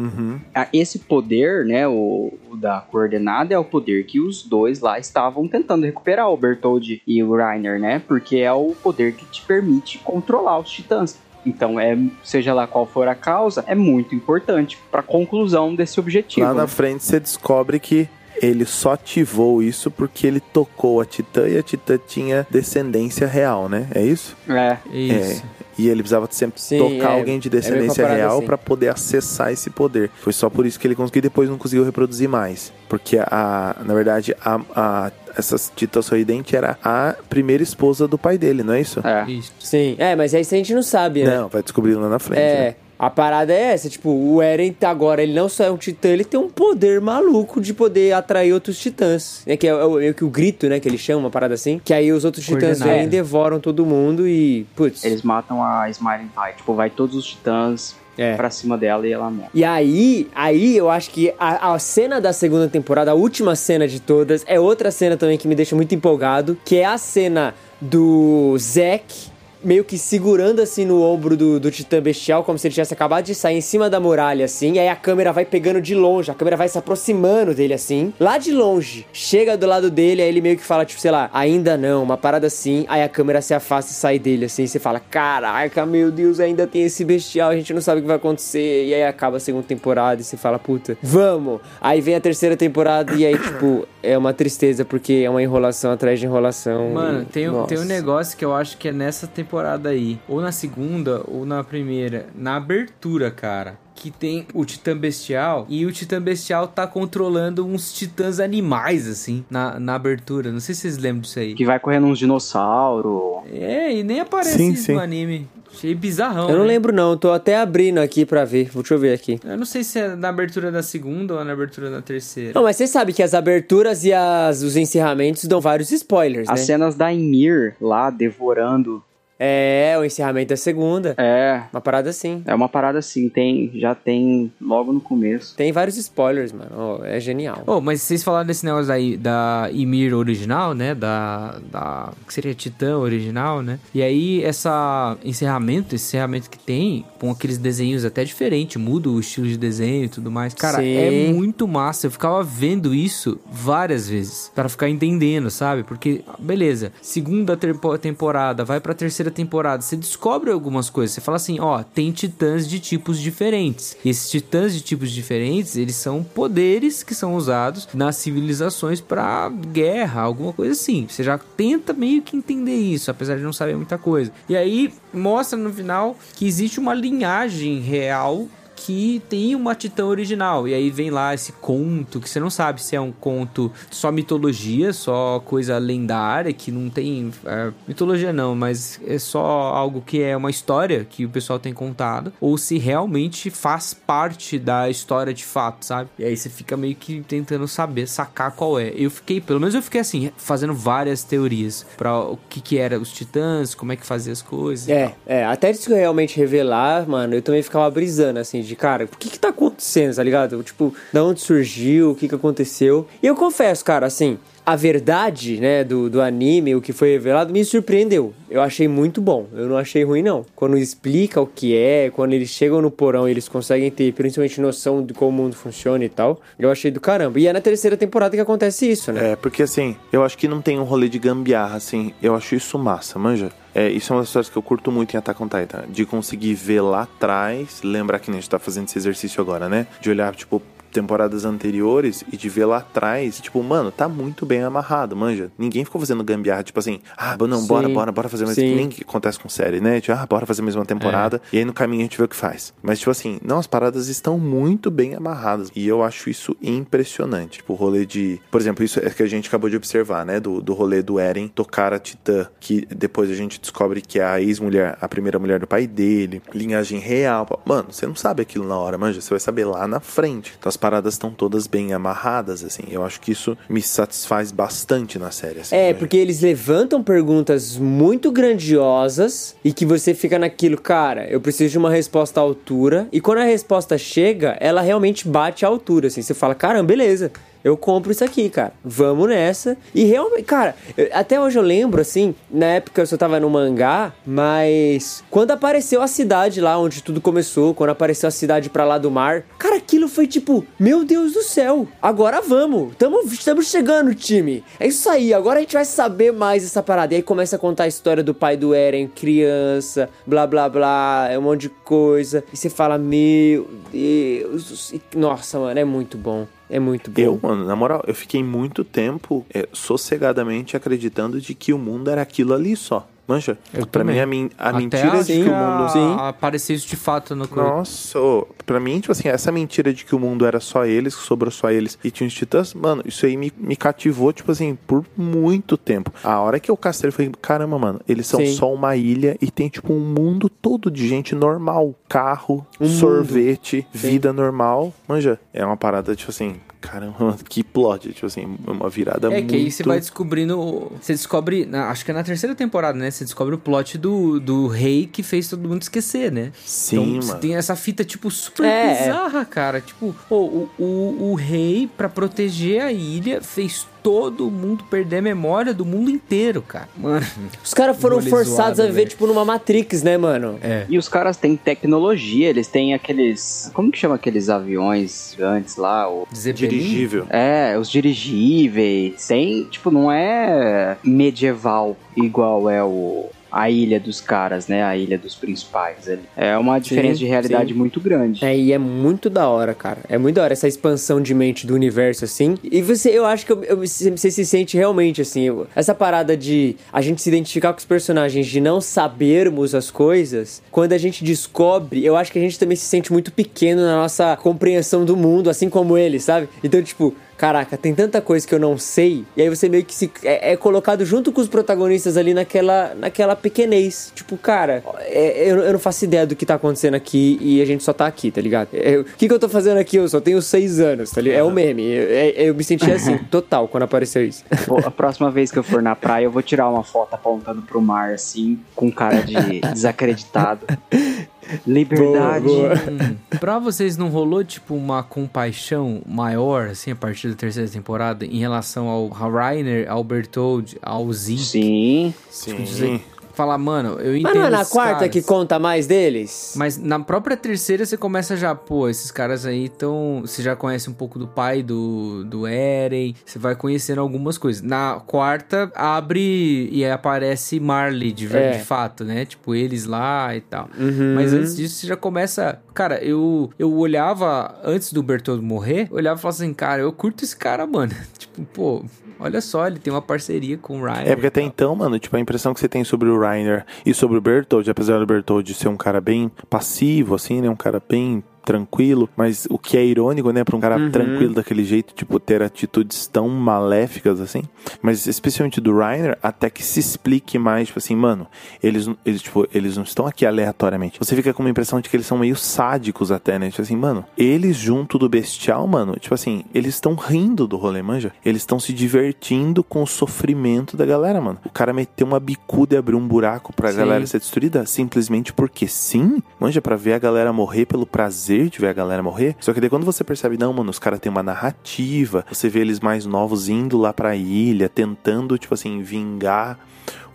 Ah, 0.53 0.67
Esse 0.73 0.99
poder, 0.99 1.65
né, 1.65 1.87
o, 1.87 2.33
o 2.51 2.57
da 2.57 2.81
coordenada, 2.81 3.53
é 3.53 3.57
o 3.57 3.63
poder 3.63 4.05
que 4.05 4.19
os 4.19 4.43
dois 4.43 4.81
lá 4.81 4.99
estavam 4.99 5.47
tentando 5.47 5.85
recuperar, 5.85 6.29
o 6.29 6.37
Bertoldi 6.37 7.01
e 7.07 7.23
o 7.23 7.35
Reiner, 7.35 7.79
né? 7.79 8.01
Porque 8.05 8.37
é 8.37 8.51
o 8.51 8.75
poder 8.83 9.13
que 9.13 9.25
te 9.25 9.41
permite 9.43 9.97
controlar 9.99 10.59
os 10.59 10.69
titãs. 10.69 11.17
Então, 11.45 11.79
é, 11.79 11.97
seja 12.23 12.53
lá 12.53 12.65
qual 12.67 12.85
for 12.85 13.07
a 13.07 13.15
causa, 13.15 13.63
é 13.67 13.75
muito 13.75 14.15
importante 14.15 14.77
para 14.91 15.03
conclusão 15.03 15.75
desse 15.75 15.99
objetivo. 15.99 16.45
Lá 16.45 16.53
na 16.53 16.61
né? 16.63 16.67
frente 16.67 17.03
você 17.03 17.19
descobre 17.19 17.79
que 17.79 18.09
ele 18.41 18.65
só 18.65 18.93
ativou 18.93 19.63
isso 19.63 19.89
porque 19.89 20.27
ele 20.27 20.39
tocou 20.39 20.99
a 20.99 21.05
Titã 21.05 21.47
e 21.47 21.57
a 21.57 21.63
Titã 21.63 21.97
tinha 21.97 22.45
descendência 22.49 23.27
real, 23.27 23.69
né? 23.69 23.87
É 23.93 24.01
isso? 24.03 24.35
É, 24.49 24.77
Isso. 24.91 25.41
É. 25.41 25.65
E 25.77 25.89
ele 25.89 26.01
precisava 26.01 26.27
sempre 26.31 26.61
Sim, 26.61 26.77
tocar 26.77 27.11
é- 27.11 27.19
alguém 27.19 27.37
de 27.37 27.47
é 27.49 27.51
descendência 27.51 28.03
parada 28.03 28.19
real 28.19 28.37
assim. 28.37 28.45
pra 28.45 28.57
poder 28.57 28.89
acessar 28.89 29.51
esse 29.51 29.69
poder. 29.69 30.09
Foi 30.21 30.31
só 30.31 30.49
por 30.49 30.65
isso 30.65 30.79
que 30.79 30.87
ele 30.87 30.95
conseguiu 30.95 31.19
e 31.19 31.21
depois 31.23 31.49
não 31.49 31.57
conseguiu 31.57 31.83
reproduzir 31.83 32.29
mais. 32.29 32.71
Porque 32.87 33.17
a, 33.17 33.75
na 33.83 33.93
verdade, 33.93 34.33
a, 34.41 34.61
a, 34.73 35.11
essa 35.37 35.55
Titã 35.75 36.01
Sorridente 36.01 36.55
era 36.55 36.77
a 36.83 37.15
primeira 37.29 37.61
esposa 37.63 38.07
do 38.07 38.17
pai 38.17 38.37
dele, 38.37 38.63
não 38.63 38.73
é 38.73 38.81
isso? 38.81 39.01
é. 39.05 39.29
Isso. 39.29 39.51
Sim. 39.59 39.95
É, 39.97 40.15
mas 40.15 40.33
aí 40.33 40.41
isso 40.41 40.53
a 40.53 40.57
gente 40.57 40.73
não 40.73 40.83
sabe, 40.83 41.23
né? 41.23 41.37
Não, 41.37 41.47
vai 41.47 41.61
descobrir 41.63 41.95
lá 41.95 42.07
na 42.09 42.19
frente. 42.19 42.39
É. 42.39 42.59
né? 42.69 42.75
A 42.97 43.09
parada 43.09 43.51
é 43.51 43.73
essa, 43.73 43.89
tipo, 43.89 44.09
o 44.09 44.41
Eren 44.41 44.71
tá 44.71 44.89
agora, 44.89 45.21
ele 45.21 45.33
não 45.33 45.49
só 45.49 45.65
é 45.65 45.69
um 45.69 45.75
titã, 45.75 46.07
ele 46.07 46.23
tem 46.23 46.39
um 46.39 46.49
poder 46.49 47.01
maluco 47.01 47.59
de 47.59 47.73
poder 47.73 48.13
atrair 48.13 48.53
outros 48.53 48.79
titãs. 48.79 49.43
Né? 49.45 49.57
Que 49.57 49.67
é, 49.67 49.75
o- 49.75 49.95
meio 49.95 50.13
que 50.13 50.23
o 50.23 50.29
grito, 50.29 50.69
né? 50.69 50.79
Que 50.79 50.87
eles 50.87 51.01
chamam, 51.01 51.25
uma 51.25 51.29
parada 51.29 51.53
assim. 51.53 51.81
Que 51.83 51.93
aí 51.93 52.13
os 52.13 52.23
outros 52.23 52.45
titãs 52.45 52.79
vêm, 52.79 53.09
devoram 53.09 53.59
todo 53.59 53.85
mundo 53.85 54.25
e. 54.25 54.65
Putz. 54.77 55.03
Eles 55.03 55.23
matam 55.23 55.61
a 55.61 55.89
Smiling 55.89 56.29
Tide. 56.33 56.55
Tipo, 56.55 56.73
vai 56.73 56.89
todos 56.89 57.17
os 57.17 57.25
titãs 57.25 57.97
É. 58.17 58.35
pra 58.35 58.49
cima 58.49 58.77
dela 58.77 59.07
e 59.07 59.11
ela 59.11 59.29
morre. 59.29 59.49
E 59.53 59.63
aí, 59.63 60.27
aí 60.33 60.77
eu 60.77 60.89
acho 60.89 61.09
que 61.09 61.33
a, 61.39 61.73
a 61.73 61.79
cena 61.79 62.19
da 62.19 62.31
segunda 62.33 62.67
temporada, 62.67 63.11
a 63.11 63.13
última 63.13 63.55
cena 63.55 63.87
de 63.87 63.99
todas, 63.99 64.43
é 64.47 64.59
outra 64.59 64.91
cena 64.91 65.17
também 65.17 65.37
que 65.37 65.47
me 65.47 65.55
deixa 65.55 65.75
muito 65.75 65.93
empolgado, 65.93 66.57
que 66.63 66.77
é 66.77 66.85
a 66.85 66.97
cena 66.97 67.53
do 67.81 68.55
Zack 68.57 69.34
meio 69.65 69.83
que 69.83 69.97
segurando 69.97 70.61
assim 70.61 70.85
no 70.85 71.01
ombro 71.01 71.35
do, 71.35 71.59
do 71.59 71.71
Titã 71.71 72.01
Bestial, 72.01 72.43
como 72.43 72.57
se 72.57 72.67
ele 72.67 72.73
tivesse 72.73 72.93
acabado 72.93 73.25
de 73.25 73.35
sair 73.35 73.57
em 73.57 73.61
cima 73.61 73.89
da 73.89 73.99
muralha, 73.99 74.45
assim, 74.45 74.73
e 74.73 74.79
aí 74.79 74.87
a 74.87 74.95
câmera 74.95 75.33
vai 75.33 75.43
pegando 75.43 75.81
de 75.81 75.95
longe, 75.95 76.29
a 76.29 76.33
câmera 76.33 76.55
vai 76.55 76.67
se 76.67 76.77
aproximando 76.77 77.53
dele, 77.53 77.73
assim, 77.73 78.13
lá 78.19 78.37
de 78.37 78.51
longe, 78.51 79.05
chega 79.11 79.57
do 79.57 79.65
lado 79.65 79.89
dele, 79.89 80.21
aí 80.21 80.27
ele 80.27 80.41
meio 80.41 80.57
que 80.57 80.63
fala, 80.63 80.85
tipo, 80.85 81.01
sei 81.01 81.11
lá, 81.11 81.29
ainda 81.33 81.75
não, 81.75 82.03
uma 82.03 82.17
parada 82.17 82.47
assim, 82.47 82.85
aí 82.87 83.01
a 83.01 83.09
câmera 83.09 83.41
se 83.41 83.53
afasta 83.53 83.91
e 83.91 83.95
sai 83.95 84.19
dele, 84.19 84.45
assim, 84.45 84.63
e 84.63 84.67
você 84.67 84.79
fala, 84.79 84.99
caraca, 84.99 85.85
meu 85.85 86.11
Deus, 86.11 86.39
ainda 86.39 86.67
tem 86.67 86.83
esse 86.83 87.03
Bestial, 87.03 87.49
a 87.49 87.55
gente 87.55 87.73
não 87.73 87.81
sabe 87.81 87.99
o 87.99 88.01
que 88.01 88.07
vai 88.07 88.17
acontecer, 88.17 88.85
e 88.85 88.93
aí 88.93 89.03
acaba 89.03 89.37
a 89.37 89.39
segunda 89.39 89.65
temporada 89.65 90.21
e 90.21 90.23
você 90.23 90.37
fala, 90.37 90.59
puta, 90.59 90.97
vamos! 91.01 91.61
Aí 91.79 92.01
vem 92.01 92.15
a 92.15 92.21
terceira 92.21 92.55
temporada 92.55 93.13
e 93.15 93.25
aí, 93.25 93.37
tipo, 93.37 93.87
é 94.05 94.17
uma 94.17 94.33
tristeza, 94.33 94.85
porque 94.85 95.23
é 95.25 95.29
uma 95.29 95.41
enrolação 95.41 95.91
atrás 95.91 96.19
de 96.19 96.25
enrolação. 96.25 96.91
Mano, 96.91 97.21
e- 97.23 97.25
tem, 97.25 97.49
um- 97.49 97.65
tem 97.65 97.77
um 97.79 97.83
negócio 97.85 98.37
que 98.37 98.45
eu 98.45 98.53
acho 98.53 98.77
que 98.77 98.87
é 98.89 98.91
nessa 98.91 99.27
temporada 99.27 99.89
aí, 99.89 100.19
ou 100.27 100.41
na 100.41 100.51
segunda, 100.51 101.21
ou 101.27 101.45
na 101.45 101.63
primeira, 101.63 102.27
na 102.35 102.55
abertura, 102.55 103.31
cara. 103.31 103.77
Que 103.97 104.11
tem 104.11 104.45
o 104.53 104.65
Titã 104.65 104.95
Bestial 104.95 105.65
e 105.69 105.85
o 105.85 105.91
Titã 105.91 106.21
Bestial 106.21 106.67
tá 106.67 106.85
controlando 106.85 107.65
uns 107.65 107.93
titãs 107.93 108.41
animais, 108.41 109.07
assim, 109.07 109.43
na, 109.49 109.79
na 109.79 109.95
abertura. 109.95 110.51
Não 110.51 110.59
sei 110.59 110.75
se 110.75 110.81
vocês 110.81 110.97
lembram 110.97 111.21
disso 111.21 111.39
aí. 111.39 111.53
Que 111.55 111.65
vai 111.65 111.79
correndo 111.79 112.05
uns 112.05 112.19
dinossauros. 112.19 113.43
É, 113.51 113.93
e 113.93 114.03
nem 114.03 114.19
aparece 114.19 114.57
Sim, 114.57 114.71
isso 114.73 114.83
sim. 114.85 114.93
no 114.93 114.99
anime. 114.99 115.47
Achei 115.75 115.93
bizarrão. 115.93 116.49
Eu 116.49 116.55
não 116.57 116.63
né? 116.63 116.69
lembro 116.69 116.93
não, 116.93 117.17
tô 117.17 117.31
até 117.31 117.57
abrindo 117.57 117.97
aqui 117.99 118.25
pra 118.25 118.45
ver. 118.45 118.69
Deixa 118.73 118.93
eu 118.93 118.99
ver 118.99 119.13
aqui. 119.13 119.39
Eu 119.43 119.57
não 119.57 119.65
sei 119.65 119.83
se 119.83 119.99
é 119.99 120.15
na 120.15 120.29
abertura 120.29 120.71
da 120.71 120.81
segunda 120.81 121.35
ou 121.35 121.43
na 121.43 121.51
abertura 121.51 121.89
da 121.91 122.01
terceira. 122.01 122.53
Não, 122.55 122.63
mas 122.63 122.75
você 122.77 122.87
sabe 122.87 123.11
que 123.13 123.21
as 123.21 123.33
aberturas 123.33 124.03
e 124.05 124.13
as, 124.13 124.61
os 124.61 124.77
encerramentos 124.77 125.45
dão 125.45 125.59
vários 125.59 125.91
spoilers, 125.91 126.47
As 126.49 126.61
né? 126.61 126.65
cenas 126.65 126.95
da 126.95 127.09
Ymir 127.09 127.75
lá 127.81 128.09
devorando. 128.09 129.03
É, 129.37 129.95
o 129.99 130.05
encerramento 130.05 130.49
da 130.49 130.57
segunda. 130.57 131.13
É, 131.17 131.61
Uma 131.73 131.81
parada 131.81 132.09
assim. 132.09 132.41
é 132.45 132.55
uma 132.55 132.69
parada 132.69 132.99
assim, 132.99 133.27
tem, 133.27 133.69
já 133.75 133.93
tem 133.93 134.51
logo 134.61 134.93
no 134.93 135.01
começo. 135.01 135.55
Tem 135.55 135.71
vários 135.71 135.97
spoilers, 135.97 136.51
mano. 136.53 136.71
Ó, 136.75 137.03
é 137.03 137.19
genial. 137.19 137.63
Oh, 137.67 137.81
mas 137.81 138.01
vocês 138.01 138.23
falaram 138.23 138.47
desse 138.47 138.65
negócio 138.65 138.91
aí 138.91 139.17
da 139.17 139.69
Ymir 139.73 140.13
original, 140.15 140.73
né? 140.73 140.95
Da. 140.95 141.59
da 141.71 142.13
que 142.25 142.33
seria 142.33 142.53
Titã 142.53 142.97
original, 142.97 143.61
né? 143.61 143.77
E 143.93 144.01
aí, 144.01 144.43
essa 144.43 145.17
encerramento, 145.23 145.95
esse 145.95 146.05
encerramento 146.07 146.49
que 146.49 146.57
tem, 146.59 147.05
com 147.19 147.29
aqueles 147.29 147.57
desenhos 147.57 148.05
até 148.05 148.23
diferentes, 148.23 148.81
muda 148.81 149.09
o 149.09 149.19
estilo 149.19 149.47
de 149.47 149.57
desenho 149.57 150.05
e 150.05 150.09
tudo 150.09 150.31
mais. 150.31 150.53
Cara, 150.53 150.77
Sim. 150.79 150.95
é 150.95 151.33
muito 151.33 151.67
massa. 151.67 152.07
Eu 152.07 152.11
ficava 152.11 152.41
vendo 152.43 152.93
isso 152.95 153.37
várias 153.51 154.07
vezes. 154.09 154.51
Pra 154.55 154.69
ficar 154.69 154.89
entendendo, 154.89 155.49
sabe? 155.51 155.83
Porque, 155.83 156.23
beleza, 156.39 156.91
segunda 157.01 157.57
tempo- 157.57 157.97
temporada, 157.97 158.63
vai 158.63 158.79
pra 158.79 158.93
terceira 158.93 159.24
temporada, 159.31 159.81
você 159.81 159.95
descobre 159.95 160.51
algumas 160.51 160.89
coisas. 160.89 161.13
Você 161.13 161.21
fala 161.21 161.37
assim, 161.37 161.59
ó, 161.59 161.83
tem 161.83 162.11
titãs 162.11 162.67
de 162.67 162.79
tipos 162.79 163.19
diferentes. 163.19 163.97
E 164.03 164.09
esses 164.09 164.29
titãs 164.29 164.73
de 164.73 164.81
tipos 164.81 165.11
diferentes, 165.11 165.75
eles 165.75 165.95
são 165.95 166.23
poderes 166.23 167.03
que 167.03 167.13
são 167.13 167.35
usados 167.35 167.87
nas 167.93 168.15
civilizações 168.17 169.01
pra 169.01 169.49
guerra, 169.49 170.21
alguma 170.21 170.53
coisa 170.53 170.73
assim. 170.73 171.07
Você 171.09 171.23
já 171.23 171.37
tenta 171.37 171.93
meio 171.93 172.21
que 172.21 172.35
entender 172.35 172.75
isso, 172.75 173.11
apesar 173.11 173.37
de 173.37 173.43
não 173.43 173.53
saber 173.53 173.75
muita 173.75 173.97
coisa. 173.97 174.31
E 174.47 174.55
aí 174.55 174.93
mostra 175.13 175.57
no 175.57 175.71
final 175.73 176.15
que 176.35 176.45
existe 176.45 176.79
uma 176.79 176.93
linhagem 176.93 177.79
real 177.79 178.47
que 178.75 179.21
tem 179.29 179.55
uma 179.55 179.73
titã 179.73 180.05
original. 180.05 180.67
E 180.67 180.73
aí 180.73 180.89
vem 180.89 181.09
lá 181.09 181.33
esse 181.33 181.51
conto, 181.53 182.19
que 182.19 182.29
você 182.29 182.39
não 182.39 182.49
sabe 182.49 182.81
se 182.81 182.95
é 182.95 183.01
um 183.01 183.11
conto 183.11 183.71
só 183.89 184.11
mitologia, 184.11 184.91
só 184.93 185.39
coisa 185.39 185.77
lendária, 185.77 186.51
que 186.53 186.71
não 186.71 186.89
tem. 186.89 187.31
é, 187.45 187.71
mitologia 187.87 188.33
não, 188.33 188.55
mas 188.55 188.99
é 189.05 189.17
só 189.17 189.45
algo 189.45 190.01
que 190.01 190.21
é 190.21 190.35
uma 190.35 190.49
história 190.49 191.05
que 191.05 191.25
o 191.25 191.29
pessoal 191.29 191.59
tem 191.59 191.73
contado, 191.73 192.33
ou 192.39 192.57
se 192.57 192.77
realmente 192.77 193.49
faz 193.49 193.93
parte 193.93 194.59
da 194.59 194.89
história 194.89 195.33
de 195.33 195.45
fato, 195.45 195.85
sabe? 195.85 196.09
E 196.19 196.23
aí 196.23 196.35
você 196.35 196.49
fica 196.49 196.75
meio 196.75 196.95
que 196.95 197.21
tentando 197.21 197.67
saber, 197.67 198.07
sacar 198.07 198.51
qual 198.51 198.79
é. 198.79 198.93
Eu 198.95 199.09
fiquei, 199.09 199.39
pelo 199.39 199.59
menos 199.59 199.75
eu 199.75 199.81
fiquei 199.81 200.01
assim, 200.01 200.31
fazendo 200.37 200.73
várias 200.73 201.23
teorias 201.23 201.85
para 201.97 202.19
o 202.19 202.37
que 202.49 202.59
que 202.61 202.77
era 202.77 202.99
os 202.99 203.11
titãs, 203.11 203.75
como 203.75 203.91
é 203.91 203.95
que 203.95 204.05
fazia 204.05 204.33
as 204.33 204.41
coisas. 204.41 204.89
É, 204.89 205.15
é, 205.25 205.45
até 205.45 205.71
isso 205.71 205.93
realmente 205.93 206.37
revelar, 206.37 207.07
mano, 207.07 207.35
eu 207.35 207.41
também 207.41 207.61
ficava 207.61 207.89
brisando, 207.89 208.39
assim, 208.39 208.61
de 208.67 208.75
cara, 208.75 209.05
o 209.05 209.17
que 209.17 209.29
que 209.29 209.39
tá 209.39 209.49
acontecendo, 209.49 210.15
tá 210.15 210.23
ligado? 210.23 210.61
Tipo, 210.63 210.93
da 211.11 211.23
onde 211.23 211.41
surgiu, 211.41 212.11
o 212.11 212.15
que 212.15 212.27
que 212.27 212.35
aconteceu. 212.35 213.07
E 213.21 213.27
eu 213.27 213.35
confesso, 213.35 213.83
cara, 213.83 214.05
assim, 214.05 214.37
a 214.65 214.75
verdade, 214.75 215.59
né, 215.59 215.83
do, 215.83 216.09
do 216.09 216.21
anime, 216.21 216.75
o 216.75 216.81
que 216.81 216.91
foi 216.91 217.11
revelado, 217.11 217.53
me 217.53 217.63
surpreendeu. 217.63 218.33
Eu 218.49 218.61
achei 218.61 218.87
muito 218.87 219.21
bom, 219.21 219.45
eu 219.53 219.67
não 219.67 219.77
achei 219.77 220.03
ruim, 220.03 220.23
não. 220.23 220.43
Quando 220.55 220.77
explica 220.77 221.39
o 221.39 221.45
que 221.45 221.77
é, 221.77 222.09
quando 222.09 222.33
eles 222.33 222.49
chegam 222.49 222.81
no 222.81 222.89
porão 222.89 223.27
eles 223.27 223.47
conseguem 223.47 223.91
ter 223.91 224.11
principalmente 224.13 224.59
noção 224.59 225.05
de 225.05 225.13
como 225.13 225.29
o 225.29 225.43
mundo 225.43 225.55
funciona 225.55 226.03
e 226.03 226.09
tal, 226.09 226.41
eu 226.57 226.71
achei 226.71 226.89
do 226.89 226.99
caramba. 226.99 227.39
E 227.39 227.47
é 227.47 227.53
na 227.53 227.61
terceira 227.61 227.95
temporada 227.95 228.35
que 228.35 228.41
acontece 228.41 228.89
isso, 228.89 229.11
né? 229.11 229.33
É, 229.33 229.35
porque 229.35 229.61
assim, 229.63 229.95
eu 230.11 230.23
acho 230.23 230.37
que 230.37 230.47
não 230.47 230.61
tem 230.61 230.79
um 230.79 230.83
rolê 230.83 231.07
de 231.07 231.19
gambiarra, 231.19 231.75
assim. 231.75 232.13
Eu 232.21 232.35
acho 232.35 232.55
isso 232.55 232.79
massa, 232.79 233.19
manja. 233.19 233.51
É, 233.75 233.89
isso 233.89 234.13
é 234.13 234.15
uma 234.15 234.21
das 234.21 234.31
coisas 234.31 234.49
que 234.49 234.57
eu 234.57 234.61
curto 234.61 234.89
muito 234.89 235.13
em 235.13 235.17
Attack 235.17 235.43
on 235.43 235.49
Titan. 235.49 235.83
De 235.89 236.05
conseguir 236.05 236.53
ver 236.53 236.79
lá 236.79 237.01
atrás, 237.01 237.81
lembrar 237.83 238.19
que 238.19 238.31
nem 238.31 238.37
a 238.37 238.41
gente 238.41 238.49
tá 238.49 238.57
fazendo 238.57 238.87
esse 238.87 238.97
exercício 238.97 239.41
agora, 239.41 239.67
né? 239.67 239.85
De 239.99 240.09
olhar, 240.09 240.33
tipo, 240.33 240.61
temporadas 240.95 241.43
anteriores 241.43 242.23
e 242.31 242.37
de 242.37 242.47
ver 242.47 242.65
lá 242.65 242.77
atrás, 242.77 243.41
tipo, 243.41 243.61
mano, 243.61 243.91
tá 243.91 244.07
muito 244.07 244.45
bem 244.45 244.63
amarrado, 244.63 245.13
manja. 245.13 245.51
Ninguém 245.57 245.83
ficou 245.83 245.99
fazendo 245.99 246.23
gambiarra, 246.23 246.63
tipo 246.63 246.79
assim, 246.79 247.01
ah, 247.17 247.35
não, 247.37 247.59
Sim, 247.59 247.67
bora, 247.67 247.89
bora, 247.89 248.11
bora 248.13 248.29
fazer 248.29 248.45
mais. 248.45 248.55
Que 248.55 248.73
nem 248.73 248.87
que 248.87 249.03
acontece 249.03 249.37
com 249.37 249.49
série, 249.49 249.81
né? 249.81 249.99
Tipo, 249.99 250.17
ah, 250.17 250.25
bora 250.25 250.45
fazer 250.45 250.61
mais 250.61 250.73
uma 250.73 250.85
temporada. 250.85 251.41
E 251.51 251.57
aí 251.57 251.65
no 251.65 251.73
caminho 251.73 252.01
a 252.01 252.03
gente 252.03 252.17
vê 252.17 252.23
o 252.23 252.27
que 252.29 252.35
faz. 252.35 252.73
Mas, 252.81 252.99
tipo 252.99 253.11
assim, 253.11 253.39
não, 253.43 253.59
as 253.59 253.67
paradas 253.67 254.07
estão 254.07 254.39
muito 254.39 254.89
bem 254.89 255.15
amarradas. 255.15 255.69
E 255.75 255.85
eu 255.85 256.01
acho 256.01 256.29
isso 256.29 256.55
impressionante. 256.61 257.57
Tipo, 257.57 257.73
o 257.73 257.75
rolê 257.75 258.05
de. 258.05 258.39
Por 258.49 258.61
exemplo, 258.61 258.85
isso 258.85 258.99
é 258.99 259.09
que 259.09 259.21
a 259.21 259.27
gente 259.27 259.49
acabou 259.49 259.69
de 259.69 259.75
observar, 259.75 260.25
né? 260.25 260.39
Do, 260.39 260.61
do 260.61 260.73
rolê 260.73 261.01
do 261.01 261.19
Eren 261.19 261.49
tocar 261.49 261.91
a 261.93 261.99
Titã, 261.99 262.47
que 262.59 262.85
depois 262.89 263.29
a 263.29 263.35
gente 263.35 263.59
descobre 263.59 264.01
que 264.01 264.19
é 264.19 264.23
a 264.23 264.41
ex-mulher, 264.41 264.97
a 265.01 265.09
primeira 265.09 265.37
mulher 265.37 265.59
do 265.59 265.67
pai 265.67 265.87
dele, 265.87 266.41
linhagem 266.53 266.99
real. 266.99 267.45
Mano, 267.65 267.91
você 267.91 268.07
não 268.07 268.15
sabe 268.15 268.41
aquilo 268.41 268.65
na 268.65 268.77
hora, 268.77 268.97
manja. 268.97 269.19
Você 269.19 269.29
vai 269.29 269.39
saber 269.41 269.65
lá 269.65 269.85
na 269.87 269.99
frente. 269.99 270.55
Então 270.57 270.69
as 270.69 270.77
paradas 270.85 271.15
estão 271.15 271.31
todas 271.31 271.65
bem 271.65 271.93
amarradas, 271.93 272.63
assim. 272.63 272.83
Eu 272.91 273.03
acho 273.03 273.19
que 273.19 273.31
isso 273.31 273.57
me 273.67 273.81
satisfaz 273.81 274.51
bastante 274.51 275.17
na 275.17 275.31
série. 275.31 275.61
Assim, 275.61 275.75
É, 275.75 275.91
né? 275.91 275.93
porque 275.95 276.15
eles 276.15 276.41
levantam 276.41 277.01
perguntas 277.01 277.75
muito 277.75 278.31
grandiosas 278.31 279.55
e 279.63 279.73
que 279.73 279.83
você 279.83 280.13
fica 280.13 280.37
naquilo, 280.37 280.79
cara, 280.79 281.27
eu 281.27 281.41
preciso 281.41 281.71
de 281.71 281.77
uma 281.79 281.89
resposta 281.89 282.39
à 282.39 282.43
altura. 282.43 283.07
E 283.11 283.19
quando 283.19 283.39
a 283.39 283.45
resposta 283.45 283.97
chega, 283.97 284.55
ela 284.59 284.81
realmente 284.81 285.27
bate 285.27 285.65
à 285.65 285.67
altura, 285.67 286.05
assim. 286.05 286.21
Você 286.21 286.35
fala, 286.35 286.53
caramba, 286.53 286.83
beleza. 286.85 287.31
Eu 287.65 287.75
compro 287.75 288.11
isso 288.11 288.23
aqui, 288.23 288.47
cara. 288.49 288.71
Vamos 288.83 289.27
nessa. 289.27 289.75
E 289.93 290.03
realmente, 290.05 290.43
cara, 290.43 290.75
eu- 290.95 291.09
até 291.11 291.41
hoje 291.41 291.57
eu 291.57 291.63
lembro, 291.63 291.99
assim, 291.99 292.33
na 292.49 292.67
época 292.67 293.01
eu 293.01 293.07
só 293.07 293.17
tava 293.17 293.39
no 293.39 293.49
mangá, 293.49 294.13
mas 294.25 295.23
quando 295.31 295.49
apareceu 295.51 296.01
a 296.01 296.07
cidade 296.07 296.61
lá 296.61 296.77
onde 296.77 297.01
tudo 297.01 297.19
começou, 297.19 297.73
quando 297.73 297.89
apareceu 297.89 298.27
a 298.27 298.31
cidade 298.31 298.69
pra 298.69 298.85
lá 298.85 298.97
do 298.99 299.09
mar, 299.09 299.43
cara, 299.57 299.77
aquilo 299.77 300.07
foi 300.07 300.27
tipo, 300.27 300.63
meu 300.79 301.03
Deus 301.03 301.33
do 301.33 301.41
céu, 301.41 301.87
agora 301.99 302.39
vamos, 302.39 302.95
tamo, 302.97 303.19
estamos 303.25 303.67
chegando, 303.67 304.13
time. 304.13 304.63
É 304.79 304.85
isso 304.87 305.09
aí, 305.09 305.33
agora 305.33 305.57
a 305.57 305.61
gente 305.61 305.73
vai 305.73 305.85
saber 305.85 306.31
mais 306.31 306.63
essa 306.63 306.83
parada. 306.83 307.13
E 307.13 307.17
aí 307.17 307.23
começa 307.23 307.55
a 307.55 307.59
contar 307.59 307.85
a 307.85 307.87
história 307.87 308.23
do 308.23 308.33
pai 308.35 308.55
do 308.55 308.75
Eren, 308.75 309.07
criança, 309.07 310.07
blá 310.25 310.45
blá 310.45 310.69
blá, 310.69 311.27
é 311.31 311.39
um 311.39 311.41
monte 311.41 311.61
de 311.61 311.69
coisa. 311.69 312.43
E 312.53 312.57
você 312.57 312.69
fala, 312.69 312.97
meu 312.99 313.67
Deus, 313.91 314.93
nossa, 315.15 315.57
mano, 315.59 315.79
é 315.79 315.83
muito 315.83 316.15
bom. 316.15 316.45
É 316.69 316.79
muito 316.79 317.11
bom. 317.11 317.21
Eu, 317.21 317.39
mano, 317.41 317.65
na 317.65 317.75
moral, 317.75 318.03
eu 318.07 318.15
fiquei 318.15 318.43
muito 318.43 318.83
tempo 318.83 319.45
é, 319.53 319.67
sossegadamente 319.71 320.75
acreditando 320.75 321.39
de 321.39 321.53
que 321.53 321.71
o 321.71 321.77
mundo 321.77 322.09
era 322.09 322.21
aquilo 322.21 322.53
ali 322.53 322.75
só. 322.75 323.07
Manja? 323.27 323.57
Eu 323.73 323.87
pra 323.87 324.01
também. 324.03 324.23
mim, 324.27 324.49
a, 324.57 324.67
a 324.67 324.69
Até 324.69 324.77
mentira 324.77 325.11
acho 325.13 325.25
de 325.25 325.43
que 325.43 325.49
o 325.49 325.53
mundo. 325.55 325.83
a- 326.19 326.29
apareceu 326.29 326.75
isso 326.75 326.87
de 326.87 326.95
fato 326.95 327.35
no 327.35 327.47
Nossa, 327.51 328.19
ô, 328.19 328.47
pra 328.65 328.79
mim, 328.79 328.99
tipo 328.99 329.11
assim, 329.11 329.27
essa 329.27 329.51
mentira 329.51 329.91
de 329.91 330.05
que 330.05 330.13
o 330.13 330.19
mundo 330.19 330.45
era 330.45 330.59
só 330.59 330.85
eles, 330.85 331.15
que 331.15 331.21
sobrou 331.23 331.49
só 331.51 331.71
eles 331.71 331.97
e 332.03 332.11
tinha 332.11 332.27
os 332.27 332.33
titãs, 332.33 332.73
mano, 332.75 333.01
isso 333.05 333.25
aí 333.25 333.35
me, 333.35 333.51
me 333.57 333.75
cativou, 333.75 334.31
tipo 334.31 334.51
assim, 334.51 334.77
por 334.85 335.03
muito 335.17 335.75
tempo. 335.75 336.11
A 336.23 336.39
hora 336.39 336.59
que 336.59 336.69
eu 336.69 336.77
castrei, 336.77 337.09
eu 337.09 337.13
falei, 337.13 337.31
caramba, 337.41 337.79
mano, 337.79 337.99
eles 338.07 338.27
são 338.27 338.39
Sim. 338.41 338.53
só 338.53 338.71
uma 338.71 338.95
ilha 338.95 339.35
e 339.41 339.49
tem, 339.49 339.69
tipo, 339.69 339.91
um 339.91 339.99
mundo 339.99 340.47
todo 340.47 340.91
de 340.91 341.07
gente 341.07 341.33
normal. 341.33 341.95
Carro, 342.07 342.65
Um 342.79 342.87
sorvete, 342.87 343.87
Sim. 343.93 344.07
vida 344.09 344.31
normal. 344.31 344.93
Manja, 345.07 345.39
é 345.53 345.65
uma 345.65 345.75
parada, 345.77 346.15
tipo 346.15 346.29
assim, 346.31 346.57
caramba, 346.85 347.37
que 347.49 347.63
plot, 347.63 348.13
tipo 348.13 348.25
assim, 348.25 348.57
uma 348.67 348.89
virada 348.89 349.27
É 349.27 349.31
muito... 349.31 349.47
que 349.49 349.55
aí 349.55 349.71
você 349.71 349.83
vai 349.83 349.99
descobrindo. 349.99 350.91
Você 351.01 351.13
descobre. 351.13 351.65
na- 351.65 351.89
acho 351.89 352.03
que 352.05 352.11
é 352.11 352.13
na 352.13 352.23
terceira 352.23 352.55
temporada, 352.55 352.97
né? 352.97 353.09
Você 353.11 353.23
descobre 353.23 353.55
o 353.55 353.57
plot 353.57 353.97
do, 353.97 354.39
do 354.39 354.67
rei 354.67 355.07
que 355.07 355.23
fez 355.23 355.47
todo 355.47 355.67
mundo 355.67 355.81
esquecer, 355.81 356.31
né? 356.31 356.51
Sim, 356.63 357.01
então, 357.11 357.21
você 357.21 357.27
mano. 357.29 357.39
tem 357.41 357.55
essa 357.55 357.75
fita, 357.75 358.03
tipo, 358.03 358.29
super 358.31 358.65
É, 358.65 358.91
é. 358.91 358.99
bizarra, 358.99 359.45
cara. 359.45 359.81
Tipo, 359.81 360.15
pô, 360.29 360.37
o, 360.45 360.69
o, 360.77 361.31
o 361.31 361.35
rei, 361.35 361.89
pra 361.97 362.07
proteger 362.09 362.81
a 362.81 362.91
ilha, 362.91 363.41
fez 363.41 363.87
todo 364.05 364.51
mundo 364.51 364.83
perder 364.83 365.17
a 365.17 365.21
memória 365.23 365.73
do 365.73 365.83
mundo 365.83 366.11
inteiro, 366.11 366.61
cara. 366.61 366.87
Mano. 366.95 367.25
Os 367.63 367.73
caras 367.73 367.99
foram 367.99 368.21
forçados 368.21 368.77
zoado, 368.77 368.83
a 368.83 368.85
viver, 368.85 368.97
velho. 368.97 369.09
tipo, 369.09 369.25
numa 369.25 369.43
Matrix, 369.43 370.03
né, 370.03 370.15
mano? 370.15 370.59
É. 370.61 370.85
E 370.87 370.95
os 370.95 371.09
caras 371.09 371.37
têm 371.37 371.55
tecnologia, 371.55 372.47
eles 372.47 372.67
têm 372.67 372.93
aqueles. 372.93 373.71
Como 373.73 373.91
que 373.91 373.97
chama 373.97 374.13
aqueles 374.13 374.47
aviões 374.47 375.35
antes 375.39 375.75
lá? 375.75 376.07
O... 376.07 376.27
Dirigível. 376.31 377.25
É, 377.31 377.75
os 377.79 377.89
dirigíveis. 377.89 379.25
Tem, 379.25 379.63
tipo, 379.63 379.89
não 379.89 380.11
é 380.11 380.97
medieval 381.03 381.97
igual 382.15 382.69
é 382.69 382.83
o. 382.83 383.31
A 383.55 383.69
ilha 383.69 384.01
dos 384.01 384.19
caras, 384.19 384.67
né? 384.67 384.83
A 384.83 384.97
ilha 384.97 385.17
dos 385.17 385.33
principais 385.33 386.09
ali. 386.09 386.23
É 386.35 386.57
uma 386.57 386.77
diferença 386.77 387.19
de 387.19 387.25
realidade 387.25 387.71
sim. 387.71 387.79
muito 387.79 388.01
grande. 388.01 388.43
É, 388.43 388.53
e 388.55 388.73
é 388.73 388.77
muito 388.77 389.29
da 389.29 389.47
hora, 389.47 389.73
cara. 389.73 389.99
É 390.09 390.17
muito 390.17 390.35
da 390.35 390.43
hora 390.43 390.51
essa 390.51 390.67
expansão 390.67 391.21
de 391.21 391.33
mente 391.33 391.65
do 391.65 391.73
universo, 391.73 392.25
assim. 392.25 392.57
E 392.61 392.81
você, 392.81 393.11
eu 393.11 393.25
acho 393.25 393.45
que 393.45 393.53
eu, 393.53 393.63
eu- 393.63 393.77
você 393.77 394.29
se 394.29 394.45
sente 394.45 394.75
realmente, 394.75 395.21
assim, 395.21 395.43
eu- 395.43 395.67
essa 395.73 395.95
parada 395.95 396.35
de 396.35 396.75
a 396.91 396.99
gente 396.99 397.21
se 397.21 397.29
identificar 397.29 397.71
com 397.71 397.79
os 397.79 397.85
personagens, 397.85 398.45
de 398.45 398.59
não 398.59 398.81
sabermos 398.81 399.73
as 399.73 399.89
coisas, 399.89 400.61
quando 400.69 400.91
a 400.91 400.97
gente 400.97 401.23
descobre, 401.23 402.03
eu 402.05 402.17
acho 402.17 402.33
que 402.33 402.39
a 402.39 402.41
gente 402.41 402.59
também 402.59 402.75
se 402.75 402.83
sente 402.85 403.13
muito 403.13 403.31
pequeno 403.31 403.81
na 403.81 403.95
nossa 403.95 404.35
compreensão 404.35 405.05
do 405.05 405.15
mundo, 405.15 405.49
assim 405.49 405.69
como 405.69 405.97
eles, 405.97 406.23
sabe? 406.25 406.49
Então, 406.61 406.83
tipo, 406.83 407.15
Caraca, 407.37 407.75
tem 407.77 407.93
tanta 407.93 408.21
coisa 408.21 408.47
que 408.47 408.55
eu 408.55 408.59
não 408.59 408.77
sei. 408.77 409.25
E 409.35 409.41
aí 409.41 409.49
você 409.49 409.67
meio 409.67 409.83
que 409.83 409.93
se, 409.93 410.09
é, 410.23 410.53
é 410.53 410.57
colocado 410.57 411.03
junto 411.05 411.31
com 411.33 411.41
os 411.41 411.47
protagonistas 411.49 412.15
ali 412.15 412.33
naquela, 412.33 412.93
naquela 412.95 413.35
pequenez. 413.35 414.11
Tipo, 414.15 414.37
cara, 414.37 414.81
é- 415.01 415.49
eu, 415.51 415.57
eu 415.59 415.73
não 415.73 415.79
faço 415.79 416.05
ideia 416.05 416.25
do 416.25 416.35
que 416.35 416.45
tá 416.45 416.55
acontecendo 416.55 416.95
aqui 416.95 417.37
e 417.41 417.61
a 417.61 417.65
gente 417.65 417.83
só 417.83 417.91
tá 417.91 418.07
aqui, 418.07 418.31
tá 418.31 418.39
ligado? 418.39 418.69
É, 418.73 418.97
o 418.99 419.03
que, 419.03 419.27
que 419.27 419.33
eu 419.33 419.39
tô 419.39 419.49
fazendo 419.49 419.77
aqui? 419.77 419.97
Eu 419.97 420.07
só 420.07 420.21
tenho 420.21 420.41
seis 420.41 420.79
anos, 420.79 421.11
tá 421.11 421.19
ligado? 421.21 421.39
É 421.39 421.43
o 421.43 421.51
meme. 421.51 421.83
Eu, 421.83 422.03
é- 422.09 422.33
eu 422.49 422.55
me 422.55 422.63
senti 422.63 422.89
assim, 422.91 423.17
total, 423.29 423.67
quando 423.67 423.83
apareceu 423.83 424.25
isso. 424.25 424.43
Pô, 424.65 424.77
a 424.79 424.91
próxima 424.91 425.29
vez 425.29 425.51
que 425.51 425.59
eu 425.59 425.63
for 425.63 425.81
na 425.81 425.95
praia, 425.95 426.23
eu 426.25 426.31
vou 426.31 426.41
tirar 426.41 426.69
uma 426.69 426.83
foto 426.83 427.13
apontando 427.13 427.61
pro 427.63 427.81
mar, 427.81 428.13
assim, 428.13 428.59
com 428.75 428.89
cara 428.91 429.21
de 429.21 429.59
desacreditado. 429.73 430.65
Liberdade. 431.65 432.45
Boa, 432.45 432.69
boa. 432.69 432.83
Hum, 432.91 433.15
pra 433.39 433.59
vocês 433.59 433.97
não 433.97 434.09
rolou, 434.09 434.43
tipo, 434.43 434.73
uma 434.75 435.03
compaixão 435.03 436.01
maior, 436.05 436.67
assim, 436.69 436.91
a 436.91 436.95
partir 436.95 437.29
da 437.29 437.35
terceira 437.35 437.69
temporada, 437.69 438.25
em 438.25 438.37
relação 438.39 438.87
ao 438.87 439.09
Reiner, 439.09 439.89
ao 439.89 440.03
Bertold, 440.03 440.77
ao 440.81 441.11
Zeke? 441.13 441.39
Sim. 441.39 442.13
Sim. 442.29 442.55
dizer- 442.63 443.01
Falar, 443.35 443.57
mano, 443.57 443.99
eu 443.99 444.15
entendo 444.15 444.33
Mas 444.33 444.35
não 444.35 444.45
é 444.45 444.49
na 444.49 444.65
quarta 444.65 444.93
caras, 444.99 445.09
que 445.09 445.21
conta 445.21 445.59
mais 445.59 445.85
deles? 445.85 446.53
Mas 446.55 446.77
na 446.77 446.99
própria 446.99 447.35
terceira 447.35 447.85
você 447.85 447.97
começa 447.97 448.37
já, 448.37 448.55
pô, 448.55 448.87
esses 448.87 449.11
caras 449.11 449.45
aí 449.45 449.65
estão. 449.65 450.21
Você 450.21 450.41
já 450.41 450.55
conhece 450.55 450.89
um 450.89 450.93
pouco 450.93 451.19
do 451.19 451.27
pai 451.27 451.61
do, 451.61 452.23
do 452.23 452.47
Eren, 452.47 453.13
você 453.25 453.37
vai 453.37 453.55
conhecendo 453.55 453.99
algumas 453.99 454.37
coisas. 454.37 454.61
Na 454.61 455.01
quarta, 455.05 455.69
abre 455.75 456.69
e 456.71 456.85
aparece 456.85 457.59
Marley 457.59 458.11
de, 458.13 458.33
É. 458.35 458.51
de 458.51 458.63
fato, 458.63 459.03
né? 459.03 459.25
Tipo, 459.25 459.53
eles 459.53 459.85
lá 459.85 460.35
e 460.35 460.39
tal. 460.41 460.69
Uhum. 460.77 461.15
Mas 461.15 461.33
antes 461.33 461.55
disso, 461.57 461.75
você 461.75 461.87
já 461.87 461.97
começa. 461.97 462.59
Cara, 462.73 463.03
eu, 463.03 463.49
eu 463.59 463.73
olhava, 463.73 464.55
antes 464.63 464.93
do 464.93 465.03
Bertoldo 465.03 465.43
morrer, 465.43 465.87
olhava 465.91 466.17
e 466.19 466.21
falava 466.21 466.35
assim, 466.37 466.53
cara, 466.53 466.81
eu 466.81 466.91
curto 466.93 467.23
esse 467.23 467.35
cara, 467.35 467.67
mano. 467.67 467.93
tipo, 468.17 468.43
pô, 468.45 468.85
olha 469.19 469.41
só, 469.41 469.67
ele 469.67 469.79
tem 469.79 469.91
uma 469.91 470.01
parceria 470.01 470.57
com 470.57 470.81
o 470.81 470.85
Ryan. 470.85 471.03
É 471.03 471.15
porque 471.15 471.27
até 471.27 471.41
então, 471.41 471.75
mano, 471.75 471.99
tipo, 471.99 472.15
a 472.15 472.19
impressão 472.19 472.53
que 472.53 472.59
você 472.59 472.67
tem 472.67 472.83
sobre 472.83 473.09
o 473.09 473.19
Reiner 473.19 473.65
e 473.85 473.93
sobre 473.93 474.17
o 474.17 474.21
Bertold, 474.21 474.69
apesar 474.69 474.99
do 474.99 475.05
Bertold 475.05 475.53
ser 475.53 475.67
um 475.67 475.77
cara 475.77 476.01
bem 476.01 476.31
passivo, 476.49 477.15
assim, 477.15 477.41
né? 477.41 477.49
Um 477.49 477.55
cara 477.55 477.81
bem 477.87 478.23
tranquilo, 478.45 479.09
mas 479.17 479.47
o 479.49 479.57
que 479.57 479.77
é 479.77 479.83
irônico, 479.85 480.31
né, 480.31 480.43
pra 480.43 480.55
um 480.55 480.59
cara 480.59 480.77
Uhum. 480.77 480.91
tranquilo 480.91 481.33
daquele 481.33 481.63
jeito, 481.63 481.93
tipo, 481.93 482.19
ter 482.19 482.41
atitudes 482.43 483.07
tão 483.07 483.27
maléficas 483.27 484.19
assim, 484.21 484.43
mas 484.81 485.07
especialmente 485.07 485.59
do 485.59 485.75
Reiner, 485.77 486.17
até 486.21 486.49
que 486.49 486.63
se 486.63 486.79
explique 486.79 487.37
mais, 487.39 487.67
tipo 487.67 487.79
assim, 487.79 487.95
mano, 487.95 488.27
eles, 488.61 488.89
eles, 489.05 489.21
tipo, 489.21 489.47
eles 489.53 489.75
não 489.75 489.83
estão 489.83 490.05
aqui 490.05 490.25
aleatoriamente. 490.25 490.99
Você 490.99 491.15
fica 491.15 491.33
com 491.33 491.41
uma 491.43 491.49
impressão 491.49 491.81
de 491.81 491.89
que 491.89 491.95
eles 491.95 492.05
são 492.05 492.17
meio 492.17 492.35
sádicos 492.35 493.11
até, 493.11 493.39
né? 493.39 493.49
Tipo 493.49 493.61
assim, 493.63 493.75
mano, 493.75 494.05
eles 494.17 494.55
junto 494.57 494.99
do 494.99 495.09
bestial, 495.09 495.65
mano, 495.67 495.95
tipo 495.99 496.13
assim, 496.13 496.43
eles 496.53 496.75
estão 496.75 496.93
rindo 496.95 497.47
do 497.47 497.57
rolê, 497.57 497.81
manja? 497.81 498.11
Eles 498.23 498.41
estão 498.43 498.59
se 498.59 498.71
divertindo 498.73 499.63
com 499.63 499.81
o 499.81 499.87
sofrimento 499.87 500.77
da 500.77 500.85
galera, 500.85 501.19
mano. 501.19 501.39
O 501.45 501.49
cara 501.49 501.73
meteu 501.73 502.05
uma 502.05 502.19
bicuda 502.19 502.75
e 502.75 502.77
abriu 502.77 502.97
um 502.97 503.07
buraco 503.07 503.53
pra 503.53 503.71
Sim. 503.71 503.77
galera 503.77 504.05
ser 504.05 504.19
destruída 504.19 504.65
simplesmente 504.65 505.33
porque 505.33 505.67
sim, 505.67 506.21
manja, 506.39 506.61
pra 506.61 506.75
ver 506.75 506.93
a 506.93 506.99
galera 506.99 507.31
morrer 507.33 507.65
pelo 507.65 507.85
prazer 507.85 508.34
de 508.43 508.59
ver 508.59 508.67
a 508.67 508.73
galera 508.73 509.01
morrer. 509.01 509.35
Só 509.39 509.53
que 509.53 509.59
daí 509.61 509.69
quando 509.69 509.85
você 509.85 510.03
percebe, 510.03 510.37
não, 510.37 510.51
mano, 510.53 510.69
os 510.69 510.79
caras 510.79 510.99
têm 510.99 511.11
uma 511.11 511.23
narrativa, 511.23 512.25
você 512.31 512.49
vê 512.49 512.59
eles 512.59 512.79
mais 512.79 513.05
novos 513.05 513.49
indo 513.49 513.77
lá 513.77 513.93
pra 513.93 514.15
ilha, 514.15 514.69
tentando, 514.69 515.37
tipo 515.37 515.53
assim, 515.53 515.81
vingar 515.81 516.59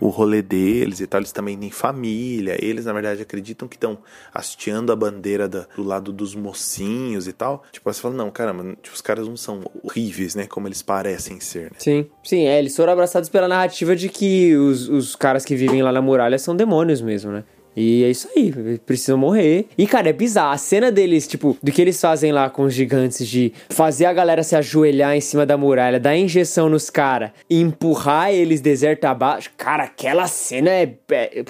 o 0.01 0.09
rolê 0.09 0.41
deles 0.41 0.99
e 0.99 1.05
tal, 1.07 1.19
eles 1.21 1.31
também 1.31 1.55
têm 1.57 1.69
família, 1.69 2.57
eles 2.59 2.85
na 2.85 2.91
verdade 2.93 3.21
acreditam 3.21 3.67
que 3.67 3.75
estão 3.75 3.99
hasteando 4.33 4.91
a 4.91 4.95
bandeira 4.95 5.47
da- 5.47 5.67
do 5.75 5.83
lado 5.83 6.11
dos 6.11 6.33
mocinhos 6.33 7.27
e 7.27 7.31
tal. 7.31 7.63
Tipo, 7.71 7.93
você 7.93 8.01
fala, 8.01 8.15
não, 8.15 8.31
caramba, 8.31 8.63
tipo, 8.81 8.95
os 8.95 9.01
caras 9.01 9.27
não 9.27 9.37
são 9.37 9.61
horríveis, 9.83 10.33
né, 10.33 10.47
como 10.47 10.67
eles 10.67 10.81
parecem 10.81 11.39
ser, 11.39 11.65
né? 11.65 11.77
Sim, 11.77 12.07
sim, 12.23 12.47
é, 12.47 12.57
eles 12.57 12.75
foram 12.75 12.93
abraçados 12.93 13.29
pela 13.29 13.47
narrativa 13.47 13.95
de 13.95 14.09
que 14.09 14.55
os, 14.55 14.89
os 14.89 15.15
caras 15.15 15.45
que 15.45 15.55
vivem 15.55 15.83
lá 15.83 15.91
na 15.91 16.01
muralha 16.01 16.39
são 16.39 16.55
demônios 16.55 16.99
mesmo, 16.99 17.31
né? 17.31 17.43
E 17.75 18.03
é 18.03 18.09
isso 18.09 18.27
aí, 18.35 18.79
precisam 18.85 19.17
morrer. 19.17 19.67
E, 19.77 19.87
cara, 19.87 20.09
é 20.09 20.13
bizarro. 20.13 20.53
A 20.53 20.57
cena 20.57 20.91
deles, 20.91 21.27
tipo, 21.27 21.57
do 21.61 21.71
que 21.71 21.81
eles 21.81 21.99
fazem 21.99 22.31
lá 22.31 22.49
com 22.49 22.63
os 22.63 22.73
gigantes, 22.73 23.27
de 23.27 23.53
fazer 23.69 24.05
a 24.05 24.13
galera 24.13 24.43
se 24.43 24.55
ajoelhar 24.55 25.15
em 25.15 25.21
cima 25.21 25.45
da 25.45 25.57
muralha, 25.57 25.99
dar 25.99 26.15
injeção 26.15 26.69
nos 26.69 26.89
caras 26.89 27.31
e 27.49 27.61
empurrar 27.61 28.31
eles 28.31 28.61
deserto 28.61 29.05
abaixo. 29.05 29.51
Cara, 29.57 29.83
aquela 29.83 30.27
cena 30.27 30.69
é. 30.69 30.93
é 31.11 31.43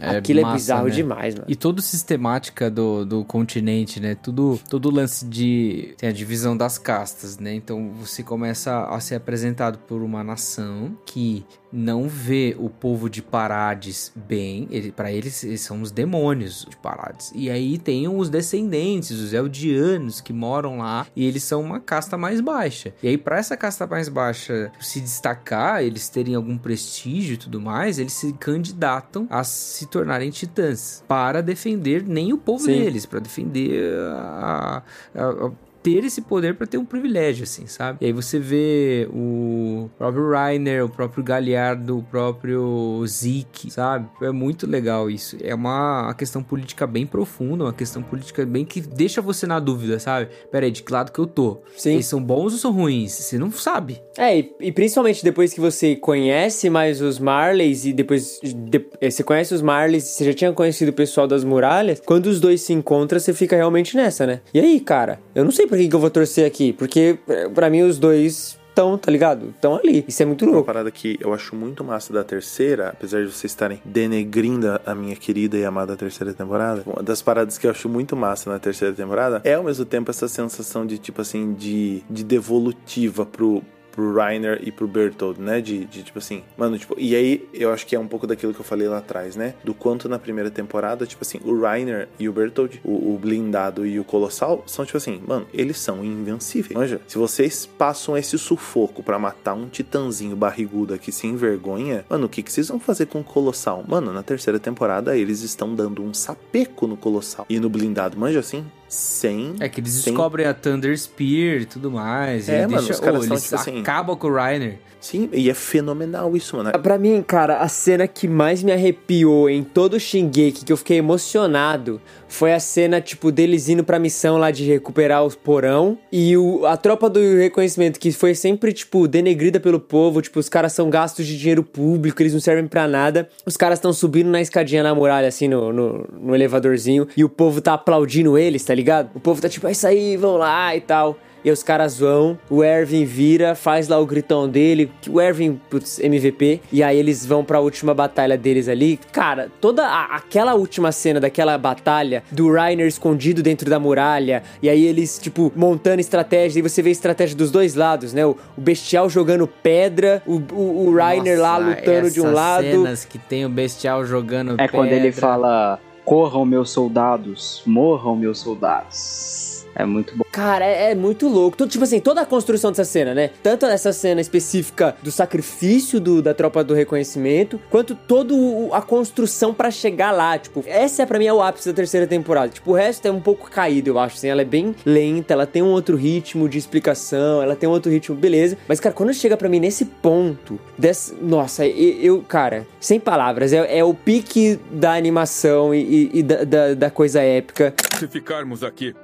É 0.00 0.16
aquilo 0.16 0.42
massa, 0.42 0.54
é 0.54 0.56
bizarro 0.56 0.88
né? 0.88 0.90
demais, 0.90 1.34
mano. 1.34 1.46
E 1.48 1.54
toda 1.54 1.82
sistemática 1.82 2.70
do, 2.70 3.04
do 3.04 3.24
continente, 3.24 4.00
né? 4.00 4.14
Tudo, 4.14 4.58
todo 4.68 4.90
lance 4.90 5.24
de. 5.24 5.94
Tem 5.98 6.08
a 6.08 6.12
divisão 6.12 6.56
das 6.56 6.78
castas, 6.78 7.38
né? 7.38 7.54
Então 7.54 7.90
você 8.00 8.22
começa 8.22 8.86
a 8.86 8.98
ser 9.00 9.16
apresentado 9.16 9.78
por 9.86 10.02
uma 10.02 10.24
nação 10.24 10.96
que 11.04 11.44
não 11.76 12.08
vê 12.08 12.56
o 12.58 12.68
povo 12.70 13.08
de 13.10 13.20
Parades 13.22 14.10
bem. 14.14 14.66
Ele, 14.70 14.90
para 14.90 15.12
eles, 15.12 15.44
eles 15.44 15.60
são 15.60 15.82
os 15.82 15.90
demônios 15.90 16.66
de 16.68 16.76
Parades. 16.76 17.32
E 17.34 17.50
aí 17.50 17.76
tem 17.78 18.08
os 18.08 18.28
descendentes, 18.30 19.10
os 19.10 19.32
Eldianos, 19.32 20.20
que 20.20 20.32
moram 20.32 20.78
lá. 20.78 21.06
E 21.14 21.24
eles 21.24 21.42
são 21.42 21.60
uma 21.60 21.78
casta 21.80 22.16
mais 22.16 22.40
baixa. 22.40 22.94
E 23.02 23.08
aí, 23.08 23.18
para 23.18 23.38
essa 23.38 23.56
casta 23.56 23.86
mais 23.86 24.08
baixa 24.08 24.72
se 24.80 25.00
destacar, 25.00 25.82
eles 25.82 26.08
terem 26.08 26.34
algum 26.34 26.56
prestígio 26.56 27.34
e 27.34 27.36
tudo 27.36 27.60
mais, 27.60 27.98
eles 27.98 28.12
se 28.12 28.32
candidatam 28.34 29.26
a 29.30 29.44
se 29.44 29.86
tornarem 29.86 30.30
titãs 30.30 31.04
para 31.06 31.42
defender 31.42 32.02
nem 32.06 32.32
o 32.32 32.38
povo 32.38 32.64
Sim. 32.64 32.72
deles, 32.72 33.04
para 33.06 33.20
defender 33.20 33.82
a, 34.12 34.82
a- 35.14 35.46
a 35.46 35.50
ter 35.86 36.04
esse 36.04 36.20
poder 36.22 36.54
para 36.56 36.66
ter 36.66 36.78
um 36.78 36.84
privilégio, 36.84 37.44
assim, 37.44 37.66
sabe? 37.68 37.98
E 38.00 38.06
aí 38.06 38.12
você 38.12 38.40
vê 38.40 39.08
o 39.12 39.88
próprio 39.96 40.30
Reiner, 40.32 40.84
o 40.84 40.88
próprio 40.88 41.22
Galhardo, 41.22 41.98
o 41.98 42.02
próprio 42.02 43.04
Zeke, 43.06 43.70
sabe? 43.70 44.08
É 44.20 44.32
muito 44.32 44.66
legal 44.66 45.08
isso. 45.08 45.36
É 45.42 45.54
uma, 45.54 46.02
uma 46.06 46.14
questão 46.14 46.42
política 46.42 46.86
bem 46.88 47.06
profunda, 47.06 47.64
uma 47.64 47.72
questão 47.72 48.02
política 48.02 48.44
bem 48.44 48.64
que 48.64 48.80
deixa 48.80 49.22
você 49.22 49.46
na 49.46 49.60
dúvida, 49.60 49.98
sabe? 50.00 50.28
Pera 50.50 50.66
aí, 50.66 50.72
de 50.72 50.82
que 50.82 50.92
lado 50.92 51.12
que 51.12 51.18
eu 51.20 51.26
tô? 51.26 51.58
Sim. 51.76 51.92
Eles 51.94 52.06
são 52.06 52.20
bons 52.22 52.52
ou 52.52 52.58
são 52.58 52.72
ruins? 52.72 53.12
Você 53.12 53.38
não 53.38 53.50
sabe. 53.52 54.00
É, 54.18 54.38
e, 54.38 54.52
e 54.60 54.72
principalmente 54.72 55.22
depois 55.22 55.52
que 55.52 55.60
você 55.60 55.94
conhece 55.94 56.68
mais 56.68 57.00
os 57.00 57.18
Marleys 57.20 57.84
e 57.84 57.92
depois 57.92 58.40
de- 58.42 58.86
eh, 59.00 59.10
você 59.10 59.22
conhece 59.22 59.54
os 59.54 59.62
Marleys, 59.62 60.02
você 60.04 60.24
já 60.24 60.34
tinha 60.34 60.52
conhecido 60.52 60.88
o 60.88 60.92
pessoal 60.92 61.28
das 61.28 61.44
muralhas, 61.44 62.00
quando 62.04 62.26
os 62.26 62.40
dois 62.40 62.60
se 62.60 62.72
encontram, 62.72 63.20
você 63.20 63.32
fica 63.32 63.54
realmente 63.54 63.96
nessa, 63.96 64.26
né? 64.26 64.40
E 64.52 64.58
aí, 64.58 64.80
cara, 64.80 65.20
eu 65.34 65.44
não 65.44 65.50
sei 65.50 65.66
por 65.76 65.82
que, 65.82 65.88
que 65.88 65.94
eu 65.94 66.00
vou 66.00 66.10
torcer 66.10 66.46
aqui, 66.46 66.72
porque 66.72 67.18
eh, 67.28 67.48
pra 67.48 67.68
mim 67.70 67.82
os 67.82 67.98
dois 67.98 68.58
estão, 68.68 68.98
tá 68.98 69.10
ligado? 69.10 69.48
Estão 69.50 69.74
ali. 69.76 70.04
Isso 70.06 70.22
é 70.22 70.26
muito 70.26 70.44
Uma 70.44 70.52
louco. 70.52 70.66
parada 70.66 70.90
que 70.90 71.16
eu 71.20 71.32
acho 71.32 71.56
muito 71.56 71.82
massa 71.82 72.12
da 72.12 72.22
terceira, 72.22 72.90
apesar 72.90 73.20
de 73.24 73.32
vocês 73.32 73.50
estarem 73.50 73.80
denegrindo 73.84 74.78
a 74.84 74.94
minha 74.94 75.16
querida 75.16 75.56
e 75.56 75.64
amada 75.64 75.96
terceira 75.96 76.34
temporada, 76.34 76.82
uma 76.86 77.02
das 77.02 77.22
paradas 77.22 77.56
que 77.56 77.66
eu 77.66 77.70
acho 77.70 77.88
muito 77.88 78.14
massa 78.14 78.50
na 78.50 78.58
terceira 78.58 78.94
temporada 78.94 79.40
é 79.44 79.54
ao 79.54 79.64
mesmo 79.64 79.86
tempo 79.86 80.10
essa 80.10 80.28
sensação 80.28 80.84
de, 80.84 80.98
tipo 80.98 81.22
assim, 81.22 81.54
de, 81.54 82.02
de 82.10 82.22
devolutiva 82.22 83.24
pro, 83.24 83.62
pro 83.96 84.14
Reiner 84.14 84.60
e 84.62 84.70
pro 84.70 84.86
Bertold, 84.86 85.40
né? 85.40 85.62
De, 85.62 85.86
de, 85.86 86.02
tipo 86.02 86.18
assim, 86.18 86.44
mano, 86.56 86.78
tipo, 86.78 86.94
e 86.98 87.16
aí 87.16 87.48
eu 87.54 87.72
acho 87.72 87.86
que 87.86 87.96
é 87.96 87.98
um 87.98 88.06
pouco 88.06 88.26
daquilo 88.26 88.52
que 88.52 88.60
eu 88.60 88.64
falei 88.64 88.86
lá 88.86 88.98
atrás, 88.98 89.34
né? 89.34 89.54
Do 89.64 89.72
quanto 89.72 90.06
na 90.06 90.18
primeira 90.18 90.50
temporada, 90.50 91.06
tipo 91.06 91.22
assim, 91.22 91.40
o 91.42 91.58
Reiner 91.58 92.06
e 92.18 92.28
o 92.28 92.32
Bertold, 92.32 92.80
o, 92.84 93.14
o 93.14 93.18
blindado 93.18 93.86
e 93.86 93.98
o 93.98 94.04
colossal, 94.04 94.62
são 94.66 94.84
tipo 94.84 94.98
assim, 94.98 95.20
mano, 95.26 95.46
eles 95.52 95.78
são 95.78 96.04
invencíveis. 96.04 96.76
Manja, 96.76 97.00
se 97.08 97.16
vocês 97.16 97.64
passam 97.64 98.16
esse 98.16 98.38
sufoco 98.38 99.02
pra 99.02 99.18
matar 99.18 99.54
um 99.54 99.66
titãzinho 99.66 100.36
barrigudo 100.36 100.92
aqui 100.92 101.10
sem 101.10 101.34
vergonha, 101.34 102.04
mano, 102.10 102.26
o 102.26 102.28
que, 102.28 102.42
que 102.42 102.52
vocês 102.52 102.68
vão 102.68 102.78
fazer 102.78 103.06
com 103.06 103.20
o 103.20 103.24
colossal? 103.24 103.82
Mano, 103.88 104.12
na 104.12 104.22
terceira 104.22 104.58
temporada 104.58 105.16
eles 105.16 105.40
estão 105.40 105.74
dando 105.74 106.02
um 106.02 106.12
sapeco 106.12 106.86
no 106.86 106.96
colossal 106.96 107.46
e 107.48 107.58
no 107.58 107.70
blindado, 107.70 108.18
manja 108.18 108.40
assim, 108.40 108.66
sem. 108.88 109.54
É 109.60 109.68
que 109.68 109.80
eles 109.80 109.92
sem 109.92 110.12
descobrem 110.12 110.46
a 110.46 110.54
Thunder 110.54 110.96
Spear 110.98 111.62
e 111.62 111.66
tudo 111.66 111.90
mais. 111.90 112.48
É, 112.48 112.58
e 112.58 112.66
mano, 112.66 112.78
deixa, 112.78 112.92
os 112.92 113.00
caras 113.00 113.20
oh, 113.20 113.24
eles 113.24 113.42
tipo 113.42 113.54
assim- 113.54 113.80
acabam 113.80 114.16
com 114.16 114.28
o 114.28 114.34
Reiner. 114.34 114.78
Sim, 115.06 115.28
e 115.32 115.48
é 115.48 115.54
fenomenal 115.54 116.36
isso, 116.36 116.56
mano. 116.56 116.72
Pra 116.80 116.98
mim, 116.98 117.22
cara, 117.22 117.58
a 117.58 117.68
cena 117.68 118.08
que 118.08 118.26
mais 118.26 118.60
me 118.60 118.72
arrepiou 118.72 119.48
em 119.48 119.62
todo 119.62 119.94
o 119.94 120.00
Shingeki, 120.00 120.64
que 120.64 120.72
eu 120.72 120.76
fiquei 120.76 120.98
emocionado, 120.98 122.00
foi 122.26 122.52
a 122.52 122.58
cena, 122.58 123.00
tipo, 123.00 123.30
deles 123.30 123.68
indo 123.68 123.84
pra 123.84 124.00
missão 124.00 124.36
lá 124.36 124.50
de 124.50 124.64
recuperar 124.64 125.24
os 125.24 125.36
porão. 125.36 125.96
E 126.10 126.36
o, 126.36 126.66
a 126.66 126.76
tropa 126.76 127.08
do 127.08 127.20
reconhecimento, 127.20 128.00
que 128.00 128.10
foi 128.10 128.34
sempre, 128.34 128.72
tipo, 128.72 129.06
denegrida 129.06 129.60
pelo 129.60 129.78
povo. 129.78 130.20
Tipo, 130.20 130.40
os 130.40 130.48
caras 130.48 130.72
são 130.72 130.90
gastos 130.90 131.24
de 131.24 131.38
dinheiro 131.38 131.62
público, 131.62 132.20
eles 132.20 132.32
não 132.32 132.40
servem 132.40 132.66
pra 132.66 132.88
nada. 132.88 133.28
Os 133.46 133.56
caras 133.56 133.78
estão 133.78 133.92
subindo 133.92 134.28
na 134.28 134.40
escadinha 134.40 134.82
na 134.82 134.92
muralha, 134.92 135.28
assim, 135.28 135.46
no, 135.46 135.72
no, 135.72 136.04
no 136.20 136.34
elevadorzinho. 136.34 137.06
E 137.16 137.22
o 137.22 137.28
povo 137.28 137.60
tá 137.60 137.74
aplaudindo 137.74 138.36
eles, 138.36 138.64
tá 138.64 138.74
ligado? 138.74 139.10
O 139.14 139.20
povo 139.20 139.40
tá 139.40 139.48
tipo, 139.48 139.68
é 139.68 139.70
isso 139.70 139.86
aí, 139.86 140.16
vão 140.16 140.36
lá 140.36 140.74
e 140.74 140.80
tal. 140.80 141.16
E 141.46 141.48
aí 141.48 141.52
os 141.52 141.62
caras 141.62 141.96
vão, 142.00 142.36
o 142.50 142.64
Ervin 142.64 143.04
vira, 143.04 143.54
faz 143.54 143.86
lá 143.86 144.00
o 144.00 144.04
gritão 144.04 144.48
dele, 144.48 144.90
que 145.00 145.08
o 145.08 145.20
Ervin, 145.20 145.60
putz, 145.70 146.00
MVP, 146.00 146.60
e 146.72 146.82
aí 146.82 146.98
eles 146.98 147.24
vão 147.24 147.44
pra 147.44 147.60
última 147.60 147.94
batalha 147.94 148.36
deles 148.36 148.66
ali. 148.66 148.98
Cara, 149.12 149.48
toda 149.60 149.86
a- 149.86 150.16
aquela 150.16 150.54
última 150.56 150.90
cena 150.90 151.20
daquela 151.20 151.56
batalha, 151.56 152.24
do 152.32 152.50
Reiner 152.52 152.88
escondido 152.88 153.44
dentro 153.44 153.70
da 153.70 153.78
muralha, 153.78 154.42
e 154.60 154.68
aí 154.68 154.84
eles, 154.84 155.20
tipo, 155.20 155.52
montando 155.54 156.00
estratégia, 156.00 156.58
e 156.58 156.62
você 156.62 156.82
vê 156.82 156.88
a 156.88 156.92
estratégia 156.92 157.36
dos 157.36 157.52
dois 157.52 157.76
lados, 157.76 158.12
né? 158.12 158.26
O, 158.26 158.36
o 158.58 158.60
Bestial 158.60 159.08
jogando 159.08 159.46
pedra, 159.46 160.20
o, 160.26 160.42
o, 160.52 160.88
o 160.88 160.94
Reiner 160.96 161.38
lá 161.40 161.60
Nossa, 161.60 161.76
lutando 161.78 162.10
de 162.10 162.20
um 162.20 162.24
essas 162.24 162.34
lado. 162.34 162.62
cenas 162.64 163.04
que 163.04 163.18
tem 163.20 163.46
o 163.46 163.48
Bestial 163.48 164.04
jogando 164.04 164.56
É 164.60 164.66
quando 164.66 164.90
ele 164.90 165.12
pedra. 165.12 165.20
fala: 165.20 165.78
Corram, 166.04 166.44
meus 166.44 166.70
soldados, 166.70 167.62
morram, 167.64 168.16
meus 168.16 168.40
soldados. 168.40 169.45
É 169.78 169.84
muito 169.84 170.16
bom. 170.16 170.24
Cara, 170.32 170.64
é, 170.64 170.92
é 170.92 170.94
muito 170.94 171.28
louco. 171.28 171.56
Tudo, 171.56 171.68
tipo 171.70 171.84
assim, 171.84 172.00
toda 172.00 172.22
a 172.22 172.26
construção 172.26 172.70
dessa 172.70 172.84
cena, 172.84 173.14
né? 173.14 173.30
Tanto 173.42 173.66
essa 173.66 173.92
cena 173.92 174.20
específica 174.22 174.96
do 175.02 175.10
sacrifício 175.10 176.00
do- 176.00 176.22
da 176.22 176.32
tropa 176.32 176.64
do 176.64 176.72
reconhecimento, 176.72 177.60
quanto 177.70 177.94
toda 177.94 178.34
a 178.72 178.80
construção 178.80 179.52
pra 179.52 179.70
chegar 179.70 180.12
lá. 180.12 180.38
Tipo, 180.38 180.64
essa 180.66 181.02
é 181.02 181.06
pra 181.06 181.18
mim 181.18 181.26
é 181.26 181.32
o 181.32 181.42
ápice 181.42 181.68
da 181.68 181.74
terceira 181.74 182.06
temporada. 182.06 182.48
Tipo, 182.48 182.70
o 182.70 182.74
resto 182.74 183.06
é 183.06 183.10
um 183.12 183.20
pouco 183.20 183.50
caído, 183.50 183.90
eu 183.90 183.98
acho. 183.98 184.16
Assim, 184.16 184.28
ela 184.28 184.40
é 184.40 184.44
bem 184.46 184.74
lenta, 184.84 185.34
ela 185.34 185.46
tem 185.46 185.62
um 185.62 185.68
outro 185.72 185.94
ritmo 185.96 186.48
de 186.48 186.56
explicação, 186.56 187.42
ela 187.42 187.54
tem 187.54 187.68
um 187.68 187.72
outro 187.72 187.92
ritmo, 187.92 188.16
beleza. 188.16 188.56
Mas, 188.66 188.80
cara, 188.80 188.94
quando 188.94 189.12
chega 189.12 189.36
pra 189.36 189.48
mim 189.48 189.60
nesse 189.60 189.84
ponto, 189.84 190.58
desse, 190.78 191.14
nossa, 191.20 191.66
eu, 191.66 192.00
eu, 192.00 192.22
cara, 192.26 192.66
sem 192.80 192.98
palavras, 192.98 193.52
é, 193.52 193.78
é 193.78 193.84
o 193.84 193.92
pique 193.92 194.58
da 194.70 194.94
animação 194.94 195.74
e, 195.74 195.80
e- 195.82 196.10
e 196.14 196.22
da, 196.22 196.44
da- 196.44 196.74
da 196.74 196.90
coisa 196.90 197.20
épica. 197.20 197.74
Se 197.98 198.08
ficarmos 198.08 198.62
aqui, 198.62 198.94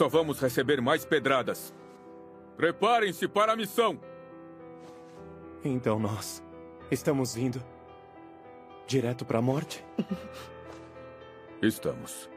só 0.00 0.08
vamos 0.08 0.40
receber 0.40 0.80
mais 0.80 1.04
pedradas. 1.04 1.74
Preparem-se 2.56 3.28
para 3.28 3.52
a 3.52 3.56
missão. 3.56 4.00
Então 5.62 5.98
nós 5.98 6.42
estamos 6.90 7.36
indo 7.36 7.62
direto 8.86 9.26
para 9.26 9.40
a 9.40 9.42
morte? 9.42 9.84
Estamos. 11.60 12.30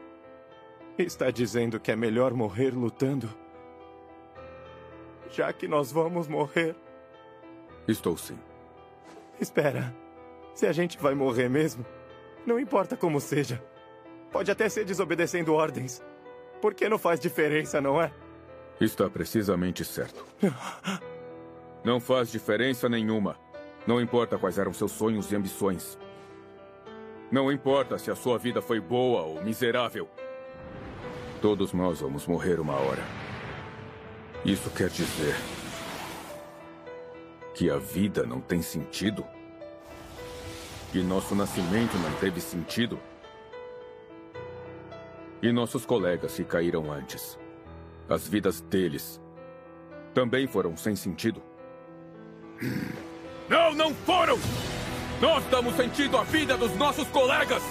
Está 0.98 1.30
dizendo 1.30 1.80
que 1.80 1.90
é 1.90 1.96
melhor 1.96 2.34
morrer 2.34 2.74
lutando? 2.74 3.30
Já 5.30 5.50
que 5.50 5.66
nós 5.66 5.90
vamos 5.90 6.28
morrer. 6.28 6.76
Estou 7.88 8.18
sim. 8.18 8.38
Espera. 9.40 9.96
Se 10.54 10.66
a 10.66 10.72
gente 10.72 10.98
vai 10.98 11.14
morrer 11.14 11.48
mesmo, 11.48 11.82
não 12.44 12.60
importa 12.60 12.94
como 12.94 13.18
seja. 13.22 13.58
Pode 14.30 14.50
até 14.50 14.68
ser 14.68 14.84
desobedecendo 14.84 15.54
ordens. 15.54 16.02
Porque 16.64 16.88
não 16.88 16.96
faz 16.96 17.20
diferença, 17.20 17.78
não 17.78 18.00
é? 18.00 18.10
Está 18.80 19.10
precisamente 19.10 19.84
certo. 19.84 20.24
Não 21.84 22.00
faz 22.00 22.32
diferença 22.32 22.88
nenhuma. 22.88 23.36
Não 23.86 24.00
importa 24.00 24.38
quais 24.38 24.56
eram 24.56 24.72
seus 24.72 24.92
sonhos 24.92 25.30
e 25.30 25.36
ambições. 25.36 25.98
Não 27.30 27.52
importa 27.52 27.98
se 27.98 28.10
a 28.10 28.14
sua 28.14 28.38
vida 28.38 28.62
foi 28.62 28.80
boa 28.80 29.24
ou 29.24 29.44
miserável. 29.44 30.08
Todos 31.42 31.74
nós 31.74 32.00
vamos 32.00 32.26
morrer 32.26 32.58
uma 32.58 32.76
hora. 32.76 33.02
Isso 34.42 34.70
quer 34.70 34.88
dizer 34.88 35.36
que 37.54 37.68
a 37.68 37.76
vida 37.76 38.24
não 38.24 38.40
tem 38.40 38.62
sentido? 38.62 39.22
Que 40.90 41.02
nosso 41.02 41.34
nascimento 41.34 41.94
não 41.98 42.12
teve 42.20 42.40
sentido? 42.40 42.98
E 45.44 45.52
nossos 45.52 45.84
colegas 45.84 46.36
que 46.36 46.42
caíram 46.42 46.90
antes? 46.90 47.38
As 48.08 48.26
vidas 48.26 48.62
deles 48.62 49.20
também 50.14 50.46
foram 50.46 50.74
sem 50.74 50.96
sentido? 50.96 51.42
Não, 53.46 53.74
não 53.74 53.94
foram! 53.94 54.38
Nós 55.20 55.44
damos 55.50 55.76
sentido 55.76 56.16
à 56.16 56.22
vida 56.22 56.56
dos 56.56 56.74
nossos 56.76 57.06
colegas! 57.08 57.62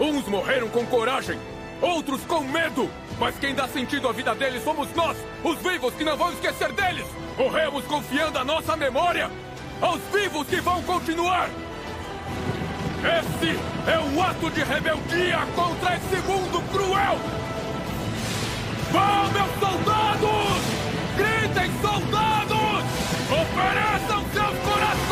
Uns 0.00 0.26
morreram 0.28 0.66
com 0.70 0.86
coragem, 0.86 1.38
outros 1.82 2.22
com 2.22 2.40
medo! 2.40 2.88
Mas 3.18 3.38
quem 3.38 3.54
dá 3.54 3.68
sentido 3.68 4.08
à 4.08 4.12
vida 4.12 4.34
deles 4.34 4.64
somos 4.64 4.90
nós, 4.94 5.18
os 5.44 5.58
vivos 5.58 5.92
que 5.92 6.04
não 6.04 6.16
vão 6.16 6.32
esquecer 6.32 6.72
deles! 6.72 7.06
Morremos 7.36 7.84
confiando 7.84 8.38
a 8.38 8.44
nossa 8.46 8.74
memória 8.78 9.30
aos 9.78 10.00
vivos 10.04 10.46
que 10.46 10.62
vão 10.62 10.82
continuar! 10.84 11.50
Esse 13.02 13.58
é 13.90 13.98
um 13.98 14.22
ato 14.22 14.48
de 14.50 14.62
rebeldia 14.62 15.40
contra 15.56 15.96
esse 15.96 16.16
mundo 16.24 16.62
cruel! 16.70 17.18
Vão, 18.92 19.32
meus 19.32 19.50
soldados! 19.58 20.62
Gritem, 21.16 21.70
soldados! 21.80 22.84
Ofereçam 23.28 24.24
seus 24.32 24.56
corações! 24.60 25.02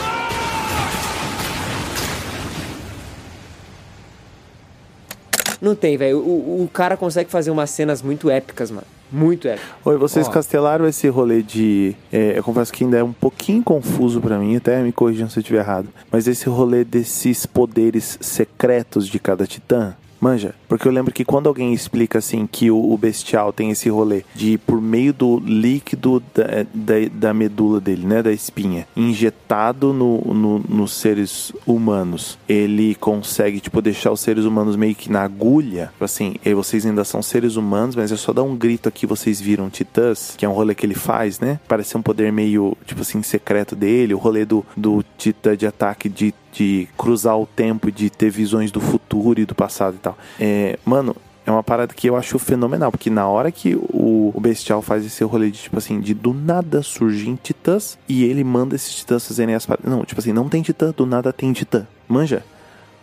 Não 5.61 5.75
tem, 5.75 5.97
velho. 5.97 6.19
O, 6.19 6.63
o 6.63 6.69
cara 6.69 6.97
consegue 6.97 7.29
fazer 7.29 7.51
umas 7.51 7.71
cenas 7.71 8.01
muito 8.01 8.31
épicas, 8.31 8.71
mano. 8.71 8.87
Muito 9.13 9.49
épicas. 9.49 9.69
Oi, 9.85 9.97
vocês 9.97 10.29
Ó. 10.29 10.31
castelaram 10.31 10.87
esse 10.87 11.09
rolê 11.09 11.43
de. 11.43 11.95
é, 12.13 12.39
eu 12.39 12.43
confesso 12.45 12.73
que 12.73 12.85
ainda 12.85 12.99
é 12.99 13.05
um 13.05 13.13
pouquinho 13.13 13.63
confuso 13.63 14.21
pra 14.21 14.39
mim, 14.39 14.57
até 14.57 14.81
me 14.83 14.93
corrijam 14.93 15.29
se 15.29 15.39
eu 15.39 15.41
estiver 15.41 15.61
errado. 15.61 15.89
Mas 16.11 16.29
esse 16.29 16.49
rolê 16.49 16.85
desses 16.85 17.47
poderes 17.47 18.19
secretos 18.21 19.07
de 19.09 19.19
cada 19.19 19.47
titã. 19.47 19.95
Manja, 20.21 20.55
porque 20.69 20.87
eu 20.87 20.93
lembro 20.93 21.13
que 21.13 21.25
quando 21.25 21.49
alguém 21.49 21.73
explica 21.73 22.19
assim 22.19 22.47
que 22.47 22.71
o, 22.71 22.97
bestial 23.01 23.53
tem 23.53 23.71
esse 23.71 23.89
rolê 23.89 24.23
de 24.35 24.59
por 24.59 24.81
meio 24.81 25.13
do 25.15 25.41
líquido 25.41 26.23
da, 26.35 26.67
da, 26.75 26.95
da 27.11 27.35
medula 27.35 27.81
dele, 27.81 28.07
né, 28.07 28.23
da 28.23 28.31
espinha, 28.31 28.87
injetado 28.95 29.93
no, 29.93 30.21
no, 30.35 30.59
nos 30.59 30.93
seres 30.93 31.53
humanos, 31.67 32.39
ele 32.47 32.95
consegue 32.95 33.61
tipo 33.61 33.81
deixar 33.81 34.13
os 34.13 34.21
seres 34.21 34.45
humanos 34.45 34.77
meio 34.77 34.95
que 34.95 35.11
na 35.11 35.23
agulha, 35.23 35.87
tipo 35.93 36.05
assim, 36.05 36.35
e 36.45 36.53
vocês 36.53 36.85
ainda 36.85 37.05
são 37.05 37.23
seres 37.23 37.57
humanos, 37.57 37.97
mas 37.97 38.13
é 38.13 38.17
só 38.17 38.33
dar 38.33 38.43
um 38.43 38.55
grito 38.55 38.89
aqui 38.89 39.07
vocês 39.07 39.41
viram 39.41 39.71
titãs, 39.71 40.35
que 40.37 40.45
é 40.45 40.49
um 40.49 40.53
rolê 40.53 40.75
que 40.75 40.85
ele 40.85 40.95
faz, 40.95 41.41
né? 41.41 41.59
Parece 41.67 41.97
um 41.97 42.03
poder 42.03 42.31
meio 42.31 42.77
tipo 42.85 43.01
assim 43.01 43.23
secreto 43.23 43.75
dele, 43.75 44.13
o 44.13 44.19
rolê 44.19 44.45
do, 44.45 44.65
do 44.77 45.03
titã 45.17 45.57
de 45.57 45.67
ataque 45.67 46.09
de 46.09 46.35
de 46.53 46.89
cruzar 46.97 47.39
o 47.39 47.47
tempo, 47.47 47.91
de 47.91 48.11
ter 48.11 48.31
visões 48.31 48.71
do 48.71 48.81
futuro 48.81 49.41
e 49.41 49.45
do 49.45 49.55
passado 49.55 49.95
e 49.95 49.99
tal. 49.99 50.10
É, 50.39 50.79
mano, 50.85 51.15
é 51.47 51.51
uma 51.51 51.63
parada 51.63 51.93
que 51.95 52.09
eu 52.09 52.17
acho 52.17 52.39
fenomenal, 52.39 52.91
porque 52.91 53.11
na 53.11 53.27
hora 53.27 53.51
que 53.51 53.75
o, 53.75 54.33
Bestial 54.41 54.81
faz 54.81 55.05
esse 55.05 55.23
rolê 55.23 55.51
de, 55.51 55.59
tipo 55.59 55.77
assim, 55.77 56.01
de 56.01 56.15
do 56.15 56.33
nada 56.33 56.83
surgem 56.83 57.39
titãs 57.43 57.99
e 58.09 58.25
ele 58.25 58.43
manda 58.43 58.75
esses 58.75 58.95
titãs 58.95 59.27
fazerem 59.27 59.55
as 59.55 59.67
paradas. 59.67 59.91
Não, 59.91 60.05
tipo 60.05 60.21
assim, 60.21 60.33
não 60.33 60.49
tem 60.49 60.63
titã, 60.63 60.95
do 60.97 61.05
nada 61.05 61.33
tem 61.33 61.53
titã. 61.53 61.87
Manja? 62.09 62.43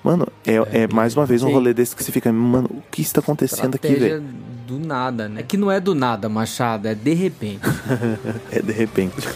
Mano, 0.04 0.28
é, 0.46 0.56
é, 0.56 0.84
é 0.84 0.88
mais 0.88 1.16
uma 1.16 1.26
vez 1.26 1.44
um 1.44 1.48
Sim. 1.48 1.54
rolê 1.54 1.74
desse 1.74 1.96
que 1.96 2.04
você 2.04 2.12
fica, 2.12 2.32
mano, 2.32 2.70
o 2.72 2.84
que 2.90 3.02
está 3.02 3.20
acontecendo 3.20 3.76
aqui, 3.76 3.88
Estratégia 3.88 4.20
velho? 4.20 4.34
do 4.66 4.80
nada, 4.80 5.28
né? 5.28 5.42
É 5.42 5.44
que 5.44 5.58
não 5.58 5.72
é 5.72 5.80
do 5.80 5.94
nada, 5.94 6.30
Machado, 6.30 6.88
é 6.88 6.96
de 6.96 7.14
repente. 7.14 7.62
é 8.52 8.62
de 8.62 8.72
repente. 8.72 9.16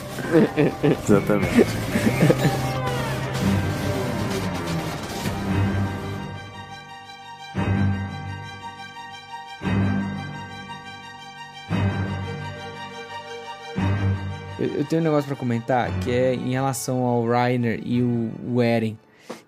Exatamente. 1.04 1.66
Eu, 14.82 14.86
tenho 14.86 15.02
um 15.02 15.06
negócio 15.06 15.28
pra 15.28 15.36
comentar 15.36 15.90
que 16.00 16.12
é 16.12 16.34
em 16.34 16.52
relação 16.52 17.04
ao 17.04 17.26
Reiner 17.28 17.80
e 17.86 18.02
o, 18.02 18.32
o 18.48 18.62
Eren. 18.62 18.98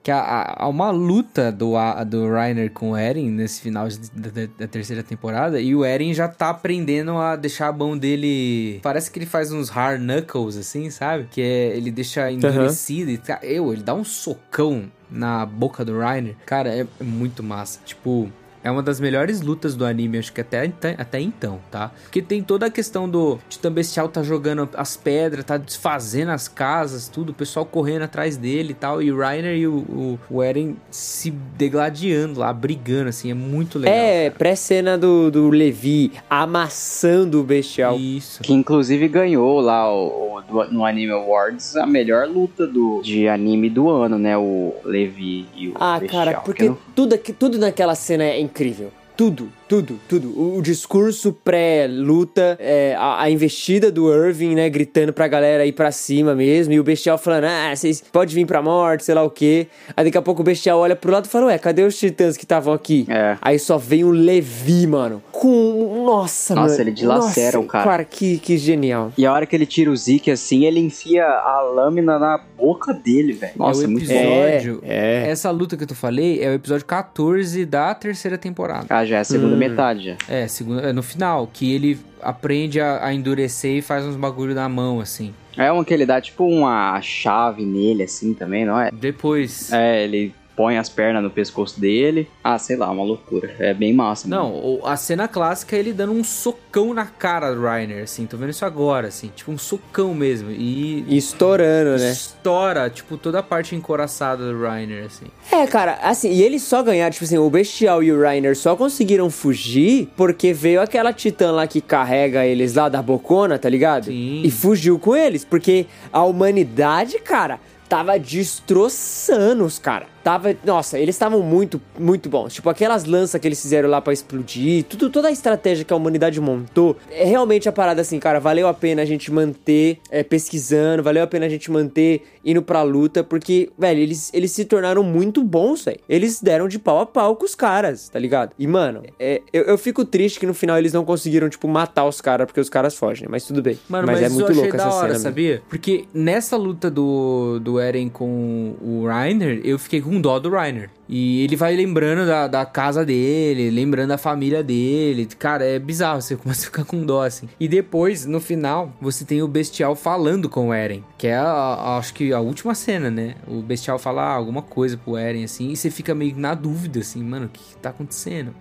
Que 0.02 0.12
há, 0.12 0.56
há 0.60 0.68
uma 0.68 0.92
luta 0.92 1.50
do, 1.52 1.74
do 2.08 2.30
Reiner 2.34 2.70
com 2.72 2.92
o 2.92 2.98
Eren 2.98 3.30
nesse 3.30 3.62
final 3.62 3.88
da, 4.14 4.30
da- 4.60 4.68
terceira 4.68 5.02
temporada. 5.02 5.60
E 5.62 5.74
o 5.74 5.84
Eren 5.86 6.14
já 6.14 6.28
tá 6.28 6.50
aprendendo 6.50 7.18
a 7.18 7.36
deixar 7.38 7.68
a 7.70 7.72
mão 7.74 7.98
dele. 7.98 8.80
Parece 8.84 9.10
que 9.10 9.18
ele 9.20 9.26
faz 9.26 9.52
uns 9.52 9.70
hard 9.70 10.02
knuckles, 10.02 10.58
assim, 10.58 10.90
sabe? 10.90 11.28
Que 11.32 11.42
é 11.42 11.78
ele 11.78 11.90
deixa 11.90 12.30
endurecido 12.32 13.12
e 13.12 13.18
tá- 13.18 13.40
eu, 13.44 13.72
ele 13.74 13.82
dá 13.84 13.94
um 13.94 14.04
socão 14.04 14.92
na 15.10 15.46
boca 15.46 15.84
do 15.86 15.98
Reiner. 16.00 16.36
Cara, 16.46 16.70
é, 16.70 16.82
é 17.00 17.04
muito 17.04 17.42
massa. 17.42 17.80
Tipo. 17.86 18.30
É 18.64 18.72
uma 18.72 18.82
das 18.82 19.00
melhores 19.00 19.42
lutas 19.42 19.76
do 19.76 19.86
anime, 19.86 20.18
acho 20.18 20.32
que 20.32 20.40
até, 20.42 20.66
até, 20.66 20.96
até 20.98 21.20
então, 21.20 21.60
tá? 21.70 21.92
Porque 22.04 22.22
tem 22.22 22.42
toda 22.42 22.68
a 22.68 22.70
questão 22.70 23.10
do 23.10 23.38
Titã 23.50 23.72
Bestial 23.72 24.08
tá 24.08 24.24
jogando 24.24 24.70
as 24.76 24.96
pedras, 24.96 25.44
tá 25.44 25.58
desfazendo 25.58 26.32
as 26.32 26.48
casas, 26.48 27.08
tudo, 27.08 27.32
o 27.32 27.34
pessoal 27.34 27.66
correndo 27.66 28.04
atrás 28.04 28.38
dele 28.38 28.72
e 28.72 28.74
tal, 28.76 29.02
e 29.02 29.12
o 29.12 29.18
Reiner 29.20 29.56
e 29.58 29.68
o, 29.68 29.74
o, 29.80 30.20
o 30.30 30.42
Eren 30.44 30.76
se 30.90 31.30
degladiando 31.32 32.40
lá, 32.40 32.54
brigando, 32.54 33.10
assim, 33.10 33.30
é 33.32 33.34
muito 33.34 33.78
legal. 33.80 33.94
É, 33.96 34.30
pré-cena 34.30 34.98
do, 34.98 35.30
do 35.30 35.50
Levi 35.50 36.12
amassando 36.30 37.40
o 37.42 37.44
bestial. 37.44 37.98
Isso. 37.98 38.42
Que 38.44 38.54
inclusive 38.54 39.08
ganhou 39.08 39.60
lá 39.60 39.92
o, 39.94 40.38
o- 40.38 40.42
do- 40.42 40.72
no 40.72 40.86
Anime 40.86 41.12
Awards 41.12 41.76
a 41.76 41.86
melhor 41.86 42.28
luta 42.28 42.66
do, 42.68 43.02
de 43.02 43.28
anime 43.28 43.70
do 43.70 43.90
ano, 43.90 44.18
né? 44.18 44.38
O 44.38 44.74
Levi 44.86 45.48
e 45.56 45.70
o 45.70 45.74
Ah, 45.80 46.00
Bestial, 46.00 46.26
cara, 46.26 46.38
que 46.40 46.46
porque 46.46 46.70
não- 46.70 46.78
tudo, 46.96 47.16
aqui- 47.16 47.34
tudo 47.34 47.58
naquela 47.58 47.96
cena 47.96 48.24
é 48.24 48.40
incrível. 48.54 48.92
Tudo, 49.16 49.50
tudo, 49.74 50.00
tudo. 50.08 50.30
O, 50.40 50.58
o 50.60 50.62
discurso 50.62 51.34
pré-luta, 51.34 52.56
é, 52.60 52.96
a, 52.96 53.24
a 53.24 53.30
investida 53.32 53.92
do 53.92 54.14
Irving, 54.14 54.54
né, 54.54 54.70
gritando 54.70 55.12
pra 55.12 55.28
galera 55.28 55.66
ir 55.66 55.72
pra 55.72 55.92
cima 55.92 56.36
mesmo, 56.36 56.74
e 56.74 56.80
o 56.80 56.84
Bestial 56.84 57.18
falando, 57.18 57.46
ah, 57.46 57.76
vocês 57.76 58.04
podem 58.12 58.36
vir 58.36 58.46
pra 58.46 58.62
morte, 58.62 59.04
sei 59.04 59.16
lá 59.16 59.24
o 59.24 59.32
quê. 59.32 59.68
Aí 59.98 60.06
daqui 60.06 60.18
a 60.18 60.22
pouco 60.22 60.42
o 60.42 60.44
Bestial 60.46 60.78
olha 60.78 60.96
pro 60.96 61.12
lado 61.12 61.26
e 61.26 61.28
fala, 61.28 61.48
ué, 61.48 61.58
cadê 61.58 61.82
os 61.82 61.98
titãs 61.98 62.38
que 62.38 62.46
estavam 62.46 62.72
aqui? 62.72 63.08
É. 63.10 63.36
Aí 63.42 63.58
só 63.58 63.80
vem 63.80 64.04
o 64.04 64.12
Levi, 64.12 64.86
mano, 64.86 65.24
com... 65.32 66.04
Nossa, 66.06 66.54
Nossa, 66.54 66.70
mano. 66.78 66.82
ele 66.84 66.92
dilacera 66.92 67.58
Nossa, 67.58 67.60
o 67.60 67.68
cara. 67.68 67.84
Cara, 67.84 68.06
que, 68.06 68.38
que 68.38 68.58
genial. 68.58 69.12
E 69.18 69.26
a 69.26 69.34
hora 69.34 69.48
que 69.48 69.56
ele 69.56 69.66
tira 69.66 69.90
o 69.90 69.98
Zeke 69.98 70.30
assim, 70.30 70.66
ele 70.66 70.80
enfia 70.80 71.26
a 71.26 71.62
lâmina 71.62 72.20
na 72.20 72.40
boca 72.58 72.94
dele, 72.94 73.34
velho. 73.34 73.54
Nossa, 73.56 73.84
é 73.84 73.88
o 73.88 73.90
muito 73.90 74.08
bom. 74.08 74.14
episódio. 74.14 74.80
É. 74.84 75.30
Essa 75.30 75.50
luta 75.50 75.76
que 75.76 75.84
eu 75.84 75.96
falei 75.96 76.44
é 76.44 76.50
o 76.50 76.54
episódio 76.54 76.86
14 76.86 77.66
da 77.66 77.96
terceira 77.96 78.38
temporada. 78.38 78.86
Ah, 78.90 79.04
já 79.04 79.18
é 79.18 79.20
a 79.22 79.24
segunda 79.24 79.56
Hum. 79.56 79.63
Metade 79.70 80.06
já. 80.06 80.18
É, 80.28 80.48
segunda, 80.48 80.82
é 80.82 80.94
no 80.94 81.04
final, 81.04 81.48
que 81.52 81.74
ele 81.74 82.00
aprende 82.22 82.80
a, 82.80 83.06
a 83.06 83.14
endurecer 83.14 83.78
e 83.78 83.82
faz 83.82 84.06
uns 84.06 84.16
bagulho 84.16 84.56
na 84.56 84.68
mão, 84.70 85.00
assim. 85.00 85.34
É 85.58 85.72
um 85.72 85.84
que 85.84 85.94
ele 85.94 86.06
dá 86.06 86.20
tipo 86.20 86.46
uma 86.46 87.00
chave 87.02 87.64
nele 87.64 88.04
assim 88.04 88.34
também, 88.34 88.66
não 88.66 88.80
é? 88.80 88.90
Depois. 88.92 89.72
É, 89.72 90.04
ele 90.04 90.34
põe 90.56 90.78
as 90.78 90.90
pernas 90.90 91.24
no 91.24 91.30
pescoço 91.30 91.80
dele. 91.80 92.30
Ah, 92.44 92.58
sei 92.58 92.76
lá, 92.76 92.90
uma 92.90 93.04
loucura. 93.04 93.54
É 93.60 93.74
bem 93.74 93.94
massa. 93.94 94.28
Não, 94.28 94.80
a 94.84 94.96
cena 94.96 95.28
clássica 95.28 95.76
é 95.76 95.80
ele 95.80 95.94
dando 95.94 96.14
um 96.14 96.24
socão 96.24 96.94
na 96.94 97.06
cara 97.06 97.54
do 97.54 97.62
Reiner, 97.62 98.04
assim. 98.04 98.26
Tô 98.26 98.38
vendo 98.38 98.50
isso 98.50 98.66
agora, 98.66 99.08
assim. 99.08 99.32
Tipo, 99.36 99.52
um 99.52 99.58
socão 99.58 100.14
mesmo. 100.14 100.52
E. 100.52 101.06
E 101.08 101.18
estourando, 101.18 101.98
né? 102.02 102.12
Estoura, 102.12 102.90
tipo, 102.90 103.18
toda 103.18 103.40
a 103.40 103.44
parte 103.44 103.76
encoraçada 103.76 104.52
do 104.52 104.62
Reiner, 104.62 105.06
assim. 105.06 105.26
É, 105.52 105.66
cara, 105.68 106.00
assim, 106.02 106.32
e 106.32 106.42
eles 106.42 106.64
só 106.64 106.82
ganharam, 106.82 107.12
tipo 107.12 107.26
assim, 107.26 107.38
o 107.38 107.50
Bestial 107.50 108.04
e 108.04 108.12
o 108.12 108.22
Reiner 108.22 108.56
só 108.56 108.76
conseguiram 108.76 109.30
fugir 109.30 110.10
porque 110.16 110.54
veio 110.54 110.82
aquela 110.82 111.14
titã 111.14 111.52
lá 111.52 111.68
que 111.68 111.82
carrega 111.82 112.46
eles 112.46 112.74
lá 112.76 112.90
da 112.90 113.02
bocona, 113.02 113.58
tá 113.58 113.70
ligado? 113.70 114.06
Sim. 114.06 114.42
E 114.44 114.52
fugiu 114.52 115.00
com 115.00 115.16
eles, 115.16 115.44
porque 115.44 115.86
a 116.12 116.24
humanidade, 116.24 117.20
cara, 117.20 117.60
tava 117.88 118.18
destroçando 118.18 119.66
os 119.66 119.78
cara. 119.78 120.13
Tava, 120.24 120.56
nossa, 120.64 120.98
eles 120.98 121.16
estavam 121.16 121.42
muito, 121.42 121.82
muito 122.00 122.30
bons. 122.30 122.54
Tipo, 122.54 122.70
aquelas 122.70 123.04
lanças 123.04 123.40
que 123.42 123.48
eles 123.48 123.62
fizeram 123.62 123.90
lá 123.90 124.00
pra 124.00 124.14
explodir, 124.14 124.86
tudo, 124.86 125.10
toda 125.10 125.28
a 125.28 125.32
estratégia 125.32 125.84
que 125.84 125.92
a 125.92 125.96
humanidade 125.96 126.40
montou, 126.40 126.96
é 127.12 127.26
realmente 127.26 127.68
a 127.68 127.72
parada 127.72 128.02
assim, 128.02 128.20
cara, 128.20 128.40
valeu 128.40 128.68
a 128.68 128.74
pena 128.74 129.02
a 129.02 129.06
gente 129.06 129.32
manter 129.32 130.00
é, 130.10 130.24
pesquisando, 130.24 131.04
valeu 131.04 131.24
a 131.24 131.28
pena 131.28 131.46
a 131.46 131.50
gente 131.50 131.70
manter 131.70 132.24
indo 132.46 132.62
pra 132.62 132.82
luta, 132.84 133.24
porque, 133.24 133.70
velho, 133.78 134.00
eles, 134.00 134.32
eles 134.34 134.52
se 134.52 134.64
tornaram 134.64 135.04
muito 135.04 135.44
bons, 135.44 135.84
velho. 135.84 136.00
Eles 136.08 136.42
deram 136.42 136.68
de 136.68 136.80
pau 136.80 137.00
a 137.00 137.06
pau 137.06 137.36
com 137.36 137.46
os 137.46 137.56
caras, 137.56 138.08
tá 138.08 138.18
ligado? 138.18 138.52
E, 138.58 138.66
mano, 138.66 139.04
é, 139.20 139.42
eu, 139.52 139.64
eu 139.64 139.78
fico 139.78 140.06
triste 140.06 140.40
que 140.40 140.46
no 140.46 140.54
final 140.54 140.78
eles 140.78 140.94
não 140.94 141.04
conseguiram, 141.04 141.50
tipo, 141.50 141.68
matar 141.68 142.06
os 142.06 142.22
caras, 142.22 142.46
porque 142.46 142.62
os 142.62 142.70
caras 142.70 142.96
fogem, 142.96 143.28
mas 143.30 143.46
tudo 143.46 143.62
bem. 143.62 143.78
Mano, 143.90 144.08
mas, 144.08 144.22
mas, 144.22 144.32
é 144.32 144.34
muito 144.34 144.54
louco 144.54 144.76
essa 144.76 144.88
hora, 144.88 144.94
cena. 144.94 145.08
mesmo. 145.08 145.24
sabia? 145.24 145.62
Porque 145.68 146.06
nessa 146.14 146.56
luta 146.56 146.90
do, 146.90 147.60
do 147.60 147.78
Eren 147.78 148.08
com 148.08 148.76
o 148.82 149.06
Reiner, 149.08 149.62
eu 149.64 149.78
fiquei 149.78 150.02
com 150.02 150.13
dó 150.20 150.40
do 150.40 150.50
Reiner. 150.50 150.90
E 151.08 151.44
ele 151.44 151.56
vai 151.56 151.76
lembrando 151.76 152.26
da, 152.26 152.48
da 152.48 152.66
casa 152.66 153.06
dele, 153.06 153.70
lembrando 153.70 154.10
da 154.10 154.18
família 154.18 154.64
dele. 154.64 155.28
Cara, 155.38 155.64
é 155.66 155.78
bizarro, 155.78 156.22
você 156.22 156.36
começa 156.38 156.62
a 156.62 156.66
ficar 156.66 156.86
com 156.86 157.06
dó, 157.06 157.24
assim. 157.24 157.48
E 157.60 157.68
depois, 157.68 158.26
no 158.26 158.40
final, 158.40 158.92
você 159.02 159.24
tem 159.26 159.42
o 159.42 159.48
Bestial 159.48 159.96
falando 159.96 160.50
com 160.50 160.70
o 160.70 160.74
Eren. 160.74 161.04
Que 161.18 161.28
é, 161.28 161.36
a- 161.36 161.44
a- 161.46 161.98
acho 161.98 162.14
que, 162.14 162.32
a 162.34 162.40
última 162.40 162.74
cena, 162.76 163.12
né? 163.12 163.36
O 163.48 163.62
Bestial 163.62 164.00
fala 164.00 164.24
alguma 164.24 164.62
coisa 164.62 164.98
pro 164.98 165.18
Eren, 165.18 165.44
assim. 165.44 165.70
E 165.72 165.76
você 165.76 165.90
fica 165.92 166.16
meio 166.16 166.36
na 166.38 166.54
dúvida, 166.54 167.00
assim, 167.00 167.24
mano, 167.24 167.46
o 167.46 167.50
que, 167.50 167.60
que 167.60 167.78
tá 167.78 167.90
acontecendo? 167.90 168.54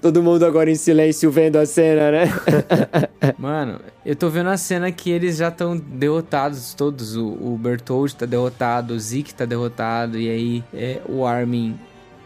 Todo 0.00 0.22
mundo 0.22 0.44
agora 0.44 0.70
em 0.70 0.74
silêncio 0.74 1.30
vendo 1.30 1.56
a 1.56 1.66
cena, 1.66 2.10
né? 2.10 2.24
Mano, 3.38 3.80
eu 4.04 4.16
tô 4.16 4.28
vendo 4.28 4.50
a 4.50 4.56
cena 4.56 4.90
que 4.90 5.10
eles 5.10 5.36
já 5.36 5.48
estão 5.48 5.76
derrotados 5.76 6.74
todos. 6.74 7.16
O, 7.16 7.28
o 7.28 7.58
Bertold 7.58 8.14
tá 8.16 8.26
derrotado, 8.26 8.94
o 8.94 8.98
Zeke 9.00 9.34
tá 9.34 9.44
derrotado, 9.44 10.18
e 10.18 10.28
aí 10.28 10.64
é, 10.74 11.00
o 11.08 11.24
Armin 11.24 11.78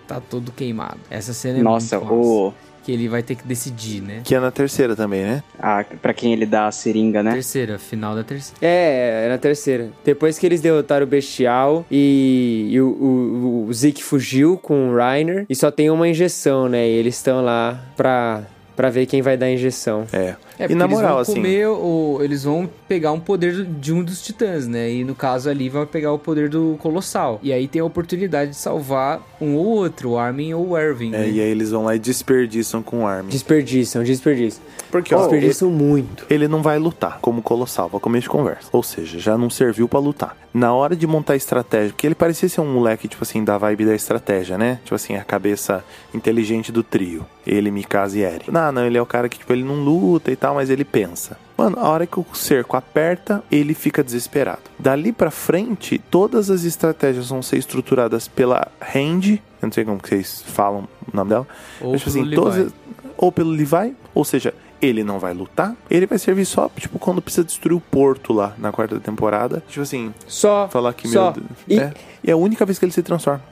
tá 0.07 0.21
todo 0.21 0.53
queimado. 0.53 0.99
Essa 1.11 1.33
cena 1.33 1.59
é 1.59 1.63
Nossa, 1.63 1.99
muito 1.99 2.15
massa. 2.15 2.66
Que 2.87 2.93
ele 2.93 3.09
vai 3.09 3.21
ter 3.21 3.35
que 3.35 3.45
decidir, 3.45 4.01
né? 4.01 4.21
Que 4.23 4.33
é 4.33 4.39
na 4.39 4.53
terceira 4.53 4.95
também, 4.95 5.25
né? 5.25 5.43
Ah, 5.59 5.85
pra 6.01 6.15
quem 6.15 6.33
ele 6.33 6.47
dá 6.47 6.69
a 6.69 6.71
seringa, 6.71 7.21
né? 7.21 7.33
Terceira, 7.33 7.81
final 7.81 8.15
da 8.15 8.23
terceira. 8.23 8.61
É, 8.63 9.25
é 9.27 9.29
na 9.29 9.39
terceira. 9.39 9.91
Depois 10.05 10.39
que 10.39 10.47
eles 10.47 10.61
derrotaram 10.61 11.05
o 11.05 11.09
Bestial 11.09 11.85
e, 11.91 12.69
e 12.71 12.81
o, 12.81 12.87
o, 12.87 13.67
o 13.69 13.75
Zeke 13.75 14.05
fugiu 14.05 14.57
com 14.57 14.91
o 14.91 14.97
Reiner 14.97 15.45
e 15.51 15.55
só 15.57 15.69
tem 15.69 15.91
uma 15.91 16.07
injeção, 16.07 16.69
né? 16.69 16.87
E 16.87 16.93
eles 16.93 17.17
estão 17.17 17.45
lá 17.45 17.77
pra, 17.97 18.45
pra 18.77 18.89
ver 18.89 19.07
quem 19.07 19.21
vai 19.21 19.37
dar 19.37 19.47
a 19.47 19.51
injeção. 19.51 20.07
É. 20.13 20.37
É, 20.59 20.65
E 20.65 20.69
porque 20.69 20.75
na 20.75 20.85
eles 20.87 20.97
moral, 20.97 21.13
vão 21.15 21.21
assim- 21.23 21.35
comer 21.35 21.67
o, 21.69 22.19
eles 22.23 22.45
vão 22.45 22.69
pegar 22.89 23.13
um 23.13 23.21
poder 23.21 23.65
de 23.65 23.93
um 23.93 24.03
dos 24.03 24.23
titãs, 24.23 24.67
né? 24.67 24.91
E 24.91 25.05
no 25.05 25.15
caso 25.15 25.51
ali 25.51 25.69
vai 25.69 25.85
pegar 25.87 26.13
o 26.13 26.19
poder 26.19 26.49
do 26.49 26.77
Colossal. 26.81 27.39
E 27.43 27.53
aí 27.53 27.69
tem 27.69 27.81
a 27.81 27.85
oportunidade 27.85 28.53
de 28.53 28.57
salvar 28.57 29.21
um 29.41 29.55
ou 29.57 29.67
outro, 29.67 30.11
o 30.11 30.19
Armin 30.19 30.55
ou 30.55 30.69
o 30.71 30.79
Erwin. 30.79 31.09
É, 31.15 31.19
né? 31.19 31.29
e 31.29 31.41
aí 31.41 31.49
eles 31.51 31.71
vão 31.71 31.85
lá 31.85 31.95
e 31.95 31.99
desperdiçam 31.99 32.83
com 32.83 33.03
o 33.03 33.07
Armin. 33.07 33.29
Desperdiçam, 33.31 34.03
desperdiçam. 34.03 34.63
Porque, 34.91 35.15
ó, 35.15 35.19
desperdiçam 35.19 35.69
muito. 35.71 36.25
Ele 36.31 36.47
não 36.49 36.63
vai 36.63 36.79
lutar 36.79 37.19
como 37.21 37.43
colossal, 37.43 37.91
pra 37.91 37.99
começo 38.01 38.23
de 38.25 38.29
conversa. 38.31 38.69
Ou 38.73 38.83
seja, 38.83 39.19
já 39.19 39.37
não 39.37 39.51
serviu 39.51 39.89
pra 39.89 39.99
lutar. 39.99 40.37
Na 40.55 40.73
hora 40.73 40.97
de 40.97 41.07
montar 41.07 41.35
a 41.35 41.37
estratégia, 41.37 41.91
porque 41.91 42.07
ele 42.07 42.15
parecia 42.15 42.49
ser 42.49 42.63
um 42.63 42.73
moleque, 42.73 43.09
tipo 43.09 43.23
assim, 43.23 43.45
da 43.45 43.59
vibe 43.59 43.85
da 43.85 43.95
estratégia, 43.95 44.57
né? 44.57 44.79
Tipo 44.85 44.95
assim, 44.95 45.15
a 45.17 45.23
cabeça 45.25 45.85
inteligente 46.15 46.73
do 46.73 46.83
trio. 46.83 47.27
Ele, 47.47 47.71
Mikasa 47.71 48.19
e 48.19 48.23
Eren. 48.23 48.47
Não, 48.51 48.73
não, 48.73 48.87
ele 48.87 48.97
é 48.97 49.03
o 49.03 49.07
cara 49.07 49.29
que, 49.29 49.39
tipo, 49.39 49.53
ele 49.53 49.63
não 49.63 49.75
luta 49.85 50.31
e 50.33 50.37
tal, 50.37 50.46
mas 50.55 50.71
ele 50.71 50.85
pensa. 50.85 51.37
Mano, 51.57 51.79
a 51.79 51.89
hora 51.89 52.07
que 52.07 52.19
o 52.21 52.27
cerco 52.35 52.77
aperta, 52.77 53.43
ele 53.51 53.75
fica 53.75 54.03
desesperado. 54.05 54.61
Dali 54.79 55.13
pra 55.13 55.31
frente, 55.31 55.99
todas 56.11 56.51
as 56.51 56.65
estratégias 56.65 57.29
vão 57.31 57.43
ser 57.43 57.57
estruturadas 57.59 58.29
pela 58.29 58.69
Hand. 58.95 59.39
Eu 59.63 59.67
não 59.69 59.73
sei 59.73 59.85
como 59.85 59.99
vocês 60.03 60.43
falam 60.47 60.87
o 61.13 61.17
nome 61.17 61.31
dela. 61.31 61.47
Ou 61.81 61.93
Mas, 61.93 62.03
tipo 62.03 62.13
pelo 62.13 62.27
assim, 62.27 62.35
todas 62.35 62.73
ou 63.17 63.33
pelo 63.33 63.51
Levi, 63.51 63.95
ou 64.15 64.25
seja, 64.27 64.53
ele 64.83 65.03
não 65.03 65.19
vai 65.19 65.33
lutar, 65.33 65.75
ele 65.91 66.05
vai 66.07 66.19
servir 66.19 66.45
só, 66.45 66.69
tipo, 66.77 66.99
quando 66.99 67.23
precisa 67.23 67.43
destruir 67.43 67.75
o 67.75 67.81
porto 67.81 68.35
lá 68.35 68.53
na 68.59 68.71
quarta 68.71 69.01
temporada. 69.01 69.63
Tipo 69.67 69.81
assim, 69.81 70.13
Só. 70.27 70.69
falar 70.69 70.93
que 70.93 71.09
só. 71.09 71.33
meu. 71.35 71.45
E- 71.67 71.79
É, 71.81 71.95
e 72.23 72.31
é 72.31 72.35
a 72.35 72.37
única 72.37 72.67
vez 72.67 72.79
que 72.79 72.85
ele 72.85 72.93
se 72.93 73.03
transforma. 73.03 73.43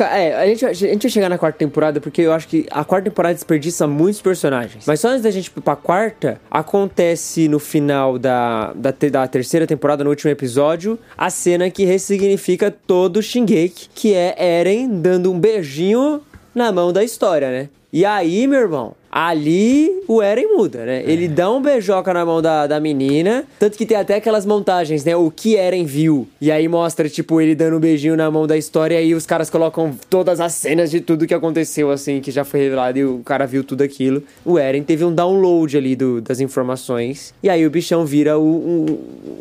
É, 0.00 0.34
a 0.34 0.46
gente, 0.46 0.64
a 0.64 0.72
gente 0.72 1.02
vai 1.02 1.10
chegar 1.10 1.28
na 1.28 1.36
quarta 1.36 1.58
temporada 1.58 2.00
porque 2.00 2.22
eu 2.22 2.32
acho 2.32 2.48
que 2.48 2.66
a 2.70 2.84
quarta 2.84 3.10
temporada 3.10 3.34
desperdiça 3.34 3.86
muitos 3.86 4.22
personagens. 4.22 4.84
Mas 4.86 5.00
só 5.00 5.08
antes 5.08 5.22
da 5.22 5.30
gente 5.30 5.46
ir 5.46 5.60
pra 5.60 5.76
quarta, 5.76 6.40
acontece 6.50 7.48
no 7.48 7.58
final 7.58 8.18
da, 8.18 8.72
da, 8.74 8.90
da 9.10 9.26
terceira 9.26 9.66
temporada, 9.66 10.02
no 10.02 10.10
último 10.10 10.30
episódio, 10.30 10.98
a 11.16 11.28
cena 11.28 11.70
que 11.70 11.84
ressignifica 11.84 12.70
todo 12.70 13.18
o 13.18 13.22
Shingeki, 13.22 13.90
que 13.94 14.14
é 14.14 14.34
Eren 14.38 14.88
dando 14.88 15.30
um 15.30 15.38
beijinho 15.38 16.22
na 16.54 16.72
mão 16.72 16.92
da 16.92 17.04
história, 17.04 17.50
né? 17.50 17.68
E 17.92 18.06
aí, 18.06 18.46
meu 18.46 18.60
irmão, 18.60 18.94
ali 19.12 19.90
o 20.08 20.22
Eren 20.22 20.56
muda, 20.56 20.84
né? 20.86 21.02
Ele 21.06 21.28
dá 21.28 21.50
um 21.52 21.60
beijoca 21.60 22.12
na 22.14 22.24
mão 22.24 22.40
da, 22.40 22.66
da 22.66 22.80
menina, 22.80 23.44
tanto 23.58 23.76
que 23.76 23.84
tem 23.84 23.96
até 23.96 24.14
aquelas 24.16 24.46
montagens, 24.46 25.04
né? 25.04 25.14
O 25.14 25.30
que 25.30 25.54
Eren 25.56 25.84
viu. 25.84 26.26
E 26.40 26.50
aí 26.50 26.66
mostra, 26.66 27.08
tipo, 27.10 27.38
ele 27.40 27.54
dando 27.54 27.76
um 27.76 27.80
beijinho 27.80 28.16
na 28.16 28.30
mão 28.30 28.46
da 28.46 28.56
história, 28.56 28.94
e 28.94 28.98
aí 28.98 29.14
os 29.14 29.26
caras 29.26 29.50
colocam 29.50 29.94
todas 30.08 30.40
as 30.40 30.54
cenas 30.54 30.90
de 30.90 31.00
tudo 31.00 31.26
que 31.26 31.34
aconteceu, 31.34 31.90
assim, 31.90 32.20
que 32.20 32.30
já 32.30 32.42
foi 32.42 32.60
revelado, 32.60 32.98
e 32.98 33.04
o 33.04 33.18
cara 33.18 33.46
viu 33.46 33.62
tudo 33.62 33.82
aquilo. 33.82 34.22
O 34.44 34.58
Eren 34.58 34.82
teve 34.82 35.04
um 35.04 35.14
download 35.14 35.76
ali 35.76 35.94
do, 35.94 36.20
das 36.22 36.40
informações, 36.40 37.34
e 37.42 37.50
aí 37.50 37.66
o 37.66 37.70
bichão 37.70 38.06
vira 38.06 38.38
o- 38.38 38.42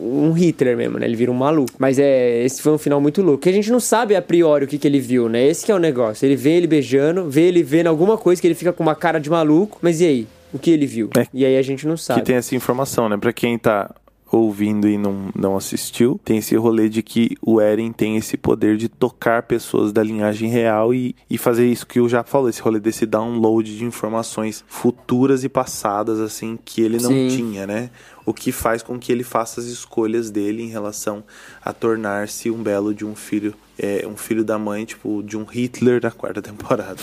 um, 0.01 0.27
um 0.29 0.31
Hitler 0.33 0.75
mesmo, 0.75 0.99
né? 0.99 1.05
Ele 1.05 1.15
vira 1.15 1.31
um 1.31 1.35
maluco. 1.35 1.71
Mas 1.79 1.97
é, 1.97 2.43
esse 2.43 2.61
foi 2.61 2.73
um 2.73 2.77
final 2.77 2.99
muito 2.99 3.21
louco, 3.21 3.39
que 3.43 3.49
a 3.49 3.53
gente 3.53 3.71
não 3.71 3.79
sabe 3.79 4.15
a 4.15 4.21
priori 4.21 4.65
o 4.65 4.67
que, 4.67 4.77
que 4.77 4.87
ele 4.87 4.99
viu, 4.99 5.29
né? 5.29 5.47
Esse 5.47 5.65
que 5.65 5.71
é 5.71 5.75
o 5.75 5.79
negócio. 5.79 6.25
Ele 6.25 6.35
vê 6.35 6.51
ele 6.51 6.67
beijando, 6.67 7.29
vê 7.29 7.43
ele 7.43 7.63
vendo 7.63 7.87
alguma 7.87 8.17
coisa 8.17 8.41
que 8.41 8.47
ele 8.47 8.55
fica 8.55 8.73
com 8.73 8.83
uma 8.83 8.95
cara 8.95 9.19
de 9.19 9.29
maluco, 9.29 9.60
mas 9.81 10.01
e 10.01 10.05
aí? 10.05 10.27
O 10.53 10.59
que 10.59 10.69
ele 10.69 10.85
viu? 10.85 11.09
É. 11.17 11.25
E 11.33 11.45
aí 11.45 11.57
a 11.57 11.61
gente 11.61 11.87
não 11.87 11.95
sabe. 11.95 12.19
Que 12.19 12.25
tem 12.25 12.35
essa 12.35 12.55
informação, 12.55 13.07
né? 13.07 13.17
Pra 13.17 13.31
quem 13.31 13.57
tá 13.57 13.93
ouvindo 14.31 14.87
e 14.87 14.97
não, 14.97 15.29
não 15.35 15.57
assistiu, 15.57 16.19
tem 16.23 16.37
esse 16.37 16.55
rolê 16.55 16.87
de 16.87 17.03
que 17.03 17.35
o 17.41 17.59
Eren 17.59 17.91
tem 17.91 18.15
esse 18.15 18.37
poder 18.37 18.77
de 18.77 18.87
tocar 18.87 19.43
pessoas 19.43 19.91
da 19.91 20.01
linhagem 20.01 20.49
real 20.49 20.93
e, 20.93 21.15
e 21.29 21.37
fazer 21.37 21.67
isso 21.67 21.85
que 21.85 21.99
eu 21.99 22.07
já 22.07 22.23
falei, 22.23 22.49
esse 22.49 22.61
rolê 22.61 22.79
desse 22.79 23.05
download 23.05 23.77
de 23.77 23.83
informações 23.83 24.63
futuras 24.67 25.43
e 25.43 25.49
passadas, 25.49 26.19
assim, 26.19 26.57
que 26.63 26.81
ele 26.81 26.97
não 27.01 27.11
Sim. 27.11 27.27
tinha, 27.29 27.67
né? 27.67 27.89
O 28.25 28.33
que 28.33 28.51
faz 28.51 28.81
com 28.81 28.97
que 28.97 29.11
ele 29.11 29.23
faça 29.23 29.59
as 29.59 29.65
escolhas 29.65 30.29
dele 30.29 30.63
em 30.63 30.69
relação 30.69 31.23
a 31.63 31.73
tornar-se 31.73 32.49
um 32.49 32.61
belo 32.61 32.93
de 32.93 33.03
um 33.03 33.15
filho, 33.15 33.53
é, 33.77 34.07
um 34.07 34.15
filho 34.15 34.43
da 34.43 34.57
mãe, 34.57 34.85
tipo, 34.85 35.21
de 35.23 35.35
um 35.35 35.43
Hitler 35.43 35.99
da 35.99 36.11
quarta 36.11 36.41
temporada. 36.41 36.97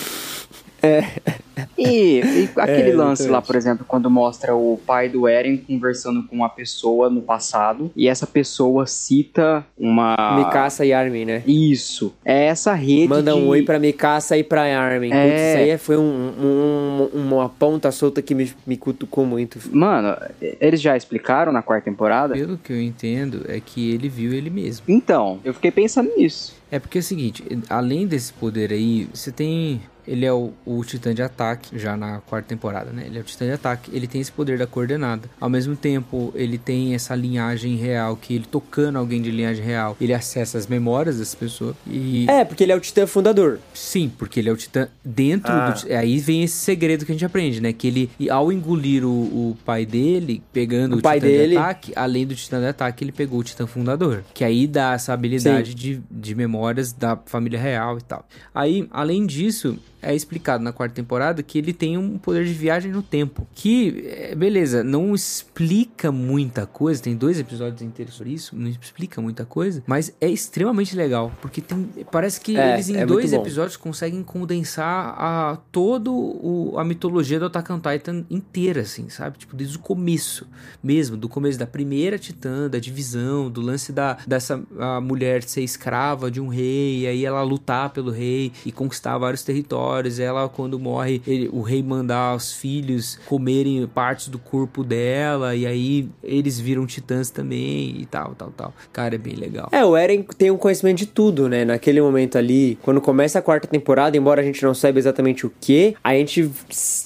E, 1.77 2.21
e 2.21 2.49
aquele 2.57 2.91
É, 2.91 2.95
lance 2.95 3.27
lá, 3.29 3.43
por 3.43 3.57
exemplo, 3.57 3.85
quando 3.87 4.09
mostra 4.11 4.55
o 4.55 4.81
pai 4.87 5.09
do 5.09 5.27
Eren 5.27 5.57
conversando 5.57 6.23
com 6.23 6.37
uma 6.37 6.49
pessoa 6.49 7.11
no 7.11 7.21
passado 7.21 7.91
e 7.97 8.09
essa 8.09 8.27
pessoa 8.27 8.87
cita 8.87 9.65
uma. 9.77 10.15
Mikasa 10.37 10.85
e 10.87 10.93
Armin, 10.93 11.25
né? 11.25 11.43
Isso. 11.47 12.15
É 12.25 12.47
essa 12.47 12.75
rede. 12.75 13.09
Manda 13.09 13.33
de... 13.33 13.39
um 13.39 13.49
oi 13.49 13.63
pra 13.63 13.79
Mikasa 13.79 14.37
e 14.37 14.45
pra 14.45 14.63
Armin. 14.79 15.11
É. 15.13 15.29
Putz, 15.31 15.41
isso 15.41 15.59
aí 15.59 15.79
foi 15.79 15.97
um, 15.97 16.03
um- 16.03 17.09
uma 17.15 17.49
ponta 17.49 17.91
solta 17.91 18.23
que 18.23 18.35
me, 18.35 18.53
me 18.67 18.77
cutucou 18.77 19.25
muito. 19.27 19.59
Mano, 19.73 20.17
eles 20.41 20.81
já 20.81 20.97
explicaram 20.97 21.53
na 21.53 21.63
quarta 21.63 21.85
temporada? 21.85 22.35
Pelo 22.35 22.57
que 22.59 22.73
eu 22.73 22.81
entendo, 22.81 23.45
é 23.49 23.61
que 23.61 23.93
ele 23.93 24.09
viu 24.09 24.33
ele 24.33 24.51
mesmo. 24.51 24.85
Então, 24.89 25.39
eu 25.45 25.53
fiquei 25.55 25.71
pensando 25.71 26.11
nisso. 26.17 26.57
É 26.71 26.79
porque 26.79 26.99
é 26.99 27.01
o 27.01 27.05
seguinte, 27.05 27.43
além 27.69 28.07
desse 28.07 28.33
poder 28.33 28.73
aí, 28.73 29.09
você 29.13 29.33
tem. 29.33 29.81
Ele 30.09 30.25
é 30.25 30.33
o, 30.33 30.53
o 30.65 30.83
titã 30.85 31.15
de 31.15 31.23
ataque, 31.23 31.79
já 31.79 31.97
na 31.97 32.21
quarta 32.23 32.49
temporada, 32.49 32.91
né? 32.91 33.05
Ele 33.07 33.19
é 33.19 33.21
o 33.21 33.25
titã 33.25 33.45
de 33.45 33.53
ataque, 33.53 33.91
ele 33.95 34.07
tem 34.07 34.21
esse 34.21 34.33
poder 34.33 34.57
da 34.59 34.67
coordenada. 34.67 35.29
Ao 35.39 35.51
mesmo 35.51 35.77
tempo, 35.77 36.33
ele 36.35 36.57
tem 36.57 36.95
essa 36.95 37.15
linhagem 37.15 37.77
real, 37.77 38.17
que 38.17 38.35
ele 38.35 38.47
tocando 38.51 38.97
alguém 38.97 39.21
de 39.21 39.31
linhagem 39.31 39.63
real, 39.65 39.97
ele 40.01 40.15
acessa 40.15 40.57
as 40.57 40.67
memórias 40.67 41.19
dessa 41.19 41.37
pessoa. 41.37 41.77
E. 41.87 42.27
É, 42.29 42.45
porque 42.45 42.65
ele 42.65 42.73
é 42.73 42.77
o 42.77 42.81
titã 42.81 43.07
fundador. 43.07 43.59
Sim, 43.75 44.11
porque 44.17 44.41
ele 44.41 44.49
é 44.49 44.53
o 44.53 44.57
titã 44.57 44.89
dentro 45.05 45.53
Ah. 45.53 45.71
do. 45.71 45.93
Aí 45.93 46.19
vem 46.19 46.43
esse 46.43 46.57
segredo 46.57 47.05
que 47.05 47.13
a 47.13 47.15
gente 47.15 47.25
aprende, 47.27 47.61
né? 47.61 47.73
Que 47.73 47.87
ele, 47.89 48.11
ao 48.31 48.51
engolir 48.51 49.05
o, 49.05 49.11
o 49.11 49.57
pai 49.65 49.85
dele, 49.85 50.43
pegando 50.53 50.95
O 50.97 50.99
o, 51.01 51.03
pai 51.03 51.19
titã 51.21 51.27
dele- 51.33 51.49
de 51.51 51.57
ataque, 51.59 51.93
além 51.95 52.27
do 52.27 52.35
titã 52.35 52.59
de 52.61 52.67
ataque, 52.67 53.05
ele 53.05 53.13
pegou 53.13 53.41
o 53.41 53.45
titã 53.45 53.67
fundador. 53.67 54.25
Que 54.33 54.43
aí 54.45 54.67
dá 54.67 54.95
essa 54.95 55.13
habilidade 55.13 55.75
de, 55.75 56.01
de 56.11 56.35
memórias 56.35 56.93
da 56.93 57.17
família 57.27 57.61
real 57.61 57.99
e 57.99 58.03
tal. 58.03 58.27
Aí, 58.55 58.89
além 58.91 59.27
disso. 59.27 59.79
É 60.01 60.15
explicado 60.15 60.63
na 60.63 60.73
quarta 60.73 60.95
temporada 60.95 61.43
que 61.43 61.59
ele 61.59 61.73
tem 61.73 61.99
um 61.99 62.19
poder 62.19 62.45
de 62.45 62.53
viagem 62.53 62.93
no 62.93 63.03
tempo. 63.03 63.47
Que, 63.55 64.05
é, 64.07 64.35
beleza, 64.35 64.85
não 64.85 65.15
explica 65.15 66.13
muita 66.13 66.67
coisa. 66.67 67.03
Tem 67.03 67.17
dois 67.17 67.39
episódios 67.39 67.83
inteiros 67.83 68.15
sobre 68.15 68.33
isso. 68.33 68.55
Não 68.55 68.69
explica 68.69 69.21
muita 69.21 69.45
coisa. 69.45 69.83
Mas 69.87 70.15
é 70.21 70.29
extremamente 70.29 70.95
legal. 70.95 71.33
Porque 71.41 71.61
tem. 71.61 71.89
Parece 72.11 72.41
que 72.41 72.57
É, 72.57 72.75
eles 72.75 72.89
em 72.89 72.97
é 72.97 73.07
dois 73.07 73.33
episódios 73.33 73.77
conseguem 73.77 74.23
condensar 74.23 75.15
a 75.19 75.59
todo 75.73 76.15
o, 76.15 76.79
a 76.79 76.85
mitologia 76.85 77.39
do 77.39 77.47
Attack 77.47 77.73
on 77.73 77.81
Titan 77.81 78.25
inteira, 78.31 78.83
assim, 78.83 79.09
sabe? 79.09 79.39
Tipo, 79.39 79.57
desde 79.57 79.77
o 79.77 79.81
começo 79.81 80.47
mesmo, 80.83 81.17
do 81.17 81.29
começo 81.29 81.59
da 81.59 81.67
primeira 81.67 82.19
Titã, 82.19 82.69
da 82.69 82.79
divisão, 82.79 83.51
do 83.51 83.61
lance 83.61 83.93
da, 83.93 84.19
dessa 84.27 84.63
mulher 85.03 85.43
ser 85.43 85.63
escrava 85.63 86.31
de 86.31 86.41
um 86.41 86.49
rei, 86.49 87.01
e 87.01 87.07
aí 87.07 87.25
ela 87.25 87.43
lutar 87.43 87.91
pelo 87.91 88.11
rei 88.11 88.53
e 88.65 88.71
conquistar 88.71 89.19
vários 89.19 89.43
territórios. 89.43 89.88
Ela, 90.19 90.49
quando 90.49 90.79
morre, 90.79 91.23
ele- 91.27 91.49
o 91.53 91.63
rei 91.63 91.83
mandar 91.83 92.35
os 92.37 92.53
filhos 92.53 93.19
comerem 93.27 93.87
partes 93.87 94.29
do 94.29 94.39
corpo 94.39 94.83
dela, 94.85 95.55
e 95.55 95.67
aí 95.67 96.09
eles 96.23 96.59
viram 96.59 96.87
titãs 96.87 97.31
também 97.31 97.97
e 98.01 98.07
tal, 98.07 98.35
tal, 98.35 98.51
tal. 98.51 98.75
Cara, 98.93 99.15
é 99.15 99.19
bem 99.19 99.35
legal. 99.35 99.69
É, 99.73 99.85
o 99.85 99.97
Eren 99.97 100.23
tem 100.37 100.51
um 100.51 100.57
conhecimento 100.57 100.99
de 100.99 101.07
tudo, 101.07 101.49
né? 101.49 101.65
Naquele 101.65 102.01
momento 102.01 102.37
ali, 102.39 102.79
quando 102.83 103.01
começa 103.01 103.39
a 103.39 103.43
quarta 103.43 103.67
temporada, 103.67 104.17
embora 104.17 104.41
a 104.41 104.45
gente 104.45 104.63
não 104.63 104.75
saiba 104.75 104.99
exatamente 104.99 105.47
o 105.47 105.53
que, 105.61 105.95
a 106.03 106.15
gente 106.15 106.51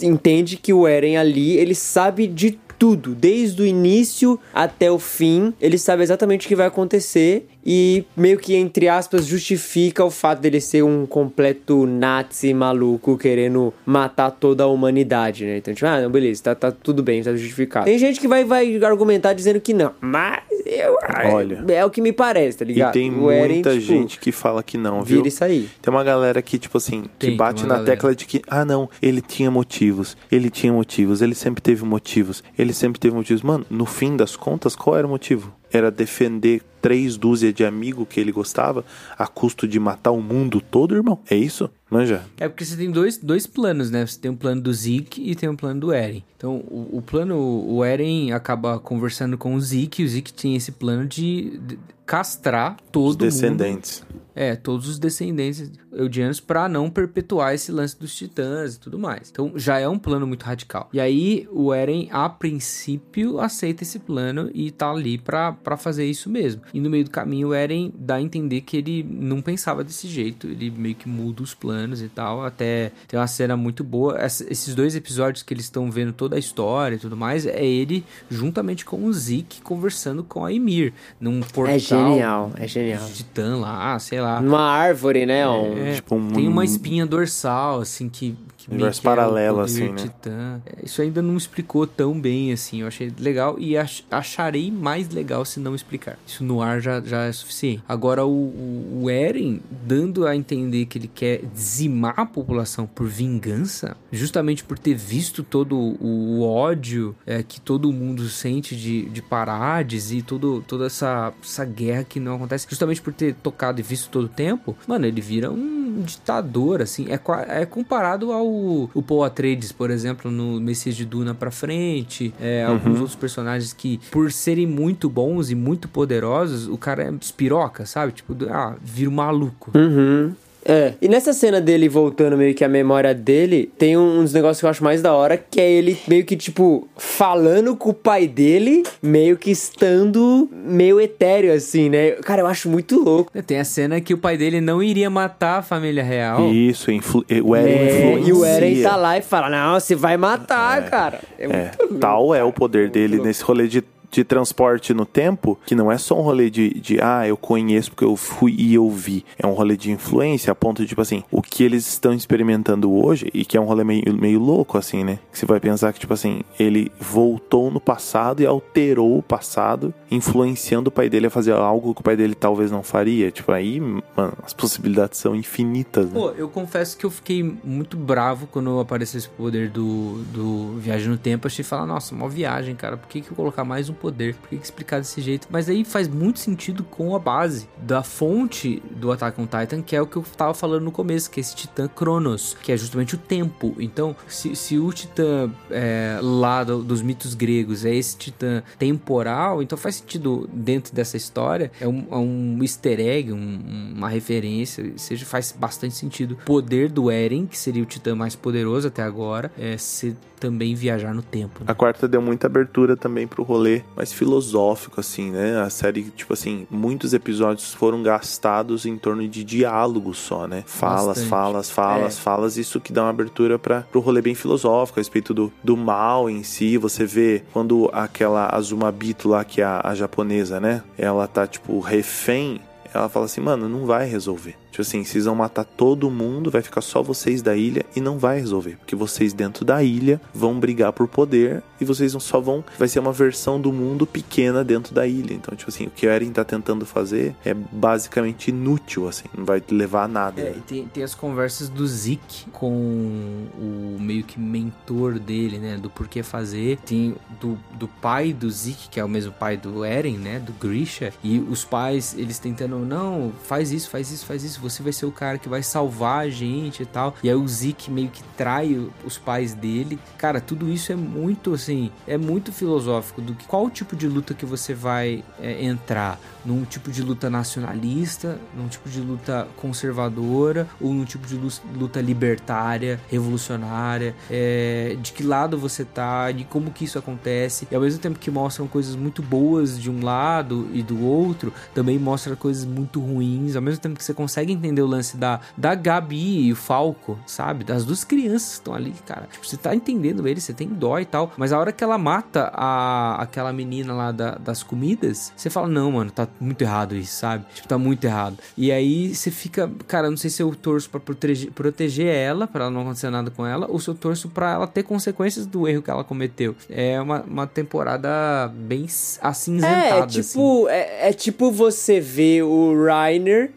entende 0.03 0.57
que 0.57 0.73
o 0.73 0.87
Eren 0.87 1.17
ali, 1.17 1.57
ele 1.57 1.75
sabe 1.75 2.27
de 2.27 2.59
tudo, 2.79 3.15
desde 3.15 3.63
o 3.63 3.67
início 3.67 4.41
até 4.53 4.91
o 4.91 4.99
fim, 4.99 5.55
ele 5.61 5.79
sabe 5.79 6.03
exatamente 6.03 6.47
o 6.47 6.49
que 6.49 6.57
vai 6.57 6.67
acontecer 6.67 7.47
e 7.65 8.05
meio 8.17 8.39
que 8.39 8.55
entre 8.55 8.89
aspas 8.89 9.27
justifica 9.27 10.05
o 10.05 10.11
fato 10.11 10.41
dele 10.41 10.61
ser 10.61 10.83
um 10.83 11.07
completo 11.07 11.87
nazi 11.87 12.53
maluco 12.53 13.17
querendo 13.17 13.73
matar 13.87 14.31
toda 14.31 14.65
a 14.65 14.67
humanidade, 14.67 15.45
né? 15.45 15.59
Então, 15.59 15.73
tipo, 15.75 15.87
ah, 15.87 16.01
não, 16.01 16.11
beleza, 16.11 16.43
tá, 16.43 16.55
tá 16.55 16.73
tudo 16.73 17.03
bem, 17.03 17.23
tá 17.23 17.33
justificado. 17.33 17.85
Tem 17.87 17.99
gente 17.99 18.21
que 18.21 18.29
vai, 18.29 18.45
vai 18.45 18.77
argumentar 18.85 19.33
dizendo 19.33 19.61
que 19.61 19.73
não, 19.73 19.93
mas 20.01 20.43
eu, 20.67 20.97
Olha. 21.33 21.65
é 21.69 21.85
o 21.85 21.91
que 21.91 22.01
me 22.01 22.13
parece, 22.13 22.59
tá 22.59 22.65
E 22.65 22.69
ligado? 22.69 22.93
tem 22.93 23.13
O 23.13 23.31
Eren, 23.31 23.55
muita 23.55 23.71
tipo, 23.73 23.83
gente 23.85 24.19
que 24.19 24.33
fala 24.33 24.63
que 24.63 24.77
não, 24.79 25.03
viu? 25.03 25.17
Vira 25.19 25.29
isso 25.29 25.45
aí. 25.45 25.69
Tem 25.81 25.93
uma 25.93 26.05
galera 26.05 26.41
que, 26.43 26.59
tipo 26.59 26.79
assim, 26.79 27.05
Tem, 27.19 27.31
que 27.31 27.37
bate 27.37 27.63
na 27.63 27.75
galera. 27.77 27.85
tecla 27.87 28.15
de 28.15 28.25
que, 28.27 28.43
ah, 28.49 28.65
não, 28.65 28.89
ele 29.01 29.21
tinha 29.21 29.51
motivos, 29.51 30.17
ele 30.31 30.51
tinha 30.51 30.73
motivos, 30.73 31.23
ele 31.23 31.35
sempre 31.35 31.61
teve 31.63 31.85
motivos, 31.85 32.43
ele 32.59 32.73
sempre 32.73 32.99
teve 33.01 33.15
motivos. 33.15 33.43
Mano, 33.43 33.65
no 33.71 33.87
fim 33.87 34.17
das 34.17 34.37
contas, 34.37 34.75
qual 34.77 34.97
era 34.97 35.07
o 35.07 35.11
motivo? 35.11 35.53
Era 35.73 35.91
defender 35.91 36.63
três 36.81 37.17
dúzias 37.17 37.55
de 37.55 37.65
amigos 37.65 38.07
que 38.09 38.21
ele 38.21 38.33
gostava 38.33 38.85
a 39.17 39.27
custo 39.27 39.67
de 39.67 39.79
matar 39.79 40.11
o 40.11 40.21
mundo 40.21 40.61
todo, 40.61 40.95
irmão? 40.95 41.21
É 41.31 41.37
isso? 41.37 41.71
Manja? 41.93 42.25
É 42.39 42.49
porque 42.49 42.65
você 42.65 42.77
tem 42.77 42.91
dois, 42.91 43.19
dois 43.19 43.47
planos, 43.47 43.91
né? 43.91 44.07
Você 44.07 44.19
tem 44.19 44.31
um 44.31 44.37
plano 44.37 44.61
do 44.63 44.73
Zeke 44.73 45.23
e 45.23 45.35
tem 45.35 45.49
um 45.49 45.57
plano 45.57 45.81
do 45.81 45.93
Eren. 45.93 46.25
Então, 46.37 46.57
o, 46.57 46.99
o 46.99 47.03
plano, 47.03 47.37
o 47.39 47.85
Eren 47.85 48.33
acaba 48.33 48.79
conversando 48.79 49.37
com 49.37 49.55
o 49.55 49.61
Zeke, 49.61 50.03
e 50.03 50.05
o 50.05 50.09
Zeke 50.09 50.33
tinha 50.33 50.57
esse 50.57 50.73
plano 50.73 51.07
de, 51.07 51.59
de 51.59 51.79
castrar 52.05 52.77
todo 52.91 53.11
Os 53.11 53.17
descendentes. 53.17 54.05
mundo. 54.11 54.23
É, 54.35 54.57
todos 54.57 54.89
os 54.89 54.99
descendentes 54.99 55.71
eudianos 55.93 56.41
para 56.41 56.67
não 56.67 56.89
perpetuar 56.89 57.55
esse 57.55 57.71
lance 57.71 57.99
dos 57.99 58.15
titãs 58.15 58.75
e 58.75 58.81
tudo 58.81 58.99
mais. 58.99 59.29
Então 59.31 59.53
já 59.57 59.79
é 59.79 59.87
um 59.87 59.99
plano 59.99 60.27
muito 60.27 60.43
radical. 60.43 60.89
E 60.91 60.99
aí 60.99 61.47
o 61.53 61.73
Eren, 61.73 62.09
a 62.11 62.31
princípio, 62.31 63.39
aceita 63.39 63.83
esse 63.83 63.99
plano 63.99 64.51
e 64.55 64.71
tá 64.71 64.91
ali 64.91 65.19
pra 65.19 65.55
fazer 65.77 66.07
isso 66.07 66.31
mesmo. 66.31 66.63
E 66.73 66.81
no 66.81 66.89
meio 66.89 67.05
do 67.05 67.11
caminho 67.11 67.49
o 67.49 67.55
Eren 67.55 67.93
dá 67.95 68.15
a 68.15 68.23
entender 68.23 68.63
que 68.63 68.79
ele 68.79 69.03
não 69.03 69.43
pensava 69.43 69.85
desse 69.85 70.09
jeito. 70.09 70.47
Ele 70.47 70.71
meio 70.71 70.95
que 70.95 71.09
muda 71.09 71.43
os 71.43 71.53
planos 71.55 71.82
e 71.91 72.09
tal. 72.09 72.45
Até 72.45 72.93
tem 73.09 73.19
uma 73.19 73.27
cena 73.27 73.57
muito 73.57 73.83
boa. 73.83 74.19
Essa- 74.21 74.45
esses 74.51 74.75
dois 74.75 74.95
episódios 74.95 75.43
que 75.43 75.53
eles 75.53 75.65
estão 75.65 75.91
vendo 75.91 76.13
toda 76.13 76.37
a 76.37 76.39
história 76.39 76.97
e 76.97 76.99
tudo 76.99 77.17
mais, 77.17 77.47
é 77.47 77.65
ele 77.65 78.05
juntamente 78.31 78.85
com 78.85 79.05
o 79.05 79.13
Zeke 79.13 79.61
conversando 79.63 80.23
com 80.23 80.45
a 80.45 80.51
Ymir. 80.53 80.93
Num 81.21 81.41
portal. 81.41 81.75
É 81.75 81.79
genial, 81.79 82.51
é 82.57 82.67
genial. 82.69 83.09
Titã 83.13 83.57
lá, 83.57 83.99
sei 83.99 84.21
lá. 84.21 84.39
Uma 84.41 84.61
árvore, 84.63 85.27
né? 85.27 85.49
Um- 85.49 85.79
É, 85.79 85.95
Tipo 85.95 86.15
um- 86.17 86.29
tem 86.33 86.49
uma 86.49 86.65
espinha 86.65 87.05
dorsal, 87.07 87.81
assim, 87.81 88.09
que. 88.09 88.37
Universo 88.71 89.01
que 89.01 89.07
é 89.07 89.11
paralelo, 89.11 89.61
assim, 89.61 89.89
né? 89.89 89.97
Titã. 89.97 90.61
É, 90.67 90.85
Isso 90.85 91.01
ainda 91.03 91.21
não 91.23 91.37
explicou 91.37 91.87
tão 91.87 92.19
bem, 92.21 92.53
assim. 92.53 92.81
Eu 92.83 92.87
achei 92.87 93.13
legal 93.19 93.57
e 93.59 93.77
ach- 93.77 94.05
acharei 94.11 94.71
mais 94.71 95.09
legal 95.09 95.45
se 95.45 95.61
não 95.61 95.75
explicar. 95.75 96.19
Isso 96.27 96.45
no 96.45 96.61
ar 96.63 96.81
já, 96.81 97.01
já 97.01 97.25
é 97.25 97.33
suficiente. 97.33 97.83
Agora, 97.89 98.25
o, 98.25 99.01
o, 99.03 99.11
Eren 99.11 99.61
dando 99.71 100.27
a 100.27 100.35
entender 100.37 100.87
que 100.87 100.99
ele 100.99 101.09
quer 101.13 101.43
dizimar 101.55 102.15
a 102.19 102.27
população 102.27 102.87
por 102.87 103.07
vingança, 103.07 103.97
justamente 104.11 104.65
por 104.65 104.79
ter 104.79 104.95
visto 104.95 105.43
todo 105.43 105.77
o, 105.77 105.97
o 106.39 106.43
ódio 106.43 107.15
é, 107.27 107.43
que 107.43 107.61
todo 107.61 107.93
mundo 107.93 108.29
sente 108.29 108.77
de, 108.77 109.09
de 109.09 109.23
Parades 109.23 110.13
e 110.13 110.23
todo, 110.23 110.63
toda 110.67 110.87
essa, 110.87 111.33
essa 111.43 111.65
guerra 111.65 112.05
que 112.05 112.21
não 112.21 112.37
acontece, 112.37 112.67
justamente 112.69 113.01
por 113.01 113.13
ter 113.13 113.35
tocado 113.35 113.81
e 113.81 113.83
visto 113.83 114.11
todo 114.11 114.25
o 114.25 114.29
tempo, 114.29 114.77
mano, 114.87 115.07
ele 115.07 115.21
vira 115.21 115.51
um 115.51 116.03
ditador, 116.03 116.83
assim. 116.83 117.07
É, 117.09 117.21
é 117.61 117.67
comparado 117.67 118.33
ao 118.33 118.52
o 118.95 119.03
Paul 119.03 119.25
Atreides, 119.25 119.73
por 119.73 119.91
exemplo, 119.91 120.31
no 120.31 120.61
Messias 120.61 120.97
de 120.97 121.05
Duna 121.05 121.35
pra 121.35 121.51
frente, 121.51 122.33
é, 122.41 122.65
alguns 122.65 122.99
outros 123.01 123.17
personagens 123.17 123.73
que, 123.73 124.01
por 124.11 124.31
serem 124.31 124.67
muito 124.67 125.09
bons 125.09 125.51
e 125.51 125.55
muito 125.55 125.89
poderosos, 125.89 126.69
o 126.69 126.77
cara 126.77 127.05
é 127.05 127.13
espiroca, 127.21 127.87
sabe? 127.87 128.13
Tipo, 128.13 128.37
ah, 128.51 128.77
vira 128.83 129.11
um 129.11 129.15
maluco. 129.15 129.71
Uhum. 129.75 130.33
É. 130.65 130.93
E 131.03 131.09
nessa 131.09 131.33
cena 131.33 131.61
dele 131.61 131.89
voltando 131.89 132.37
meio 132.37 132.55
que 132.55 132.65
a 132.65 132.69
memória 132.69 133.13
dele, 133.15 133.71
tem 133.79 133.97
um- 133.97 134.21
uns 134.21 134.33
negócios 134.33 134.61
que 134.61 134.67
eu 134.67 134.71
acho 134.71 134.85
mais 134.85 135.03
da 135.03 135.13
hora, 135.13 135.37
que 135.37 135.61
é 135.61 135.71
ele 135.71 135.99
meio 136.07 136.25
que, 136.25 136.37
tipo, 136.37 136.87
falando 136.97 137.75
com 137.77 137.91
o 137.91 137.95
pai 137.95 138.27
dele, 138.29 138.83
meio 139.03 139.37
que 139.37 139.51
estando 139.51 140.49
meio 140.53 141.01
etéreo, 141.01 141.53
assim, 141.53 141.89
né? 141.89 142.13
Cara, 142.23 142.43
eu 142.43 142.47
acho 142.47 142.69
muito 142.69 142.99
louco. 143.03 143.31
Tem 143.43 143.59
a 143.59 143.65
cena 143.65 144.01
que 144.01 144.15
o 144.15 144.19
pai 144.19 144.37
dele 144.37 144.61
não 144.61 144.83
iria 144.83 145.11
matar 145.11 145.59
a 145.59 145.63
família 145.63 146.03
real. 146.03 146.51
Isso, 146.53 146.91
influ- 146.91 147.25
o 147.45 147.57
Eren 147.57 147.73
É, 147.73 147.97
influencia. 148.13 148.29
e 148.29 148.33
o 148.33 148.45
Eren 148.45 148.83
tá 148.83 148.97
lá 148.97 149.19
e 149.19 149.23
fala, 149.23 149.51
não, 149.51 149.79
você 149.81 149.95
vai 149.95 150.17
matar, 150.17 150.89
cara. 150.89 151.21
É, 151.39 151.45
É, 151.45 151.49
muito 151.49 151.79
louco. 151.81 151.95
tal 151.99 152.35
é 152.35 152.45
o 152.45 152.53
poder 152.53 152.89
dele 152.91 153.19
nesse 153.19 153.43
rolê 153.43 153.67
de, 153.67 153.83
de 154.13 154.23
transporte 154.23 154.93
no 154.93 155.07
tempo, 155.07 155.59
que 155.65 155.75
não 155.75 155.91
é 155.91 155.97
só 155.97 156.19
um 156.19 156.23
rolê 156.23 156.51
de, 156.51 156.71
de, 156.75 157.01
ah, 157.01 157.27
eu 157.27 157.37
conheço 157.37 157.91
porque 157.91 158.05
eu 158.05 158.15
fui 158.15 158.55
e 158.59 158.75
eu 158.75 158.89
vi. 158.91 159.25
É 159.39 159.47
um 159.47 159.55
rolê 159.55 159.77
de 159.77 159.91
influência, 159.91 160.53
a 160.53 160.55
ponto 160.55 160.83
de, 160.83 160.89
tipo 160.89 161.01
assim, 161.01 161.25
o 161.31 161.41
que 161.41 161.65
eles 161.65 161.89
estão 161.89 162.13
experimentando 162.13 162.93
hoje, 162.93 163.31
e 163.33 163.45
que 163.45 163.57
é 163.57 163.61
um 163.61 163.65
rolê 163.65 163.83
meio, 163.83 164.15
meio 164.15 164.39
louco, 164.39 164.77
assim, 164.77 165.03
né? 165.03 165.19
Que 165.33 165.39
você 165.39 165.47
vai 165.47 165.59
pensar 165.59 165.93
que, 165.93 165.99
tipo 165.99 166.13
assim, 166.13 166.43
ele 166.61 166.93
voltou 167.01 167.71
no 167.71 167.81
passado 167.81 168.43
e 168.43 168.47
alterou 168.47 169.19
o 169.19 169.23
passado, 169.23 169.95
influenciando 170.11 170.89
o 170.89 170.93
pai 170.93 171.09
dele 171.09 171.27
a 171.27 171.31
fazer 171.31 171.53
algo 171.53 171.95
que 171.95 172.03
o 172.03 172.05
pai 172.05 172.17
dele 172.17 172.35
talvez 172.35 172.71
não 172.71 172.83
faria. 172.83 173.31
Tipo, 173.31 173.51
aí, 173.51 173.81
mano, 173.81 174.35
as 174.43 174.53
possibilidades 174.53 175.19
são 175.19 175.35
infinitas, 175.35 176.07
né? 176.07 176.21
Pô, 176.21 176.31
eu 176.33 176.51
confesso 176.51 176.99
que 176.99 177.07
eu 177.07 177.11
fiquei 177.11 177.43
muito 177.65 177.97
bravo 177.97 178.47
quando 178.47 178.79
apareceu 178.79 179.19
esse 179.19 179.29
poder 179.29 179.71
do, 179.71 180.23
do 180.25 180.77
Viagem 180.79 181.09
no 181.09 181.17
Tempo. 181.17 181.47
Achei 181.47 181.65
falar, 181.65 181.87
nossa, 181.87 182.15
uma 182.15 182.29
viagem, 182.29 182.75
cara. 182.75 182.99
Por 182.99 183.09
que, 183.09 183.23
que 183.23 183.31
eu 183.31 183.37
colocar 183.37 183.65
mais 183.65 183.89
um 183.89 183.95
poder? 184.03 184.35
Por 184.35 184.49
que, 184.49 184.57
explicar 184.57 184.99
desse 184.99 185.21
jeito? 185.21 185.47
Mas 185.51 185.69
aí 185.69 185.85
faz 185.85 186.09
muito 186.09 186.41
sentido 186.41 186.83
com 186.85 187.15
a 187.15 187.19
base 187.19 187.69
da 187.81 188.03
fonte 188.03 188.83
do 188.97 189.13
Attack 189.13 189.41
on 189.41 189.47
Titan, 189.47 189.81
que 189.83 189.95
é 189.95 190.03
o 190.03 190.07
que 190.07 190.17
eu 190.17 190.25
tava 190.37 190.53
falando 190.55 190.83
no 190.85 190.91
começo, 190.93 191.31
que 191.31 191.39
é 191.39 191.43
esse 191.43 191.55
Titã 191.55 191.87
Cronos, 191.89 192.57
que 192.63 192.73
é 192.73 192.77
justamente 192.77 193.15
o 193.15 193.19
tempo. 193.19 193.75
Então, 193.79 194.15
se, 194.27 194.55
se 194.57 194.79
o 194.79 194.93
Titã 194.93 195.51
é, 195.71 196.19
lá 196.21 196.65
do- 196.65 196.83
dos 196.83 197.01
mitos 197.01 197.35
gregos 197.35 197.85
é 197.85 197.95
esse 197.95 198.17
Titã 198.17 198.63
temporal, 198.79 199.63
então 199.63 199.79
faz 199.79 199.97
sentido 199.97 200.49
dentro 200.53 200.95
dessa 200.95 201.17
história. 201.17 201.71
É 201.81 201.87
um, 201.87 202.07
é 202.11 202.17
um 202.17 202.59
easter 202.63 202.99
egg, 203.01 203.33
um- 203.33 203.93
uma 203.97 204.09
referência, 204.09 204.93
seja, 204.97 205.25
faz 205.25 205.55
bastante 205.57 205.95
sentido. 205.95 206.33
O 206.43 206.45
poder 206.45 206.91
do 206.91 207.11
Eren, 207.11 207.47
que 207.47 207.59
seria 207.59 207.83
o 207.83 207.87
Titã 207.87 208.15
mais 208.15 208.35
poderoso 208.35 208.89
até 208.89 209.03
agora, 209.03 209.51
é 209.59 209.77
ser 209.79 210.17
também 210.41 210.75
viajar 210.75 211.15
no 211.15 211.23
tempo. 211.23 211.61
né? 211.61 211.67
A 211.69 211.75
quarta 211.75 212.09
deu 212.09 212.21
muita 212.21 212.49
abertura 212.49 212.97
também 212.97 213.29
pro 213.29 213.45
rolê 213.45 213.83
mais 213.97 214.13
filosófico, 214.13 215.01
assim, 215.01 215.31
né? 215.31 215.61
A 215.61 215.71
série, 215.71 216.05
tipo 216.05 216.33
assim, 216.33 216.67
muitos 216.71 217.13
episódios 217.13 217.73
foram 217.75 218.03
gastados 218.03 218.87
em 218.87 218.97
torno 218.97 219.27
de 219.29 219.45
diálogos 219.45 220.19
só, 220.19 220.47
né? 220.47 220.65
Falas, 220.67 221.07
Bastante. 221.07 221.29
falas, 221.29 221.71
falas, 221.71 222.19
É. 222.19 222.21
falas. 222.21 222.57
Isso 222.57 222.81
que 222.81 222.93
dá 222.93 223.03
uma 223.03 223.11
abertura 223.11 223.59
para 223.59 223.83
pro 223.83 224.01
rolê 224.01 224.23
bem 224.23 224.35
filosófico, 224.35 224.99
a 224.99 225.01
respeito 225.01 225.35
do, 225.35 225.53
do 225.63 225.77
mal 225.77 226.29
em 226.31 226.43
si. 226.43 226.77
Você 226.79 227.05
vê 227.05 227.43
quando 227.53 227.91
aquela 227.93 228.49
Azumabito 228.55 229.29
lá, 229.29 229.45
que 229.45 229.61
é 229.61 229.65
a, 229.65 229.81
a 229.85 229.95
japonesa, 229.95 230.59
né? 230.61 230.83
Ela 230.97 231.27
tá, 231.27 231.47
tipo, 231.47 231.79
refém. 231.81 232.61
Ela 232.95 233.09
fala 233.09 233.25
assim, 233.25 233.41
mano, 233.41 233.69
não 233.69 233.87
vai 233.87 234.07
resolver. 234.07 234.55
Tipo 234.73 234.81
assim, 234.81 235.05
vocês 235.05 235.27
vão 235.27 235.35
matar 235.35 235.65
todo 235.65 236.11
mundo, 236.11 236.51
vai 236.51 236.63
ficar 236.63 236.81
só 236.81 237.03
vocês 237.03 237.43
da 237.43 237.55
ilha 237.55 237.85
e 237.95 238.01
não 238.01 238.19
vai 238.19 238.41
resolver. 238.41 238.77
Porque 238.79 238.97
vocês 238.97 239.35
dentro 239.35 239.67
da 239.67 239.83
ilha 239.83 240.19
vão 240.33 240.59
brigar 240.59 240.95
por 240.95 241.07
poder 241.07 241.63
e 241.79 241.85
vocês 241.85 242.13
só 242.21 242.41
vão. 242.41 242.65
Vai 242.79 242.89
ser 242.89 242.99
uma 242.99 243.13
versão 243.13 243.61
do 243.61 243.71
mundo 243.71 244.07
pequena 244.07 244.65
dentro 244.65 244.95
da 244.95 245.07
ilha. 245.07 245.35
Então, 245.35 245.55
tipo 245.55 245.71
assim, 245.71 245.87
o 245.87 245.91
que 245.91 246.07
o 246.07 246.11
Eren 246.11 246.31
tá 246.31 246.43
tentando 246.43 246.87
fazer 246.87 247.37
é 247.45 247.53
basicamente 247.53 248.49
inútil, 248.49 249.07
assim, 249.07 249.25
não 249.37 249.45
vai 249.45 249.63
levar 249.71 250.05
a 250.05 250.09
nada. 250.09 250.41
É, 250.41 250.55
e 250.57 250.61
tem, 250.61 250.87
tem 250.87 251.03
as 251.03 251.15
conversas 251.15 251.69
do 251.69 251.87
Zeke 251.87 252.49
com 252.51 252.73
o 252.73 253.99
meio 254.01 254.25
que 254.25 254.41
mentor 254.41 255.19
dele, 255.19 255.59
né? 255.59 255.77
Do 255.77 255.91
porquê 255.91 256.23
fazer. 256.23 256.79
Tem 256.79 257.15
do, 257.39 257.59
do 257.75 257.87
pai 257.87 258.33
do 258.33 258.51
Zeke, 258.51 258.89
que 258.89 258.99
é 258.99 259.05
o 259.05 259.09
mesmo 259.09 259.33
pai 259.33 259.59
do 259.59 259.85
Eren, 259.85 260.17
né? 260.17 260.39
Do 260.39 260.53
Grisha. 260.53 261.13
E 261.23 261.39
os 261.39 261.63
pais, 261.63 262.15
eles 262.17 262.39
tentando, 262.39 262.79
não, 262.79 263.33
faz 263.45 263.71
isso, 263.71 263.91
faz 263.91 264.11
isso, 264.11 264.25
faz 264.25 264.43
isso. 264.43 264.62
Você 264.63 264.83
vai 264.83 264.93
ser 264.93 265.07
o 265.07 265.13
cara 265.13 265.39
que 265.39 265.49
vai 265.49 265.63
salvar 265.63 266.21
a 266.21 266.31
gente 266.31 266.83
e 266.83 266.87
tal. 266.87 267.15
E 267.23 267.29
aí 267.29 267.35
o 267.35 267.47
Zeke 267.47 267.91
meio 267.91 268.09
que 268.09 268.23
trai 268.37 268.89
os 269.05 269.19
pais 269.19 269.55
dele. 269.55 269.99
Cara, 270.17 270.41
tudo 270.41 270.71
isso 270.71 270.93
é 270.93 270.97
muito, 270.97 271.53
assim, 271.53 271.91
é 272.07 272.17
muito 272.17 272.53
filosófico 272.53 273.21
do 273.21 273.35
que 273.35 273.47
qual 273.47 273.69
tipo 273.69 273.97
de 273.97 274.09
luta 274.09 274.35
que 274.35 274.47
você 274.47 274.75
vai 274.75 275.25
é, 275.41 275.65
entrar. 275.65 276.19
Num 276.45 276.65
tipo 276.65 276.91
de 276.91 277.03
luta 277.03 277.31
nacionalista, 277.31 278.39
num 278.57 278.69
tipo 278.69 278.89
de 278.89 279.01
luta 279.01 279.47
conservadora 279.57 280.67
ou 280.81 280.93
num 280.93 281.05
tipo 281.05 281.27
de 281.27 281.37
lu- 281.37 281.49
luta 281.79 282.01
libertária, 282.01 283.01
revolucionária, 283.09 284.15
é, 284.31 284.97
de 285.01 285.13
que 285.13 285.23
lado 285.23 285.59
você 285.59 285.85
tá, 285.85 286.31
de 286.33 286.45
como 286.45 286.71
que 286.71 286.85
isso 286.85 286.99
acontece. 286.99 287.67
E 287.71 287.75
ao 287.75 287.81
mesmo 287.83 288.01
tempo 288.01 288.19
que 288.19 288.31
mostram 288.31 288.67
coisas 288.67 288.97
muito 288.97 289.23
boas 289.23 289.79
de 289.79 289.91
um 289.91 290.03
lado 290.05 290.69
e 290.73 290.83
do 290.83 291.05
outro, 291.05 291.53
também 291.75 291.99
mostra 291.99 292.35
coisas 292.37 292.65
muito 292.65 293.01
ruins. 293.01 293.57
Ao 293.57 293.63
mesmo 293.63 293.81
tempo 293.81 293.97
que 293.97 294.05
você 294.05 294.15
consegue 294.15 294.53
entender 294.53 294.83
o 294.83 294.87
lance 294.87 295.17
da, 295.17 295.41
da 295.57 295.75
Gabi 295.75 296.47
e 296.47 296.53
o 296.53 296.57
Falco, 296.57 297.19
sabe? 297.27 297.65
Das 297.65 297.85
duas 297.85 298.05
crianças 298.05 298.49
que 298.49 298.55
estão 298.55 298.75
ali, 298.75 298.95
cara. 299.07 299.29
Tipo, 299.31 299.47
você 299.47 299.57
tá 299.57 299.75
entendendo 299.75 300.27
eles, 300.27 300.45
você 300.45 300.53
tem 300.53 300.69
dó 300.69 300.99
e 300.99 301.05
tal. 301.05 301.33
Mas 301.37 301.53
a 301.53 301.59
hora 301.59 301.73
que 301.73 301.83
ela 301.85 301.99
mata 301.99 302.51
a, 302.55 303.17
aquela 303.23 303.53
menina 303.53 303.93
lá 303.93 304.13
da- 304.13 304.35
das 304.37 304.63
comidas, 304.63 305.33
você 305.37 305.49
fala, 305.51 305.69
não, 305.69 305.93
mano, 305.93 306.11
tá 306.11 306.27
muito 306.41 306.63
errado 306.63 306.95
isso, 306.97 307.15
sabe? 307.17 307.45
Tipo, 307.55 307.69
tá 307.69 307.79
muito 307.79 308.05
errado. 308.05 308.37
E 308.57 308.71
aí 308.73 309.15
você 309.15 309.31
fica, 309.31 309.71
cara, 309.87 310.11
não 310.11 310.17
sei 310.17 310.31
se 310.31 310.43
eu 310.43 310.55
torço 310.55 310.89
pra 310.91 311.01
proteger, 311.01 311.51
proteger 311.53 312.07
ela, 312.07 312.47
pra 312.47 312.63
ela 312.65 312.71
não 312.71 312.83
acontecer 312.83 313.11
nada 313.11 313.31
com 313.31 313.47
ela, 313.47 313.67
ou 313.71 313.79
se 313.81 313.89
eu 313.89 313.95
torço 313.95 314.29
pra 314.29 314.53
ela 314.53 314.67
ter 314.67 314.83
consequências 314.83 315.47
do 315.47 315.67
erro 315.69 315.83
que 315.83 315.91
ela 315.91 316.05
cometeu. 316.05 316.55
É 316.71 317.01
uma, 317.01 317.23
uma 317.23 317.47
temporada 317.47 318.49
bem 318.55 318.87
acinzentada, 319.21 319.77
É, 319.85 319.89
é 319.89 320.03
assim. 320.03 320.21
tipo, 320.23 320.69
é, 320.69 321.09
é 321.09 321.13
tipo 321.13 321.51
você 321.51 322.01
ver 322.01 322.43
o 322.43 322.85
Rainer 322.85 323.51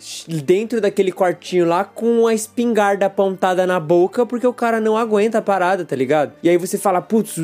dentro 0.45 0.79
daquele 0.81 1.11
quartinho 1.11 1.65
lá 1.65 1.83
com 1.83 2.27
a 2.27 2.33
espingarda 2.33 3.05
apontada 3.05 3.65
na 3.67 3.79
boca 3.79 4.25
porque 4.25 4.47
o 4.47 4.53
cara 4.53 4.79
não 4.79 4.97
aguenta 4.97 5.39
a 5.39 5.41
parada, 5.41 5.83
tá 5.85 5.95
ligado? 5.95 6.33
E 6.41 6.49
aí 6.49 6.57
você 6.57 6.77
fala, 6.77 7.01
putz, 7.01 7.35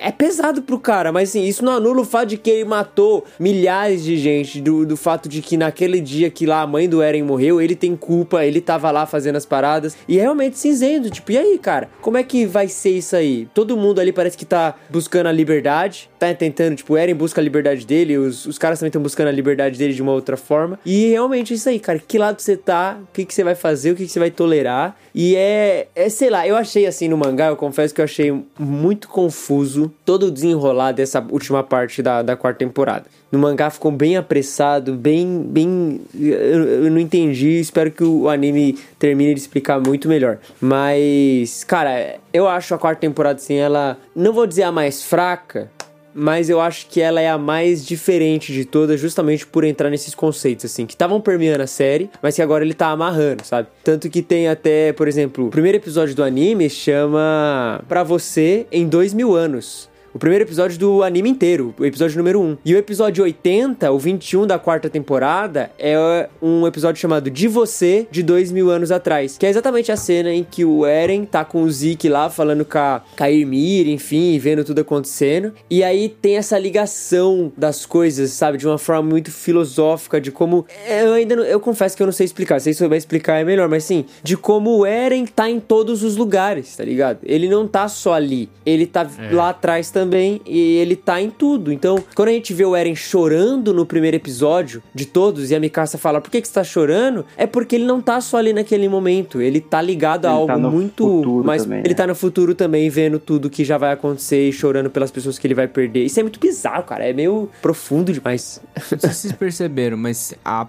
é 0.00 0.10
pesado 0.12 0.62
pro 0.62 0.78
cara, 0.78 1.12
mas 1.12 1.30
assim, 1.30 1.44
isso 1.44 1.64
não 1.64 1.72
anula 1.72 2.00
o 2.00 2.04
fato 2.04 2.28
de 2.30 2.36
que 2.36 2.50
ele 2.50 2.64
matou 2.64 3.24
milhares 3.38 4.02
de 4.02 4.16
gente, 4.16 4.60
do, 4.60 4.75
do 4.84 4.96
fato 4.96 5.28
de 5.28 5.40
que 5.40 5.56
naquele 5.56 6.00
dia 6.00 6.30
que 6.30 6.44
lá 6.44 6.62
a 6.62 6.66
mãe 6.66 6.88
do 6.88 7.02
Eren 7.02 7.22
morreu, 7.22 7.60
ele 7.60 7.74
tem 7.74 7.96
culpa, 7.96 8.44
ele 8.44 8.60
tava 8.60 8.90
lá 8.90 9.06
fazendo 9.06 9.36
as 9.36 9.46
paradas, 9.46 9.96
e 10.08 10.18
é 10.18 10.22
realmente 10.22 10.58
cinzento, 10.58 11.08
tipo, 11.10 11.32
e 11.32 11.38
aí, 11.38 11.58
cara, 11.58 11.88
como 12.02 12.16
é 12.16 12.22
que 12.22 12.44
vai 12.44 12.68
ser 12.68 12.90
isso 12.90 13.16
aí? 13.16 13.48
Todo 13.54 13.76
mundo 13.76 14.00
ali 14.00 14.12
parece 14.12 14.36
que 14.36 14.44
tá 14.44 14.74
buscando 14.90 15.28
a 15.28 15.32
liberdade, 15.32 16.10
tá 16.18 16.34
tentando, 16.34 16.76
tipo, 16.76 16.96
Eren 16.96 17.14
busca 17.14 17.40
a 17.40 17.44
liberdade 17.44 17.86
dele, 17.86 18.18
os, 18.18 18.46
os 18.46 18.58
caras 18.58 18.78
também 18.78 18.88
estão 18.88 19.02
buscando 19.02 19.28
a 19.28 19.32
liberdade 19.32 19.78
dele 19.78 19.92
de 19.92 20.02
uma 20.02 20.12
outra 20.12 20.36
forma, 20.36 20.78
e 20.84 21.08
realmente 21.08 21.52
é 21.52 21.56
isso 21.56 21.68
aí, 21.68 21.78
cara, 21.78 21.98
que 21.98 22.18
lado 22.18 22.40
você 22.40 22.56
tá, 22.56 22.98
o 23.02 23.06
que, 23.12 23.24
que 23.24 23.34
você 23.34 23.44
vai 23.44 23.54
fazer, 23.54 23.92
o 23.92 23.96
que, 23.96 24.06
que 24.06 24.12
você 24.12 24.18
vai 24.18 24.30
tolerar, 24.30 24.96
e 25.14 25.34
é, 25.34 25.88
é, 25.94 26.08
sei 26.10 26.28
lá, 26.28 26.46
eu 26.46 26.56
achei 26.56 26.86
assim 26.86 27.08
no 27.08 27.16
mangá, 27.16 27.46
eu 27.46 27.56
confesso 27.56 27.94
que 27.94 28.00
eu 28.00 28.04
achei 28.04 28.44
muito 28.58 29.08
confuso 29.08 29.90
todo 30.04 30.26
o 30.26 30.30
desenrolar 30.30 30.92
dessa 30.92 31.24
última 31.30 31.62
parte 31.62 32.02
da, 32.02 32.20
da 32.20 32.36
quarta 32.36 32.58
temporada. 32.58 33.06
No 33.32 33.38
mangá 33.38 33.70
ficou 33.70 33.90
bem 33.90 34.16
apressado, 34.16 34.94
bem. 34.94 35.42
bem. 35.42 36.00
Eu, 36.14 36.84
eu 36.84 36.90
não 36.90 36.98
entendi, 36.98 37.58
espero 37.58 37.90
que 37.90 38.04
o 38.04 38.28
anime 38.28 38.78
termine 38.98 39.34
de 39.34 39.40
explicar 39.40 39.80
muito 39.80 40.08
melhor. 40.08 40.38
Mas, 40.60 41.64
cara, 41.64 42.16
eu 42.32 42.46
acho 42.46 42.74
a 42.74 42.78
quarta 42.78 43.00
temporada 43.00 43.36
assim, 43.36 43.56
ela. 43.56 43.98
Não 44.14 44.32
vou 44.32 44.46
dizer 44.46 44.62
a 44.62 44.72
mais 44.72 45.02
fraca, 45.02 45.70
mas 46.16 46.48
eu 46.48 46.60
acho 46.60 46.86
que 46.86 47.00
ela 47.00 47.20
é 47.20 47.28
a 47.28 47.36
mais 47.36 47.84
diferente 47.84 48.52
de 48.52 48.64
todas, 48.64 48.98
justamente 48.98 49.46
por 49.46 49.64
entrar 49.64 49.90
nesses 49.90 50.14
conceitos, 50.14 50.64
assim, 50.64 50.86
que 50.86 50.94
estavam 50.94 51.20
permeando 51.20 51.62
a 51.62 51.66
série, 51.66 52.10
mas 52.22 52.34
que 52.34 52.42
agora 52.42 52.64
ele 52.64 52.74
tá 52.74 52.88
amarrando, 52.88 53.44
sabe? 53.44 53.68
Tanto 53.84 54.08
que 54.08 54.22
tem 54.22 54.48
até, 54.48 54.92
por 54.94 55.06
exemplo, 55.06 55.46
o 55.46 55.50
primeiro 55.50 55.76
episódio 55.76 56.14
do 56.14 56.24
anime 56.24 56.70
chama 56.70 57.84
Pra 57.86 58.02
Você 58.02 58.66
em 58.72 58.88
Dois 58.88 59.12
Mil 59.12 59.36
Anos. 59.36 59.88
O 60.16 60.18
primeiro 60.18 60.44
episódio 60.44 60.78
do 60.78 61.02
anime 61.02 61.28
inteiro, 61.28 61.74
o 61.78 61.84
episódio 61.84 62.16
número 62.16 62.40
1. 62.40 62.56
E 62.64 62.74
o 62.74 62.78
episódio 62.78 63.22
80, 63.22 63.92
o 63.92 63.98
21 63.98 64.46
da 64.46 64.58
quarta 64.58 64.88
temporada, 64.88 65.70
é 65.78 66.26
um 66.40 66.66
episódio 66.66 66.98
chamado 66.98 67.30
De 67.30 67.46
Você, 67.46 68.08
de 68.10 68.22
dois 68.22 68.50
mil 68.50 68.70
anos 68.70 68.90
atrás. 68.90 69.36
Que 69.36 69.44
é 69.44 69.50
exatamente 69.50 69.92
a 69.92 69.96
cena 69.96 70.32
em 70.32 70.42
que 70.42 70.64
o 70.64 70.86
Eren 70.86 71.26
tá 71.26 71.44
com 71.44 71.62
o 71.62 71.70
Zeke 71.70 72.08
lá, 72.08 72.30
falando 72.30 72.64
com 72.64 72.78
a, 72.78 73.02
Ymir, 73.28 73.90
enfim, 73.90 74.38
vendo 74.38 74.64
tudo 74.64 74.80
acontecendo. 74.80 75.52
E 75.68 75.84
aí 75.84 76.08
tem 76.08 76.38
essa 76.38 76.58
ligação 76.58 77.52
das 77.54 77.84
coisas, 77.84 78.30
sabe? 78.30 78.56
De 78.56 78.66
uma 78.66 78.78
forma 78.78 79.02
muito 79.02 79.30
filosófica, 79.30 80.18
de 80.18 80.32
como... 80.32 80.64
Eu 80.88 81.12
ainda 81.12 81.36
não, 81.36 81.44
eu 81.44 81.60
confesso 81.60 81.94
que 81.94 82.02
eu 82.02 82.06
não 82.06 82.12
sei 82.14 82.24
explicar. 82.24 82.58
Se 82.58 82.72
souber 82.72 82.96
explicar 82.96 83.36
é 83.36 83.44
melhor, 83.44 83.68
mas 83.68 83.84
sim, 83.84 84.06
de 84.22 84.34
como 84.34 84.78
o 84.78 84.86
Eren 84.86 85.26
tá 85.26 85.50
em 85.50 85.60
todos 85.60 86.02
os 86.02 86.16
lugares, 86.16 86.74
tá 86.74 86.84
ligado? 86.84 87.18
Ele 87.22 87.50
não 87.50 87.68
tá 87.68 87.86
só 87.86 88.14
ali. 88.14 88.48
Ele 88.64 88.86
tá 88.86 89.06
é. 89.18 89.34
lá 89.34 89.50
atrás 89.50 89.90
também 89.90 90.05
também 90.06 90.40
e 90.46 90.76
ele 90.76 90.96
tá 90.96 91.20
em 91.20 91.30
tudo. 91.30 91.72
Então, 91.72 92.02
quando 92.14 92.28
a 92.28 92.32
gente 92.32 92.54
vê 92.54 92.64
o 92.64 92.74
Eren 92.74 92.94
chorando 92.94 93.74
no 93.74 93.84
primeiro 93.84 94.16
episódio 94.16 94.82
de 94.94 95.04
todos 95.04 95.50
e 95.50 95.54
a 95.54 95.60
Mikasa 95.60 95.98
fala: 95.98 96.20
"Por 96.20 96.30
que 96.30 96.40
que 96.40 96.48
você 96.48 96.54
tá 96.54 96.64
chorando?" 96.64 97.24
É 97.36 97.46
porque 97.46 97.76
ele 97.76 97.84
não 97.84 98.00
tá 98.00 98.20
só 98.20 98.38
ali 98.38 98.52
naquele 98.52 98.88
momento, 98.88 99.40
ele 99.40 99.60
tá 99.60 99.82
ligado 99.82 100.26
a 100.26 100.30
ele 100.30 100.46
tá 100.46 100.52
algo 100.52 100.62
tá 100.62 100.70
muito 100.70 101.42
mas 101.44 101.62
também, 101.62 101.80
ele 101.80 101.88
né? 101.88 101.94
tá 101.94 102.06
no 102.06 102.14
futuro 102.14 102.54
também 102.54 102.88
vendo 102.88 103.18
tudo 103.18 103.50
que 103.50 103.64
já 103.64 103.78
vai 103.78 103.92
acontecer 103.92 104.48
e 104.48 104.52
chorando 104.52 104.90
pelas 104.90 105.10
pessoas 105.10 105.38
que 105.38 105.46
ele 105.46 105.54
vai 105.54 105.68
perder. 105.68 106.04
Isso 106.04 106.18
é 106.20 106.22
muito 106.22 106.40
bizarro, 106.40 106.84
cara, 106.84 107.04
é 107.04 107.12
meio 107.12 107.48
profundo 107.60 108.12
demais. 108.12 108.60
Não 108.90 108.98
sei 108.98 108.98
se 108.98 109.20
vocês 109.20 109.32
perceberam, 109.32 109.96
mas 109.96 110.34
a 110.44 110.66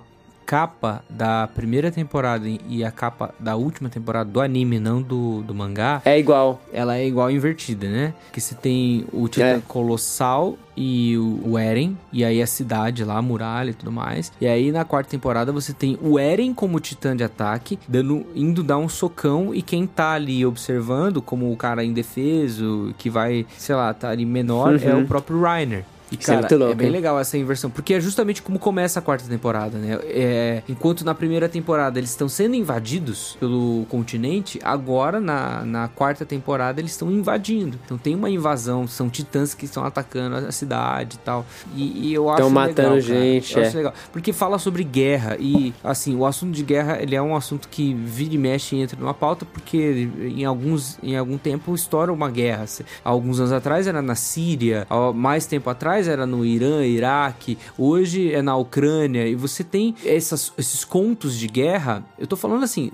capa 0.47 1.03
da 1.09 1.45
primeira 1.45 1.91
temporada 1.91 2.47
e 2.47 2.81
a 2.81 2.89
capa 2.89 3.35
da 3.37 3.57
última 3.57 3.89
temporada 3.89 4.31
do 4.31 4.39
anime, 4.39 4.79
não 4.79 5.01
do, 5.01 5.43
do 5.43 5.53
mangá. 5.53 6.01
É 6.05 6.17
igual. 6.17 6.61
Ela 6.71 6.97
é 6.97 7.05
igual 7.05 7.29
invertida, 7.29 7.89
né? 7.89 8.13
Que 8.31 8.39
você 8.39 8.55
tem 8.55 9.05
o 9.11 9.27
Titã 9.27 9.57
é. 9.57 9.61
Colossal 9.67 10.57
e 10.75 11.17
o 11.17 11.57
Eren, 11.57 11.97
e 12.13 12.23
aí 12.23 12.41
a 12.41 12.47
cidade 12.47 13.03
lá, 13.03 13.17
a 13.17 13.21
muralha 13.21 13.71
e 13.71 13.73
tudo 13.73 13.91
mais. 13.91 14.31
E 14.39 14.47
aí 14.47 14.71
na 14.71 14.85
quarta 14.85 15.09
temporada 15.09 15.51
você 15.51 15.73
tem 15.73 15.99
o 16.01 16.17
Eren 16.17 16.53
como 16.53 16.79
titã 16.79 17.15
de 17.15 17.23
ataque, 17.23 17.77
dando, 17.87 18.25
indo 18.33 18.63
dar 18.63 18.77
um 18.77 18.87
socão, 18.87 19.53
e 19.53 19.61
quem 19.61 19.85
tá 19.85 20.11
ali 20.11 20.45
observando, 20.45 21.21
como 21.21 21.51
o 21.51 21.57
cara 21.57 21.83
indefeso, 21.83 22.93
que 22.97 23.09
vai, 23.09 23.45
sei 23.57 23.75
lá, 23.75 23.93
tá 23.93 24.09
ali 24.09 24.25
menor, 24.25 24.75
uhum. 24.75 24.89
é 24.89 24.95
o 24.95 25.05
próprio 25.05 25.41
Reiner. 25.41 25.83
E, 26.11 26.15
Isso 26.15 26.27
cara, 26.27 26.47
é, 26.49 26.71
é 26.71 26.75
bem 26.75 26.89
legal 26.89 27.19
essa 27.19 27.37
inversão, 27.37 27.69
porque 27.69 27.93
é 27.93 27.99
justamente 27.99 28.41
como 28.41 28.57
começa 28.57 28.99
a 28.99 29.01
quarta 29.01 29.27
temporada, 29.27 29.77
né? 29.77 29.99
É, 30.03 30.63
enquanto 30.67 31.03
na 31.03 31.13
primeira 31.13 31.49
temporada 31.49 31.99
eles 31.99 32.11
estão 32.11 32.29
sendo 32.29 32.55
invadidos 32.55 33.37
pelo 33.39 33.85
continente, 33.89 34.59
agora 34.63 35.19
na, 35.19 35.65
na 35.65 35.87
quarta 35.87 36.25
temporada 36.25 36.79
eles 36.79 36.91
estão 36.91 37.11
invadindo. 37.11 37.77
Então 37.85 37.97
tem 37.97 38.15
uma 38.15 38.29
invasão, 38.29 38.87
são 38.87 39.09
titãs 39.09 39.53
que 39.53 39.65
estão 39.65 39.83
atacando 39.83 40.35
a 40.35 40.51
cidade 40.51 41.15
e 41.15 41.19
tal. 41.19 41.45
E, 41.75 42.07
e 42.07 42.13
eu 42.13 42.29
acho 42.29 42.41
Estão 42.41 42.49
matando 42.49 42.95
legal, 42.95 43.01
gente, 43.01 43.55
eu 43.55 43.63
é. 43.63 43.67
acho 43.67 43.77
legal. 43.77 43.93
Porque 44.11 44.31
fala 44.31 44.59
sobre 44.59 44.83
guerra 44.83 45.37
e, 45.39 45.73
assim, 45.83 46.15
o 46.15 46.25
assunto 46.25 46.53
de 46.53 46.63
guerra, 46.63 47.01
ele 47.01 47.15
é 47.15 47.21
um 47.21 47.35
assunto 47.35 47.67
que 47.67 47.93
vira 47.93 48.35
e 48.35 48.37
mexe 48.37 48.75
e 48.75 48.81
entra 48.81 48.99
numa 48.99 49.13
pauta, 49.13 49.45
porque 49.45 50.09
em, 50.21 50.45
alguns, 50.45 50.97
em 51.03 51.17
algum 51.17 51.37
tempo 51.37 51.73
estoura 51.75 52.11
uma 52.13 52.29
guerra. 52.29 52.65
Há 53.03 53.09
alguns 53.09 53.39
anos 53.39 53.51
atrás 53.51 53.87
era 53.87 54.01
na 54.01 54.15
Síria, 54.15 54.85
há 54.89 55.11
mais 55.11 55.45
tempo 55.45 55.69
atrás 55.69 55.96
atrás 55.97 56.07
era 56.07 56.25
no 56.25 56.45
Irã, 56.45 56.85
Iraque, 56.85 57.57
hoje 57.77 58.31
é 58.31 58.41
na 58.41 58.55
Ucrânia, 58.55 59.27
e 59.27 59.35
você 59.35 59.63
tem 59.63 59.95
essas, 60.05 60.53
esses 60.57 60.85
contos 60.85 61.37
de 61.37 61.47
guerra. 61.47 62.05
Eu 62.19 62.27
tô 62.27 62.35
falando 62.35 62.63
assim, 62.63 62.91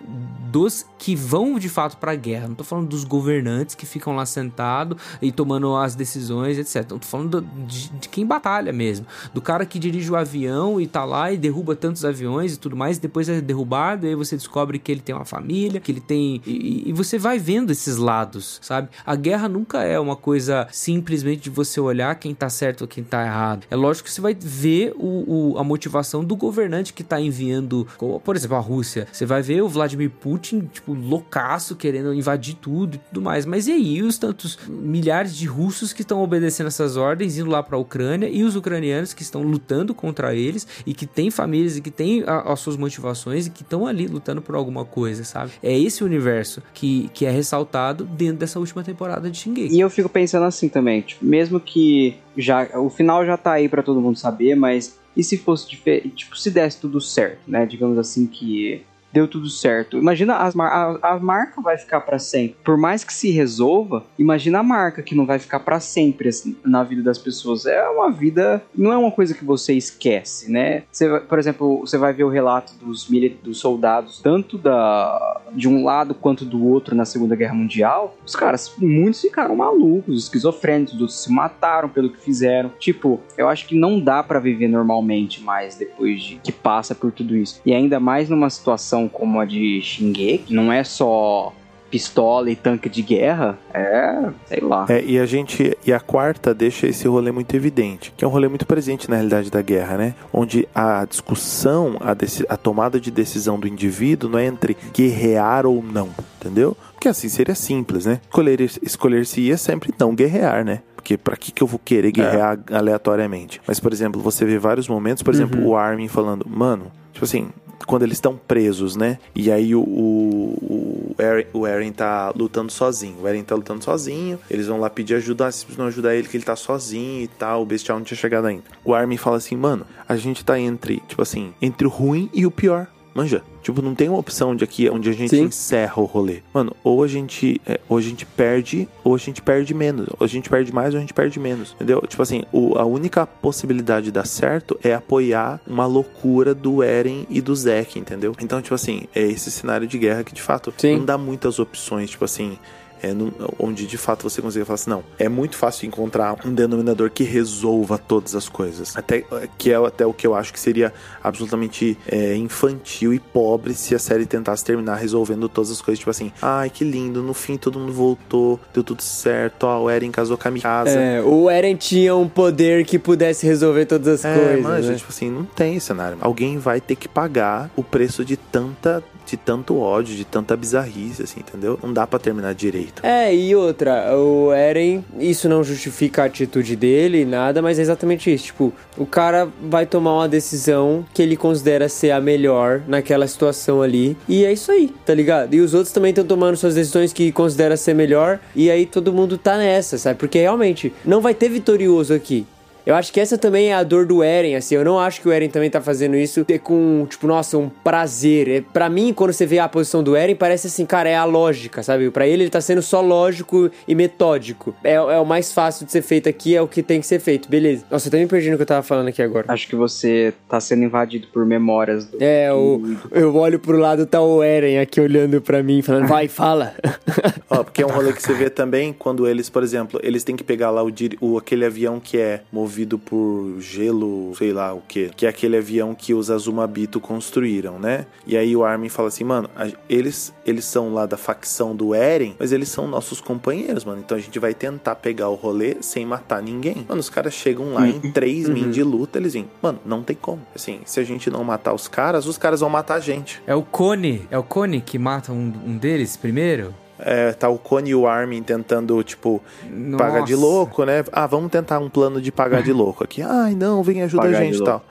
dos 0.53 0.85
que 0.97 1.15
vão 1.15 1.59
de 1.59 1.67
fato 1.67 1.97
pra 1.97 2.15
guerra, 2.15 2.47
não 2.47 2.55
tô 2.55 2.63
falando 2.63 2.87
dos 2.87 3.03
governantes 3.03 3.75
que 3.75 3.85
ficam 3.85 4.15
lá 4.15 4.25
sentados 4.25 5.01
e 5.21 5.31
tomando 5.31 5.75
as 5.75 5.95
decisões, 5.95 6.57
etc. 6.57 6.91
Eu 6.91 6.99
tô 6.99 7.07
falando 7.07 7.41
de, 7.67 7.89
de, 7.89 8.07
quem 8.07 8.25
batalha 8.25 8.71
mesmo, 8.71 9.05
do 9.33 9.41
cara 9.41 9.65
que 9.65 9.79
dirige 9.79 10.11
o 10.11 10.15
avião 10.15 10.79
e 10.79 10.87
tá 10.87 11.03
lá 11.03 11.31
e 11.31 11.37
derruba 11.37 11.75
tantos 11.75 12.05
aviões 12.05 12.53
e 12.53 12.59
tudo 12.59 12.77
mais, 12.77 12.97
e 12.97 13.01
depois 13.01 13.27
é 13.27 13.41
derrubado, 13.41 14.05
e 14.05 14.09
aí 14.09 14.15
você 14.15 14.37
descobre 14.37 14.79
que 14.79 14.91
ele 14.91 15.01
tem 15.01 15.13
uma 15.13 15.25
família, 15.25 15.81
que 15.81 15.91
ele 15.91 15.99
tem. 15.99 16.41
E, 16.45 16.87
e 16.87 16.93
você 16.93 17.17
vai 17.17 17.39
vendo 17.39 17.71
esses 17.71 17.97
lados, 17.97 18.59
sabe? 18.61 18.89
A 19.05 19.15
guerra 19.15 19.49
nunca 19.49 19.83
é 19.83 19.99
uma 19.99 20.15
coisa 20.15 20.67
simplesmente 20.71 21.41
de 21.41 21.49
você 21.49 21.81
olhar 21.81 22.13
quem 22.15 22.33
tá 22.33 22.49
certo 22.49 22.83
quem 22.93 23.03
tá 23.03 23.25
errado. 23.25 23.65
É 23.71 23.75
lógico 23.75 24.07
que 24.07 24.13
você 24.13 24.21
vai 24.21 24.37
ver 24.39 24.93
o, 24.95 25.53
o, 25.53 25.57
a 25.57 25.63
motivação 25.63 26.23
do 26.23 26.35
governante 26.35 26.93
que 26.93 27.03
tá 27.03 27.19
enviando, 27.19 27.87
por 28.23 28.35
exemplo, 28.35 28.55
a 28.55 28.59
Rússia. 28.59 29.07
Você 29.11 29.25
vai 29.25 29.41
ver 29.41 29.63
o 29.63 29.67
Vladimir 29.67 30.11
Putin, 30.11 30.69
tipo, 30.71 30.93
loucaço, 30.93 31.75
querendo 31.75 32.13
invadir 32.13 32.55
tudo 32.55 32.95
e 32.95 32.97
tudo 32.99 33.21
mais. 33.21 33.47
Mas 33.47 33.67
e 33.67 33.71
aí 33.71 34.03
os 34.03 34.19
tantos 34.19 34.59
milhares 34.67 35.35
de 35.35 35.47
russos 35.47 35.91
que 35.91 36.03
estão 36.03 36.21
obedecendo 36.21 36.67
essas 36.67 36.95
ordens, 36.95 37.37
indo 37.37 37.49
lá 37.49 37.63
pra 37.63 37.77
Ucrânia, 37.77 38.29
e 38.29 38.43
os 38.43 38.55
ucranianos 38.55 39.13
que 39.13 39.23
estão 39.23 39.41
lutando 39.41 39.95
contra 39.95 40.35
eles 40.35 40.67
e 40.85 40.93
que 40.93 41.07
têm 41.07 41.31
famílias 41.31 41.77
e 41.77 41.81
que 41.81 41.89
têm 41.89 42.23
a, 42.27 42.53
as 42.53 42.59
suas 42.59 42.77
motivações 42.77 43.47
e 43.47 43.49
que 43.49 43.63
estão 43.63 43.87
ali 43.87 44.05
lutando 44.05 44.41
por 44.41 44.53
alguma 44.53 44.85
coisa, 44.85 45.23
sabe? 45.23 45.51
É 45.63 45.77
esse 45.77 46.03
universo 46.03 46.61
que, 46.73 47.09
que 47.13 47.25
é 47.25 47.31
ressaltado 47.31 48.03
dentro 48.03 48.37
dessa 48.37 48.59
última 48.59 48.83
temporada 48.83 49.31
de 49.31 49.37
Shingeki. 49.37 49.75
E 49.75 49.79
eu 49.79 49.89
fico 49.89 50.09
pensando 50.09 50.45
assim 50.45 50.69
também, 50.69 51.01
tipo, 51.01 51.25
mesmo 51.25 51.59
que 51.59 52.17
já 52.37 52.67
o 52.85 52.89
final 52.89 53.25
já 53.25 53.37
tá 53.37 53.53
aí 53.53 53.69
para 53.69 53.83
todo 53.83 54.01
mundo 54.01 54.17
saber, 54.17 54.55
mas 54.55 54.97
e 55.15 55.23
se 55.23 55.37
fosse 55.37 55.69
diferente, 55.69 56.15
tipo, 56.15 56.37
se 56.37 56.49
desse 56.49 56.79
tudo 56.79 56.99
certo, 56.99 57.39
né? 57.47 57.65
Digamos 57.65 57.97
assim 57.97 58.25
que 58.25 58.83
deu 59.13 59.27
tudo 59.27 59.47
certo. 59.49 59.97
Imagina 59.97 60.37
as 60.37 60.55
mar 60.55 60.97
a, 61.01 61.13
a 61.13 61.19
marca 61.19 61.61
vai 61.61 61.77
ficar 61.77 62.01
para 62.01 62.17
sempre. 62.17 62.57
Por 62.63 62.77
mais 62.77 63.03
que 63.03 63.13
se 63.13 63.29
resolva, 63.29 64.03
imagina 64.17 64.59
a 64.59 64.63
marca 64.63 65.03
que 65.03 65.13
não 65.13 65.25
vai 65.25 65.37
ficar 65.37 65.59
para 65.59 65.79
sempre 65.79 66.29
assim, 66.29 66.55
na 66.65 66.83
vida 66.83 67.03
das 67.03 67.19
pessoas. 67.19 67.67
É 67.67 67.87
uma 67.89 68.11
vida, 68.11 68.63
não 68.75 68.91
é 68.91 68.97
uma 68.97 69.11
coisa 69.11 69.33
que 69.35 69.45
você 69.45 69.73
esquece, 69.73 70.51
né? 70.51 70.83
Você, 70.91 71.19
por 71.19 71.37
exemplo, 71.37 71.81
você 71.81 71.97
vai 71.97 72.11
ver 72.11 72.23
o 72.23 72.29
relato 72.29 72.73
dos, 72.75 73.07
dos 73.43 73.59
soldados, 73.59 74.19
tanto 74.19 74.57
da 74.57 75.41
de 75.53 75.67
um 75.67 75.83
lado 75.83 76.15
quanto 76.15 76.43
do 76.45 76.65
outro 76.65 76.95
na 76.95 77.05
Segunda 77.05 77.35
Guerra 77.35 77.53
Mundial. 77.53 78.17
Os 78.25 78.35
caras, 78.35 78.73
muitos 78.79 79.21
ficaram 79.21 79.55
malucos, 79.55 80.23
esquizofrênicos, 80.23 80.99
outros 80.99 81.23
se 81.23 81.31
mataram 81.31 81.87
pelo 81.87 82.09
que 82.09 82.19
fizeram. 82.19 82.71
Tipo, 82.79 83.21
eu 83.37 83.47
acho 83.47 83.67
que 83.67 83.77
não 83.77 83.99
dá 83.99 84.23
para 84.23 84.39
viver 84.39 84.67
normalmente 84.67 85.41
mais 85.41 85.75
depois 85.75 86.23
de 86.23 86.35
que 86.37 86.51
passa 86.51 86.95
por 86.95 87.11
tudo 87.11 87.35
isso. 87.35 87.61
E 87.65 87.73
ainda 87.73 87.99
mais 87.99 88.29
numa 88.29 88.49
situação 88.49 89.02
como 89.07 89.39
a 89.39 89.45
de 89.45 89.81
Shingeki, 89.81 90.53
não 90.53 90.71
é 90.71 90.83
só 90.83 91.53
pistola 91.93 92.49
e 92.49 92.55
tanque 92.55 92.89
de 92.89 93.03
guerra, 93.03 93.55
é, 93.71 94.31
sei 94.47 94.61
lá. 94.61 94.87
É, 94.89 95.03
e 95.05 95.19
a 95.19 95.27
gente, 95.27 95.77
e 95.85 95.93
a 95.93 95.99
quarta 95.99 96.51
deixa 96.51 96.87
esse 96.87 97.07
rolê 97.07 97.31
muito 97.31 97.55
evidente, 97.55 98.11
que 98.17 98.25
é 98.25 98.27
um 98.27 98.31
rolê 98.31 98.47
muito 98.47 98.65
presente 98.65 99.07
na 99.07 99.17
realidade 99.17 99.51
da 99.51 99.61
guerra, 99.61 99.95
né? 99.95 100.15
Onde 100.33 100.67
a 100.73 101.05
discussão, 101.05 101.97
a, 102.01 102.15
a 102.51 102.57
tomada 102.57 102.99
de 102.99 103.11
decisão 103.11 103.59
do 103.59 103.67
indivíduo 103.67 104.27
não 104.27 104.39
é 104.39 104.47
entre 104.47 104.75
guerrear 104.91 105.67
ou 105.67 105.83
não, 105.83 106.09
entendeu? 106.41 106.75
Porque 106.93 107.07
assim 107.07 107.29
seria 107.29 107.53
simples, 107.53 108.07
né? 108.07 108.19
Escolher, 108.23 108.59
escolher 108.81 109.23
se 109.27 109.41
ia 109.41 109.57
sempre 109.57 109.93
não 109.99 110.15
guerrear, 110.15 110.65
né? 110.65 110.81
Porque 111.03 111.17
pra 111.17 111.35
que, 111.35 111.51
que 111.51 111.61
eu 111.61 111.67
vou 111.67 111.77
querer 111.77 112.13
guerrear 112.13 112.57
aleatoriamente? 112.71 113.61
Mas, 113.67 113.77
por 113.77 113.91
exemplo, 113.91 114.21
você 114.21 114.45
vê 114.45 114.57
vários 114.57 114.87
momentos, 114.87 115.21
por 115.21 115.33
exemplo, 115.33 115.61
o 115.61 115.75
Armin 115.75 116.07
falando, 116.07 116.47
mano, 116.49 116.89
tipo 117.11 117.25
assim, 117.25 117.49
quando 117.85 118.03
eles 118.03 118.15
estão 118.15 118.37
presos, 118.37 118.95
né? 118.95 119.19
E 119.35 119.51
aí 119.51 119.75
o, 119.75 119.81
o, 119.81 121.13
o, 121.17 121.21
Eren, 121.21 121.45
o 121.51 121.67
Eren 121.67 121.91
tá 121.91 122.31
lutando 122.33 122.71
sozinho. 122.71 123.17
O 123.21 123.27
Eren 123.27 123.43
tá 123.43 123.53
lutando 123.53 123.83
sozinho. 123.83 124.39
Eles 124.49 124.67
vão 124.67 124.79
lá 124.79 124.89
pedir 124.89 125.15
ajuda. 125.15 125.51
Se 125.51 125.65
não 125.77 125.87
ajudar 125.87 126.15
ele, 126.15 126.25
que 126.25 126.37
ele 126.37 126.45
tá 126.45 126.55
sozinho 126.55 127.23
e 127.23 127.27
tal. 127.27 127.61
O 127.61 127.65
bestial 127.65 127.97
não 127.97 128.05
tinha 128.05 128.17
chegado 128.17 128.47
ainda. 128.47 128.63
O 128.85 128.93
Armin 128.93 129.17
fala 129.17 129.35
assim, 129.35 129.57
mano, 129.57 129.85
a 130.07 130.15
gente 130.15 130.45
tá 130.45 130.57
entre, 130.57 131.03
tipo 131.05 131.21
assim, 131.21 131.53
entre 131.61 131.85
o 131.85 131.89
ruim 131.89 132.29
e 132.33 132.45
o 132.45 132.51
pior. 132.51 132.87
Manja. 133.13 133.43
Tipo, 133.61 133.81
não 133.81 133.93
tem 133.95 134.09
uma 134.09 134.17
opção 134.17 134.55
de 134.55 134.63
aqui 134.63 134.89
onde 134.89 135.09
a 135.09 135.13
gente 135.13 135.29
Sim. 135.29 135.43
encerra 135.43 136.01
o 136.01 136.05
rolê. 136.05 136.41
Mano, 136.53 136.75
ou 136.83 137.03
a 137.03 137.07
gente 137.07 137.61
é, 137.65 137.79
ou 137.87 137.97
a 137.97 138.01
gente 138.01 138.25
perde, 138.25 138.87
ou 139.03 139.13
a 139.15 139.17
gente 139.17 139.41
perde 139.41 139.73
menos. 139.73 140.07
Ou 140.19 140.25
a 140.25 140.27
gente 140.27 140.49
perde 140.49 140.73
mais, 140.73 140.93
ou 140.93 140.97
a 140.97 141.01
gente 141.01 141.13
perde 141.13 141.39
menos. 141.39 141.73
Entendeu? 141.75 142.01
Tipo 142.07 142.21
assim, 142.23 142.43
o- 142.51 142.77
a 142.77 142.83
única 142.85 143.25
possibilidade 143.27 144.05
de 144.05 144.11
dar 144.11 144.25
certo 144.25 144.77
é 144.83 144.93
apoiar 144.93 145.61
uma 145.67 145.85
loucura 145.85 146.53
do 146.55 146.81
Eren 146.83 147.25
e 147.29 147.39
do 147.39 147.55
Zack, 147.55 147.99
entendeu? 147.99 148.35
Então, 148.41 148.61
tipo 148.61 148.73
assim, 148.75 149.03
é 149.13 149.21
esse 149.21 149.51
cenário 149.51 149.85
de 149.87 149.97
guerra 149.97 150.23
que 150.23 150.33
de 150.33 150.41
fato 150.41 150.73
Sim. 150.77 150.97
não 150.97 151.05
dá 151.05 151.17
muitas 151.17 151.59
opções, 151.59 152.09
tipo 152.09 152.25
assim. 152.25 152.57
É, 153.03 153.13
não- 153.13 153.31
onde 153.59 153.85
de 153.85 153.97
fato 153.97 154.23
você 154.23 154.41
consegue 154.41 154.65
falar 154.65 154.75
assim, 154.75 154.89
não, 154.89 155.03
é 155.19 155.27
muito 155.27 155.57
fácil 155.57 155.85
encontrar 155.85 156.37
um 156.45 156.53
denominador 156.53 157.09
que 157.11 157.23
resolva 157.23 157.97
todas 157.97 158.33
as 158.33 158.47
coisas. 158.47 158.95
Até 158.95 159.23
que 159.57 159.71
é 159.71 159.75
até 159.75 160.05
o 160.05 160.13
que 160.13 160.25
eu 160.25 160.33
acho 160.33 160.53
que 160.53 160.59
seria 160.59 160.93
absolutamente 161.21 161.97
é, 162.07 162.35
infantil 162.35 163.13
e 163.13 163.19
pobre 163.19 163.73
se 163.73 163.93
a 163.95 163.99
série 163.99 164.25
tentasse 164.25 164.63
terminar 164.63 164.95
resolvendo 164.95 165.49
todas 165.49 165.71
as 165.71 165.81
coisas, 165.81 165.99
tipo 165.99 166.11
assim, 166.11 166.31
ai 166.41 166.69
que 166.69 166.83
lindo, 166.83 167.21
no 167.21 167.33
fim 167.33 167.57
todo 167.57 167.79
mundo 167.79 167.91
voltou, 167.93 168.59
deu 168.73 168.83
tudo 168.83 169.01
certo, 169.01 169.63
ó, 169.63 169.81
o 169.83 169.89
Eren 169.89 170.11
casou 170.11 170.37
com 170.37 170.47
a 170.47 170.51
Mikasa. 170.51 170.91
É, 170.97 171.21
o 171.21 171.49
Eren 171.49 171.75
tinha 171.75 172.15
um 172.15 172.27
poder 172.29 172.85
que 172.85 172.97
pudesse 172.99 173.45
resolver 173.45 173.85
todas 173.85 174.07
as 174.07 174.25
É, 174.25 174.33
coisas. 174.35 174.61
manja, 174.63 174.91
né? 174.91 174.95
tipo 174.97 175.09
assim, 175.09 175.29
não 175.29 175.43
tem 175.43 175.79
cenário. 175.79 176.17
Alguém 176.21 176.57
vai 176.57 176.79
ter 176.79 176.95
que 176.95 177.07
pagar 177.07 177.69
o 177.75 177.83
preço 177.83 178.23
de 178.23 178.37
tanta, 178.37 179.03
de 179.25 179.37
tanto 179.37 179.77
ódio, 179.77 180.15
de 180.15 180.25
tanta 180.25 180.55
bizarrice, 180.55 181.23
assim, 181.23 181.39
entendeu? 181.39 181.79
Não 181.81 181.93
dá 181.93 182.05
pra 182.05 182.19
terminar 182.19 182.53
direito. 182.53 183.05
É, 183.05 183.33
e 183.33 183.55
outra, 183.55 184.15
o 184.15 184.51
Eren, 184.51 185.03
isso 185.19 185.47
não 185.49 185.63
justifica 185.63 186.23
a 186.23 186.25
atitude 186.25 186.75
dele, 186.75 187.25
nada, 187.25 187.61
mas 187.61 187.79
é 187.79 187.81
exatamente 187.81 188.33
isso. 188.33 188.45
Tipo, 188.45 188.73
o 188.97 189.05
cara 189.05 189.47
vai 189.61 189.85
tomar 189.85 190.13
uma 190.13 190.27
decisão 190.27 191.05
que 191.13 191.21
ele 191.21 191.35
considera 191.35 191.89
ser 191.89 192.11
a 192.11 192.21
melhor 192.21 192.81
naquela 192.87 193.27
situação 193.27 193.81
ali. 193.81 194.17
E 194.27 194.45
é 194.45 194.51
isso 194.51 194.71
aí, 194.71 194.93
tá 195.05 195.13
ligado? 195.13 195.53
E 195.53 195.61
os 195.61 195.73
outros 195.73 195.93
também 195.93 196.09
estão 196.09 196.25
tomando 196.25 196.55
suas 196.57 196.75
decisões 196.75 197.13
que 197.13 197.31
considera 197.31 197.77
ser 197.77 197.93
melhor. 197.93 198.39
E 198.55 198.69
aí 198.69 198.85
todo 198.85 199.13
mundo 199.13 199.37
tá 199.37 199.57
nessa, 199.57 199.97
sabe? 199.97 200.19
Porque 200.19 200.39
realmente 200.39 200.93
não 201.05 201.21
vai 201.21 201.33
ter 201.33 201.49
vitorioso 201.49 202.13
aqui. 202.13 202.45
Eu 202.85 202.95
acho 202.95 203.13
que 203.13 203.19
essa 203.19 203.37
também 203.37 203.71
é 203.71 203.73
a 203.73 203.83
dor 203.83 204.05
do 204.05 204.21
Eren, 204.21 204.55
assim. 204.55 204.75
Eu 204.75 204.83
não 204.83 204.99
acho 204.99 205.21
que 205.21 205.27
o 205.27 205.31
Eren 205.31 205.49
também 205.49 205.69
tá 205.69 205.79
fazendo 205.79 206.15
isso 206.15 206.45
com, 206.61 207.07
tipo, 207.09 207.27
nossa, 207.27 207.57
um 207.57 207.69
prazer. 207.69 208.49
É, 208.49 208.61
pra 208.61 208.89
mim, 208.89 209.13
quando 209.13 209.31
você 209.31 209.45
vê 209.45 209.59
a 209.59 209.69
posição 209.69 210.03
do 210.03 210.15
Eren, 210.15 210.35
parece 210.35 210.67
assim, 210.67 210.85
cara, 210.85 211.09
é 211.09 211.15
a 211.15 211.23
lógica, 211.23 211.81
sabe? 211.81 212.09
Pra 212.11 212.27
ele, 212.27 212.43
ele 212.43 212.49
tá 212.49 212.59
sendo 212.59 212.81
só 212.81 212.99
lógico 212.99 213.71
e 213.87 213.95
metódico. 213.95 214.75
É, 214.83 214.95
é 214.95 215.19
o 215.19 215.25
mais 215.25 215.53
fácil 215.53 215.85
de 215.85 215.91
ser 215.91 216.01
feito 216.01 216.27
aqui, 216.27 216.55
é 216.55 216.61
o 216.61 216.67
que 216.67 216.83
tem 216.83 216.99
que 216.99 217.07
ser 217.07 217.19
feito, 217.19 217.49
beleza. 217.49 217.85
Nossa, 217.89 218.13
eu 218.13 218.19
me 218.19 218.27
perdi 218.27 218.51
no 218.51 218.57
que 218.57 218.63
eu 218.63 218.67
tava 218.67 218.83
falando 218.83 219.07
aqui 219.07 219.21
agora. 219.21 219.45
Acho 219.47 219.67
que 219.67 219.75
você 219.75 220.33
tá 220.49 220.59
sendo 220.59 220.83
invadido 220.83 221.27
por 221.27 221.45
memórias. 221.45 222.05
Do... 222.05 222.17
É, 222.19 222.53
o, 222.53 222.81
eu 223.11 223.33
olho 223.35 223.59
pro 223.59 223.77
lado, 223.77 224.05
tá 224.05 224.21
o 224.21 224.43
Eren 224.43 224.79
aqui 224.79 224.99
olhando 224.99 225.41
pra 225.41 225.63
mim, 225.63 225.81
falando, 225.81 226.07
vai, 226.07 226.27
fala. 226.27 226.73
Ó, 227.49 227.63
porque 227.63 227.81
é 227.81 227.85
um 227.85 227.89
rolê 227.89 228.11
que 228.11 228.21
você 228.21 228.33
vê 228.33 228.49
também 228.49 228.91
quando 228.91 229.27
eles, 229.27 229.49
por 229.49 229.63
exemplo, 229.63 229.99
eles 230.03 230.23
têm 230.23 230.35
que 230.35 230.43
pegar 230.43 230.69
lá 230.69 230.83
o, 230.83 230.91
o 231.21 231.37
aquele 231.37 231.65
avião 231.65 231.99
que 231.99 232.17
é 232.17 232.41
movido 232.51 232.72
por 232.97 233.59
gelo, 233.59 234.33
sei 234.37 234.51
lá 234.53 234.73
o 234.73 234.81
que, 234.87 235.09
que 235.15 235.25
é 235.25 235.29
aquele 235.29 235.57
avião 235.57 235.93
que 235.95 236.13
os 236.13 236.29
Azumabito 236.31 236.99
construíram, 236.99 237.77
né? 237.79 238.05
E 238.25 238.35
aí 238.37 238.55
o 238.55 238.63
Armin 238.63 238.89
fala 238.89 239.07
assim, 239.07 239.23
mano, 239.23 239.49
a- 239.55 239.67
eles 239.89 240.33
eles 240.45 240.65
são 240.65 240.93
lá 240.93 241.05
da 241.05 241.15
facção 241.17 241.75
do 241.75 241.93
Eren, 241.93 242.35
mas 242.39 242.51
eles 242.51 242.69
são 242.69 242.87
nossos 242.87 243.21
companheiros, 243.21 243.85
mano. 243.85 244.01
Então 244.03 244.17
a 244.17 244.19
gente 244.21 244.37
vai 244.39 244.53
tentar 244.53 244.95
pegar 244.95 245.29
o 245.29 245.35
rolê 245.35 245.77
sem 245.81 246.05
matar 246.05 246.41
ninguém. 246.41 246.85
Mano, 246.87 246.99
os 246.99 247.09
caras 247.09 247.33
chegam 247.33 247.73
lá 247.73 247.87
em 247.87 247.99
três 248.11 248.49
min 248.49 248.71
de 248.71 248.83
luta, 248.83 249.17
eles 249.19 249.33
vêm, 249.33 249.49
mano, 249.61 249.79
não 249.85 250.03
tem 250.03 250.15
como. 250.15 250.41
Assim, 250.55 250.79
se 250.85 250.99
a 250.99 251.03
gente 251.03 251.29
não 251.29 251.43
matar 251.43 251.73
os 251.73 251.87
caras, 251.87 252.25
os 252.25 252.37
caras 252.37 252.59
vão 252.61 252.69
matar 252.69 252.95
a 252.95 252.99
gente. 252.99 253.41
É 253.47 253.55
o 253.55 253.61
Cone. 253.63 254.27
É 254.29 254.37
o 254.37 254.43
Cone 254.43 254.81
que 254.81 254.97
mata 254.97 255.31
um, 255.31 255.51
um 255.65 255.77
deles 255.77 256.17
primeiro? 256.17 256.73
É, 256.99 257.31
tá 257.33 257.49
o 257.49 257.57
Cone 257.57 257.89
e 257.89 257.95
o 257.95 258.07
Armin 258.07 258.43
tentando, 258.43 259.01
tipo, 259.03 259.41
Nossa. 259.69 260.03
pagar 260.03 260.23
de 260.23 260.35
louco, 260.35 260.85
né? 260.85 261.03
Ah, 261.11 261.25
vamos 261.27 261.51
tentar 261.51 261.79
um 261.79 261.89
plano 261.89 262.21
de 262.21 262.31
pagar 262.31 262.61
de 262.61 262.71
louco 262.71 263.03
aqui. 263.03 263.21
Ai, 263.25 263.55
não, 263.55 263.81
vem 263.83 264.01
ajuda 264.01 264.23
Pagar 264.23 264.39
a 264.39 264.43
gente 264.43 264.59
e 264.59 264.63
tal. 264.63 264.83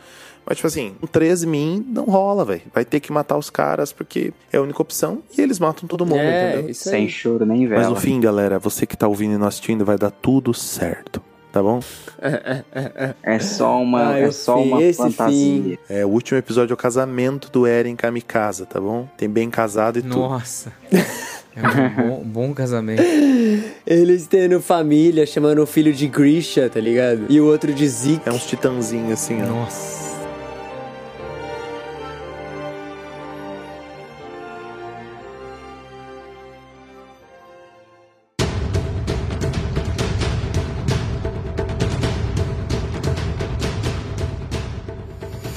Mas, 0.44 0.56
tipo 0.56 0.66
assim, 0.66 0.96
um 1.00 1.06
13 1.06 1.46
min 1.46 1.86
não 1.88 2.04
rola, 2.04 2.44
velho. 2.44 2.62
Vai 2.74 2.84
ter 2.84 2.98
que 2.98 3.12
matar 3.12 3.38
os 3.38 3.48
caras 3.48 3.92
porque 3.92 4.32
é 4.52 4.56
a 4.56 4.60
única 4.62 4.82
opção 4.82 5.22
e 5.38 5.40
eles 5.40 5.60
matam 5.60 5.88
todo 5.88 6.04
mundo, 6.04 6.18
É, 6.18 6.50
entendeu? 6.54 6.70
isso 6.70 6.88
Sem 6.90 7.08
choro 7.08 7.46
nem 7.46 7.66
vela. 7.68 7.80
Mas 7.82 7.88
no 7.88 7.94
fim, 7.96 8.20
galera, 8.20 8.58
você 8.58 8.84
que 8.84 8.96
tá 8.96 9.06
ouvindo 9.06 9.34
e 9.34 9.38
não 9.38 9.46
assistindo, 9.46 9.84
vai 9.84 9.96
dar 9.96 10.10
tudo 10.10 10.52
certo. 10.52 11.22
Tá 11.52 11.62
bom? 11.62 11.80
É 13.22 13.38
só 13.38 13.80
uma, 13.80 14.08
Ah, 14.14 14.18
é 14.18 14.30
só 14.30 14.56
fi- 14.56 14.62
uma 14.68 14.82
esse 14.82 14.98
fantasia. 14.98 15.78
É, 15.88 16.04
o 16.04 16.08
último 16.08 16.38
episódio 16.38 16.72
é 16.72 16.74
o 16.74 16.78
casamento 16.78 17.50
do 17.50 17.66
Eren 17.66 17.96
Mikasa, 18.12 18.64
tá 18.66 18.80
bom? 18.80 19.06
Tem 19.16 19.28
bem 19.28 19.50
casado 19.50 19.98
e 19.98 20.02
tudo. 20.02 20.16
Nossa. 20.18 20.72
É 21.54 21.60
um 21.60 22.08
bom, 22.08 22.22
bom 22.24 22.54
casamento. 22.54 23.02
Eles 23.86 24.26
tendo 24.26 24.60
família, 24.60 25.26
chamando 25.26 25.62
o 25.62 25.66
filho 25.66 25.92
de 25.92 26.06
Grisha, 26.06 26.68
tá 26.68 26.80
ligado? 26.80 27.26
E 27.28 27.40
o 27.40 27.46
outro 27.46 27.72
de 27.72 27.86
Zeke. 27.86 28.28
É 28.28 28.32
uns 28.32 28.46
titãzinhos 28.46 29.12
assim, 29.12 29.42
ó. 29.42 29.46
Nossa. 29.46 30.01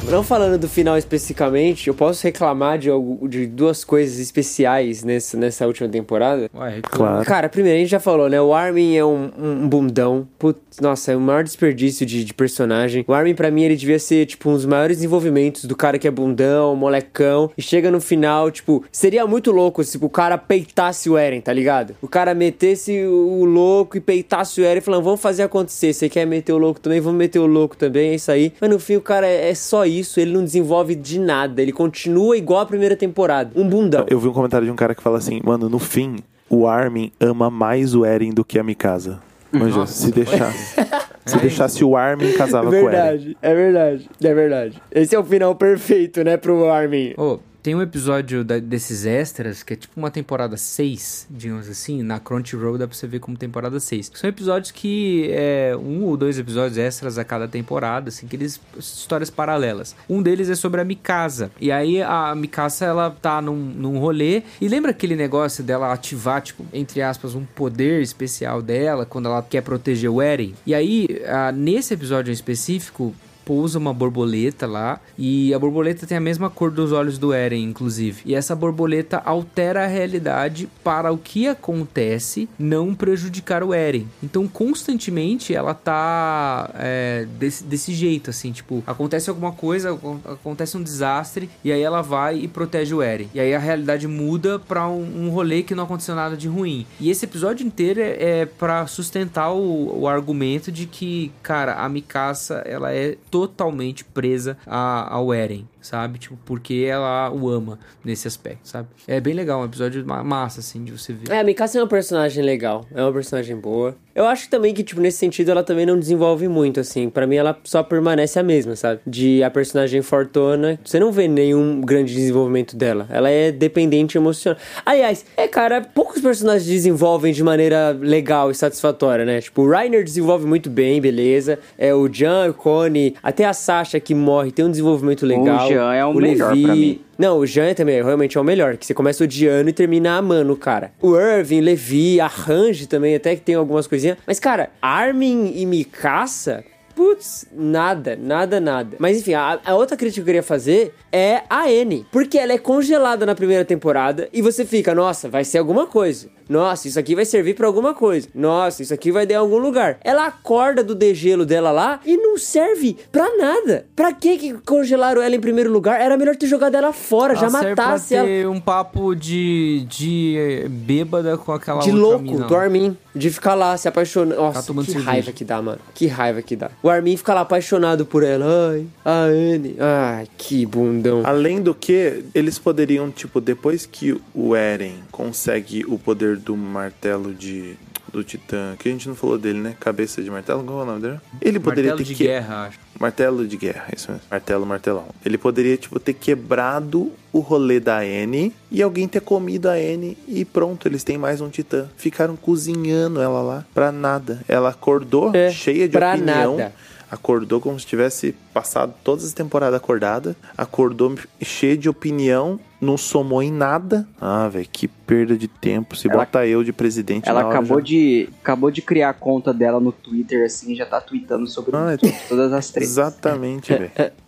Não 0.10 0.24
falando 0.24 0.58
do 0.58 0.70
final 0.70 0.98
especificamente, 0.98 1.88
eu 1.88 1.94
posso 1.94 2.24
reclamar 2.24 2.78
de, 2.78 2.90
algo, 2.90 3.28
de 3.28 3.48
duas 3.48 3.84
coisas 3.84 4.20
especiais 4.20 5.04
nessa, 5.04 5.36
nessa 5.36 5.66
última 5.68 5.90
temporada. 5.90 6.50
Ué, 6.54 6.80
Claro. 6.84 7.26
Cara, 7.26 7.50
primeiro, 7.50 7.78
a 7.78 7.82
gente 7.82 7.90
já 7.90 8.00
falou, 8.00 8.30
né? 8.30 8.40
O 8.40 8.54
Armin 8.54 8.96
é 8.96 9.04
um, 9.04 9.30
um 9.38 9.68
bundão. 9.68 10.28
Putz, 10.38 10.80
nossa, 10.80 11.12
é 11.12 11.16
o 11.16 11.20
maior 11.20 11.44
desperdício 11.44 12.06
de, 12.06 12.24
de 12.24 12.34
personagem. 12.34 13.04
O 13.08 13.14
Armin, 13.14 13.34
pra 13.34 13.50
mim, 13.50 13.64
ele 13.64 13.76
devia 13.76 14.00
ser, 14.00 14.26
tipo, 14.26 14.50
um 14.50 14.54
dos 14.54 14.66
maiores 14.66 14.98
desenvolvimentos 14.98 15.66
do 15.66 15.76
cara 15.76 15.98
que 15.98 16.08
é 16.08 16.12
bundão, 16.12 16.76
molecão. 16.76 17.50
E 17.58 17.62
chega 17.62 17.90
no 17.90 18.00
final, 18.00 18.52
tipo, 18.52 18.84
seria 18.92 19.26
muito 19.26 19.52
louco 19.52 19.84
se 19.84 19.94
tipo, 19.94 20.06
o 20.06 20.10
cara 20.10 20.38
peitasse 20.38 21.10
o 21.10 21.18
Eren, 21.18 21.42
tá 21.42 21.52
ligado? 21.52 21.96
O 22.02 22.08
cara 22.08 22.34
metesse 22.34 23.06
o 23.06 23.44
louco 23.44 23.98
e 23.98 24.00
peitasse 24.00 24.62
o 24.62 24.64
Eren 24.64 24.82
falando, 24.82 25.04
vamos 25.04 25.20
fazer 25.20 25.44
acontecer. 25.44 25.94
Você 25.94 26.08
quer 26.08 26.26
meter 26.26 26.54
o 26.54 26.58
louco 26.58 26.80
também? 26.80 27.02
Vamos 27.02 27.18
meter 27.18 27.40
o 27.40 27.48
louco 27.48 27.76
também, 27.76 28.12
é 28.12 28.16
isso 28.16 28.32
aí. 28.32 28.54
Mas 28.62 28.70
no 28.70 28.80
fim, 28.80 28.96
o 28.96 29.02
cara 29.02 29.26
é, 29.28 29.50
é 29.50 29.56
só 29.56 29.86
isso, 29.86 29.95
ele 30.18 30.32
não 30.32 30.44
desenvolve 30.44 30.96
de 30.96 31.20
nada. 31.20 31.62
Ele 31.62 31.72
continua 31.72 32.38
igual 32.38 32.62
a 32.62 32.66
primeira 32.66 32.96
temporada. 32.96 33.52
Um 33.56 33.68
bundão. 33.68 34.06
Eu 34.10 34.20
vi 34.20 34.28
um 34.28 34.34
comentário 34.34 34.66
de 34.66 34.72
um 34.72 34.76
cara 34.76 34.96
que 34.96 35.02
fala 35.02 35.18
assim, 35.18 35.42
mano, 35.44 35.70
no 35.70 35.80
fim, 35.80 36.18
o 36.50 36.68
Armin 36.68 37.12
ama 37.20 37.50
mais 37.50 37.96
o 37.96 38.06
Eren 38.06 38.32
do 38.32 38.44
que 38.44 38.60
a 38.60 38.64
Mikasa. 38.64 39.20
Manja, 39.52 39.78
Nossa, 39.78 39.94
se 39.94 40.12
deixasse. 40.12 40.76
se 41.26 41.38
deixasse 41.38 41.84
o 41.84 41.96
Armin, 41.96 42.32
casava 42.34 42.70
com 42.70 42.72
o 42.72 42.76
Eren. 42.76 42.90
verdade, 42.90 43.38
é 43.42 43.56
verdade, 43.56 44.10
é 44.22 44.34
verdade. 44.34 44.82
Esse 44.92 45.16
é 45.16 45.20
o 45.20 45.24
final 45.24 45.56
perfeito, 45.56 46.24
né, 46.24 46.36
pro 46.38 46.70
Armin. 46.70 47.14
Ô, 47.18 47.40
tem 47.66 47.74
um 47.74 47.82
episódio 47.82 48.44
da- 48.44 48.60
desses 48.60 49.08
extras 49.08 49.64
que 49.64 49.74
é 49.74 49.76
tipo 49.76 50.00
uma 50.00 50.12
temporada 50.12 50.56
6, 50.56 51.26
digamos 51.32 51.68
assim, 51.68 52.04
na 52.04 52.20
Crunchyroll 52.20 52.78
dá 52.78 52.88
pra 52.88 52.96
você 52.96 53.08
ver 53.08 53.18
como 53.18 53.36
temporada 53.36 53.80
6. 53.80 54.12
São 54.14 54.30
episódios 54.30 54.70
que 54.70 55.32
é 55.32 55.76
um 55.76 56.04
ou 56.04 56.16
dois 56.16 56.38
episódios 56.38 56.78
extras 56.78 57.18
a 57.18 57.24
cada 57.24 57.48
temporada, 57.48 58.10
assim, 58.10 58.28
que 58.28 58.36
eles 58.36 58.62
histórias 58.78 59.32
paralelas. 59.32 59.96
Um 60.08 60.22
deles 60.22 60.48
é 60.48 60.54
sobre 60.54 60.80
a 60.80 60.84
Mikasa. 60.84 61.50
E 61.60 61.72
aí 61.72 62.04
a 62.04 62.36
Mikasa 62.36 62.86
ela 62.86 63.10
tá 63.10 63.42
num, 63.42 63.56
num 63.56 63.98
rolê 63.98 64.44
e 64.62 64.68
lembra 64.68 64.92
aquele 64.92 65.16
negócio 65.16 65.64
dela 65.64 65.92
ativar, 65.92 66.44
tipo, 66.44 66.64
entre 66.72 67.02
aspas, 67.02 67.34
um 67.34 67.46
poder 67.46 68.00
especial 68.04 68.62
dela 68.62 69.08
quando 69.08 69.26
ela 69.28 69.42
quer 69.42 69.64
proteger 69.64 70.12
o 70.12 70.22
Eren? 70.22 70.54
E 70.68 70.76
aí, 70.76 71.08
ah, 71.26 71.52
nesse 71.52 71.96
episódio 71.96 72.30
em 72.30 72.34
específico, 72.36 73.12
pousa 73.46 73.78
uma 73.78 73.94
borboleta 73.94 74.66
lá 74.66 75.00
e 75.18 75.54
a 75.54 75.60
borboleta 75.60 76.08
tem 76.08 76.18
a 76.18 76.22
mesma 76.22 76.50
cor 76.50 76.72
dos 76.72 76.92
olhos 76.92 77.18
do 77.18 77.32
Eren, 77.32 77.64
inclusive. 77.64 78.22
E 78.26 78.34
essa 78.36 78.56
borboleta 78.56 79.22
altera 79.24 79.84
a 79.84 79.88
realidade 79.88 80.68
para 80.84 81.12
o 81.12 81.18
que 81.18 81.48
acontece 81.48 82.50
não 82.58 82.94
prejudicar 82.96 83.64
o 83.64 83.74
Eren. 83.74 84.08
Então, 84.24 84.48
constantemente 84.48 85.54
ela 85.54 85.74
tá 85.74 86.70
é, 86.76 87.28
desse, 87.40 87.64
desse 87.64 87.94
jeito, 87.94 88.30
assim, 88.30 88.52
tipo, 88.52 88.84
acontece 88.88 89.30
alguma 89.30 89.52
coisa, 89.52 89.94
acon- 89.94 90.20
acontece 90.26 90.76
um 90.78 90.84
desastre 90.84 91.50
e 91.64 91.72
aí 91.72 91.82
ela 91.82 92.02
vai 92.02 92.38
e 92.40 92.48
protege 92.48 92.94
o 92.94 93.02
Eren. 93.02 93.28
E 93.34 93.40
aí 93.40 93.54
a 93.54 93.60
realidade 93.60 94.08
muda 94.08 94.58
pra 94.60 94.88
um, 94.88 95.26
um 95.26 95.30
rolê 95.30 95.62
que 95.64 95.76
não 95.76 95.84
aconteceu 95.84 96.16
nada 96.16 96.36
de 96.36 96.48
ruim. 96.48 96.86
E 97.00 97.10
esse 97.10 97.26
episódio 97.26 97.66
inteiro 97.66 98.00
é, 98.02 98.42
é 98.42 98.46
para 98.46 98.88
sustentar 98.88 99.52
o, 99.52 100.02
o 100.02 100.08
argumento 100.08 100.72
de 100.72 100.86
que, 100.86 101.32
cara, 101.44 101.76
a 101.76 101.90
Mikasa, 101.90 102.56
ela 102.66 102.92
é 102.94 103.16
totalmente 103.36 104.04
presa 104.06 104.58
a- 104.66 105.14
ao 105.14 105.34
Eren, 105.34 105.68
sabe? 105.86 106.20
Tipo, 106.20 106.38
porque 106.46 106.86
ela 106.88 107.30
o 107.32 107.50
ama 107.50 107.80
nesse 108.04 108.28
aspecto, 108.28 108.68
sabe? 108.68 108.88
É 109.08 109.20
bem 109.20 109.34
legal, 109.34 109.62
um 109.62 109.66
episódio 109.66 110.06
ma- 110.06 110.24
massa, 110.24 110.60
assim, 110.60 110.84
de 110.84 110.92
você 110.92 111.14
ver. 111.14 111.32
É, 111.32 111.40
a 111.40 111.44
Mikasa 111.44 111.78
é 111.78 111.82
uma 111.82 111.88
personagem 111.88 112.44
legal, 112.44 112.86
é 112.94 113.02
uma 113.02 113.14
personagem 113.14 113.56
boa. 113.56 113.96
Eu 114.14 114.26
acho 114.26 114.50
também 114.50 114.74
que, 114.74 114.82
tipo, 114.82 115.02
nesse 115.02 115.18
sentido, 115.18 115.52
ela 115.52 115.62
também 115.62 115.86
não 115.86 116.00
desenvolve 116.00 116.48
muito, 116.48 116.80
assim. 116.80 117.10
Pra 117.10 117.28
mim, 117.28 117.36
ela 117.36 117.58
só 117.66 117.84
permanece 117.84 118.40
a 118.40 118.44
mesma, 118.44 118.74
sabe? 118.76 119.02
De 119.06 119.44
a 119.44 119.50
personagem 119.52 120.02
fortuna, 120.02 120.80
você 120.86 120.98
não 121.00 121.12
vê 121.12 121.28
nenhum 121.28 121.82
grande 121.82 122.14
desenvolvimento 122.14 122.78
dela. 122.78 123.08
Ela 123.10 123.30
é 123.30 123.52
dependente 123.52 124.18
emocional. 124.18 124.58
Aliás, 124.86 125.26
é, 125.36 125.50
cara, 125.50 125.82
poucos 125.82 126.22
personagens 126.22 126.66
desenvolvem 126.66 127.34
de 127.34 127.44
maneira 127.44 127.92
legal 128.00 128.50
e 128.50 128.56
satisfatória, 128.56 129.26
né? 129.26 129.42
Tipo, 129.42 129.64
o 129.64 129.70
Reiner 129.70 130.02
desenvolve 130.02 130.46
muito 130.46 130.70
bem, 130.70 131.02
beleza. 131.02 131.60
É 131.78 131.94
o 131.94 132.08
Jan, 132.12 132.50
o 132.52 132.54
Connie, 132.54 133.16
até 133.22 133.44
a 133.44 133.52
Sasha 133.52 134.00
que 134.00 134.16
morre 134.16 134.50
tem 134.50 134.64
um 134.64 134.72
desenvolvimento 134.72 135.26
legal. 135.26 135.68
Jean 135.76 135.94
é 135.94 136.06
o 136.06 136.10
o 136.10 136.14
melhor 136.16 136.50
Levi, 136.52 136.64
pra 136.64 136.76
mim. 136.76 137.02
não, 137.18 137.38
o 137.40 137.46
Jean 137.46 137.74
também 137.74 138.02
realmente 138.04 138.38
é 138.38 138.42
o 138.42 138.44
melhor, 138.44 138.78
que 138.78 138.86
você 138.86 138.94
começa 138.94 139.24
odiando 139.24 139.70
e 139.70 139.74
termina 139.74 140.18
amando 140.18 140.54
o 140.54 140.58
cara. 140.58 140.92
O 141.02 141.18
Irving, 141.18 141.62
Levi, 141.62 142.20
a 142.20 142.28
Range 142.28 142.88
também, 142.88 143.16
até 143.16 143.36
que 143.36 143.42
tem 143.42 143.56
algumas 143.56 143.88
coisinhas. 143.88 144.18
Mas, 144.26 144.40
cara, 144.40 144.70
Armin 144.82 145.54
e 145.56 145.66
Mikasa, 145.66 146.64
putz, 146.96 147.46
nada, 147.54 148.16
nada, 148.16 148.60
nada. 148.60 148.96
Mas 149.00 149.18
enfim, 149.20 149.34
a, 149.34 149.60
a 149.66 149.76
outra 149.76 149.98
crítica 149.98 150.16
que 150.16 150.22
eu 150.22 150.26
queria 150.26 150.44
fazer 150.44 150.94
é 151.12 151.42
a 151.50 151.70
N. 151.70 152.06
Porque 152.12 152.38
ela 152.38 152.54
é 152.54 152.58
congelada 152.58 153.26
na 153.26 153.36
primeira 153.36 153.66
temporada 153.66 154.30
e 154.32 154.42
você 154.42 154.64
fica, 154.66 154.96
nossa, 154.96 155.28
vai 155.30 155.44
ser 155.44 155.58
alguma 155.58 155.86
coisa. 155.86 156.30
Nossa, 156.48 156.88
isso 156.88 157.00
aqui 157.00 157.16
vai 157.16 157.26
servir 157.26 157.56
pra 157.56 157.68
alguma 157.68 157.94
coisa. 157.94 158.28
Nossa, 158.34 158.82
isso 158.84 158.94
aqui 158.94 159.12
vai 159.12 159.26
dar 159.26 159.34
em 159.36 159.38
algum 159.38 159.58
lugar. 159.58 159.98
Ela 160.04 160.28
acorda 160.28 160.84
do 160.84 160.94
degelo 160.96 161.46
dela 161.46 161.72
lá 161.72 162.00
e 162.06 162.16
não 162.18 162.38
serve 162.38 162.96
pra 163.12 163.36
nada. 163.38 163.86
Pra 163.96 164.14
que 164.14 164.38
que 164.38 164.54
congelaram 164.66 165.22
ela 165.22 165.36
em 165.36 165.40
primeiro 165.40 165.72
lugar? 165.72 166.00
Era 166.00 166.18
melhor 166.18 166.36
ter 166.36 166.48
jogado 166.48 166.76
ela 166.76 166.94
fora, 166.94 167.36
já 167.36 167.42
Ela 167.48 167.50
serve 167.60 167.70
matasse 167.76 168.08
pra 168.10 168.18
ela. 168.18 168.28
ter 168.28 168.48
um 168.48 168.60
papo 168.60 169.16
de, 169.16 169.86
de 169.90 170.36
eh, 170.38 170.68
bêbada 170.70 171.38
com 171.38 171.52
aquela 171.52 171.80
De 171.82 171.90
outra 171.92 172.02
louco, 172.02 172.24
mina 172.24 172.46
do 172.48 172.56
Armin. 172.56 172.98
De 173.16 173.30
ficar 173.30 173.54
lá 173.56 173.78
se 173.78 173.88
apaixonando. 173.88 174.36
Nossa, 174.42 174.60
Tá 174.60 174.68
tomando 174.68 174.86
que 174.86 174.92
cerveja. 174.92 175.12
raiva 175.12 175.32
que 175.32 175.46
dá, 175.46 175.62
mano. 175.62 175.80
Que 175.94 176.06
raiva 176.08 176.42
que 176.42 176.56
dá. 176.56 176.70
O 176.84 176.90
Armin 176.90 177.16
fica 177.16 177.34
lá 177.34 177.42
apaixonado 177.42 178.06
por 178.06 178.24
ela. 178.24 178.46
Ai, 178.74 178.86
a 179.06 179.20
Anne. 179.22 179.76
Ai, 179.80 180.28
que 180.38 180.66
bundão. 180.66 181.22
Além 181.26 181.62
do 181.62 181.74
que, 181.74 182.24
eles 182.36 182.60
poderiam, 182.60 183.10
tipo, 183.10 183.40
depois 183.40 183.86
que 183.86 184.20
o 184.34 184.54
Eren 184.54 184.96
consegue 185.12 185.86
o 185.88 185.98
poder 185.98 186.35
do 186.38 186.56
martelo 186.58 187.34
de 187.34 187.76
do 188.14 188.24
Titã, 188.24 188.76
que 188.80 188.88
a 188.88 188.92
gente 188.94 189.10
não 189.10 189.16
falou 189.16 189.38
dele, 189.38 189.60
né? 189.60 189.76
Cabeça 189.78 190.24
de 190.24 190.32
martelo, 190.32 190.64
qual 190.64 190.80
é 190.80 190.84
o 190.84 190.86
nome 190.86 191.02
dele? 191.02 191.20
Ele 191.42 191.60
poderia 191.60 191.92
Martelo 191.92 191.98
ter 192.08 192.14
de 192.14 192.16
que... 192.16 192.24
guerra, 192.24 192.68
acho. 192.68 192.80
Martelo 192.98 193.46
de 193.46 193.58
guerra, 193.58 193.88
isso 193.94 194.10
mesmo. 194.10 194.26
Martelo, 194.32 194.66
martelão. 194.66 195.06
Ele 195.26 195.38
poderia, 195.38 195.76
tipo, 195.76 196.00
ter 196.00 196.14
quebrado 196.14 197.12
o 197.34 197.40
rolê 197.40 197.78
da 197.78 198.06
N 198.06 198.54
e 198.72 198.82
alguém 198.82 199.06
ter 199.06 199.20
comido 199.20 199.68
a 199.68 199.78
N 199.78 200.18
e 200.30 200.46
pronto, 200.46 200.88
eles 200.88 201.04
têm 201.04 201.18
mais 201.18 201.42
um 201.42 201.50
titã. 201.50 201.90
Ficaram 201.98 202.38
cozinhando 202.38 203.20
ela 203.20 203.42
lá 203.42 203.66
pra 203.74 203.92
nada. 203.92 204.40
Ela 204.48 204.70
acordou 204.70 205.32
É, 205.36 205.52
cheia 205.52 205.86
de 205.90 205.98
pra 205.98 206.14
opinião. 206.14 206.56
nada. 206.58 206.74
Acordou 207.16 207.62
como 207.62 207.80
se 207.80 207.86
tivesse 207.86 208.36
passado 208.54 208.94
todas 209.04 209.24
as 209.26 209.32
temporadas 209.34 209.78
acordada. 209.78 210.36
Acordou 210.58 211.16
cheia 211.42 211.78
de 211.78 211.88
opinião. 211.88 212.60
Não 212.82 212.98
somou 212.98 213.42
em 213.42 213.52
nada. 213.52 214.06
Ah, 214.20 214.48
velho, 214.50 214.68
que 214.72 214.88
perda 214.88 215.36
de 215.38 215.48
tempo. 215.48 215.96
Se 215.96 216.08
Ela- 216.10 216.18
bota 216.20 216.46
eu 216.46 216.62
de 216.64 216.74
presidente 216.74 217.28
Ela 217.30 217.42
na 217.42 217.48
hora 217.48 217.58
acabou 217.58 217.80
já. 217.80 217.86
de, 217.86 218.30
acabou 218.44 218.70
de 218.70 218.82
criar 218.82 219.10
a 219.10 219.14
conta 219.14 219.54
dela 219.54 219.80
no 219.80 219.92
Twitter, 219.94 220.46
assim, 220.46 220.76
já 220.76 220.86
tá 220.86 221.00
tweetando 221.00 221.48
sobre 221.48 221.72
Ah, 221.76 221.98
todas 222.28 222.52
as 222.54 222.70
três. 222.70 222.90
Exatamente, 222.90 223.74
velho. 223.74 223.92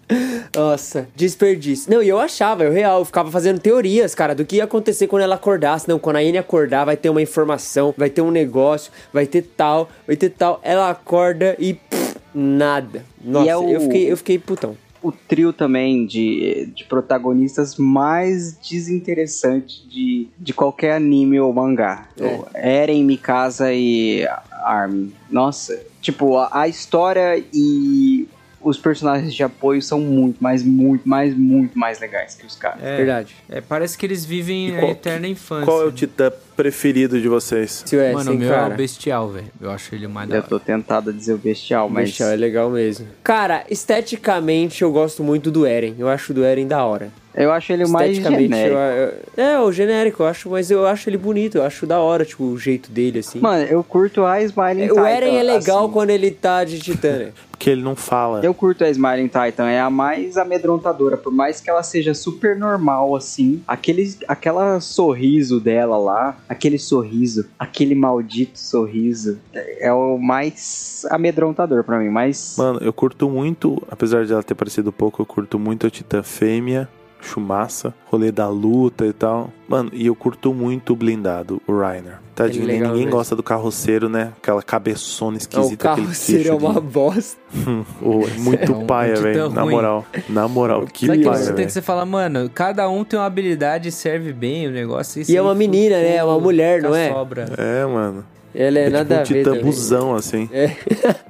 Nossa, 0.56 1.08
desperdício. 1.16 1.92
Não, 1.92 2.02
e 2.02 2.08
eu 2.08 2.18
achava, 2.20 2.64
eu 2.64 2.72
real, 2.72 3.00
eu 3.00 3.06
ficava 3.06 3.30
fazendo 3.30 3.60
teorias, 3.60 4.16
cara, 4.16 4.34
do 4.34 4.46
que 4.46 4.56
ia 4.56 4.64
acontecer 4.64 5.08
quando 5.08 5.24
ela 5.24 5.36
acordasse. 5.36 5.88
Não, 5.88 6.00
quando 6.00 6.16
a 6.16 6.20
Anne 6.20 6.38
acordar, 6.38 6.86
vai 6.86 6.96
ter 6.98 7.10
uma 7.10 7.22
informação, 7.22 7.94
vai 7.98 8.10
ter 8.10 8.22
um 8.22 8.32
negócio, 8.32 8.92
vai 9.12 9.26
ter 9.28 9.42
tal, 9.42 9.90
vai 10.08 10.16
ter 10.16 10.30
tal. 10.30 10.60
Ela 10.64 10.90
acorda 10.90 11.56
e 11.60 11.74
pff, 11.74 12.07
nada. 12.40 13.04
Nossa, 13.24 13.46
E 13.46 13.50
é 13.50 13.58
o- 13.58 13.70
eu, 13.70 13.82
fiquei, 13.82 14.12
eu 14.12 14.18
fiquei 14.18 14.38
putão. 14.40 14.78
o 15.02 15.12
trio 15.12 15.52
também 15.54 16.06
de, 16.06 16.68
de 16.76 16.84
protagonistas 16.84 17.76
mais 17.78 18.58
desinteressante 18.58 19.88
de, 19.88 20.28
de 20.38 20.54
qualquer 20.54 20.94
anime 20.94 21.40
ou 21.40 21.52
mangá. 21.54 22.08
É. 22.54 22.84
Eren, 22.84 23.04
Mikasa 23.04 23.74
e 23.74 24.28
Armin. 24.64 25.14
Nossa, 25.32 25.80
tipo, 26.02 26.38
a, 26.38 26.50
a 26.62 26.68
história 26.68 27.44
e 27.54 28.28
os 28.62 28.78
personagens 28.78 29.34
de 29.34 29.44
apoio 29.44 29.82
são 29.82 30.02
muito, 30.02 30.38
mas 30.42 30.64
muito, 30.64 31.08
mais, 31.08 31.36
muito 31.38 31.78
mais 31.78 32.00
legais 32.00 32.36
que 32.36 32.46
os 32.46 32.56
caras. 32.56 32.84
É, 32.84 32.98
Verdade. 32.98 33.36
É, 33.48 33.62
parece 33.62 33.98
que 33.98 34.06
eles 34.06 34.26
vivem 34.26 34.70
E 34.70 34.76
a 34.76 34.80
qual- 34.80 34.92
eterna 34.92 35.28
infância. 35.28 35.66
Qual 35.66 35.82
é 35.84 35.86
o 35.86 35.92
titã 35.92 36.32
preferido 36.58 37.22
de 37.22 37.30
vocês? 37.30 37.84
Se 37.86 37.96
é 37.96 38.12
Mano, 38.12 38.32
o 38.32 38.36
meu 38.36 38.50
cara. 38.50 38.72
é 38.72 38.74
o 38.74 38.78
Bestial, 38.78 39.30
velho. 39.30 39.48
Eu 39.62 39.70
acho 39.72 39.94
ele 39.96 40.08
o 40.08 40.10
mais 40.10 40.30
Eu 40.30 40.42
tô 40.44 40.60
tentado 40.60 41.12
a 41.12 41.14
dizer 41.14 41.34
o 41.34 41.38
bestial, 41.38 41.88
mas. 41.88 42.10
Bestial 42.10 42.30
é 42.32 42.36
legal 42.36 42.70
mesmo. 42.70 43.06
Cara, 43.24 43.64
esteticamente 43.70 44.82
eu 44.82 44.92
gosto 44.92 45.24
muito 45.24 45.52
do 45.52 45.66
Eren. 45.66 45.96
Eu 45.98 46.10
acho 46.10 46.32
o 46.32 46.36
do 46.36 46.44
Eren 46.44 46.68
da 46.68 46.84
hora. 46.84 47.10
Eu 47.36 47.52
acho 47.52 47.72
ele 47.72 47.86
o 47.86 47.90
mais 47.90 48.10
Esteticamente, 48.18 48.48
genérico. 48.52 48.76
eu- 48.80 49.14
eu- 49.38 49.44
é, 49.46 49.60
o 49.62 49.72
genérico, 49.72 50.24
eu 50.24 50.28
acho, 50.28 50.50
mas 50.50 50.72
eu 50.72 50.88
acho 50.88 51.08
ele 51.08 51.20
bonito, 51.20 51.60
eu 51.60 51.64
acho 51.64 51.86
da 51.86 52.00
hora, 52.00 52.26
tipo, 52.26 52.44
o 52.44 52.58
jeito 52.58 52.90
dele, 52.92 53.20
assim. 53.20 53.40
Mano, 53.40 53.64
eu 53.66 53.84
curto 53.84 54.26
a 54.26 54.42
Smiling 54.42 54.86
o 54.86 54.96
Titan. 54.96 55.08
Eren 55.08 55.38
é 55.38 55.44
legal 55.44 55.84
assim. 55.84 55.94
quando 55.94 56.10
ele 56.10 56.32
tá 56.32 56.64
de 56.64 56.80
titã? 56.80 57.28
Porque 57.52 57.70
ele 57.72 57.82
não 57.84 57.96
fala. 57.96 58.42
Eu 58.44 58.54
curto 58.56 58.84
a 58.84 58.90
Smiling 58.90 59.28
Titan, 59.30 59.68
é 59.68 59.80
a 59.80 59.90
mais 59.90 60.36
amedrontadora, 60.38 61.16
por 61.18 61.32
mais 61.32 61.60
que 61.62 61.70
ela 61.70 61.82
seja 61.84 62.14
super 62.16 62.56
normal 62.56 63.16
assim. 63.16 63.62
Aquele 63.68 64.16
aquela 64.28 64.80
sorriso 64.80 65.60
dela 65.60 65.98
lá, 65.98 66.38
aquele 66.48 66.78
sorriso, 66.80 67.46
aquele 67.58 67.96
maldito 67.96 68.60
sorriso, 68.60 69.40
é 69.54 69.92
o 69.92 70.18
mais 70.18 71.06
amedrontador 71.10 71.84
pra 71.84 72.00
mim, 72.00 72.10
mas 72.10 72.56
Mano, 72.58 72.80
eu 72.82 72.94
curto 72.94 73.30
muito, 73.30 73.82
apesar 73.90 74.26
de 74.26 74.34
ela 74.34 74.44
ter 74.44 74.56
parecido 74.56 74.92
pouco, 74.92 75.22
eu 75.22 75.26
curto 75.26 75.60
muito 75.60 75.86
a 75.86 75.90
Titã 75.90 76.24
Fêmea, 76.24 76.88
Chumaça, 77.28 77.94
rolê 78.06 78.32
da 78.32 78.48
luta 78.50 79.06
e 79.06 79.14
tal. 79.14 79.52
Mano, 79.68 79.90
e 79.94 80.08
eu 80.08 80.16
curto 80.16 80.54
muito 80.54 80.94
o 80.94 80.96
blindado, 80.96 81.62
o 81.68 81.78
Reiner. 81.78 82.20
Tadinho, 82.34 82.64
é 82.66 82.68
legal 82.68 82.88
ninguém 82.90 83.06
mesmo. 83.06 83.18
gosta 83.18 83.36
do 83.36 83.42
carroceiro, 83.42 84.08
né? 84.08 84.32
Aquela 84.42 84.62
cabeçona 84.62 85.36
o 85.36 85.38
esquisita. 85.38 85.90
aquele 85.92 86.06
carro 86.08 86.14
seria 86.16 86.44
queixo 86.44 86.58
de- 86.60 86.66
uma 86.66 86.80
bosta. 86.80 87.40
Ô, 88.02 88.22
é 88.28 88.40
muito 88.40 88.72
É 88.72 88.76
um- 88.76 88.86
paia, 88.86 89.18
um 89.18 89.22
velho. 89.22 89.50
Na 89.50 89.66
moral. 89.66 90.06
Na 90.30 90.48
moral, 90.48 90.86
que 90.86 91.08
Sabe 91.08 91.24
paia, 91.24 91.36
sistema 91.38 91.56
velho. 91.58 91.68
que 91.68 91.74
você 91.74 91.82
fala, 91.82 92.06
mano, 92.06 92.50
cada 92.54 92.88
um 92.90 93.04
tem 93.04 93.20
uma 93.20 93.26
habilidade 93.26 93.90
e 93.90 93.92
serve 93.92 94.32
bem 94.34 94.68
o 94.68 94.72
negócio. 94.72 95.24
E 95.28 95.36
é 95.36 95.42
uma 95.42 95.56
menina, 95.56 95.96
né? 95.96 96.18
É 96.18 96.24
uma 96.24 96.40
mulher, 96.40 96.82
não 96.82 96.96
é? 96.96 97.12
Sobra. 97.12 97.46
É, 97.58 97.86
mano. 97.86 98.24
Ela 98.54 98.80
é, 98.80 98.86
É 98.86 98.90
nada 98.90 99.24
tipo 99.24 99.50
um 99.50 99.62
busão, 99.62 100.16
assim. 100.16 100.48
É. 100.52 100.76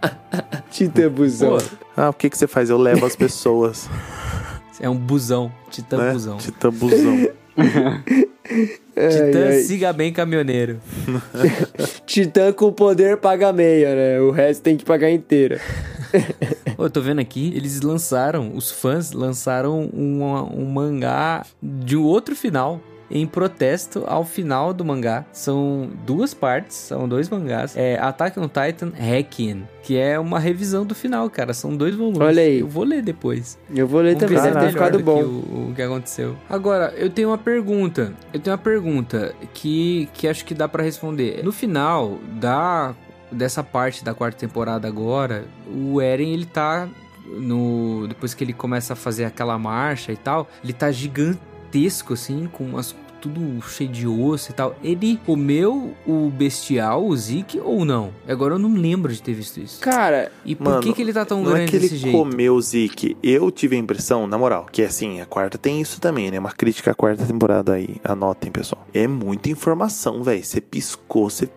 titã 0.71 1.09
busão. 1.09 1.57
Pô, 1.57 1.63
Ah, 1.95 2.09
o 2.09 2.13
que 2.13 2.29
que 2.29 2.37
você 2.37 2.47
faz? 2.47 2.69
Eu 2.69 2.77
levo 2.77 3.05
as 3.05 3.15
pessoas. 3.15 3.89
É 4.79 4.89
um 4.89 4.95
busão. 4.97 5.51
Titã 5.69 5.97
né? 5.97 6.11
busão. 6.11 6.37
Titã 6.37 6.69
busão. 6.71 7.17
Titã 8.95 9.47
ai. 9.47 9.59
siga 9.61 9.91
bem 9.93 10.11
caminhoneiro. 10.13 10.79
Titã 12.05 12.51
com 12.53 12.71
poder 12.71 13.17
paga 13.17 13.51
meia, 13.51 13.95
né? 13.95 14.21
O 14.21 14.31
resto 14.31 14.61
tem 14.63 14.77
que 14.77 14.85
pagar 14.85 15.11
inteira. 15.11 15.59
Eu 16.77 16.89
tô 16.89 17.01
vendo 17.01 17.19
aqui, 17.19 17.51
eles 17.55 17.81
lançaram, 17.81 18.51
os 18.55 18.71
fãs 18.71 19.11
lançaram 19.11 19.85
uma- 19.93 20.43
um 20.43 20.65
mangá 20.65 21.45
de 21.61 21.97
um 21.97 22.03
outro 22.03 22.35
final. 22.35 22.79
Em 23.09 23.25
protesto 23.25 24.03
ao 24.05 24.25
final 24.25 24.73
do 24.73 24.83
mangá. 24.83 25.25
São 25.31 25.89
duas 26.05 26.33
partes, 26.33 26.75
são 26.75 27.07
dois 27.07 27.29
mangás. 27.29 27.75
É 27.75 27.97
Attack 27.99 28.39
on 28.39 28.47
Titan 28.47 28.91
Requiem, 28.93 29.67
que 29.81 29.97
é 29.97 30.19
uma 30.19 30.39
revisão 30.39 30.85
do 30.85 30.93
final, 30.93 31.29
cara. 31.29 31.53
São 31.53 31.75
dois 31.75 31.95
volumes. 31.95 32.19
Olha 32.19 32.43
aí. 32.43 32.59
Eu 32.59 32.67
vou 32.67 32.83
ler 32.83 33.01
depois. 33.01 33.57
Eu 33.73 33.87
vou 33.87 34.01
ler 34.01 34.17
também, 34.17 34.41
deve 34.41 34.59
ter 34.59 34.71
ficado 34.71 34.97
do 34.97 35.03
bom. 35.03 35.19
que 35.19 35.23
o, 35.25 35.69
o 35.69 35.73
que 35.75 35.81
aconteceu. 35.81 36.35
Agora, 36.49 36.93
eu 36.97 37.09
tenho 37.09 37.29
uma 37.29 37.37
pergunta. 37.37 38.13
Eu 38.33 38.39
tenho 38.39 38.55
uma 38.55 38.61
pergunta 38.61 39.33
que, 39.53 40.09
que 40.13 40.27
acho 40.27 40.43
que 40.43 40.53
dá 40.53 40.67
pra 40.67 40.83
responder. 40.83 41.43
No 41.43 41.51
final 41.51 42.19
da 42.33 42.93
dessa 43.31 43.61
parte 43.63 44.03
da 44.03 44.13
quarta 44.13 44.37
temporada 44.37 44.87
agora, 44.87 45.45
o 45.69 45.99
Eren 46.01 46.33
ele 46.33 46.45
tá 46.45 46.87
no 47.25 48.05
depois 48.07 48.33
que 48.33 48.43
ele 48.43 48.53
começa 48.53 48.93
a 48.93 48.95
fazer 48.95 49.25
aquela 49.25 49.57
marcha 49.57 50.11
e 50.11 50.17
tal, 50.17 50.47
ele 50.63 50.73
tá 50.73 50.91
gigantesco 51.67 52.13
assim, 52.13 52.49
com 52.51 52.63
umas 52.63 52.95
tudo 53.19 53.59
cheio 53.67 53.89
de 53.89 54.07
osso 54.07 54.51
e 54.51 54.53
tal. 54.53 54.75
Ele 54.83 55.19
comeu 55.25 55.95
o 56.05 56.29
bestial, 56.29 57.03
o 57.03 57.17
Zeke, 57.17 57.59
ou 57.59 57.83
não? 57.83 58.11
Agora 58.27 58.53
eu 58.53 58.59
não 58.59 58.75
lembro 58.75 59.11
de 59.11 59.19
ter 59.19 59.33
visto 59.33 59.59
isso. 59.59 59.81
Cara, 59.81 60.31
e 60.45 60.55
por 60.55 60.65
Mano, 60.65 60.83
que, 60.83 60.93
que 60.93 61.01
ele 61.01 61.11
tá 61.11 61.25
tão 61.25 61.41
não 61.41 61.49
grande 61.51 61.63
é 61.63 61.67
que 61.67 61.75
ele 61.77 61.87
jeito? 61.87 62.15
comeu 62.15 62.53
o 62.53 62.61
Zeke. 62.61 63.17
Eu 63.23 63.49
tive 63.49 63.75
a 63.75 63.79
impressão, 63.79 64.27
na 64.27 64.37
moral, 64.37 64.67
que 64.71 64.83
assim, 64.83 65.19
a 65.19 65.25
quarta 65.25 65.57
tem 65.57 65.81
isso 65.81 65.99
também, 65.99 66.29
né? 66.29 66.37
Uma 66.37 66.51
crítica 66.51 66.91
à 66.91 66.93
quarta 66.93 67.25
temporada 67.25 67.73
aí. 67.73 67.95
Anotem, 68.03 68.51
pessoal. 68.51 68.85
É 68.93 69.07
muita 69.07 69.49
informação, 69.49 70.21
velho. 70.21 70.43
Você 70.43 70.61
piscou, 70.61 71.27
você 71.27 71.49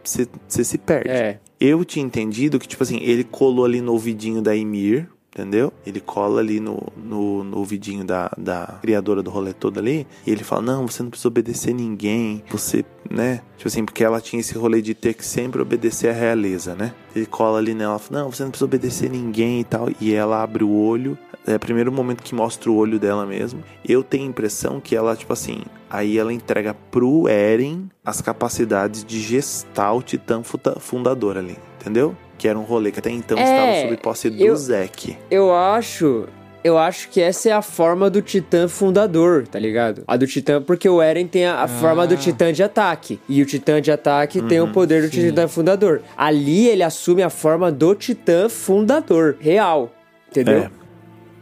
se 0.49 0.79
perde. 0.79 1.11
É. 1.11 1.41
Eu 1.61 1.85
tinha 1.85 2.05
entendido 2.05 2.59
que, 2.59 2.67
tipo 2.67 2.83
assim, 2.83 3.01
ele 3.03 3.23
colou 3.23 3.67
ali 3.67 3.83
no 3.83 3.93
ouvidinho 3.93 4.41
da 4.41 4.57
Emir, 4.57 5.11
entendeu? 5.35 5.73
Ele 5.87 6.01
cola 6.01 6.41
ali 6.41 6.61
no, 6.61 6.83
no, 6.97 7.45
no 7.45 7.59
ouvidinho 7.59 8.05
da, 8.05 8.31
da 8.37 8.79
criadora 8.83 9.23
do 9.23 9.31
rolê 9.31 9.53
todo 9.53 9.79
ali, 9.79 10.07
e 10.27 10.31
ele 10.31 10.45
fala, 10.45 10.63
não, 10.63 10.87
você 10.87 11.03
não 11.03 11.11
precisa 11.11 11.29
obedecer 11.29 11.73
ninguém, 11.73 12.43
você, 12.51 12.85
né? 13.09 13.41
Tipo 13.57 13.69
assim, 13.69 13.85
porque 13.85 14.05
ela 14.05 14.21
tinha 14.21 14.41
esse 14.41 14.57
rolê 14.59 14.83
de 14.83 14.95
ter 14.95 15.15
que 15.15 15.25
sempre 15.25 15.63
obedecer 15.63 16.11
à 16.11 16.13
realeza, 16.13 16.75
né? 16.75 16.93
Ele 17.15 17.27
cola 17.27 17.59
ali 17.59 17.75
nela, 17.75 17.99
fala, 17.99 18.23
não, 18.23 18.33
você 18.33 18.43
não 18.43 18.51
precisa 18.51 18.65
obedecer 18.65 19.11
ninguém 19.11 19.61
e 19.61 19.65
tal, 19.65 19.89
e 20.01 20.13
ela 20.13 20.43
abre 20.43 20.65
o 20.65 20.71
olho, 20.71 21.17
é 21.47 21.57
o 21.57 21.61
primeiro 21.61 21.91
momento 21.91 22.23
que 22.23 22.35
mostra 22.35 22.71
o 22.71 22.77
olho 22.77 22.99
dela 22.99 23.25
mesmo. 23.25 23.63
Eu 23.87 24.03
tenho 24.03 24.25
a 24.25 24.29
impressão 24.29 24.81
que 24.81 24.95
ela, 24.95 25.17
tipo 25.17 25.33
assim, 25.33 25.63
aí 25.89 26.19
ela 26.19 26.33
entrega 26.33 26.75
pro 26.75 27.29
Eren 27.29 27.89
as 28.05 28.21
capacidades 28.21 29.05
de 29.05 29.21
gestar 29.21 29.93
o 29.93 30.03
titã 30.03 30.43
fundador 30.79 31.39
ali, 31.39 31.57
entendeu? 31.81 32.15
Que 32.41 32.49
era 32.49 32.59
um 32.59 32.63
rolê 32.63 32.91
que 32.91 32.99
até 32.99 33.11
então 33.11 33.37
É, 33.37 33.43
estava 33.43 33.83
sob 33.83 33.97
posse 34.03 34.31
do 34.31 34.43
eu- 34.43 34.57
Zeke. 34.57 35.15
Eu 35.31 35.55
acho. 35.55 36.27
Eu 36.65 36.79
acho 36.79 37.11
que 37.11 37.21
essa 37.21 37.51
é 37.51 37.53
a 37.53 37.61
forma 37.61 38.09
do 38.09 38.23
Titã 38.23 38.67
fundador, 38.67 39.47
tá 39.47 39.59
ligado? 39.59 40.05
A 40.07 40.17
do 40.17 40.27
Titã, 40.27 40.61
porque 40.63 40.89
o 40.89 41.01
Eren 41.03 41.27
tem 41.27 41.45
a, 41.45 41.63
a 41.63 41.69
forma 41.69 42.07
do 42.07 42.17
Titã 42.17 42.51
de 42.51 42.63
ataque. 42.63 43.21
E 43.29 43.43
o 43.43 43.47
Titã 43.47 43.79
de 43.81 43.91
ataque 43.93 44.41
tem 44.43 44.59
o 44.59 44.65
Uhum, 44.65 44.73
poder 44.73 45.03
do 45.03 45.11
Titã 45.11 45.47
fundador. 45.49 46.01
Ali 46.17 46.67
ele 46.69 46.83
assume 46.83 47.23
a 47.23 47.29
forma 47.31 47.71
do 47.71 47.95
Titã 47.95 48.49
fundador, 48.49 49.37
real. 49.39 49.91
Entendeu? 50.31 50.59
É. 50.59 50.71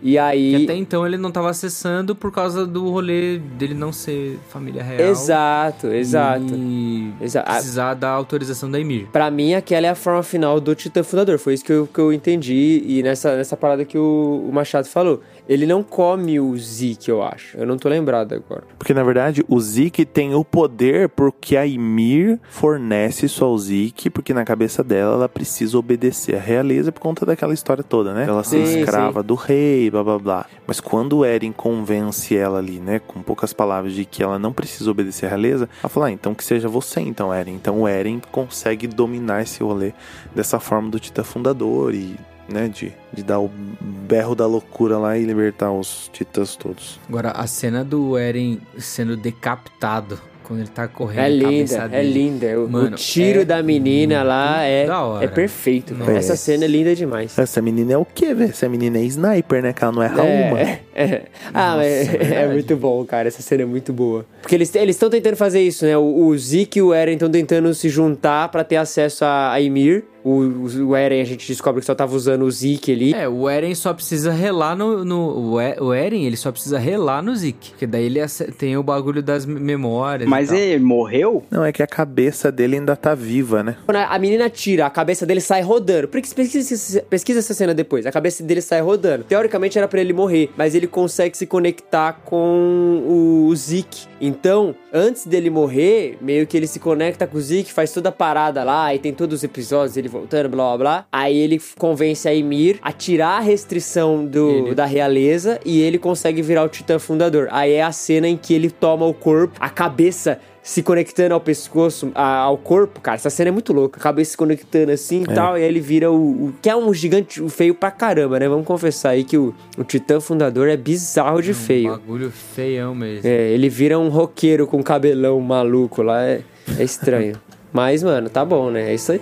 E 0.02 0.16
aí. 0.16 0.56
Que 0.56 0.64
até 0.64 0.76
então 0.76 1.06
ele 1.06 1.16
não 1.16 1.30
tava 1.30 1.50
acessando 1.50 2.14
por 2.14 2.30
causa 2.30 2.64
do 2.66 2.88
rolê 2.90 3.38
dele 3.38 3.74
não 3.74 3.92
ser 3.92 4.38
família 4.48 4.82
real. 4.82 5.10
Exato, 5.10 5.88
exato. 5.88 6.54
E 6.54 7.12
Exa- 7.20 7.40
a- 7.40 7.54
precisar 7.54 7.94
da 7.94 8.08
autorização 8.10 8.70
da 8.70 8.78
Emir. 8.78 9.08
Pra 9.12 9.30
mim, 9.30 9.54
aquela 9.54 9.86
é 9.86 9.90
a 9.90 9.94
forma 9.94 10.22
final 10.22 10.60
do 10.60 10.74
Titã 10.74 11.02
Fundador. 11.02 11.38
Foi 11.38 11.54
isso 11.54 11.64
que 11.64 11.72
eu, 11.72 11.86
que 11.92 11.98
eu 12.00 12.12
entendi. 12.12 12.82
E 12.86 13.02
nessa, 13.02 13.36
nessa 13.36 13.56
parada 13.56 13.84
que 13.84 13.98
o, 13.98 14.46
o 14.48 14.52
Machado 14.52 14.86
falou. 14.86 15.20
Ele 15.48 15.64
não 15.64 15.82
come 15.82 16.38
o 16.38 16.56
Zeke, 16.58 17.10
eu 17.10 17.22
acho. 17.22 17.56
Eu 17.56 17.66
não 17.66 17.78
tô 17.78 17.88
lembrado 17.88 18.34
agora. 18.34 18.64
Porque 18.78 18.92
na 18.92 19.02
verdade 19.02 19.42
o 19.48 19.58
Zeke 19.58 20.04
tem 20.04 20.34
o 20.34 20.44
poder 20.44 21.08
porque 21.08 21.56
a 21.56 21.62
Ymir 21.62 22.38
fornece 22.50 23.26
isso 23.26 23.44
ao 23.44 23.56
Zeke, 23.56 24.10
porque 24.10 24.34
na 24.34 24.44
cabeça 24.44 24.84
dela 24.84 25.14
ela 25.14 25.28
precisa 25.28 25.78
obedecer 25.78 26.36
à 26.36 26.40
realeza 26.40 26.92
por 26.92 27.00
conta 27.00 27.24
daquela 27.24 27.54
história 27.54 27.82
toda, 27.82 28.12
né? 28.12 28.26
Ela 28.28 28.44
ser 28.44 28.66
Sim, 28.66 28.80
escrava 28.80 29.22
do 29.22 29.34
rei, 29.34 29.90
blá 29.90 30.04
blá 30.04 30.18
blá. 30.18 30.46
Mas 30.66 30.80
quando 30.80 31.18
o 31.18 31.24
Eren 31.24 31.52
convence 31.52 32.36
ela 32.36 32.58
ali, 32.58 32.78
né, 32.78 32.98
com 32.98 33.22
poucas 33.22 33.52
palavras 33.52 33.94
de 33.94 34.04
que 34.04 34.22
ela 34.22 34.38
não 34.38 34.52
precisa 34.52 34.90
obedecer 34.90 35.26
à 35.26 35.28
realeza, 35.30 35.68
ela 35.82 35.88
fala, 35.88 36.06
ah, 36.06 36.12
então 36.12 36.34
que 36.34 36.44
seja 36.44 36.68
você 36.68 37.00
então, 37.00 37.32
Eren. 37.32 37.54
Então 37.54 37.82
o 37.82 37.88
Eren 37.88 38.20
consegue 38.30 38.86
dominar 38.86 39.42
esse 39.42 39.62
rolê 39.62 39.92
dessa 40.34 40.60
forma 40.60 40.90
do 40.90 41.00
Titã 41.00 41.24
Fundador 41.24 41.94
e 41.94 42.16
né, 42.48 42.68
de, 42.68 42.92
de 43.12 43.22
dar 43.22 43.40
o 43.40 43.50
berro 43.80 44.34
da 44.34 44.46
loucura 44.46 44.98
lá 44.98 45.18
e 45.18 45.24
libertar 45.24 45.70
os 45.70 46.08
titãs 46.12 46.56
todos. 46.56 46.98
Agora, 47.08 47.30
a 47.30 47.46
cena 47.46 47.84
do 47.84 48.16
Eren 48.16 48.58
sendo 48.78 49.16
decapitado 49.16 50.18
quando 50.48 50.60
ele 50.60 50.70
tá 50.70 50.88
correndo. 50.88 51.20
É 51.20 51.24
a 51.24 51.28
linda, 51.28 51.88
é 51.92 52.02
linda. 52.02 52.60
O, 52.60 52.68
Mano, 52.70 52.86
o 52.86 52.98
tiro 52.98 53.42
é 53.42 53.44
da 53.44 53.62
menina 53.62 54.22
lá 54.22 54.62
é, 54.62 54.86
da 54.86 55.02
hora. 55.02 55.24
é 55.26 55.28
perfeito. 55.28 55.94
Nossa. 55.94 56.12
Essa 56.12 56.36
cena 56.36 56.64
é 56.64 56.68
linda 56.68 56.94
demais. 56.94 57.38
Essa 57.38 57.60
menina 57.60 57.92
é 57.92 57.98
o 57.98 58.04
quê, 58.06 58.32
velho? 58.32 58.50
Essa 58.50 58.66
menina 58.66 58.96
é 58.96 59.02
sniper, 59.02 59.62
né? 59.62 59.74
Que 59.74 59.84
ela 59.84 59.92
não 59.92 60.02
erra 60.02 60.22
uma. 60.22 60.58
É, 60.58 60.80
é. 60.96 61.22
Ah, 61.52 61.76
Nossa, 61.76 61.76
mas 61.76 62.14
é 62.32 62.34
é, 62.44 62.48
muito 62.48 62.74
bom, 62.76 63.04
cara. 63.04 63.28
Essa 63.28 63.42
cena 63.42 63.62
é 63.64 63.66
muito 63.66 63.92
boa. 63.92 64.24
Porque 64.40 64.54
eles 64.54 64.74
estão 64.74 65.10
tentando 65.10 65.36
fazer 65.36 65.60
isso, 65.60 65.84
né? 65.84 65.98
O, 65.98 66.28
o 66.28 66.38
Zeke 66.38 66.78
e 66.78 66.82
o 66.82 66.94
Eren 66.94 67.12
estão 67.14 67.30
tentando 67.30 67.72
se 67.74 67.90
juntar 67.90 68.48
pra 68.48 68.64
ter 68.64 68.76
acesso 68.76 69.26
a, 69.26 69.52
a 69.52 69.58
Ymir. 69.58 70.04
O, 70.28 70.88
o, 70.88 70.96
Eren, 70.96 71.20
a 71.20 71.24
gente 71.24 71.46
descobre 71.46 71.80
que 71.80 71.86
só 71.86 71.94
tava 71.94 72.14
usando 72.14 72.42
o 72.42 72.50
Zeke 72.50 72.92
ali. 72.92 73.14
É, 73.14 73.28
o 73.28 73.48
Eren 73.48 73.74
só 73.74 73.94
precisa 73.94 74.30
relar 74.32 74.76
no. 74.76 75.04
no 75.04 75.18
o, 75.30 75.52
o 75.86 75.92
Eren, 75.94 76.24
ele 76.24 76.36
só 76.36 76.52
precisa 76.52 76.78
relar 76.78 77.22
no 77.22 77.34
Zeke. 77.34 77.70
Porque 77.70 77.86
daí 77.86 78.04
ele 78.06 78.20
tem 78.58 78.76
o 78.76 78.82
bagulho 78.82 79.22
das 79.22 79.46
me- 79.46 79.58
memórias. 79.60 80.28
Mas 80.28 80.48
e 80.50 80.54
tal. 80.54 80.58
ele 80.58 80.84
morreu? 80.84 81.42
Não, 81.50 81.64
é 81.64 81.72
que 81.72 81.82
a 81.82 81.86
cabeça 81.86 82.52
dele 82.52 82.76
ainda 82.76 82.94
tá 82.96 83.14
viva, 83.14 83.62
né? 83.62 83.76
Quando 83.86 83.96
a 83.96 84.18
menina 84.18 84.50
tira, 84.50 84.86
a 84.86 84.90
cabeça 84.90 85.24
dele 85.24 85.40
sai 85.40 85.62
rodando. 85.62 86.08
Porque 86.08 86.28
pesquisa, 86.34 87.02
pesquisa 87.02 87.38
essa 87.38 87.54
cena 87.54 87.72
depois. 87.74 88.06
A 88.06 88.12
cabeça 88.12 88.42
dele 88.42 88.60
sai 88.60 88.80
rodando. 88.80 89.24
Teoricamente 89.24 89.78
era 89.78 89.88
pra 89.88 90.00
ele 90.00 90.12
morrer, 90.12 90.50
mas 90.56 90.74
ele 90.74 90.86
consegue 90.86 91.36
se 91.36 91.46
conectar 91.46 92.20
com 92.24 93.02
o, 93.06 93.46
o 93.48 93.56
Zeke. 93.56 94.06
Então, 94.20 94.74
antes 94.92 95.26
dele 95.26 95.48
morrer, 95.50 96.18
meio 96.20 96.46
que 96.46 96.56
ele 96.56 96.66
se 96.66 96.78
conecta 96.80 97.26
com 97.26 97.38
o 97.38 97.40
Zeke, 97.40 97.72
faz 97.72 97.92
toda 97.92 98.08
a 98.08 98.12
parada 98.12 98.64
lá, 98.64 98.94
e 98.94 98.98
tem 98.98 99.12
todos 99.12 99.36
os 99.38 99.44
episódios, 99.44 99.96
ele 99.96 100.08
voltando, 100.18 100.48
blá 100.48 100.68
blá 100.68 100.76
blá. 100.78 101.06
Aí 101.12 101.36
ele 101.36 101.60
convence 101.78 102.28
a 102.28 102.32
Ymir 102.32 102.78
a 102.82 102.92
tirar 102.92 103.38
a 103.38 103.40
restrição 103.40 104.24
do, 104.24 104.50
Ele- 104.50 104.74
da 104.74 104.84
realeza 104.84 105.58
e 105.64 105.80
ele 105.80 105.98
consegue 105.98 106.42
virar 106.42 106.64
o 106.64 106.68
Titã 106.68 106.98
Fundador. 106.98 107.48
Aí 107.50 107.72
é 107.72 107.82
a 107.82 107.92
cena 107.92 108.28
em 108.28 108.36
que 108.36 108.52
ele 108.54 108.70
toma 108.70 109.06
o 109.06 109.14
corpo, 109.14 109.54
a 109.60 109.68
cabeça 109.70 110.38
se 110.62 110.82
conectando 110.82 111.32
ao 111.32 111.40
pescoço, 111.40 112.12
a- 112.14 112.40
ao 112.40 112.58
corpo, 112.58 113.00
cara. 113.00 113.14
Essa 113.16 113.30
cena 113.30 113.48
é 113.48 113.50
muito 113.50 113.72
louca. 113.72 113.98
A 113.98 114.02
cabeça 114.02 114.32
se 114.32 114.36
conectando 114.36 114.92
assim 114.92 115.20
e 115.26 115.30
É. 115.30 115.34
tal. 115.34 115.56
E 115.56 115.62
aí 115.62 115.68
ele 115.68 115.80
vira 115.80 116.10
o, 116.12 116.48
o- 116.48 116.54
Que 116.60 116.68
é 116.68 116.76
um 116.76 116.92
gigante 116.92 117.40
feio 117.48 117.74
pra 117.74 117.90
caramba, 117.90 118.38
né? 118.38 118.46
Vamos 118.48 118.66
confessar 118.66 119.10
aí 119.10 119.24
que 119.24 119.38
o, 119.38 119.54
o 119.78 119.84
Titã 119.84 120.20
Fundador 120.20 120.68
é 120.68 120.76
bizarro 120.76 121.40
de 121.40 121.52
Um 121.52 121.54
feio. 121.54 121.90
bagulho 121.92 122.30
feião 122.30 122.94
mesmo. 122.94 123.26
É, 123.26 123.50
ele 123.50 123.70
vira 123.70 123.98
um 123.98 124.10
roqueiro 124.10 124.66
com 124.66 124.82
cabelão 124.82 125.40
maluco 125.40 126.02
lá. 126.02 126.22
É, 126.22 126.42
é 126.78 126.84
estranho. 126.84 127.40
Mas, 127.72 128.02
mano, 128.02 128.28
tá 128.30 128.44
bom, 128.44 128.70
né? 128.70 128.90
É 128.90 128.94
isso 128.94 129.12
aí. 129.12 129.20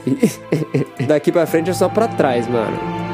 Daqui 1.07 1.33
pra 1.33 1.47
frente 1.47 1.71
é 1.71 1.75
só 1.75 1.89
pra 1.89 2.09
trás, 2.09 2.47
mano. 2.49 3.06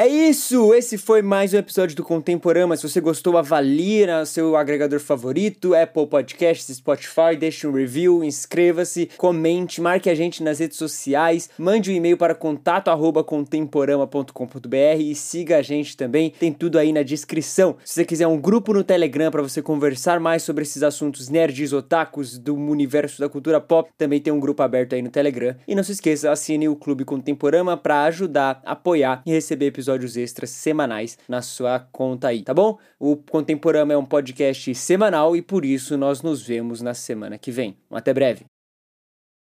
É 0.00 0.06
isso! 0.06 0.72
Esse 0.74 0.96
foi 0.96 1.22
mais 1.22 1.52
um 1.52 1.56
episódio 1.56 1.96
do 1.96 2.04
Contemporama. 2.04 2.76
Se 2.76 2.88
você 2.88 3.00
gostou, 3.00 3.36
avalie 3.36 4.06
no 4.06 4.24
seu 4.24 4.54
agregador 4.54 5.00
favorito, 5.00 5.74
Apple 5.74 6.06
Podcasts, 6.06 6.76
Spotify, 6.76 7.34
deixe 7.36 7.66
um 7.66 7.72
review, 7.72 8.22
inscreva-se, 8.22 9.10
comente, 9.16 9.80
marque 9.80 10.08
a 10.08 10.14
gente 10.14 10.40
nas 10.40 10.60
redes 10.60 10.78
sociais, 10.78 11.50
mande 11.58 11.90
um 11.90 11.94
e-mail 11.94 12.16
para 12.16 12.32
contato@contemporama.com.br 12.32 15.00
e 15.00 15.16
siga 15.16 15.58
a 15.58 15.62
gente 15.62 15.96
também. 15.96 16.32
Tem 16.38 16.52
tudo 16.52 16.78
aí 16.78 16.92
na 16.92 17.02
descrição. 17.02 17.74
Se 17.84 17.94
você 17.94 18.04
quiser 18.04 18.28
um 18.28 18.40
grupo 18.40 18.72
no 18.72 18.84
Telegram 18.84 19.32
para 19.32 19.42
você 19.42 19.60
conversar 19.60 20.20
mais 20.20 20.44
sobre 20.44 20.62
esses 20.62 20.84
assuntos 20.84 21.28
nerds, 21.28 21.72
otakus 21.72 22.38
do 22.38 22.54
universo 22.54 23.18
da 23.18 23.28
cultura 23.28 23.60
pop, 23.60 23.90
também 23.98 24.20
tem 24.20 24.32
um 24.32 24.38
grupo 24.38 24.62
aberto 24.62 24.94
aí 24.94 25.02
no 25.02 25.10
Telegram. 25.10 25.56
E 25.66 25.74
não 25.74 25.82
se 25.82 25.90
esqueça, 25.90 26.30
assine 26.30 26.68
o 26.68 26.76
Clube 26.76 27.04
Contemporama 27.04 27.76
para 27.76 28.04
ajudar, 28.04 28.62
apoiar 28.64 29.22
e 29.26 29.32
receber 29.32 29.66
episódios 29.66 29.87
extras 30.16 30.50
semanais 30.50 31.18
na 31.28 31.42
sua 31.42 31.78
conta 31.80 32.28
aí, 32.28 32.42
tá 32.42 32.52
bom? 32.52 32.78
O 32.98 33.16
Contemporama 33.16 33.92
é 33.92 33.96
um 33.96 34.04
podcast 34.04 34.74
semanal 34.74 35.36
e 35.36 35.42
por 35.42 35.64
isso 35.64 35.96
nós 35.96 36.22
nos 36.22 36.42
vemos 36.42 36.80
na 36.80 36.94
semana 36.94 37.38
que 37.38 37.50
vem. 37.50 37.76
Até 37.90 38.12
breve. 38.12 38.57